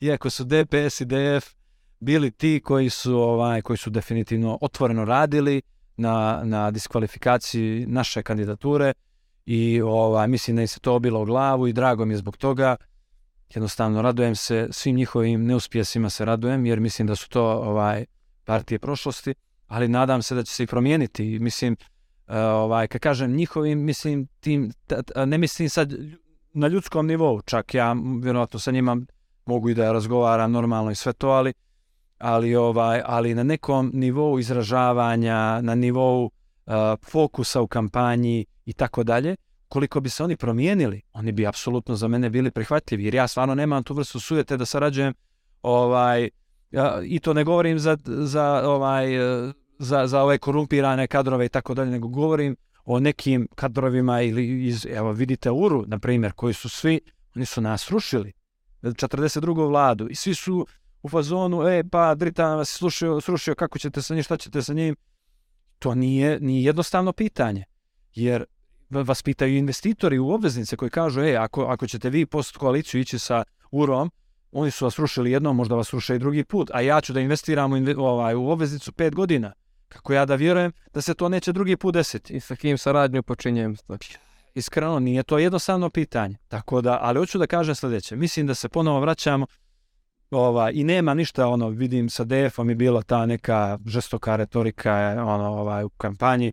iako 0.00 0.30
su 0.30 0.44
DPS 0.44 1.00
i 1.00 1.04
DF 1.04 1.58
bili 2.00 2.30
ti 2.30 2.60
koji 2.64 2.90
su 2.90 3.16
ovaj 3.16 3.62
koji 3.62 3.76
su 3.76 3.90
definitivno 3.90 4.58
otvoreno 4.60 5.04
radili 5.04 5.62
na, 5.96 6.40
na 6.44 6.70
diskvalifikaciji 6.70 7.86
naše 7.86 8.22
kandidature 8.22 8.92
i 9.46 9.80
ovaj 9.80 10.28
mislim 10.28 10.56
da 10.56 10.62
im 10.62 10.68
se 10.68 10.80
to 10.80 10.94
obilo 10.94 11.20
o 11.20 11.24
glavu 11.24 11.68
i 11.68 11.72
drago 11.72 12.04
mi 12.04 12.14
je 12.14 12.18
zbog 12.18 12.36
toga. 12.36 12.76
Jednostavno 13.54 14.02
radujem 14.02 14.36
se 14.36 14.68
svim 14.70 14.96
njihovim 14.96 15.46
neuspjesima 15.46 16.10
se 16.10 16.24
radujem 16.24 16.66
jer 16.66 16.80
mislim 16.80 17.08
da 17.08 17.16
su 17.16 17.28
to 17.28 17.44
ovaj 17.44 18.04
partije 18.48 18.78
prošlosti, 18.78 19.34
ali 19.66 19.88
nadam 19.88 20.22
se 20.22 20.34
da 20.34 20.42
će 20.42 20.52
se 20.52 20.62
i 20.62 20.66
promijeniti. 20.66 21.38
Mislim 21.38 21.72
uh, 21.72 22.34
ovaj 22.36 22.88
kad 22.88 23.00
kažem 23.00 23.36
njihovim 23.36 23.78
mislim 23.84 24.26
tim 24.40 24.72
ne 25.26 25.38
mislim 25.38 25.68
sad 25.68 25.92
na 26.52 26.68
ljudskom 26.68 27.06
nivou, 27.06 27.42
čak 27.42 27.74
ja 27.74 27.96
vjerojatno 28.22 28.58
sa 28.58 28.70
njima 28.70 28.96
mogu 29.46 29.68
i 29.68 29.74
da 29.74 29.92
razgovaram 29.92 30.52
normalno 30.52 30.90
i 30.90 30.94
sve 30.94 31.12
to, 31.12 31.28
ali 31.28 31.52
ali 32.18 32.54
ovaj 32.56 33.02
ali 33.04 33.34
na 33.34 33.42
nekom 33.42 33.90
nivou 33.94 34.38
izražavanja, 34.38 35.60
na 35.60 35.74
nivou 35.74 36.24
uh, 36.24 36.72
fokusa 37.10 37.60
u 37.60 37.66
kampanji 37.66 38.46
i 38.64 38.72
tako 38.72 39.04
dalje, 39.04 39.36
koliko 39.68 40.00
bi 40.00 40.08
se 40.10 40.24
oni 40.24 40.36
promijenili, 40.36 41.02
oni 41.12 41.32
bi 41.32 41.46
apsolutno 41.46 41.96
za 41.96 42.08
mene 42.08 42.30
bili 42.30 42.50
prihvatljivi, 42.50 43.04
jer 43.04 43.14
ja 43.14 43.28
stvarno 43.28 43.54
nemam 43.54 43.82
tu 43.82 43.94
vrstu 43.94 44.20
sujete 44.20 44.56
da 44.56 44.64
sarađujem 44.64 45.14
ovaj 45.62 46.28
ja, 46.70 47.00
i 47.04 47.18
to 47.18 47.34
ne 47.34 47.44
govorim 47.44 47.78
za, 47.78 47.96
za 48.04 48.62
ovaj 48.64 49.16
eh, 49.48 49.52
za, 49.78 50.06
za 50.06 50.22
ove 50.22 50.38
korumpirane 50.38 51.06
kadrove 51.06 51.46
i 51.46 51.48
tako 51.48 51.74
dalje, 51.74 51.90
nego 51.90 52.08
govorim 52.08 52.56
o 52.84 53.00
nekim 53.00 53.48
kadrovima 53.54 54.22
ili 54.22 54.66
iz, 54.66 54.86
evo 54.86 55.12
vidite 55.12 55.50
Uru, 55.50 55.84
na 55.86 55.98
primjer, 55.98 56.32
koji 56.32 56.54
su 56.54 56.68
svi, 56.68 57.00
oni 57.36 57.46
su 57.46 57.60
nas 57.60 57.90
rušili, 57.90 58.32
42. 58.82 59.68
vladu 59.68 60.08
i 60.10 60.14
svi 60.14 60.34
su 60.34 60.66
u 61.02 61.08
fazonu, 61.08 61.68
e 61.68 61.84
pa 61.90 62.14
Dritan 62.14 62.56
vas 62.56 62.68
slušio, 62.68 63.20
srušio, 63.20 63.54
kako 63.54 63.78
ćete 63.78 64.02
sa 64.02 64.14
njim, 64.14 64.22
šta 64.22 64.36
ćete 64.36 64.62
sa 64.62 64.74
njim, 64.74 64.96
to 65.78 65.94
nije, 65.94 66.40
nije 66.40 66.64
jednostavno 66.64 67.12
pitanje, 67.12 67.64
jer 68.14 68.44
vas 68.90 69.22
pitaju 69.22 69.56
investitori 69.56 70.18
u 70.18 70.30
obveznice 70.30 70.76
koji 70.76 70.90
kažu, 70.90 71.20
e, 71.20 71.36
ako, 71.36 71.62
ako 71.62 71.86
ćete 71.86 72.10
vi 72.10 72.26
post 72.26 72.56
koaliciju 72.56 73.00
ići 73.00 73.18
sa 73.18 73.44
Urom, 73.70 74.10
oni 74.52 74.70
su 74.70 74.84
vas 74.84 74.98
rušili 74.98 75.30
jednom, 75.30 75.56
možda 75.56 75.74
vas 75.74 75.92
ruše 75.92 76.16
i 76.16 76.18
drugi 76.18 76.44
put, 76.44 76.70
a 76.74 76.80
ja 76.80 77.00
ću 77.00 77.12
da 77.12 77.20
investiram 77.20 77.72
u, 77.72 77.76
ovaj, 77.98 78.34
u 78.34 78.48
obveznicu 78.48 78.92
pet 78.92 79.14
godina. 79.14 79.52
Kako 79.88 80.12
ja 80.12 80.24
da 80.24 80.34
vjerujem 80.34 80.72
da 80.94 81.00
se 81.00 81.14
to 81.14 81.28
neće 81.28 81.52
drugi 81.52 81.76
put 81.76 81.94
desiti? 81.94 82.34
I 82.34 82.40
sa 82.40 82.56
kim 82.56 82.78
saradnju 82.78 83.22
počinjem? 83.22 83.76
Iskreno, 84.54 84.98
nije 84.98 85.22
to 85.22 85.38
jednostavno 85.38 85.90
pitanje. 85.90 86.36
Tako 86.48 86.80
da, 86.80 86.98
ali 87.02 87.18
hoću 87.18 87.38
da 87.38 87.46
kažem 87.46 87.74
sljedeće. 87.74 88.16
Mislim 88.16 88.46
da 88.46 88.54
se 88.54 88.68
ponovo 88.68 89.00
vraćamo 89.00 89.46
ova, 90.30 90.70
i 90.70 90.84
nema 90.84 91.14
ništa, 91.14 91.46
ono, 91.46 91.68
vidim 91.68 92.10
sa 92.10 92.24
DF-om 92.24 92.68
je 92.68 92.74
bila 92.74 93.02
ta 93.02 93.26
neka 93.26 93.78
žestoka 93.86 94.36
retorika 94.36 95.14
ono, 95.26 95.48
ovaj, 95.48 95.84
u 95.84 95.88
kampanji. 95.88 96.52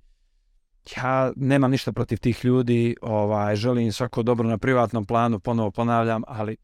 Ja 0.97 1.31
nemam 1.35 1.71
ništa 1.71 1.91
protiv 1.93 2.17
tih 2.17 2.45
ljudi, 2.45 2.95
ovaj, 3.01 3.55
želim 3.55 3.85
im 3.85 3.91
svako 3.91 4.23
dobro 4.23 4.47
na 4.47 4.57
privatnom 4.57 5.05
planu, 5.05 5.39
ponovo 5.39 5.71
ponavljam, 5.71 6.23
ali 6.27 6.57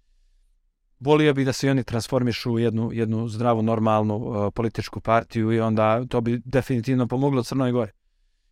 volio 1.02 1.34
bih 1.34 1.45
da 1.45 1.53
se 1.53 1.72
oni 1.72 1.84
transformišu 1.84 2.52
u 2.52 2.60
jednu, 2.60 2.90
jednu 2.94 3.28
zdravu, 3.28 3.61
normalnu 3.61 4.15
uh, 4.15 4.53
političku 4.53 5.02
partiju 5.02 5.52
i 5.52 5.60
onda 5.60 6.06
to 6.06 6.22
bi 6.22 6.41
definitivno 6.45 7.07
pomoglo 7.07 7.44
Crnoj 7.44 7.72
Gori. 7.72 7.91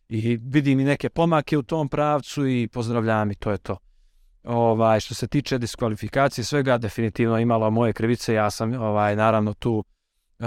I 0.08 0.38
vidim 0.42 0.80
i 0.80 0.84
neke 0.84 1.08
pomake 1.08 1.58
u 1.58 1.62
tom 1.62 1.88
pravcu 1.88 2.46
i 2.46 2.68
pozdravljam 2.72 3.30
i 3.30 3.34
to 3.34 3.50
je 3.50 3.58
to. 3.58 3.76
Ovaj, 4.44 5.00
što 5.00 5.14
se 5.14 5.28
tiče 5.28 5.58
diskvalifikacije 5.58 6.44
svega, 6.44 6.78
definitivno 6.78 7.38
imala 7.38 7.70
moje 7.70 7.92
krivice, 7.92 8.34
ja 8.34 8.50
sam 8.50 8.72
ovaj, 8.72 9.16
naravno 9.16 9.54
tu 9.54 9.84
uh, 10.38 10.46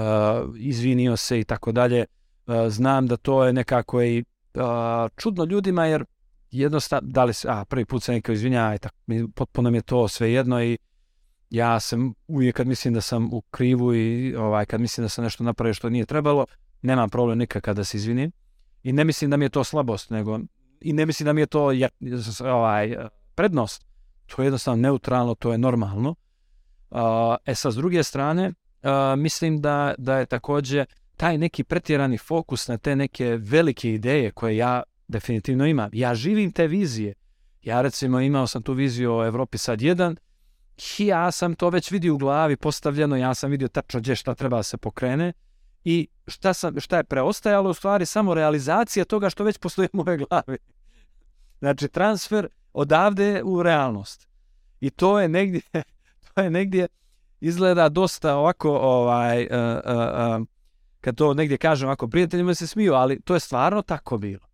izvinio 0.58 1.18
se 1.18 1.40
i 1.40 1.44
tako 1.44 1.72
dalje. 1.72 2.06
Uh, 2.48 2.56
znam 2.68 3.08
da 3.08 3.18
to 3.18 3.46
je 3.46 3.54
nekako 3.54 4.04
i 4.04 4.24
uh, 4.54 4.64
čudno 5.18 5.44
ljudima 5.44 5.86
jer 5.86 6.06
jednostavno, 6.52 7.10
da 7.12 7.24
li 7.24 7.34
se, 7.34 7.48
a 7.52 7.66
prvi 7.66 7.86
put 7.86 8.04
se 8.04 8.12
neko 8.12 8.32
izvinja, 8.32 8.76
i 8.76 8.80
tako, 8.80 8.96
potpuno 9.36 9.72
mi 9.72 9.78
je 9.78 9.82
to 9.82 10.08
sve 10.08 10.32
jedno 10.32 10.64
i 10.64 10.78
ja 11.54 11.80
sam 11.80 12.14
uvijek 12.28 12.56
kad 12.56 12.68
mislim 12.68 12.94
da 12.94 13.02
sam 13.02 13.34
u 13.34 13.42
krivu 13.42 13.96
i 13.96 14.36
ovaj, 14.36 14.66
kad 14.66 14.82
mislim 14.82 15.06
da 15.06 15.10
sam 15.10 15.24
nešto 15.24 15.44
napravio 15.44 15.74
što 15.74 15.90
nije 15.90 16.06
trebalo, 16.06 16.46
nemam 16.82 17.10
problem 17.10 17.38
nikakav 17.38 17.76
da 17.76 17.84
se 17.84 17.98
izvinim. 17.98 18.32
I 18.84 18.94
ne 18.94 19.04
mislim 19.04 19.30
da 19.30 19.38
mi 19.38 19.46
je 19.46 19.50
to 19.50 19.64
slabost, 19.64 20.10
nego 20.10 20.40
i 20.82 20.94
ne 20.94 21.06
mislim 21.06 21.26
da 21.26 21.34
mi 21.34 21.42
je 21.42 21.46
to 21.46 21.72
ovaj, 22.44 22.96
prednost. 23.36 23.86
To 24.26 24.42
je 24.42 24.46
jednostavno 24.46 24.82
neutralno, 24.82 25.36
to 25.36 25.52
je 25.52 25.58
normalno. 25.58 26.16
E 27.46 27.56
sad, 27.56 27.74
s 27.74 27.76
druge 27.76 28.04
strane, 28.04 28.54
mislim 29.18 29.62
da, 29.62 29.96
da 29.98 30.18
je 30.18 30.26
također 30.26 30.86
taj 31.18 31.38
neki 31.38 31.64
pretjerani 31.64 32.18
fokus 32.18 32.68
na 32.68 32.78
te 32.78 32.96
neke 32.96 33.38
velike 33.42 33.94
ideje 33.94 34.32
koje 34.32 34.58
ja 34.58 34.84
definitivno 35.08 35.66
imam. 35.66 35.90
Ja 35.94 36.16
živim 36.16 36.52
te 36.52 36.68
vizije. 36.68 37.14
Ja 37.62 37.82
recimo 37.82 38.20
imao 38.20 38.48
sam 38.48 38.62
tu 38.62 38.74
viziju 38.74 39.16
o 39.16 39.26
Evropi 39.26 39.58
sad 39.58 39.82
jedan 39.82 40.16
ja 40.98 41.32
sam 41.32 41.56
to 41.56 41.70
već 41.70 41.92
vidio 41.92 42.14
u 42.14 42.18
glavi 42.18 42.58
postavljeno, 42.58 43.16
ja 43.16 43.34
sam 43.34 43.52
vidio 43.52 43.68
tačno 43.68 44.00
gdje 44.00 44.16
šta 44.16 44.36
treba 44.36 44.64
se 44.64 44.78
pokrene 44.78 45.34
i 45.84 46.08
šta, 46.28 46.54
sam, 46.54 46.80
šta 46.80 46.98
je 46.98 47.04
preostajalo 47.04 47.70
u 47.70 47.74
stvari 47.74 48.06
samo 48.06 48.34
realizacija 48.34 49.06
toga 49.06 49.30
što 49.30 49.44
već 49.44 49.58
postoji 49.58 49.88
u 49.94 49.98
mojoj 49.98 50.18
glavi. 50.18 50.58
Znači 51.60 51.88
transfer 51.88 52.48
odavde 52.74 53.44
u 53.44 53.64
realnost. 53.64 54.28
I 54.80 54.90
to 54.90 55.20
je 55.20 55.30
negdje, 55.30 55.62
to 56.34 56.42
je 56.42 56.50
negdje 56.50 56.88
izgleda 57.42 57.90
dosta 57.90 58.36
ovako, 58.36 58.78
ovaj, 58.78 59.44
uh, 59.46 59.50
uh, 59.52 60.42
uh, 60.42 60.48
kad 61.02 61.16
to 61.16 61.34
negdje 61.34 61.58
kažem 61.58 61.88
ovako, 61.88 62.08
prijateljima 62.08 62.56
se 62.56 62.68
smiju, 62.68 62.94
ali 62.94 63.22
to 63.22 63.34
je 63.34 63.40
stvarno 63.40 63.82
tako 63.82 64.18
bilo. 64.18 64.48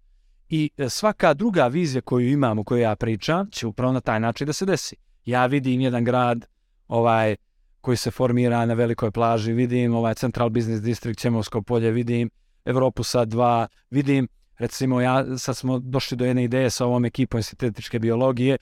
I 0.50 0.70
e, 0.78 0.90
svaka 0.90 1.34
druga 1.34 1.68
vizija 1.68 2.02
koju 2.02 2.30
imam, 2.30 2.60
o 2.60 2.64
kojoj 2.64 2.82
ja 2.82 2.96
pričam, 2.96 3.52
će 3.52 3.68
upravo 3.68 3.94
na 3.94 4.02
taj 4.02 4.20
način 4.20 4.48
da 4.48 4.54
se 4.54 4.66
desi. 4.66 4.96
Ja 5.26 5.46
vidim 5.46 5.82
jedan 5.82 6.04
grad 6.04 6.46
ovaj 6.88 7.36
koji 7.82 7.98
se 7.98 8.12
formira 8.12 8.66
na 8.66 8.74
velikoj 8.74 9.12
plaži, 9.12 9.54
vidim 9.54 9.96
ovaj 9.96 10.16
Central 10.16 10.50
Business 10.50 10.82
District, 10.82 11.20
Ćemovsko 11.20 11.62
polje, 11.62 11.92
vidim 11.92 12.30
Evropu 12.66 13.04
sad 13.04 13.30
dva, 13.30 13.68
vidim 13.90 14.28
recimo 14.58 15.02
ja, 15.02 15.38
sad 15.38 15.58
smo 15.58 15.80
došli 15.80 16.18
do 16.18 16.26
jedne 16.26 16.44
ideje 16.44 16.70
sa 16.70 16.86
ovom 16.86 17.06
ekipom 17.06 17.44
sintetičke 17.44 18.00
biologije, 18.00 18.58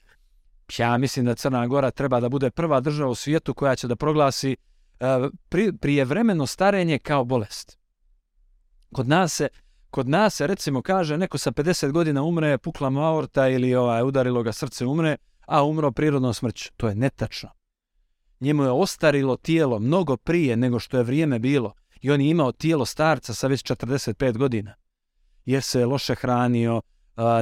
ja 0.78 0.98
mislim 0.98 1.26
da 1.26 1.34
Crna 1.34 1.66
Gora 1.66 1.90
treba 1.90 2.20
da 2.20 2.28
bude 2.28 2.50
prva 2.50 2.80
država 2.80 3.10
u 3.10 3.14
svijetu 3.14 3.54
koja 3.54 3.76
će 3.76 3.88
da 3.88 3.96
proglasi 3.96 4.56
uh, 5.00 5.30
pri, 5.48 5.72
prijevremeno 5.72 6.46
starenje 6.46 6.98
kao 6.98 7.24
bolest. 7.24 7.78
Kod 8.92 9.08
nas 9.08 9.32
se 9.32 9.48
Kod 9.90 10.08
nas 10.08 10.34
se 10.34 10.46
recimo 10.46 10.82
kaže 10.82 11.18
neko 11.18 11.38
sa 11.38 11.52
50 11.52 11.92
godina 11.92 12.22
umre, 12.22 12.58
pukla 12.58 12.90
mu 12.90 13.00
aorta 13.00 13.48
ili 13.48 13.74
ovaj, 13.74 14.02
udarilo 14.02 14.42
ga 14.42 14.52
srce 14.52 14.86
umre, 14.86 15.16
a 15.48 15.64
umro 15.64 15.92
prirodnom 15.92 16.34
smrću. 16.34 16.70
To 16.76 16.88
je 16.88 16.94
netačno. 16.94 17.48
Njemu 18.40 18.62
je 18.62 18.70
ostarilo 18.70 19.36
tijelo 19.36 19.78
mnogo 19.78 20.16
prije 20.16 20.56
nego 20.56 20.78
što 20.78 20.96
je 20.96 21.02
vrijeme 21.02 21.38
bilo 21.38 21.72
i 22.00 22.10
on 22.10 22.20
je 22.20 22.30
imao 22.30 22.52
tijelo 22.52 22.84
starca 22.84 23.34
sa 23.34 23.46
već 23.46 23.62
45 23.64 24.38
godina. 24.38 24.74
Jer 25.44 25.62
se 25.62 25.78
je 25.78 25.86
loše 25.86 26.14
hranio, 26.14 26.80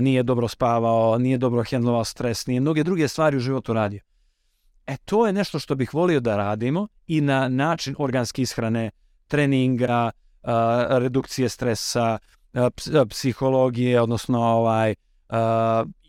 nije 0.00 0.22
dobro 0.22 0.48
spavao, 0.48 1.18
nije 1.18 1.38
dobro 1.38 1.64
hendlovao 1.64 2.04
stres, 2.04 2.46
nije 2.46 2.60
mnoge 2.60 2.84
druge 2.84 3.08
stvari 3.08 3.36
u 3.36 3.40
životu 3.40 3.72
radio. 3.72 4.00
E 4.86 4.96
to 4.96 5.26
je 5.26 5.32
nešto 5.32 5.58
što 5.58 5.74
bih 5.74 5.94
volio 5.94 6.20
da 6.20 6.36
radimo 6.36 6.88
i 7.06 7.20
na 7.20 7.48
način 7.48 7.94
organske 7.98 8.42
ishrane, 8.42 8.90
treninga, 9.28 10.10
redukcije 10.88 11.48
stresa, 11.48 12.18
psihologije, 13.08 14.00
odnosno 14.00 14.42
ovaj, 14.42 14.94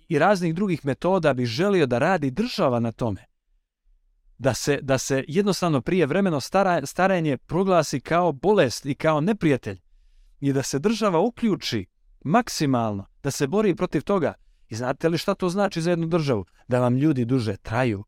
i 0.07 0.19
raznih 0.19 0.55
drugih 0.55 0.85
metoda 0.85 1.33
bi 1.33 1.45
želio 1.45 1.85
da 1.85 1.97
radi 1.97 2.31
država 2.31 2.79
na 2.79 2.91
tome. 2.91 3.25
Da 4.37 4.53
se, 4.53 4.79
da 4.81 4.97
se 4.97 5.25
jednostavno 5.27 5.81
prije 5.81 6.05
vremeno 6.05 6.39
stara, 6.39 6.85
starenje 6.85 7.37
proglasi 7.37 7.99
kao 7.99 8.31
bolest 8.31 8.85
i 8.85 8.95
kao 8.95 9.21
neprijatelj 9.21 9.79
i 10.39 10.53
da 10.53 10.63
se 10.63 10.79
država 10.79 11.19
uključi 11.19 11.85
maksimalno, 12.23 13.05
da 13.23 13.31
se 13.31 13.47
bori 13.47 13.75
protiv 13.75 14.01
toga. 14.01 14.33
I 14.69 14.75
znate 14.75 15.09
li 15.09 15.17
šta 15.17 15.35
to 15.35 15.49
znači 15.49 15.81
za 15.81 15.89
jednu 15.89 16.07
državu? 16.07 16.45
Da 16.67 16.79
vam 16.79 16.97
ljudi 16.97 17.25
duže 17.25 17.57
traju. 17.57 18.03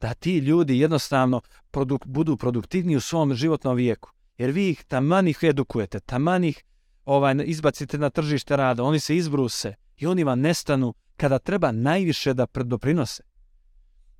Da 0.00 0.14
ti 0.14 0.38
ljudi 0.38 0.78
jednostavno 0.78 1.40
produk, 1.70 2.06
budu 2.06 2.36
produktivniji 2.36 2.96
u 2.96 3.00
svom 3.00 3.34
životnom 3.34 3.76
vijeku. 3.76 4.10
Jer 4.38 4.50
vi 4.50 4.70
ih 4.70 4.84
taman 4.84 5.28
ih 5.28 5.38
edukujete, 5.42 6.00
taman 6.00 6.44
ih 6.44 6.64
ovaj, 7.04 7.34
izbacite 7.44 7.98
na 7.98 8.10
tržište 8.10 8.56
rada, 8.56 8.82
oni 8.82 9.00
se 9.00 9.16
izbruse 9.16 9.74
i 9.96 10.06
oni 10.06 10.24
vam 10.24 10.40
nestanu 10.40 10.94
kada 11.18 11.38
treba 11.38 11.72
najviše 11.72 12.34
da 12.34 12.46
doprinose. 12.54 13.22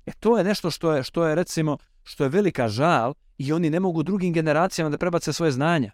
E 0.05 0.11
to 0.19 0.37
je 0.37 0.43
nešto 0.43 0.71
što 0.71 0.93
je, 0.93 1.03
što 1.03 1.27
je 1.27 1.35
recimo, 1.35 1.77
što 2.03 2.23
je 2.23 2.29
velika 2.29 2.67
žal 2.67 3.13
i 3.37 3.53
oni 3.53 3.69
ne 3.69 3.79
mogu 3.79 4.03
drugim 4.03 4.33
generacijama 4.33 4.89
da 4.89 4.97
prebace 4.97 5.33
svoje 5.33 5.51
znanja. 5.51 5.91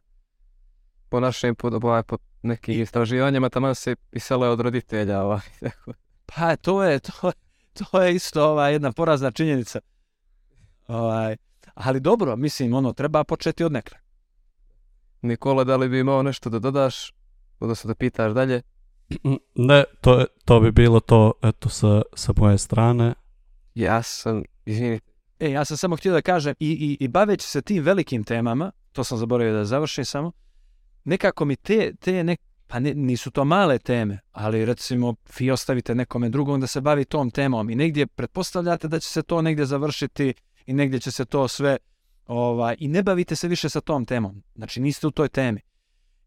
Po 1.10 1.20
našim, 1.20 1.56
po, 1.56 1.80
po, 2.08 2.18
nekim 2.42 2.82
istraživanjima, 2.82 3.50
tamo 3.50 3.74
se 3.74 3.96
pisale 3.96 4.50
od 4.50 4.60
roditelja. 4.60 5.22
Ovaj. 5.22 5.40
tako. 5.64 5.94
Pa 6.26 6.56
to 6.56 6.84
je, 6.84 7.00
to, 7.00 7.32
to 7.74 8.02
je 8.02 8.16
isto 8.16 8.50
ovaj, 8.50 8.74
jedna 8.74 8.92
porazna 8.92 9.32
činjenica. 9.32 9.80
Ovaj, 10.88 11.38
ali 11.74 12.00
dobro, 12.00 12.36
mislim, 12.36 12.74
ono, 12.74 12.94
treba 12.94 13.24
početi 13.24 13.64
od 13.64 13.72
nekra. 13.72 14.00
Nikola, 15.22 15.64
da 15.64 15.76
li 15.76 15.90
bi 15.90 16.00
imao 16.00 16.24
nešto 16.24 16.50
da 16.50 16.60
dodaš, 16.60 17.14
odnosno 17.60 17.88
da 17.88 17.96
pitaš 17.96 18.34
dalje? 18.34 18.62
Ne, 19.56 19.84
to, 20.02 20.20
je, 20.20 20.26
to 20.46 20.60
bi 20.60 20.72
bilo 20.72 21.00
to, 21.00 21.34
eto, 21.44 21.70
sa, 21.70 22.02
sa 22.14 22.34
moje 22.38 22.58
strane. 22.58 23.14
Ja 23.76 24.02
sam, 24.04 24.44
izvini, 24.66 25.00
E, 25.40 25.52
ja 25.52 25.66
sam 25.66 25.78
samo 25.78 25.96
htio 25.96 26.14
da 26.14 26.22
kažem, 26.22 26.56
i, 26.60 26.70
i, 26.72 27.06
i 27.06 27.08
baveći 27.08 27.48
se 27.48 27.62
tim 27.62 27.84
velikim 27.84 28.24
temama, 28.24 28.72
to 28.92 29.04
sam 29.04 29.18
zaboravio 29.18 29.54
da 29.54 29.66
završim 29.66 30.06
samo, 30.06 30.32
nekako 31.04 31.46
mi 31.46 31.56
te, 31.56 31.96
te 32.00 32.24
ne, 32.24 32.38
pa 32.68 32.80
ne, 32.80 32.94
nisu 32.94 33.32
to 33.32 33.46
male 33.46 33.80
teme, 33.80 34.20
ali 34.32 34.66
recimo 34.66 35.16
vi 35.40 35.52
ostavite 35.52 35.96
nekome 35.96 36.30
drugom 36.30 36.62
da 36.62 36.68
se 36.68 36.82
bavi 36.82 37.06
tom 37.06 37.32
temom 37.32 37.70
i 37.70 37.76
negdje 37.76 38.08
pretpostavljate 38.08 38.88
da 38.88 39.00
će 39.00 39.10
se 39.10 39.24
to 39.24 39.42
negdje 39.42 39.66
završiti 39.66 40.34
i 40.66 40.74
negdje 40.74 41.00
će 41.00 41.12
se 41.12 41.26
to 41.26 41.48
sve, 41.48 41.78
ovaj, 42.28 42.76
i 42.80 42.88
ne 42.88 43.04
bavite 43.04 43.36
se 43.36 43.48
više 43.48 43.70
sa 43.70 43.82
tom 43.82 44.06
temom, 44.06 44.44
znači 44.56 44.82
niste 44.82 45.08
u 45.08 45.12
toj 45.12 45.30
temi. 45.30 45.62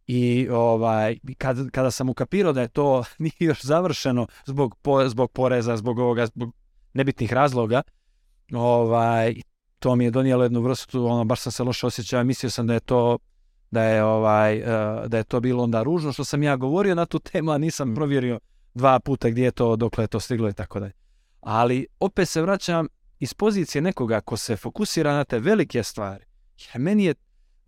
I 0.08 0.48
ovaj, 0.50 1.18
kad, 1.38 1.70
kada 1.70 1.90
sam 1.90 2.08
ukapirao 2.08 2.52
da 2.52 2.60
je 2.60 2.68
to 2.68 3.04
nije 3.18 3.32
još 3.38 3.62
završeno 3.62 4.26
zbog, 4.46 4.74
po, 4.82 5.08
zbog 5.08 5.32
poreza, 5.32 5.76
zbog 5.76 5.98
ovoga, 5.98 6.26
zbog 6.26 6.52
nebitnih 6.94 7.32
razloga, 7.32 7.82
ovaj, 8.52 9.34
to 9.78 9.96
mi 9.96 10.04
je 10.04 10.10
donijelo 10.10 10.42
jednu 10.42 10.60
vrstu, 10.60 11.06
ono, 11.06 11.24
baš 11.24 11.40
sam 11.40 11.52
se 11.52 11.62
loše 11.62 11.86
osjećao, 11.86 12.24
mislio 12.24 12.50
sam 12.50 12.66
da 12.66 12.74
je 12.74 12.80
to 12.80 13.18
da 13.70 13.82
je 13.82 14.04
ovaj 14.04 14.56
eh, 14.56 15.08
da 15.08 15.16
je 15.16 15.24
to 15.24 15.40
bilo 15.40 15.64
onda 15.64 15.82
ružno 15.82 16.12
što 16.12 16.24
sam 16.24 16.42
ja 16.42 16.56
govorio 16.56 16.94
na 16.94 17.06
tu 17.06 17.18
temu, 17.18 17.50
a 17.50 17.58
nisam 17.58 17.90
Mm. 17.90 17.94
provjerio 17.94 18.40
dva 18.74 19.00
puta 19.00 19.28
gdje 19.28 19.44
je 19.44 19.50
to, 19.50 19.76
dokle 19.76 20.04
je 20.04 20.08
to 20.08 20.20
stiglo 20.20 20.48
i 20.48 20.52
tako 20.52 20.80
dalje. 20.80 20.92
Ali 21.40 21.86
opet 22.00 22.28
se 22.28 22.42
vraćam 22.42 22.86
iz 23.18 23.34
pozicije 23.34 23.82
nekoga 23.82 24.20
ko 24.20 24.36
se 24.36 24.56
fokusira 24.56 25.12
na 25.12 25.24
te 25.24 25.38
velike 25.38 25.82
stvari. 25.82 26.24
Jer 26.58 26.82
meni 26.82 27.04
je 27.04 27.14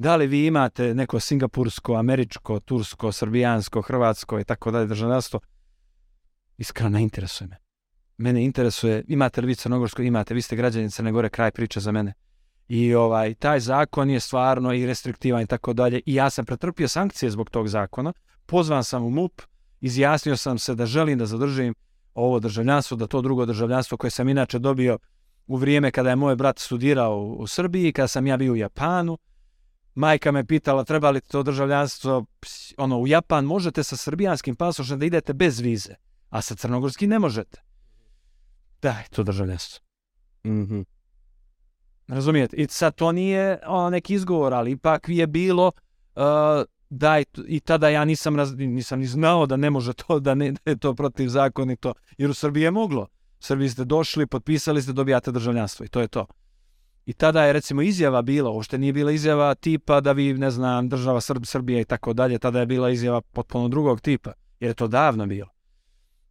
da 0.01 0.17
li 0.17 0.27
vi 0.27 0.47
imate 0.47 0.95
neko 0.95 1.21
singapursko, 1.21 1.95
američko, 1.95 2.61
tursko, 2.61 3.13
srbijansko, 3.13 3.83
hrvatsko 3.83 4.41
i 4.41 4.45
tako 4.45 4.71
dalje 4.71 4.87
državljanstvo, 4.87 5.41
iskreno 6.59 6.91
ne 6.91 7.03
interesuje 7.03 7.49
me. 7.49 7.57
Mene 8.17 8.45
interesuje, 8.45 9.05
imate 9.09 9.41
li 9.41 9.47
vi 9.47 9.55
crnogorsko, 9.55 10.03
imate, 10.03 10.35
vi 10.35 10.43
ste 10.43 10.57
građani 10.57 10.91
Crne 10.91 11.13
Gore, 11.13 11.29
kraj 11.29 11.51
priče 11.51 11.81
za 11.81 11.93
mene. 11.93 12.13
I 12.69 12.95
ovaj 12.95 13.35
taj 13.35 13.61
zakon 13.61 14.11
je 14.11 14.21
stvarno 14.21 14.73
i 14.73 14.87
restriktivan 14.87 15.43
i 15.43 15.47
tako 15.47 15.73
dalje. 15.73 16.01
I 16.07 16.15
ja 16.15 16.31
sam 16.31 16.45
pretrpio 16.45 16.89
sankcije 16.89 17.31
zbog 17.31 17.51
tog 17.51 17.69
zakona. 17.69 18.13
Pozvan 18.47 18.85
sam 18.85 19.05
u 19.05 19.11
MUP, 19.11 19.43
izjasnio 19.81 20.37
sam 20.37 20.59
se 20.59 20.75
da 20.75 20.87
želim 20.87 21.19
da 21.19 21.27
zadržim 21.27 21.75
ovo 22.15 22.41
državljanstvo, 22.41 22.97
da 22.97 23.07
to 23.07 23.23
drugo 23.23 23.47
državljanstvo 23.47 23.99
koje 23.99 24.11
sam 24.11 24.29
inače 24.29 24.59
dobio 24.59 24.99
u 25.47 25.57
vrijeme 25.57 25.91
kada 25.91 26.11
je 26.11 26.17
moj 26.17 26.37
brat 26.37 26.59
studirao 26.59 27.19
u, 27.19 27.33
u 27.33 27.47
Srbiji, 27.47 27.93
kada 27.93 28.09
sam 28.09 28.27
ja 28.27 28.37
bio 28.37 28.53
u 28.53 28.57
Japanu. 28.57 29.19
Majka 29.95 30.33
me 30.33 30.45
pitala 30.45 30.85
treba 30.85 31.11
li 31.11 31.21
to 31.21 31.43
državljanstvo, 31.43 32.25
ps, 32.41 32.75
ono, 32.79 32.99
u 32.99 33.07
Japan 33.07 33.45
možete 33.45 33.83
sa 33.83 33.97
srbijanskim 33.97 34.57
pasošem 34.57 34.99
da 34.99 35.07
idete 35.07 35.33
bez 35.33 35.61
vize, 35.61 35.95
a 36.31 36.43
sa 36.43 36.55
crnogorskim 36.55 37.11
ne 37.11 37.19
možete. 37.19 37.63
Daj, 38.83 39.05
to 39.11 39.23
državljanstvo. 39.23 39.85
Mhm. 40.47 40.81
Razumijete? 42.09 42.57
I 42.57 42.67
sad 42.69 42.95
to 42.95 43.13
nije 43.13 43.59
neki 43.91 44.15
izgovor, 44.15 44.55
ali 44.55 44.71
ipak 44.71 45.09
je 45.09 45.27
bilo 45.27 45.73
uh, 46.17 46.23
daj, 46.91 47.25
i 47.47 47.61
tada 47.61 47.89
ja 47.89 48.05
nisam, 48.05 48.37
raz, 48.37 48.55
nisam 48.57 48.99
ni 48.99 49.07
znao 49.07 49.47
da 49.47 49.57
ne 49.57 49.71
može 49.71 49.93
to, 49.93 50.21
da, 50.21 50.35
ne, 50.35 50.53
da 50.53 50.71
je 50.71 50.79
to 50.79 50.95
protivzakonito, 50.95 51.95
jer 52.19 52.31
u 52.31 52.35
Srbiji 52.35 52.63
je 52.63 52.71
moglo. 52.71 53.03
U 53.41 53.43
Srbiji 53.43 53.69
ste 53.69 53.85
došli, 53.85 54.27
potpisali 54.27 54.83
ste, 54.83 54.93
dobijate 54.93 55.33
državljanstvo 55.33 55.85
i 55.85 55.89
to 55.89 56.01
je 56.01 56.09
to. 56.09 56.27
I 57.11 57.13
tada 57.13 57.45
je 57.45 57.53
recimo 57.53 57.83
izjava 57.83 58.23
bila, 58.23 58.51
uopšte 58.51 58.79
nije 58.79 58.93
bila 58.93 59.13
izjava 59.13 59.55
tipa 59.55 60.01
da 60.01 60.13
vi, 60.13 60.35
ne 60.35 60.51
znam, 60.51 60.89
država 60.89 61.21
Srb, 61.21 61.47
Srbija 61.47 61.81
i 61.81 61.85
tako 61.85 62.13
dalje, 62.13 62.39
tada 62.39 62.61
je 62.61 62.67
bila 62.67 62.91
izjava 62.91 63.21
potpuno 63.21 63.69
drugog 63.69 64.01
tipa, 64.01 64.33
jer 64.61 64.71
je 64.71 64.75
to 64.75 64.89
davno 64.89 65.27
bilo. 65.27 65.49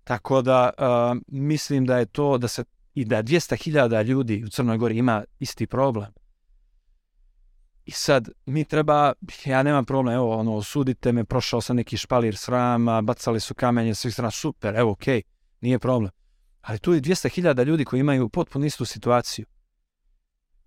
Tako 0.03 0.41
da 0.41 0.69
uh, 0.77 1.17
mislim 1.27 1.85
da 1.85 1.97
je 1.97 2.05
to, 2.05 2.37
da 2.37 2.47
se 2.47 2.63
i 2.93 3.05
da 3.05 3.23
200.000 3.23 4.03
ljudi 4.03 4.43
u 4.43 4.49
Crnoj 4.49 4.77
Gori 4.77 4.97
ima 4.97 5.23
isti 5.39 5.67
problem. 5.67 6.13
I 7.85 7.91
sad, 7.91 8.29
mi 8.45 8.65
treba, 8.65 9.13
ja 9.45 9.63
nemam 9.63 9.85
problem, 9.85 10.15
evo, 10.15 10.37
ono, 10.37 10.55
osudite 10.55 11.11
me, 11.11 11.23
prošao 11.23 11.61
sam 11.61 11.75
neki 11.75 11.97
špalir 11.97 12.37
srama, 12.37 13.01
bacali 13.01 13.39
su 13.39 13.55
kamenje 13.55 13.95
svih 13.95 14.13
strana, 14.13 14.31
super, 14.31 14.75
evo, 14.75 14.91
okej, 14.91 15.17
okay, 15.17 15.21
nije 15.61 15.79
problem. 15.79 16.11
Ali 16.61 16.79
tu 16.79 16.93
je 16.93 17.01
200.000 17.01 17.65
ljudi 17.65 17.85
koji 17.85 17.99
imaju 17.99 18.29
potpuno 18.29 18.65
istu 18.65 18.85
situaciju. 18.85 19.45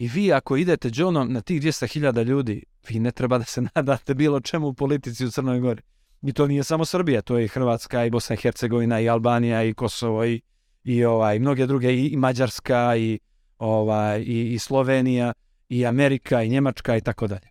I 0.03 0.09
vi 0.09 0.33
ako 0.33 0.57
idete 0.57 0.91
Johnom 0.95 1.33
na 1.33 1.41
tih 1.41 1.63
200.000 1.63 2.25
ljudi, 2.25 2.65
vi 2.89 3.01
ne 3.01 3.11
treba 3.11 3.39
da 3.39 3.45
se 3.45 3.63
nadate 3.75 4.15
bilo 4.15 4.41
čemu 4.41 4.69
u 4.69 4.75
politici 4.75 5.27
u 5.27 5.31
Crnoj 5.31 5.61
Gori. 5.61 5.83
I 6.23 6.33
to 6.33 6.47
nije 6.47 6.65
samo 6.65 6.85
Srbija, 6.85 7.23
to 7.23 7.39
je 7.39 7.45
i 7.45 7.49
Hrvatska 7.49 8.05
i 8.05 8.11
Bosna 8.11 8.35
i 8.35 8.37
Hercegovina 8.37 9.01
i 9.01 9.09
Albanija 9.09 9.63
i 9.63 9.75
Kosovo 9.75 10.25
i, 10.25 10.41
i 10.85 11.05
ovaj 11.05 11.39
mnoge 11.39 11.67
druge 11.67 11.95
i, 11.95 12.07
i 12.07 12.17
Mađarska 12.17 12.97
i 12.97 13.19
ovaj 13.59 14.21
i, 14.21 14.53
i 14.53 14.59
Slovenija 14.59 15.33
i 15.69 15.87
Amerika 15.87 16.43
i 16.43 16.49
Njemačka 16.49 16.97
i 16.97 17.01
tako 17.01 17.27
dalje. 17.27 17.49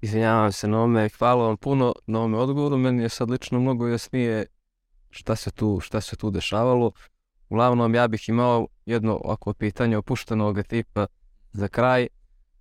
Izvinjavam 0.00 0.52
se 0.52 0.68
na 0.68 0.82
ome, 0.82 1.08
hvala 1.08 1.46
vam 1.46 1.56
puno 1.56 1.94
na 2.06 2.20
ome 2.20 2.38
odgovoru, 2.38 2.76
meni 2.76 3.02
je 3.02 3.08
sad 3.08 3.30
lično 3.30 3.60
mnogo 3.60 3.88
jasnije 3.88 4.46
šta 5.10 5.36
se 5.36 5.50
tu, 5.50 5.80
šta 5.80 6.00
se 6.00 6.16
tu 6.16 6.30
dešavalo. 6.30 6.92
Uglavnom, 7.48 7.94
ja 7.94 8.08
bih 8.08 8.28
imao 8.28 8.66
jedno 8.86 9.20
ovako 9.24 9.54
pitanje 9.54 9.96
opuštenog 9.96 10.62
tipa 10.62 11.06
za 11.52 11.68
kraj. 11.68 12.08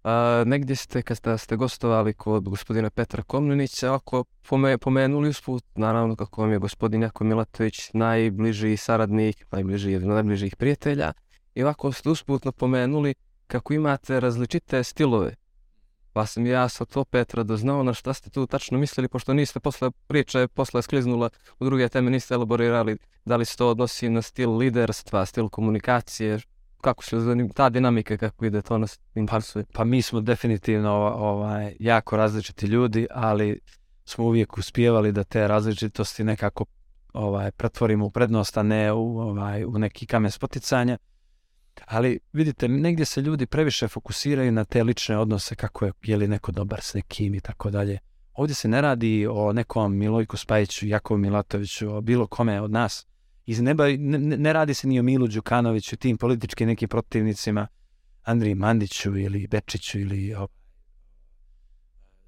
A, 0.04 0.44
negdje 0.46 0.76
ste, 0.76 1.02
kad 1.02 1.18
ste 1.38 1.56
gostovali 1.56 2.14
kod 2.14 2.50
gospodina 2.50 2.90
Petra 2.90 3.24
Komnenića, 3.24 3.94
ako 3.94 4.24
pome, 4.50 4.78
pomenuli 4.78 5.30
usput, 5.30 5.64
naravno 5.76 6.16
kako 6.16 6.42
vam 6.42 6.52
je 6.52 6.60
gospodin 6.60 7.02
Jako 7.02 7.24
Milatović 7.24 7.94
najbliži 7.94 8.78
saradnik, 8.78 9.46
najbliži 9.52 9.92
jedan 9.92 10.10
od 10.10 10.16
najbližih 10.16 10.56
prijatelja, 10.56 11.14
i 11.56 11.64
ovako 11.64 11.92
ste 11.92 12.10
usputno 12.10 12.52
pomenuli 12.52 13.14
kako 13.48 13.74
imate 13.74 14.20
različite 14.20 14.84
stilove 14.84 15.36
Pa 16.18 16.26
sam 16.26 16.46
ja 16.46 16.70
sad 16.70 16.88
opet 16.96 17.34
radoznao 17.34 17.84
na 17.84 17.94
šta 17.94 18.14
ste 18.14 18.30
tu 18.30 18.48
tačno 18.48 18.78
mislili, 18.78 19.08
pošto 19.08 19.34
niste 19.34 19.60
posle 19.60 19.92
priče 20.08 20.48
posle 20.48 20.82
skliznula 20.82 21.30
u 21.60 21.66
druge 21.66 21.90
teme, 21.90 22.12
niste 22.12 22.34
elaborirali 22.34 22.98
da 23.26 23.36
li 23.36 23.46
se 23.46 23.58
to 23.58 23.70
odnosi 23.70 24.10
na 24.10 24.22
stil 24.22 24.58
liderstva, 24.58 25.26
stil 25.26 25.50
komunikacije, 25.50 26.40
kako 26.82 27.04
se 27.04 27.16
ta 27.54 27.70
dinamika 27.70 28.18
kako 28.18 28.46
ide 28.46 28.62
to 28.62 28.78
nas. 28.78 29.00
Pa, 29.28 29.40
pa 29.74 29.84
mi 29.84 30.02
smo 30.02 30.22
definitivno 30.22 30.92
ovaj, 31.18 31.76
jako 31.80 32.18
različiti 32.18 32.66
ljudi, 32.66 33.08
ali 33.12 33.60
smo 34.06 34.26
uvijek 34.26 34.58
uspijevali 34.58 35.12
da 35.12 35.24
te 35.24 35.48
različitosti 35.48 36.24
nekako 36.24 36.66
ovaj 37.14 37.52
pretvorimo 37.52 38.06
u 38.06 38.10
prednost, 38.10 38.58
a 38.58 38.64
ne 38.64 38.94
u, 38.94 39.20
ovaj, 39.20 39.66
u 39.66 39.80
neki 39.80 40.06
kamen 40.06 40.32
spoticanja. 40.32 40.98
Ali 41.86 42.20
vidite, 42.34 42.68
negdje 42.68 43.06
se 43.06 43.22
ljudi 43.22 43.46
previše 43.46 43.88
fokusiraju 43.88 44.52
na 44.52 44.66
te 44.66 44.84
lične 44.84 45.18
odnose, 45.18 45.56
kako 45.56 45.86
je, 45.86 45.92
je 46.04 46.18
li 46.18 46.28
neko 46.28 46.52
dobar 46.52 46.82
s 46.82 46.94
nekim 46.94 47.36
i 47.36 47.40
tako 47.40 47.70
dalje. 47.70 48.00
Ovdje 48.34 48.56
se 48.56 48.68
ne 48.68 48.82
radi 48.82 49.28
o 49.32 49.54
nekom 49.54 49.98
Milojku 49.98 50.38
Spajiću, 50.38 50.88
Jakovu 50.88 51.18
Milatoviću, 51.18 51.96
o 51.96 52.02
bilo 52.02 52.28
kome 52.28 52.62
od 52.62 52.72
nas. 52.72 53.08
Iz 53.46 53.62
neba, 53.62 53.88
ne, 53.88 54.20
ne 54.20 54.54
radi 54.54 54.74
se 54.74 54.88
ni 54.88 55.00
o 55.00 55.04
Milu 55.04 55.28
Đukanoviću, 55.28 55.98
tim 55.98 56.18
političkim 56.18 56.68
nekim 56.68 56.90
protivnicima, 56.90 57.68
Andriji 58.24 58.56
Mandiću 58.56 59.18
ili 59.18 59.48
Bečiću 59.48 60.00
ili 60.00 60.34
o 60.34 60.48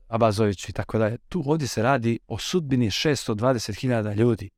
Abazoviću 0.08 0.68
i 0.70 0.74
tako 0.74 0.98
dalje. 0.98 1.18
Tu 1.18 1.44
ovdje 1.46 1.68
se 1.68 1.84
radi 1.84 2.20
o 2.28 2.38
sudbini 2.38 2.90
620.000 2.90 4.16
ljudi. 4.16 4.50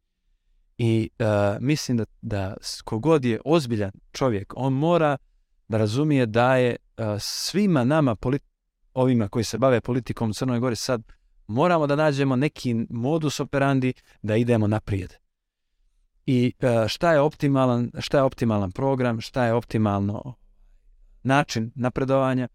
I 0.77 1.10
uh, 1.19 1.26
mislim 1.60 1.98
da, 1.98 2.06
da 2.22 2.56
kogod 2.84 3.26
je 3.26 3.41
ozbiljan 3.45 3.91
čovjek, 4.11 4.53
on 4.57 4.73
mora 4.73 5.18
da 5.68 5.77
razumije 5.77 6.26
da 6.26 6.56
je 6.56 6.76
uh, 6.76 7.06
svima 7.19 7.84
nama, 7.84 8.15
ovima 8.93 9.27
koji 9.27 9.43
se 9.43 9.57
bave 9.57 9.81
politikom 9.81 10.30
u 10.30 10.34
Crnoj 10.34 10.60
Gori 10.60 10.76
sad, 10.76 11.03
moramo 11.48 11.88
da 11.88 11.95
nađemo 11.95 12.35
neki 12.35 12.76
modus 12.89 13.39
operandi 13.39 13.93
da 14.22 14.35
idemo 14.35 14.68
naprijed. 14.68 15.14
I 16.26 16.53
uh, 16.60 16.88
šta 16.88 17.14
je 17.14 17.19
optimalan, 17.19 17.91
šta 17.99 18.18
je 18.18 18.23
optimalan 18.23 18.72
program, 18.72 19.22
šta 19.22 19.45
je 19.45 19.53
optimalno 19.53 20.34
način 21.23 21.72
napredovanja, 21.76 22.48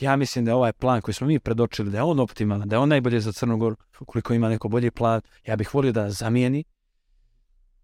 ja 0.00 0.16
mislim 0.16 0.44
da 0.44 0.50
je 0.50 0.54
ovaj 0.54 0.72
plan 0.72 1.00
koji 1.00 1.14
smo 1.14 1.26
mi 1.26 1.38
predočili, 1.38 1.90
da 1.90 1.98
je 1.98 2.02
on 2.02 2.20
optimalan, 2.20 2.68
da 2.68 2.76
je 2.76 2.80
on 2.80 2.88
najbolje 2.88 3.20
za 3.20 3.32
Crnu 3.32 3.56
Goru, 3.58 3.76
ukoliko 4.00 4.34
ima 4.34 4.48
neko 4.48 4.68
bolji 4.68 4.90
plan, 4.90 5.20
ja 5.46 5.56
bih 5.56 5.74
volio 5.74 5.92
da 5.92 6.10
zamijeni 6.10 6.64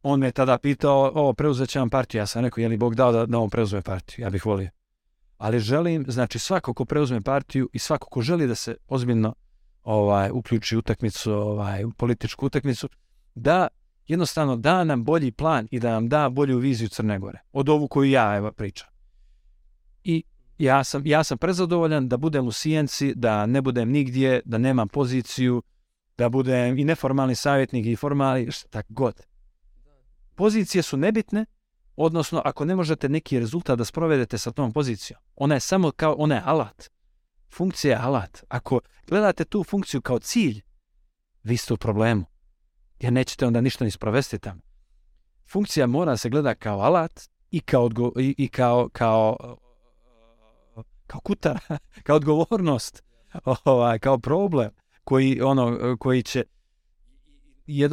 on 0.02 0.20
me 0.20 0.30
tada 0.30 0.58
pitao, 0.58 1.12
o, 1.14 1.32
preuzet 1.32 1.68
će 1.68 1.78
vam 1.78 1.90
partiju. 1.90 2.18
Ja 2.18 2.26
sam 2.26 2.44
rekao, 2.44 2.62
je 2.62 2.68
li 2.68 2.76
Bog 2.76 2.94
dao 2.94 3.12
da, 3.12 3.26
da 3.26 3.38
on 3.38 3.50
preuzme 3.50 3.82
partiju? 3.82 4.22
Ja 4.22 4.30
bih 4.30 4.46
volio. 4.46 4.70
Ali 5.38 5.60
želim, 5.60 6.04
znači 6.08 6.38
svako 6.38 6.74
ko 6.74 6.84
preuzme 6.84 7.20
partiju 7.20 7.68
i 7.72 7.78
svako 7.78 8.08
ko 8.08 8.22
želi 8.22 8.46
da 8.46 8.54
se 8.54 8.76
ozbiljno 8.88 9.34
ovaj 9.82 10.30
uključi 10.32 10.76
utakmicu, 10.76 11.32
ovaj 11.32 11.84
u 11.84 11.90
političku 11.90 12.46
utakmicu, 12.46 12.88
da 13.34 13.68
jednostavno 14.06 14.56
da 14.56 14.84
nam 14.84 15.04
bolji 15.04 15.32
plan 15.32 15.68
i 15.70 15.80
da 15.80 15.90
nam 15.90 16.08
da 16.08 16.28
bolju 16.28 16.58
viziju 16.58 16.88
Crne 16.88 17.18
Gore 17.18 17.38
od 17.52 17.68
ovu 17.68 17.88
koju 17.88 18.10
ja 18.10 18.36
evo 18.36 18.52
pričam. 18.52 18.88
I 20.04 20.22
ja 20.58 20.84
sam, 20.84 21.02
ja 21.06 21.24
sam 21.24 21.38
prezadovoljan 21.38 22.08
da 22.08 22.16
budem 22.16 22.46
u 22.46 22.52
Sijenci, 22.52 23.14
da 23.14 23.46
ne 23.46 23.62
budem 23.62 23.90
nigdje, 23.90 24.42
da 24.44 24.58
nemam 24.58 24.88
poziciju, 24.88 25.62
da 26.18 26.28
budem 26.28 26.78
i 26.78 26.84
neformalni 26.84 27.34
savjetnik 27.34 27.86
i 27.86 27.96
formalni, 27.96 28.50
šta 28.50 28.82
god 28.88 29.29
pozicije 30.40 30.82
su 30.82 30.96
nebitne, 30.96 31.44
odnosno 31.96 32.42
ako 32.44 32.64
ne 32.64 32.76
možete 32.76 33.08
neki 33.08 33.38
rezultat 33.38 33.78
da 33.78 33.84
sprovedete 33.84 34.38
sa 34.38 34.50
tom 34.50 34.72
pozicijom, 34.72 35.20
ona 35.36 35.54
je 35.54 35.60
samo 35.60 35.90
kao, 35.90 36.14
ona 36.18 36.34
je 36.34 36.42
alat. 36.44 36.90
Funkcija 37.52 37.90
je 37.90 38.04
alat. 38.04 38.44
Ako 38.48 38.80
gledate 39.06 39.44
tu 39.44 39.64
funkciju 39.64 40.00
kao 40.00 40.18
cilj, 40.18 40.62
vi 41.42 41.56
ste 41.56 41.74
u 41.74 41.76
problemu. 41.76 42.24
Jer 43.00 43.12
nećete 43.12 43.46
onda 43.46 43.60
ništa 43.60 43.84
ni 43.84 43.90
sprovesti 43.90 44.38
tamo. 44.38 44.60
Funkcija 45.50 45.86
mora 45.86 46.16
se 46.16 46.30
gleda 46.30 46.54
kao 46.54 46.80
alat 46.80 47.28
i 47.50 47.60
kao, 47.60 47.84
odgo, 47.84 48.12
i, 48.16 48.48
kao, 48.48 48.88
kao, 48.92 49.36
kao 51.06 51.20
kao 52.06 52.16
odgovornost, 52.16 53.02
ovaj, 53.64 53.98
kao 53.98 54.18
problem 54.18 54.70
koji, 55.04 55.40
ono, 55.40 55.96
koji 55.98 56.22
će 56.22 56.44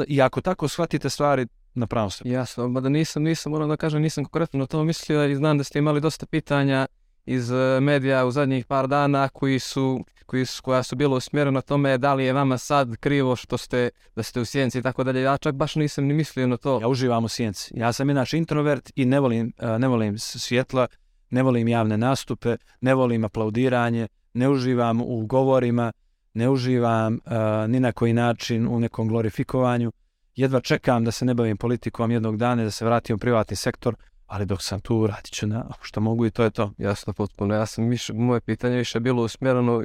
i 0.07 0.21
ako 0.21 0.41
tako 0.41 0.67
shvatite 0.67 1.09
stvari, 1.09 1.47
na 1.77 1.87
pravom 1.87 2.11
se. 2.11 2.23
Jasno, 2.25 2.67
mada 2.67 2.89
nisam, 2.89 3.23
nisam, 3.23 3.51
moram 3.51 3.69
da 3.69 3.77
kažem, 3.77 4.01
nisam 4.01 4.25
konkretno 4.25 4.59
na 4.59 4.65
to 4.65 4.83
mislio 4.83 5.25
i 5.25 5.35
znam 5.35 5.57
da 5.57 5.63
ste 5.63 5.79
imali 5.79 6.01
dosta 6.01 6.25
pitanja 6.25 6.87
iz 7.25 7.51
e, 7.51 7.79
medija 7.81 8.25
u 8.25 8.31
zadnjih 8.31 8.65
par 8.65 8.87
dana 8.87 9.29
koji 9.29 9.59
su, 9.59 10.05
koji 10.25 10.45
su, 10.45 10.61
koja 10.63 10.83
su 10.83 10.95
bilo 10.95 11.17
usmjerena 11.17 11.61
tome 11.61 11.97
da 11.97 12.13
li 12.13 12.25
je 12.25 12.33
vama 12.33 12.57
sad 12.57 12.97
krivo 12.97 13.35
što 13.35 13.57
ste, 13.57 13.89
da 14.15 14.23
ste 14.23 14.41
u 14.41 14.45
sjenci 14.45 14.79
i 14.79 14.81
tako 14.81 15.03
dalje. 15.03 15.21
Ja 15.21 15.37
čak 15.37 15.55
baš 15.55 15.75
nisam 15.75 16.05
ni 16.05 16.13
mislio 16.13 16.47
na 16.47 16.57
to. 16.57 16.79
Ja 16.81 16.87
uživam 16.87 17.25
u 17.25 17.27
sjenci. 17.27 17.73
Ja 17.75 17.93
sam 17.93 18.09
inače 18.09 18.37
introvert 18.37 18.91
i 18.95 19.05
ne 19.05 19.19
volim, 19.19 19.53
e, 19.57 19.79
ne 19.79 19.87
volim 19.87 20.17
svjetla, 20.17 20.87
ne 21.29 21.43
volim 21.43 21.67
javne 21.67 21.97
nastupe, 21.97 22.57
ne 22.81 22.93
volim 22.93 23.25
aplaudiranje, 23.25 24.07
ne 24.33 24.49
uživam 24.49 25.01
u 25.01 25.25
govorima, 25.25 25.91
ne 26.33 26.49
uživam 26.49 27.13
uh, 27.13 27.31
ni 27.69 27.79
na 27.79 27.91
koji 27.91 28.13
način 28.13 28.67
u 28.67 28.79
nekom 28.79 29.07
glorifikovanju 29.07 29.91
jedva 30.37 30.61
čekam 30.61 31.03
da 31.03 31.11
se 31.11 31.25
ne 31.25 31.33
bavim 31.33 31.57
politikom 31.57 32.11
jednog 32.11 32.37
dana, 32.37 32.63
da 32.63 32.71
se 32.71 32.85
vratim 32.85 33.15
u 33.15 33.19
privatni 33.19 33.55
sektor, 33.55 33.95
ali 34.27 34.45
dok 34.45 34.63
sam 34.63 34.79
tu 34.79 35.07
radit 35.07 35.31
ću 35.31 35.47
na 35.47 35.65
što 35.81 36.01
mogu 36.01 36.25
i 36.25 36.31
to 36.31 36.43
je 36.43 36.51
to. 36.51 36.71
Jasno, 36.77 37.13
potpuno. 37.13 37.55
Ja 37.55 37.65
sam 37.65 37.89
više, 37.89 38.13
moje 38.13 38.41
pitanje 38.41 38.77
više 38.77 38.99
bilo 38.99 39.23
usmjereno 39.23 39.83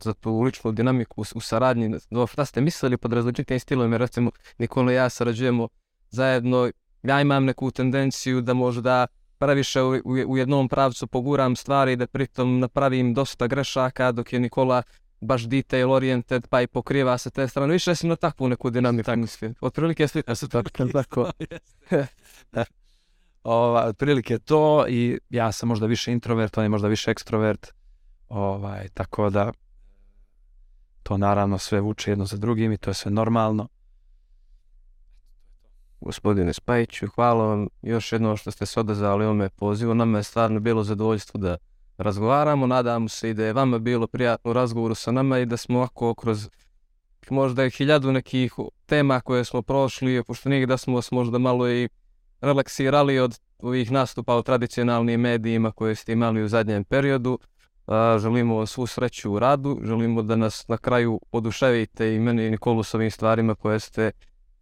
za 0.00 0.14
tu 0.14 0.50
dinamiku 0.72 1.20
u, 1.20 1.24
u 1.34 1.40
saradnji. 1.40 1.94
Šta 2.32 2.44
ste 2.44 2.60
mislili 2.60 2.96
pod 2.96 3.12
različitim 3.12 3.60
stilovima? 3.60 3.96
Recimo, 3.96 4.30
Nikola 4.58 4.92
i 4.92 4.94
ja 4.94 5.08
sarađujemo 5.08 5.68
zajedno. 6.10 6.70
Ja 7.02 7.20
imam 7.20 7.44
neku 7.44 7.70
tendenciju 7.70 8.40
da 8.40 8.54
možda 8.54 9.06
previše 9.38 9.82
u, 9.82 10.00
u 10.26 10.38
jednom 10.38 10.68
pravcu 10.68 11.06
poguram 11.06 11.56
stvari 11.56 11.96
da 11.96 12.06
pritom 12.06 12.58
napravim 12.58 13.14
dosta 13.14 13.46
grešaka, 13.46 14.12
dok 14.12 14.32
je 14.32 14.40
Nikola 14.40 14.82
baš 15.24 15.42
detail 15.42 15.92
oriented, 15.92 16.46
pa 16.48 16.62
i 16.62 16.66
pokriva 16.66 17.18
se 17.18 17.30
te 17.30 17.48
strane. 17.48 17.72
Više 17.72 17.94
sam 17.94 18.08
na 18.08 18.16
takvu 18.16 18.48
neku 18.48 18.70
dinamiku 18.70 19.06
tako. 19.06 19.20
mislim. 19.20 19.54
Otprilike 19.60 20.08
slika 20.08 20.34
se 20.34 20.48
tako. 20.48 20.70
tako. 20.92 21.30
Ova, 23.44 23.84
otprilike 23.84 24.38
to 24.38 24.86
i 24.88 25.18
ja 25.30 25.52
sam 25.52 25.68
možda 25.68 25.86
više 25.86 26.12
introvert, 26.12 26.58
on 26.58 26.64
je 26.64 26.68
možda 26.68 26.88
više 26.88 27.10
ekstrovert. 27.10 27.72
Ovaj, 28.28 28.88
tako 28.88 29.30
da 29.30 29.52
to 31.02 31.16
naravno 31.16 31.58
sve 31.58 31.80
vuče 31.80 32.10
jedno 32.10 32.24
za 32.24 32.36
drugim 32.36 32.72
i 32.72 32.76
to 32.76 32.90
je 32.90 32.94
sve 32.94 33.10
normalno. 33.10 33.68
Gospodine 36.00 36.52
Spajiću, 36.52 37.06
hvala 37.14 37.46
vam 37.46 37.68
još 37.82 38.12
jednom 38.12 38.36
što 38.36 38.50
ste 38.50 38.66
se 38.66 38.80
odazvali 38.80 39.24
ovome 39.24 39.48
pozivu. 39.48 39.94
Nama 39.94 40.18
je 40.18 40.22
stvarno 40.24 40.60
bilo 40.60 40.84
zadovoljstvo 40.84 41.40
da 41.40 41.56
razgovaramo. 41.98 42.66
Nadamo 42.66 43.08
se 43.08 43.30
i 43.30 43.34
da 43.34 43.44
je 43.44 43.52
vama 43.52 43.78
bilo 43.78 44.06
prijatno 44.06 44.50
u 44.50 44.54
razgovoru 44.54 44.94
sa 44.94 45.12
nama 45.12 45.38
i 45.38 45.46
da 45.46 45.56
smo 45.56 45.78
ovako 45.78 46.14
kroz 46.14 46.48
možda 47.30 47.62
je 47.62 47.70
hiljadu 47.70 48.12
nekih 48.12 48.52
tema 48.86 49.20
koje 49.20 49.44
smo 49.44 49.62
prošli, 49.62 50.22
pošto 50.26 50.48
nije 50.48 50.66
da 50.66 50.76
smo 50.76 50.94
vas 50.94 51.10
možda 51.10 51.38
malo 51.38 51.70
i 51.70 51.88
relaksirali 52.40 53.18
od 53.18 53.40
ovih 53.58 53.92
nastupa 53.92 54.36
u 54.36 54.42
tradicionalnim 54.42 55.20
medijima 55.20 55.72
koje 55.72 55.94
ste 55.94 56.12
imali 56.12 56.42
u 56.42 56.48
zadnjem 56.48 56.84
periodu. 56.84 57.38
želimo 58.18 58.56
vam 58.56 58.66
svu 58.66 58.86
sreću 58.86 59.32
u 59.32 59.38
radu, 59.38 59.80
želimo 59.82 60.22
da 60.22 60.36
nas 60.36 60.68
na 60.68 60.76
kraju 60.76 61.20
oduševite 61.32 62.14
i 62.14 62.18
meni 62.18 62.46
i 62.46 62.50
Nikolu 62.50 62.82
s 62.82 62.94
ovim 62.94 63.10
stvarima 63.10 63.54
koje 63.54 63.80
ste, 63.80 64.10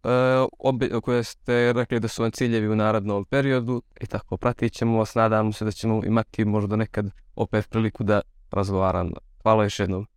uh, 0.03 1.01
koje 1.01 1.23
ste 1.23 1.73
rekli 1.73 1.99
da 1.99 2.07
su 2.07 2.21
vam 2.21 2.31
ciljevi 2.31 2.67
u 2.67 2.75
narodnom 2.75 3.25
periodu 3.25 3.81
i 4.01 4.07
tako 4.07 4.37
pratit 4.37 4.73
ćemo 4.73 4.97
vas, 4.97 5.15
nadamo 5.15 5.51
se 5.51 5.65
da 5.65 5.71
ćemo 5.71 6.01
imati 6.05 6.45
možda 6.45 6.75
nekad 6.75 7.22
opet 7.35 7.69
priliku 7.69 8.03
da 8.03 8.21
razgovaramo. 8.51 9.15
Hvala 9.43 9.63
još 9.63 9.79
jednom. 9.79 10.07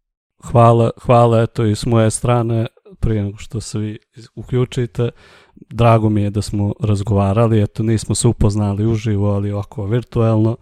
Hvala, 0.42 0.90
hvala 1.02 1.42
eto 1.42 1.64
i 1.64 1.76
s 1.76 1.86
moje 1.86 2.10
strane 2.10 2.66
prije 3.00 3.22
nego 3.22 3.38
što 3.38 3.60
se 3.60 3.78
vi 3.78 3.98
uključite. 4.34 5.10
Drago 5.54 6.08
mi 6.08 6.22
je 6.22 6.30
da 6.30 6.42
smo 6.42 6.74
razgovarali, 6.80 7.62
eto 7.62 7.82
nismo 7.82 8.14
se 8.14 8.28
upoznali 8.28 8.86
uživo, 8.86 9.30
ali 9.34 9.52
ovako 9.52 9.86
virtualno 9.86 10.56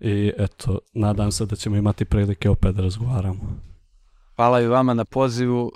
i 0.00 0.32
eto 0.38 0.78
nadam 0.94 1.32
se 1.32 1.46
da 1.46 1.56
ćemo 1.56 1.76
imati 1.76 2.04
prilike 2.04 2.50
opet 2.50 2.74
da 2.74 2.82
razgovaramo. 2.82 3.40
Hvala 4.36 4.60
i 4.60 4.66
vama 4.66 4.94
na 4.94 5.04
pozivu, 5.04 5.72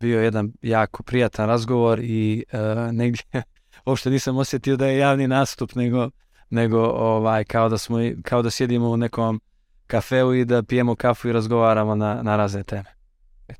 bio 0.00 0.18
je 0.18 0.24
jedan 0.24 0.52
jako 0.62 1.02
prijatan 1.02 1.46
razgovor 1.46 2.00
i 2.02 2.44
negdje 2.92 3.24
uopšte 3.86 4.10
nisam 4.10 4.36
osjetio 4.36 4.76
da 4.76 4.86
je 4.86 4.98
javni 4.98 5.28
nastup, 5.28 5.74
nego, 5.74 6.10
nego 6.50 6.78
ovaj, 6.86 7.44
kao, 7.44 7.68
da 7.68 7.78
smo, 7.78 7.98
kao 8.22 8.42
da 8.42 8.50
sjedimo 8.50 8.88
u 8.88 8.96
nekom 8.96 9.40
kafeu 9.86 10.34
i 10.34 10.44
da 10.44 10.62
pijemo 10.62 10.96
kafu 10.96 11.28
i 11.28 11.32
razgovaramo 11.32 11.94
na, 11.94 12.22
na 12.22 12.36
razne 12.36 12.62
teme. 12.62 12.93